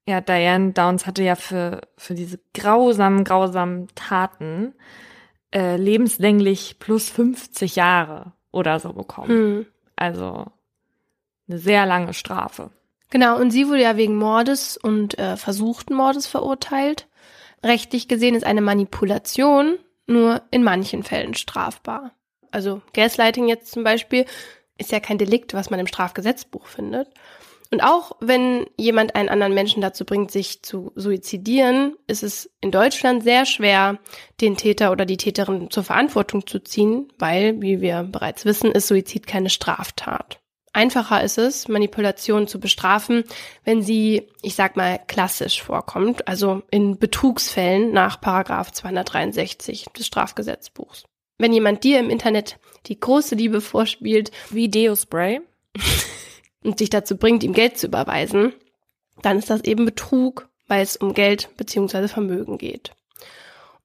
Ja, 0.05 0.19
Diane 0.19 0.73
Downs 0.73 1.07
hatte 1.07 1.23
ja 1.23 1.35
für, 1.35 1.81
für 1.97 2.13
diese 2.13 2.39
grausamen, 2.53 3.23
grausamen 3.23 3.87
Taten 3.95 4.73
äh, 5.53 5.77
lebenslänglich 5.77 6.79
plus 6.79 7.09
50 7.09 7.77
Jahre 7.77 8.33
oder 8.51 8.79
so 8.79 8.91
bekommen. 8.91 9.29
Hm. 9.29 9.65
Also 9.95 10.47
eine 11.47 11.57
sehr 11.57 11.85
lange 11.85 12.13
Strafe. 12.13 12.71
Genau, 13.09 13.39
und 13.39 13.51
sie 13.51 13.67
wurde 13.67 13.83
ja 13.83 13.95
wegen 13.95 14.15
Mordes 14.15 14.75
und 14.75 15.17
äh, 15.17 15.37
versuchten 15.37 15.93
Mordes 15.93 16.27
verurteilt. 16.27 17.07
Rechtlich 17.63 18.07
gesehen 18.09 18.35
ist 18.35 18.45
eine 18.45 18.61
Manipulation 18.61 19.77
nur 20.07 20.41
in 20.51 20.63
manchen 20.63 21.03
Fällen 21.03 21.33
strafbar. 21.33 22.11
Also 22.53 22.81
Gaslighting 22.93 23.47
jetzt 23.47 23.71
zum 23.71 23.83
Beispiel 23.83 24.25
ist 24.77 24.91
ja 24.91 24.99
kein 24.99 25.17
Delikt, 25.17 25.53
was 25.53 25.69
man 25.69 25.79
im 25.79 25.87
Strafgesetzbuch 25.87 26.67
findet. 26.67 27.09
Und 27.71 27.81
auch 27.81 28.11
wenn 28.19 28.67
jemand 28.77 29.15
einen 29.15 29.29
anderen 29.29 29.55
Menschen 29.55 29.81
dazu 29.81 30.05
bringt, 30.05 30.29
sich 30.29 30.61
zu 30.61 30.91
suizidieren, 30.95 31.95
ist 32.05 32.21
es 32.21 32.51
in 32.61 32.69
Deutschland 32.69 33.23
sehr 33.23 33.47
schwer, 33.47 33.97
den 34.41 34.57
Täter 34.57 34.91
oder 34.91 35.05
die 35.05 35.17
Täterin 35.17 35.71
zur 35.71 35.83
Verantwortung 35.83 36.45
zu 36.45 36.59
ziehen, 36.59 37.11
weil, 37.17 37.59
wie 37.63 37.81
wir 37.81 38.03
bereits 38.03 38.45
wissen, 38.45 38.71
ist 38.71 38.87
Suizid 38.87 39.25
keine 39.25 39.49
Straftat. 39.49 40.39
Einfacher 40.71 41.23
ist 41.23 41.39
es, 41.39 41.67
Manipulation 41.67 42.47
zu 42.47 42.59
bestrafen, 42.59 43.23
wenn 43.63 43.81
sie, 43.81 44.27
ich 44.43 44.53
sag 44.53 44.75
mal, 44.75 44.99
klassisch 45.07 45.63
vorkommt, 45.63 46.27
also 46.27 46.61
in 46.69 46.99
Betrugsfällen 46.99 47.91
nach 47.91 48.21
Paragraph 48.21 48.71
263 48.71 49.85
des 49.97 50.05
Strafgesetzbuchs. 50.05 51.05
Wenn 51.43 51.51
jemand 51.51 51.83
dir 51.83 51.99
im 51.99 52.09
Internet 52.09 52.57
die 52.85 52.97
große 52.97 53.35
Liebe 53.35 53.59
vorspielt, 53.59 54.31
wie 54.49 54.69
Deo 54.69 54.95
Spray, 54.95 55.41
und 56.63 56.79
sich 56.79 56.89
dazu 56.89 57.17
bringt, 57.17 57.43
ihm 57.43 57.51
Geld 57.51 57.77
zu 57.77 57.87
überweisen, 57.87 58.53
dann 59.23 59.39
ist 59.39 59.49
das 59.49 59.65
eben 59.65 59.83
Betrug, 59.83 60.47
weil 60.69 60.81
es 60.83 60.95
um 60.95 61.13
Geld 61.13 61.49
bzw. 61.57 62.07
Vermögen 62.07 62.57
geht. 62.57 62.91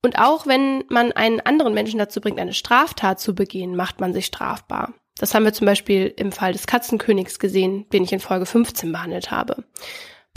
Und 0.02 0.20
auch 0.20 0.46
wenn 0.46 0.84
man 0.88 1.10
einen 1.10 1.40
anderen 1.40 1.74
Menschen 1.74 1.98
dazu 1.98 2.20
bringt, 2.20 2.38
eine 2.38 2.54
Straftat 2.54 3.18
zu 3.18 3.34
begehen, 3.34 3.74
macht 3.74 3.98
man 3.98 4.12
sich 4.12 4.26
strafbar. 4.26 4.94
Das 5.18 5.34
haben 5.34 5.44
wir 5.44 5.52
zum 5.52 5.66
Beispiel 5.66 6.14
im 6.16 6.30
Fall 6.30 6.52
des 6.52 6.68
Katzenkönigs 6.68 7.40
gesehen, 7.40 7.90
den 7.90 8.04
ich 8.04 8.12
in 8.12 8.20
Folge 8.20 8.46
15 8.46 8.92
behandelt 8.92 9.32
habe. 9.32 9.64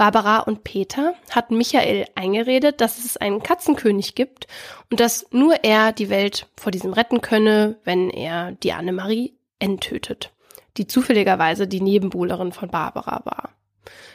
Barbara 0.01 0.39
und 0.39 0.63
Peter 0.63 1.13
hatten 1.29 1.57
Michael 1.57 2.07
eingeredet, 2.15 2.81
dass 2.81 2.97
es 2.97 3.17
einen 3.17 3.43
Katzenkönig 3.43 4.15
gibt 4.15 4.47
und 4.89 4.99
dass 4.99 5.27
nur 5.31 5.63
er 5.63 5.91
die 5.91 6.09
Welt 6.09 6.47
vor 6.57 6.71
diesem 6.71 6.93
retten 6.93 7.21
könne, 7.21 7.77
wenn 7.83 8.09
er 8.09 8.51
die 8.51 8.73
Annemarie 8.73 9.35
enttötet 9.59 10.31
die 10.77 10.87
zufälligerweise 10.87 11.67
die 11.67 11.81
Nebenbuhlerin 11.81 12.51
von 12.51 12.69
Barbara 12.69 13.21
war. 13.25 13.49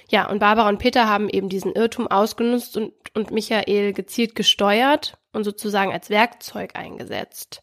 Ja, 0.09 0.29
und 0.31 0.39
Barbara 0.39 0.69
und 0.69 0.79
Peter 0.79 1.09
haben 1.09 1.29
eben 1.29 1.49
diesen 1.49 1.73
Irrtum 1.73 2.07
ausgenutzt 2.07 2.77
und, 2.77 2.93
und 3.15 3.33
Michael 3.33 3.93
gezielt 3.93 4.35
gesteuert 4.35 5.19
und 5.33 5.45
sozusagen 5.45 5.93
als 5.93 6.11
Werkzeug 6.11 6.77
eingesetzt. 6.77 7.63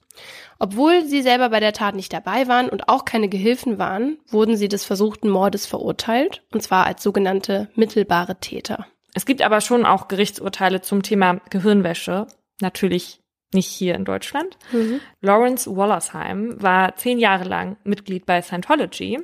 Obwohl 0.60 1.06
sie 1.06 1.22
selber 1.22 1.50
bei 1.50 1.60
der 1.60 1.74
Tat 1.74 1.96
nicht 1.96 2.14
dabei 2.14 2.48
waren 2.48 2.70
und 2.70 2.90
auch 2.90 3.06
keine 3.06 3.30
Gehilfen 3.30 3.80
waren, 3.80 4.18
wurden 4.28 4.56
sie 4.56 4.68
des 4.68 4.86
versuchten 4.86 5.30
Mordes 5.30 5.66
verurteilt, 5.66 6.44
und 6.52 6.62
zwar 6.62 6.86
als 6.86 7.04
sogenannte 7.04 7.70
mittelbare 7.76 8.40
Täter. 8.40 8.88
Es 9.14 9.26
gibt 9.26 9.42
aber 9.42 9.62
schon 9.62 9.86
auch 9.86 10.08
Gerichtsurteile 10.08 10.82
zum 10.82 11.04
Thema 11.04 11.42
Gehirnwäsche. 11.50 12.28
Natürlich 12.62 13.20
nicht 13.54 13.68
hier 13.68 13.96
in 13.96 14.06
Deutschland. 14.06 14.58
Mhm. 14.72 15.00
Lawrence 15.22 15.70
Wallersheim 15.76 16.62
war 16.62 16.96
zehn 16.96 17.20
Jahre 17.20 17.44
lang 17.44 17.78
Mitglied 17.84 18.26
bei 18.26 18.42
Scientology, 18.42 19.20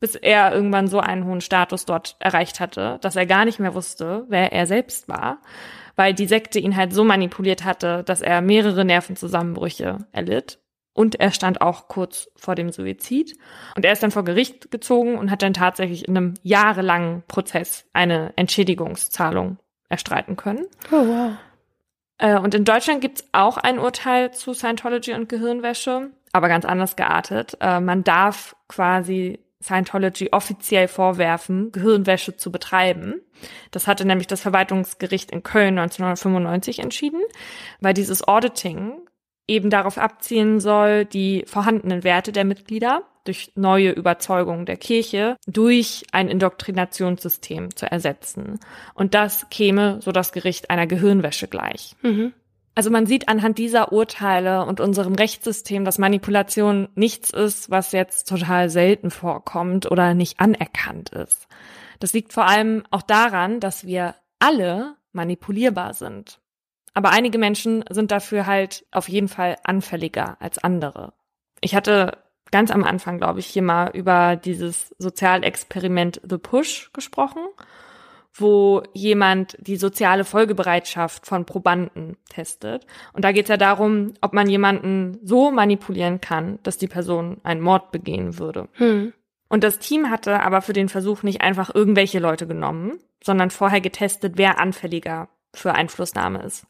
bis 0.00 0.14
er 0.14 0.52
irgendwann 0.52 0.88
so 0.88 0.98
einen 0.98 1.26
hohen 1.26 1.42
Status 1.42 1.84
dort 1.84 2.16
erreicht 2.18 2.58
hatte, 2.58 2.98
dass 3.02 3.16
er 3.16 3.26
gar 3.26 3.44
nicht 3.44 3.60
mehr 3.60 3.74
wusste, 3.74 4.24
wer 4.28 4.52
er 4.52 4.66
selbst 4.66 5.08
war, 5.08 5.38
weil 5.94 6.14
die 6.14 6.26
Sekte 6.26 6.58
ihn 6.58 6.76
halt 6.76 6.92
so 6.92 7.04
manipuliert 7.04 7.64
hatte, 7.64 8.02
dass 8.04 8.22
er 8.22 8.40
mehrere 8.40 8.84
Nervenzusammenbrüche 8.84 9.98
erlitt. 10.12 10.58
Und 10.92 11.20
er 11.20 11.30
stand 11.30 11.60
auch 11.60 11.86
kurz 11.86 12.28
vor 12.34 12.56
dem 12.56 12.72
Suizid. 12.72 13.38
Und 13.76 13.84
er 13.84 13.92
ist 13.92 14.02
dann 14.02 14.10
vor 14.10 14.24
Gericht 14.24 14.70
gezogen 14.70 15.16
und 15.18 15.30
hat 15.30 15.42
dann 15.42 15.54
tatsächlich 15.54 16.08
in 16.08 16.16
einem 16.16 16.34
jahrelangen 16.42 17.22
Prozess 17.28 17.86
eine 17.92 18.32
Entschädigungszahlung 18.36 19.58
erstreiten 19.88 20.36
können. 20.36 20.66
Oh, 20.90 21.06
wow. 21.06 21.32
Äh, 22.18 22.38
und 22.38 22.54
in 22.54 22.64
Deutschland 22.64 23.00
gibt's 23.00 23.24
auch 23.32 23.56
ein 23.56 23.78
Urteil 23.78 24.32
zu 24.32 24.52
Scientology 24.52 25.14
und 25.14 25.28
Gehirnwäsche, 25.28 26.10
aber 26.32 26.48
ganz 26.48 26.64
anders 26.64 26.96
geartet. 26.96 27.56
Äh, 27.60 27.80
man 27.80 28.02
darf 28.04 28.56
quasi 28.68 29.38
Scientology 29.62 30.30
offiziell 30.32 30.88
vorwerfen, 30.88 31.70
Gehirnwäsche 31.72 32.36
zu 32.36 32.50
betreiben. 32.50 33.20
Das 33.70 33.86
hatte 33.86 34.06
nämlich 34.06 34.26
das 34.26 34.40
Verwaltungsgericht 34.40 35.30
in 35.30 35.42
Köln 35.42 35.78
1995 35.78 36.78
entschieden, 36.78 37.20
weil 37.80 37.94
dieses 37.94 38.26
Auditing 38.26 38.92
eben 39.46 39.68
darauf 39.68 39.98
abzielen 39.98 40.60
soll, 40.60 41.04
die 41.04 41.44
vorhandenen 41.46 42.04
Werte 42.04 42.32
der 42.32 42.44
Mitglieder 42.44 43.02
durch 43.24 43.52
neue 43.54 43.90
Überzeugungen 43.90 44.64
der 44.64 44.76
Kirche 44.76 45.36
durch 45.46 46.06
ein 46.12 46.28
Indoktrinationssystem 46.28 47.74
zu 47.76 47.90
ersetzen. 47.90 48.58
Und 48.94 49.14
das 49.14 49.50
käme, 49.50 50.00
so 50.00 50.12
das 50.12 50.32
Gericht, 50.32 50.70
einer 50.70 50.86
Gehirnwäsche 50.86 51.48
gleich. 51.48 51.96
Mhm. 52.02 52.32
Also 52.74 52.90
man 52.90 53.06
sieht 53.06 53.28
anhand 53.28 53.58
dieser 53.58 53.92
Urteile 53.92 54.64
und 54.64 54.80
unserem 54.80 55.14
Rechtssystem, 55.14 55.84
dass 55.84 55.98
Manipulation 55.98 56.88
nichts 56.94 57.30
ist, 57.30 57.70
was 57.70 57.92
jetzt 57.92 58.28
total 58.28 58.70
selten 58.70 59.10
vorkommt 59.10 59.90
oder 59.90 60.14
nicht 60.14 60.40
anerkannt 60.40 61.10
ist. 61.10 61.48
Das 61.98 62.12
liegt 62.12 62.32
vor 62.32 62.46
allem 62.46 62.84
auch 62.90 63.02
daran, 63.02 63.60
dass 63.60 63.86
wir 63.86 64.14
alle 64.38 64.94
manipulierbar 65.12 65.94
sind. 65.94 66.40
Aber 66.94 67.10
einige 67.10 67.38
Menschen 67.38 67.84
sind 67.90 68.10
dafür 68.10 68.46
halt 68.46 68.84
auf 68.90 69.08
jeden 69.08 69.28
Fall 69.28 69.56
anfälliger 69.64 70.36
als 70.40 70.58
andere. 70.58 71.12
Ich 71.60 71.74
hatte 71.74 72.18
ganz 72.50 72.70
am 72.70 72.84
Anfang, 72.84 73.18
glaube 73.18 73.40
ich, 73.40 73.46
hier 73.46 73.62
mal 73.62 73.90
über 73.94 74.36
dieses 74.36 74.94
Sozialexperiment 74.98 76.20
The 76.28 76.38
Push 76.38 76.90
gesprochen, 76.92 77.42
wo 78.34 78.82
jemand 78.92 79.56
die 79.60 79.76
soziale 79.76 80.24
Folgebereitschaft 80.24 81.26
von 81.26 81.44
Probanden 81.44 82.16
testet. 82.28 82.86
Und 83.12 83.24
da 83.24 83.32
geht 83.32 83.46
es 83.46 83.48
ja 83.48 83.56
darum, 83.56 84.14
ob 84.20 84.32
man 84.32 84.48
jemanden 84.48 85.18
so 85.22 85.50
manipulieren 85.50 86.20
kann, 86.20 86.58
dass 86.62 86.78
die 86.78 86.86
Person 86.86 87.38
einen 87.42 87.60
Mord 87.60 87.90
begehen 87.90 88.38
würde. 88.38 88.68
Hm. 88.74 89.12
Und 89.48 89.64
das 89.64 89.80
Team 89.80 90.10
hatte 90.10 90.40
aber 90.40 90.62
für 90.62 90.72
den 90.72 90.88
Versuch 90.88 91.24
nicht 91.24 91.40
einfach 91.40 91.74
irgendwelche 91.74 92.20
Leute 92.20 92.46
genommen, 92.46 93.00
sondern 93.22 93.50
vorher 93.50 93.80
getestet, 93.80 94.34
wer 94.36 94.60
anfälliger 94.60 95.28
für 95.52 95.74
Einflussnahme 95.74 96.42
ist. 96.42 96.66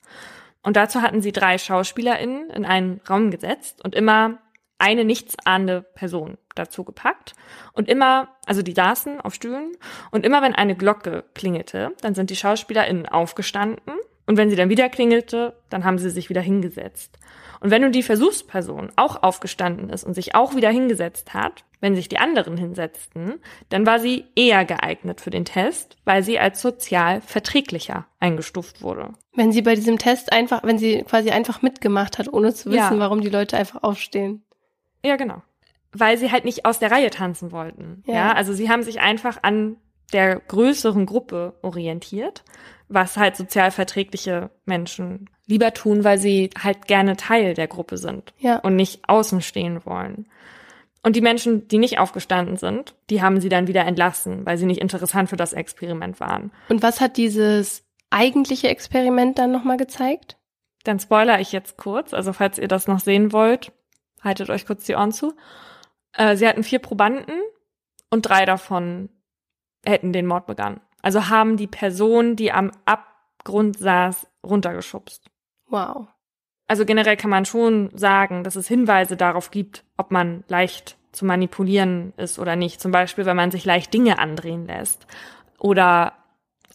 Und 0.63 0.77
dazu 0.77 1.03
hatten 1.03 1.21
sie 1.21 1.33
drei 1.33 1.59
SchauspielerInnen 1.59 2.51
in 2.51 2.65
einen 2.65 3.01
Raum 3.09 3.31
gesetzt 3.31 3.85
und 3.85 3.95
immer 3.95 4.39
eine 4.81 5.05
nichtsahnende 5.05 5.83
Person 5.83 6.39
dazu 6.55 6.85
gepackt. 6.85 7.35
Und 7.73 7.89
immer, 7.89 8.29
also 8.47 8.63
die 8.63 8.73
saßen 8.73 9.21
auf 9.21 9.35
Stühlen 9.35 9.73
und 10.11 10.25
immer 10.25 10.43
wenn 10.43 10.55
eine 10.55 10.75
Glocke 10.77 11.25
klingelte, 11.35 11.93
dann 12.03 12.15
sind 12.15 12.31
die 12.31 12.37
SchauspielerInnen 12.37 13.07
aufgestanden 13.07 13.95
und 14.27 14.37
wenn 14.37 14.51
sie 14.51 14.57
dann 14.57 14.69
wieder 14.69 14.89
klingelte, 14.89 15.57
dann 15.71 15.85
haben 15.85 15.99
sie 15.99 16.11
sich 16.11 16.29
wieder 16.29 16.41
hingesetzt. 16.41 17.19
Und 17.61 17.71
wenn 17.71 17.83
nun 17.83 17.93
die 17.93 18.03
Versuchsperson 18.03 18.91
auch 18.97 19.23
aufgestanden 19.23 19.91
ist 19.91 20.05
und 20.05 20.15
sich 20.15 20.35
auch 20.35 20.55
wieder 20.55 20.71
hingesetzt 20.71 21.35
hat, 21.35 21.65
wenn 21.81 21.95
sich 21.95 22.09
die 22.09 22.19
anderen 22.19 22.57
hinsetzten, 22.57 23.35
dann 23.71 23.87
war 23.87 23.99
sie 23.99 24.27
eher 24.37 24.65
geeignet 24.65 25.21
für 25.21 25.31
den 25.31 25.45
Test, 25.45 25.97
weil 26.05 26.23
sie 26.23 26.39
als 26.39 26.63
sozial 26.63 27.21
verträglicher 27.21 28.07
eingestuft 28.19 28.83
wurde. 28.83 29.11
Wenn 29.35 29.53
sie 29.53 29.63
bei 29.63 29.75
diesem 29.75 29.99
Test 29.99 30.33
einfach, 30.33 30.63
wenn 30.63 30.79
sie 30.79 31.03
quasi 31.03 31.31
einfach 31.31 31.61
mitgemacht 31.63 32.19
hat, 32.19 32.33
ohne 32.33 32.55
zu 32.55 32.71
wissen, 32.71 32.95
Ja. 32.95 32.99
warum 32.99 33.21
die 33.21 33.29
Leute 33.31 33.57
einfach 33.57 33.83
aufstehen. 33.83 34.43
Ja, 35.05 35.17
genau. 35.17 35.43
Weil 35.93 36.19
sie 36.19 36.31
halt 36.31 36.45
nicht 36.45 36.65
aus 36.67 36.79
der 36.79 36.91
Reihe 36.91 37.11
tanzen 37.11 37.53
wollten. 37.53 38.03
Ja. 38.07 38.15
Ja, 38.15 38.33
also 38.33 38.53
sie 38.53 38.69
haben 38.71 38.83
sich 38.83 39.01
einfach 39.01 39.39
an 39.43 39.77
der 40.13 40.37
größeren 40.41 41.07
Gruppe 41.07 41.55
orientiert, 41.63 42.45
was 42.89 43.17
halt 43.17 43.37
sozial 43.37 43.71
verträgliche 43.71 44.51
Menschen 44.65 45.31
lieber 45.47 45.73
tun, 45.73 46.05
weil 46.05 46.19
sie 46.19 46.51
halt 46.63 46.87
gerne 46.87 47.17
Teil 47.17 47.55
der 47.55 47.67
Gruppe 47.69 47.97
sind 47.97 48.33
Ja. 48.39 48.57
und 48.59 48.77
nicht 48.77 49.09
außen 49.09 49.41
stehen 49.43 49.85
wollen. 49.85 50.27
Und 51.03 51.17
die 51.17 51.21
Menschen, 51.23 51.67
die 51.69 51.79
nicht 51.79 51.99
aufgestanden 51.99 52.57
sind, 52.57 52.95
die 53.09 53.23
haben 53.23 53.41
sie 53.41 53.49
dann 53.49 53.67
wieder 53.69 53.85
entlassen, 53.87 54.45
weil 54.45 54.59
sie 54.59 54.67
nicht 54.67 54.81
interessant 54.81 55.31
für 55.31 55.37
das 55.37 55.53
Experiment 55.55 56.21
waren. 56.21 56.53
Und 56.69 56.83
was 56.83 57.01
hat 57.01 57.17
dieses 57.17 57.85
eigentliche 58.11 58.69
Experiment 58.69 59.39
dann 59.39 59.51
nochmal 59.51 59.77
gezeigt? 59.79 60.37
Dann 60.85 61.01
spoiler 61.01 61.41
ich 61.41 61.53
jetzt 61.53 61.77
kurz, 61.79 62.13
also 62.13 62.33
falls 62.33 62.59
ihr 62.59 62.69
das 62.69 62.87
noch 62.87 63.01
sehen 63.01 63.33
wollt, 63.33 63.73
haltet 64.23 64.51
euch 64.51 64.67
kurz 64.67 64.85
die 64.85 64.95
Ohren 64.95 65.13
zu. 65.13 65.35
Äh, 66.13 66.37
sie 66.37 66.47
hatten 66.47 66.63
vier 66.63 66.79
Probanden 66.79 67.41
und 68.11 68.23
drei 68.23 68.45
davon 68.45 69.09
hätten 69.85 70.13
den 70.13 70.27
Mord 70.27 70.47
begangen. 70.47 70.81
Also 71.03 71.29
haben 71.29 71.57
die 71.57 71.67
Person, 71.67 72.37
die 72.37 72.53
am 72.53 72.73
Abgrund 72.85 73.79
saß, 73.79 74.27
runtergeschubst. 74.45 75.31
Wow. 75.67 76.09
Also 76.67 76.85
generell 76.85 77.17
kann 77.17 77.31
man 77.31 77.45
schon 77.45 77.91
sagen, 77.97 78.45
dass 78.45 78.57
es 78.57 78.69
Hinweise 78.69 79.17
darauf 79.17 79.51
gibt, 79.51 79.85
ob 79.97 80.11
man 80.11 80.45
leicht 80.49 80.97
zu 81.13 81.25
manipulieren 81.25 82.13
ist 82.17 82.39
oder 82.39 82.57
nicht. 82.57 82.81
Zum 82.81 82.93
Beispiel, 82.93 83.27
wenn 83.27 83.37
man 83.37 83.51
sich 83.51 83.65
leicht 83.65 83.93
Dinge 83.93 84.19
andrehen 84.19 84.67
lässt. 84.67 85.07
Oder 85.59 86.13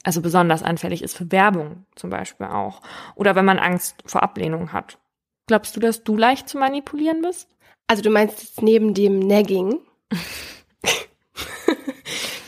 also 0.03 0.21
besonders 0.21 0.63
anfällig 0.63 1.01
ist 1.01 1.17
für 1.17 1.31
Werbung 1.31 1.85
zum 1.95 2.09
Beispiel 2.09 2.47
auch. 2.47 2.81
Oder 3.15 3.35
wenn 3.35 3.45
man 3.45 3.57
Angst 3.57 4.03
vor 4.05 4.21
Ablehnung 4.21 4.73
hat. 4.73 4.99
Glaubst 5.47 5.75
du, 5.75 5.79
dass 5.79 6.03
du 6.03 6.17
leicht 6.17 6.49
zu 6.49 6.57
manipulieren 6.57 7.21
bist? 7.21 7.47
Also 7.87 8.01
du 8.01 8.09
meinst 8.09 8.41
jetzt 8.41 8.61
neben 8.61 8.93
dem 8.93 9.19
Nagging 9.19 9.79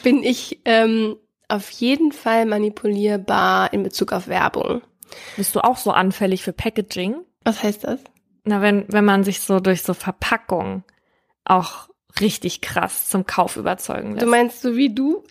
bin 0.03 0.23
ich 0.23 0.59
ähm, 0.65 1.17
auf 1.47 1.69
jeden 1.71 2.11
Fall 2.11 2.45
manipulierbar 2.45 3.73
in 3.73 3.83
Bezug 3.83 4.13
auf 4.13 4.27
Werbung. 4.27 4.81
Bist 5.35 5.55
du 5.55 5.63
auch 5.63 5.77
so 5.77 5.91
anfällig 5.91 6.43
für 6.43 6.53
Packaging? 6.53 7.15
Was 7.43 7.63
heißt 7.63 7.85
das? 7.85 7.99
Na, 8.43 8.61
wenn, 8.61 8.85
wenn 8.87 9.05
man 9.05 9.23
sich 9.23 9.41
so 9.41 9.59
durch 9.59 9.83
so 9.83 9.93
Verpackung 9.93 10.83
auch 11.45 11.89
richtig 12.19 12.61
krass 12.61 13.09
zum 13.09 13.25
Kauf 13.25 13.57
überzeugen 13.57 14.13
lässt. 14.13 14.25
Du 14.25 14.29
meinst 14.29 14.61
so 14.61 14.75
wie 14.75 14.93
du? 14.93 15.23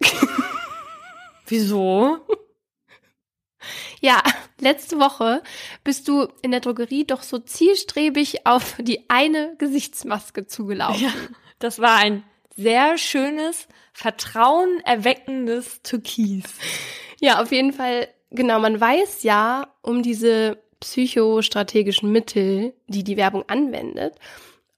Wieso? 1.47 2.18
Ja, 4.01 4.22
letzte 4.60 4.98
Woche 4.98 5.42
bist 5.84 6.08
du 6.08 6.28
in 6.42 6.50
der 6.50 6.60
Drogerie 6.60 7.04
doch 7.04 7.22
so 7.22 7.38
zielstrebig 7.38 8.46
auf 8.46 8.76
die 8.78 9.08
eine 9.08 9.54
Gesichtsmaske 9.58 10.46
zugelaufen. 10.46 11.02
Ja, 11.02 11.12
das 11.58 11.78
war 11.80 11.96
ein 11.96 12.24
sehr 12.56 12.98
schönes, 12.98 13.68
vertrauenerweckendes 13.92 15.82
Türkis. 15.82 16.44
Ja, 17.20 17.42
auf 17.42 17.52
jeden 17.52 17.72
Fall, 17.72 18.08
genau, 18.30 18.58
man 18.58 18.80
weiß 18.80 19.22
ja 19.22 19.74
um 19.82 20.02
diese 20.02 20.58
psychostrategischen 20.80 22.10
Mittel, 22.10 22.74
die 22.86 23.04
die 23.04 23.16
Werbung 23.16 23.44
anwendet. 23.48 24.14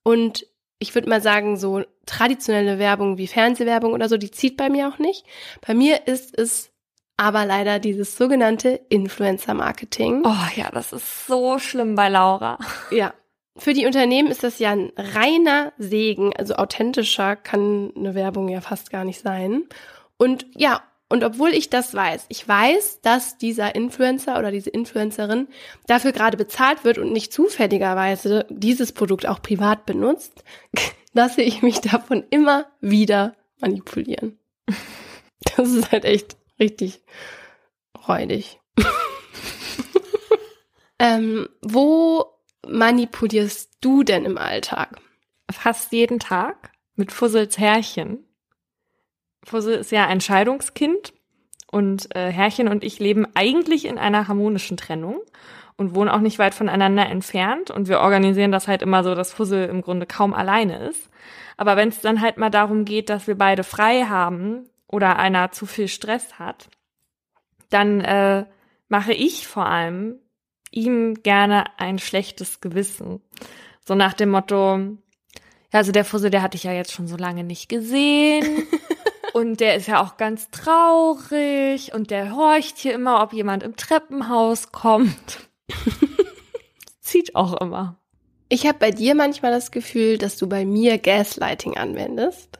Und 0.03 0.47
ich 0.79 0.95
würde 0.95 1.09
mal 1.09 1.21
sagen, 1.21 1.57
so 1.57 1.83
traditionelle 2.07 2.79
Werbung 2.79 3.19
wie 3.19 3.27
Fernsehwerbung 3.27 3.93
oder 3.93 4.09
so, 4.09 4.17
die 4.17 4.31
zieht 4.31 4.57
bei 4.57 4.71
mir 4.71 4.89
auch 4.89 4.99
nicht. 4.99 5.25
Bei 5.67 5.75
mir 5.75 6.07
ist 6.07 6.39
es 6.39 6.71
aber 7.19 7.45
leider 7.45 7.81
dieses 7.81 8.17
sogenannte 8.17 8.81
Influencer-Marketing. 8.89 10.23
Oh 10.25 10.57
ja, 10.57 10.71
das 10.71 10.93
ist 10.93 11.27
so 11.27 11.59
schlimm 11.59 11.97
bei 11.97 12.09
Laura. 12.09 12.59
Ja. 12.91 13.13
Für 13.57 13.75
die 13.75 13.87
Unternehmen 13.87 14.31
ist 14.31 14.45
das 14.45 14.61
ja 14.61 14.71
ein 14.71 14.93
reiner 14.97 15.73
Segen. 15.79 16.33
Also 16.37 16.55
authentischer 16.55 17.35
kann 17.35 17.93
eine 17.97 18.15
Werbung 18.15 18.49
ja 18.49 18.61
fast 18.61 18.91
gar 18.91 19.05
nicht 19.05 19.21
sein. 19.21 19.65
Und 20.17 20.47
ja, 20.55 20.81
und 21.09 21.25
obwohl 21.25 21.51
ich 21.51 21.71
das 21.71 21.93
weiß, 21.93 22.27
ich 22.29 22.47
weiß, 22.47 23.01
dass 23.01 23.37
dieser 23.37 23.75
Influencer 23.75 24.39
oder 24.39 24.53
diese 24.53 24.71
Influencerin 24.71 25.49
dafür 25.89 26.13
gerade 26.13 26.37
bezahlt 26.37 26.85
wird 26.85 26.99
und 26.99 27.13
nicht 27.13 27.33
zufälligerweise 27.33 28.47
dieses 28.49 28.93
Produkt 28.93 29.27
auch 29.27 29.43
privat 29.43 29.87
benutzt, 29.87 30.45
lasse 31.15 31.43
ich 31.43 31.63
mich 31.63 31.81
davon 31.81 32.23
immer 32.31 32.67
wieder 32.81 33.35
manipulieren. 33.61 34.39
Das 35.57 35.71
ist 35.71 35.93
halt 35.93 36.05
echt 36.05 36.37
richtig 36.59 37.01
räudig. 38.07 38.61
ähm, 40.99 41.49
wo 41.63 42.27
manipulierst 42.67 43.79
du 43.81 44.03
denn 44.03 44.25
im 44.25 44.39
Alltag? 44.39 45.01
Fast 45.51 45.93
jeden 45.93 46.19
Tag 46.19 46.73
mit 46.95 47.13
Fussels 47.13 47.59
Herrchen. 47.59 48.25
Fussel 49.45 49.75
ist 49.75 49.93
ja 49.93 50.07
ein 50.07 50.21
Scheidungskind 50.21 51.15
und 51.71 52.15
äh, 52.15 52.31
Herrchen 52.31 52.69
und 52.69 52.85
ich 52.85 52.99
leben 52.99 53.27
eigentlich 53.35 53.85
in 53.85 53.99
einer 53.99 54.29
harmonischen 54.29 54.77
Trennung 54.77 55.21
und 55.77 55.95
wohnen 55.95 56.11
auch 56.11 56.21
nicht 56.21 56.39
weit 56.39 56.55
voneinander 56.55 57.07
entfernt 57.07 57.71
und 57.71 57.89
wir 57.89 58.01
organisieren 58.01 58.53
das 58.53 58.69
halt 58.69 58.83
immer 58.83 59.05
so, 59.05 59.15
dass 59.15 59.33
Fussel 59.33 59.69
im 59.69 59.81
Grunde 59.81 60.07
kaum 60.07 60.35
alleine 60.35 60.89
ist. 60.89 61.09
Aber 61.57 61.77
wenn 61.77 61.89
es 61.89 62.01
dann 62.01 62.21
halt 62.21 62.37
mal 62.37 62.51
darum 62.51 62.85
geht, 62.85 63.09
dass 63.11 63.27
wir 63.27 63.37
beide 63.37 63.65
frei 63.65 64.05
haben 64.05 64.69
oder 64.89 65.17
einer 65.17 65.53
zu 65.53 65.67
viel 65.67 65.89
Stress 65.89 66.39
hat, 66.39 66.69
dann 67.71 68.01
äh, 68.01 68.47
mache 68.89 69.13
ich 69.13 69.47
vor 69.47 69.67
allem 69.67 70.19
ihm 70.71 71.23
gerne 71.23 71.65
ein 71.79 71.99
schlechtes 71.99 72.61
Gewissen. 72.61 73.21
So 73.85 73.95
nach 73.95 74.15
dem 74.15 74.31
Motto, 74.31 74.77
ja, 75.73 75.79
also 75.79 75.93
der 75.93 76.05
Fussel, 76.05 76.31
der 76.31 76.43
hatte 76.43 76.57
ich 76.57 76.65
ja 76.65 76.73
jetzt 76.73 76.93
schon 76.93 77.07
so 77.07 77.17
lange 77.17 77.45
nicht 77.45 77.69
gesehen. 77.69 78.67
und 79.35 79.61
der 79.61 79.77
ist 79.77 79.89
ja 79.89 80.03
auch 80.03 80.17
ganz 80.17 80.51
traurig 80.51 81.93
und 81.95 82.11
der 82.11 82.35
horcht 82.35 82.79
hier 82.79 82.95
immer, 82.95 83.23
ob 83.23 83.33
jemand 83.33 83.63
im 83.63 83.77
Treppenhaus 83.77 84.73
kommt. 84.73 85.49
Zieht 87.01 87.35
auch 87.35 87.61
immer. 87.61 87.99
Ich 88.51 88.67
habe 88.67 88.79
bei 88.79 88.91
dir 88.91 89.15
manchmal 89.15 89.53
das 89.53 89.71
Gefühl, 89.71 90.17
dass 90.17 90.37
du 90.37 90.49
bei 90.49 90.65
mir 90.65 90.99
Gaslighting 90.99 91.77
anwendest. 91.77 92.58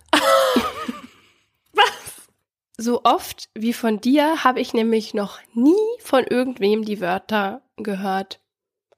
So 2.81 3.03
oft 3.03 3.49
wie 3.55 3.73
von 3.73 4.01
dir 4.01 4.45
habe 4.45 4.61
ich 4.61 4.73
nämlich 4.73 5.13
noch 5.13 5.41
nie 5.53 5.75
von 5.99 6.25
irgendwem 6.25 6.85
die 6.85 7.01
Wörter 7.01 7.63
gehört. 7.77 8.41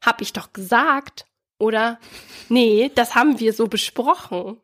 Hab 0.05 0.21
ich 0.21 0.35
doch 0.35 0.53
gesagt. 0.53 1.25
Oder 1.59 1.99
nee, 2.51 2.91
das 2.95 3.15
haben 3.15 3.41
wir 3.41 3.55
so 3.55 3.69
besprochen. 3.69 4.61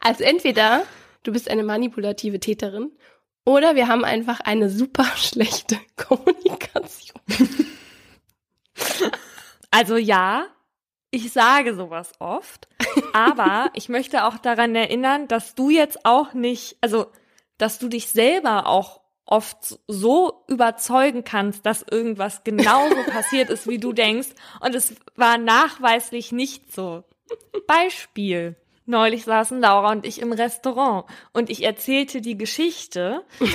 Also 0.00 0.24
entweder 0.24 0.84
du 1.22 1.32
bist 1.32 1.48
eine 1.48 1.62
manipulative 1.62 2.40
Täterin 2.40 2.90
oder 3.46 3.74
wir 3.74 3.88
haben 3.88 4.04
einfach 4.04 4.40
eine 4.40 4.68
super 4.68 5.04
schlechte 5.16 5.78
Kommunikation. 5.96 7.20
Also 9.70 9.96
ja, 9.96 10.46
ich 11.10 11.32
sage 11.32 11.74
sowas 11.74 12.12
oft, 12.18 12.68
aber 13.14 13.70
ich 13.74 13.88
möchte 13.88 14.24
auch 14.24 14.36
daran 14.36 14.74
erinnern, 14.74 15.28
dass 15.28 15.54
du 15.54 15.70
jetzt 15.70 16.04
auch 16.04 16.34
nicht, 16.34 16.76
also 16.80 17.06
dass 17.58 17.78
du 17.78 17.88
dich 17.88 18.08
selber 18.08 18.66
auch 18.66 19.00
oft 19.24 19.78
so 19.86 20.44
überzeugen 20.48 21.24
kannst, 21.24 21.64
dass 21.64 21.84
irgendwas 21.88 22.44
genauso 22.44 23.02
passiert 23.10 23.50
ist, 23.50 23.68
wie 23.68 23.78
du 23.78 23.92
denkst. 23.92 24.30
Und 24.60 24.74
es 24.74 24.94
war 25.16 25.38
nachweislich 25.38 26.32
nicht 26.32 26.72
so. 26.72 27.04
Beispiel. 27.66 28.56
Neulich 28.84 29.24
saßen 29.24 29.60
Laura 29.60 29.92
und 29.92 30.04
ich 30.04 30.20
im 30.20 30.32
Restaurant 30.32 31.06
und 31.32 31.50
ich 31.50 31.62
erzählte 31.62 32.20
die 32.20 32.36
Geschichte, 32.36 33.24
wie, 33.38 33.46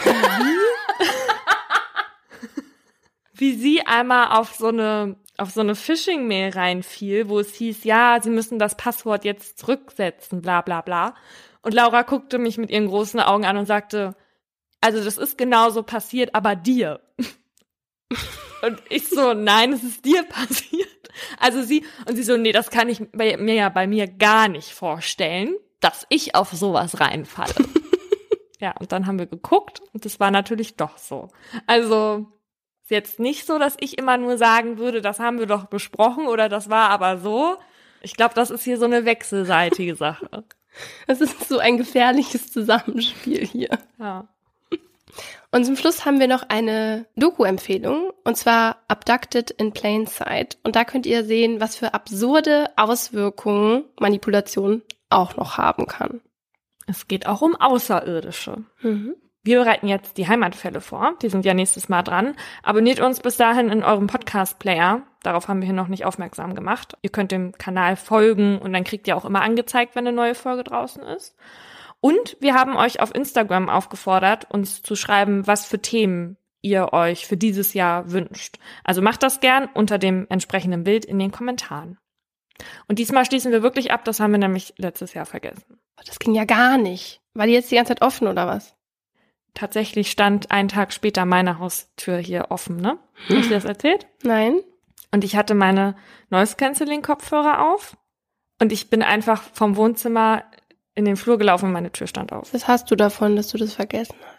wie 3.34 3.54
sie 3.56 3.86
einmal 3.86 4.38
auf 4.38 4.56
so 4.56 4.70
eine 4.70 5.18
auf 5.38 5.52
so 5.52 5.62
eine 5.62 5.76
Phishing-Mail 5.76 6.50
reinfiel, 6.54 7.30
wo 7.30 7.40
es 7.40 7.54
hieß, 7.54 7.84
ja, 7.84 8.20
sie 8.22 8.32
müssen 8.32 8.58
das 8.58 8.76
Passwort 8.76 9.24
jetzt 9.24 9.60
zurücksetzen, 9.60 10.42
bla 10.42 10.62
bla 10.62 10.82
bla. 10.82 11.14
Und 11.68 11.74
Laura 11.74 12.04
guckte 12.04 12.38
mich 12.38 12.58
mit 12.58 12.72
ihren 12.72 12.88
großen 12.88 13.20
Augen 13.20 13.44
an 13.44 13.58
und 13.58 13.66
sagte, 13.66 14.16
also 14.80 15.04
das 15.04 15.18
ist 15.18 15.38
genauso 15.38 15.84
passiert, 15.84 16.34
aber 16.34 16.56
dir. 16.56 17.02
Und 18.62 18.82
ich 18.90 19.10
so, 19.10 19.34
nein, 19.34 19.74
es 19.74 19.84
ist 19.84 20.06
dir 20.06 20.24
passiert. 20.30 20.88
Also 21.38 21.62
sie, 21.62 21.86
und 22.08 22.16
sie 22.16 22.24
so, 22.24 22.38
nee, 22.38 22.54
das 22.54 22.70
kann 22.70 22.88
ich 22.88 23.04
bei, 23.12 23.36
mir 23.36 23.54
ja 23.54 23.70
bei 23.70 23.86
mir 23.86 24.08
gar 24.08 24.48
nicht 24.48 24.72
vorstellen, 24.72 25.56
dass 25.82 26.06
ich 26.08 26.36
auf 26.36 26.54
sowas 26.54 27.02
reinfalle. 27.02 27.54
ja, 28.60 28.74
und 28.80 28.94
dann 28.94 29.06
haben 29.06 29.20
wir 29.20 29.26
geguckt 29.26 29.82
und 29.94 30.06
das 30.06 30.22
war 30.22 30.32
natürlich 30.32 30.78
doch 30.78 30.98
so. 30.98 31.28
Also, 31.66 32.28
ist 32.84 32.92
jetzt 32.92 33.20
nicht 33.20 33.46
so, 33.46 33.60
dass 33.60 33.76
ich 33.82 33.98
immer 33.98 34.18
nur 34.18 34.38
sagen 34.38 34.78
würde, 34.78 35.02
das 35.02 35.20
haben 35.20 35.38
wir 35.38 35.48
doch 35.48 35.66
besprochen 35.66 36.28
oder 36.28 36.48
das 36.48 36.70
war 36.70 36.90
aber 36.92 37.18
so. 37.18 37.58
Ich 38.02 38.16
glaube, 38.16 38.36
das 38.36 38.52
ist 38.52 38.64
hier 38.64 38.78
so 38.78 38.86
eine 38.86 39.04
wechselseitige 39.04 39.96
Sache. 39.96 40.46
Das 41.08 41.22
ist 41.22 41.48
so 41.48 41.60
ein 41.60 41.78
gefährliches 41.78 42.52
Zusammenspiel 42.52 43.46
hier. 43.46 43.78
Ja. 44.00 44.28
Und 45.52 45.66
zum 45.66 45.78
Schluss 45.78 46.06
haben 46.06 46.20
wir 46.20 46.28
noch 46.28 46.44
eine 46.50 47.06
Doku-Empfehlung, 47.16 48.12
und 48.24 48.36
zwar 48.36 48.78
Abducted 48.88 49.52
in 49.52 49.72
Plain 49.72 50.06
Sight. 50.06 50.58
Und 50.64 50.76
da 50.76 50.84
könnt 50.84 51.06
ihr 51.06 51.24
sehen, 51.24 51.62
was 51.62 51.76
für 51.76 51.94
absurde 51.94 52.70
Auswirkungen 52.76 53.86
Manipulation 54.00 54.82
auch 55.10 55.38
noch 55.38 55.58
haben 55.58 55.88
kann. 55.88 56.22
Es 56.86 57.08
geht 57.08 57.28
auch 57.28 57.42
um 57.42 57.56
Außerirdische. 57.56 58.66
Mhm. 58.82 59.16
Wir 59.48 59.60
bereiten 59.60 59.88
jetzt 59.88 60.18
die 60.18 60.28
Heimatfälle 60.28 60.82
vor. 60.82 61.14
Die 61.22 61.30
sind 61.30 61.46
ja 61.46 61.54
nächstes 61.54 61.88
Mal 61.88 62.04
dran. 62.04 62.36
Abonniert 62.64 63.00
uns 63.00 63.22
bis 63.22 63.38
dahin 63.38 63.70
in 63.70 63.82
eurem 63.82 64.08
Podcast-Player. 64.08 65.04
Darauf 65.24 65.48
haben 65.48 65.62
wir 65.62 65.68
hier 65.68 65.74
noch 65.74 65.88
nicht 65.88 66.04
aufmerksam 66.04 66.54
gemacht. 66.54 66.98
Ihr 67.02 67.12
könnt 67.12 67.32
dem 67.32 67.54
Kanal 67.54 67.96
folgen 67.96 68.60
und 68.60 68.74
dann 68.74 68.84
kriegt 68.84 69.08
ihr 69.08 69.16
auch 69.16 69.24
immer 69.24 69.42
angezeigt, 69.42 69.96
wenn 69.96 70.06
eine 70.06 70.14
neue 70.14 70.36
Folge 70.36 70.66
draußen 70.66 71.02
ist. 71.02 71.38
Und 72.02 72.36
wir 72.42 72.56
haben 72.56 72.76
euch 72.76 73.00
auf 73.00 73.16
Instagram 73.16 73.70
aufgefordert, 73.70 74.52
uns 74.52 74.84
zu 74.84 74.98
schreiben, 74.98 75.48
was 75.48 75.66
für 75.66 75.82
Themen 75.82 76.36
ihr 76.62 76.92
euch 76.92 77.26
für 77.26 77.38
dieses 77.38 77.74
Jahr 77.74 78.12
wünscht. 78.12 78.58
Also 78.84 79.02
macht 79.02 79.24
das 79.24 79.40
gern 79.40 79.70
unter 79.74 79.98
dem 79.98 80.28
entsprechenden 80.30 80.84
Bild 80.84 81.06
in 81.06 81.20
den 81.20 81.32
Kommentaren. 81.32 81.98
Und 82.90 83.00
diesmal 83.00 83.26
schließen 83.26 83.54
wir 83.54 83.64
wirklich 83.64 83.92
ab, 83.92 84.04
das 84.04 84.20
haben 84.20 84.32
wir 84.32 84.40
nämlich 84.40 84.74
letztes 84.76 85.14
Jahr 85.14 85.26
vergessen. 85.26 85.80
Das 86.06 86.20
ging 86.20 86.36
ja 86.36 86.44
gar 86.44 86.78
nicht. 86.78 87.22
War 87.34 87.48
die 87.48 87.54
jetzt 87.54 87.72
die 87.72 87.76
ganze 87.76 87.92
Zeit 87.92 88.02
offen 88.02 88.28
oder 88.28 88.46
was? 88.46 88.77
Tatsächlich 89.58 90.12
stand 90.12 90.52
einen 90.52 90.70
Tag 90.70 90.94
später 90.94 91.26
meine 91.26 91.58
Haustür 91.58 92.20
hier 92.20 92.52
offen, 92.52 92.78
ne? 92.78 93.00
Habe 93.28 93.40
ich 93.40 93.48
dir 93.48 93.56
das 93.56 93.66
erzählt? 93.66 94.06
Nein? 94.22 94.60
Und 95.12 95.24
ich 95.24 95.36
hatte 95.36 95.56
meine 95.56 95.96
Noise 96.30 96.58
Cancelling 96.58 97.02
Kopfhörer 97.02 97.74
auf 97.74 97.98
und 98.62 98.72
ich 98.72 98.92
bin 98.92 99.02
einfach 99.02 99.42
vom 99.42 99.76
Wohnzimmer 99.76 100.44
in 100.94 101.06
den 101.06 101.18
Flur 101.18 101.40
gelaufen 101.40 101.66
und 101.66 101.72
meine 101.72 101.92
Tür 101.92 102.06
stand 102.06 102.34
auf. 102.34 102.54
Was 102.54 102.68
hast 102.68 102.92
du 102.92 102.96
davon, 102.96 103.36
dass 103.36 103.48
du 103.48 103.58
das 103.58 103.74
vergessen 103.74 104.16
hast? 104.22 104.38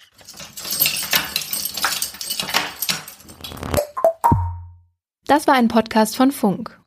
Das 5.26 5.48
war 5.48 5.54
ein 5.54 5.66
Podcast 5.66 6.16
von 6.16 6.30
Funk. 6.30 6.77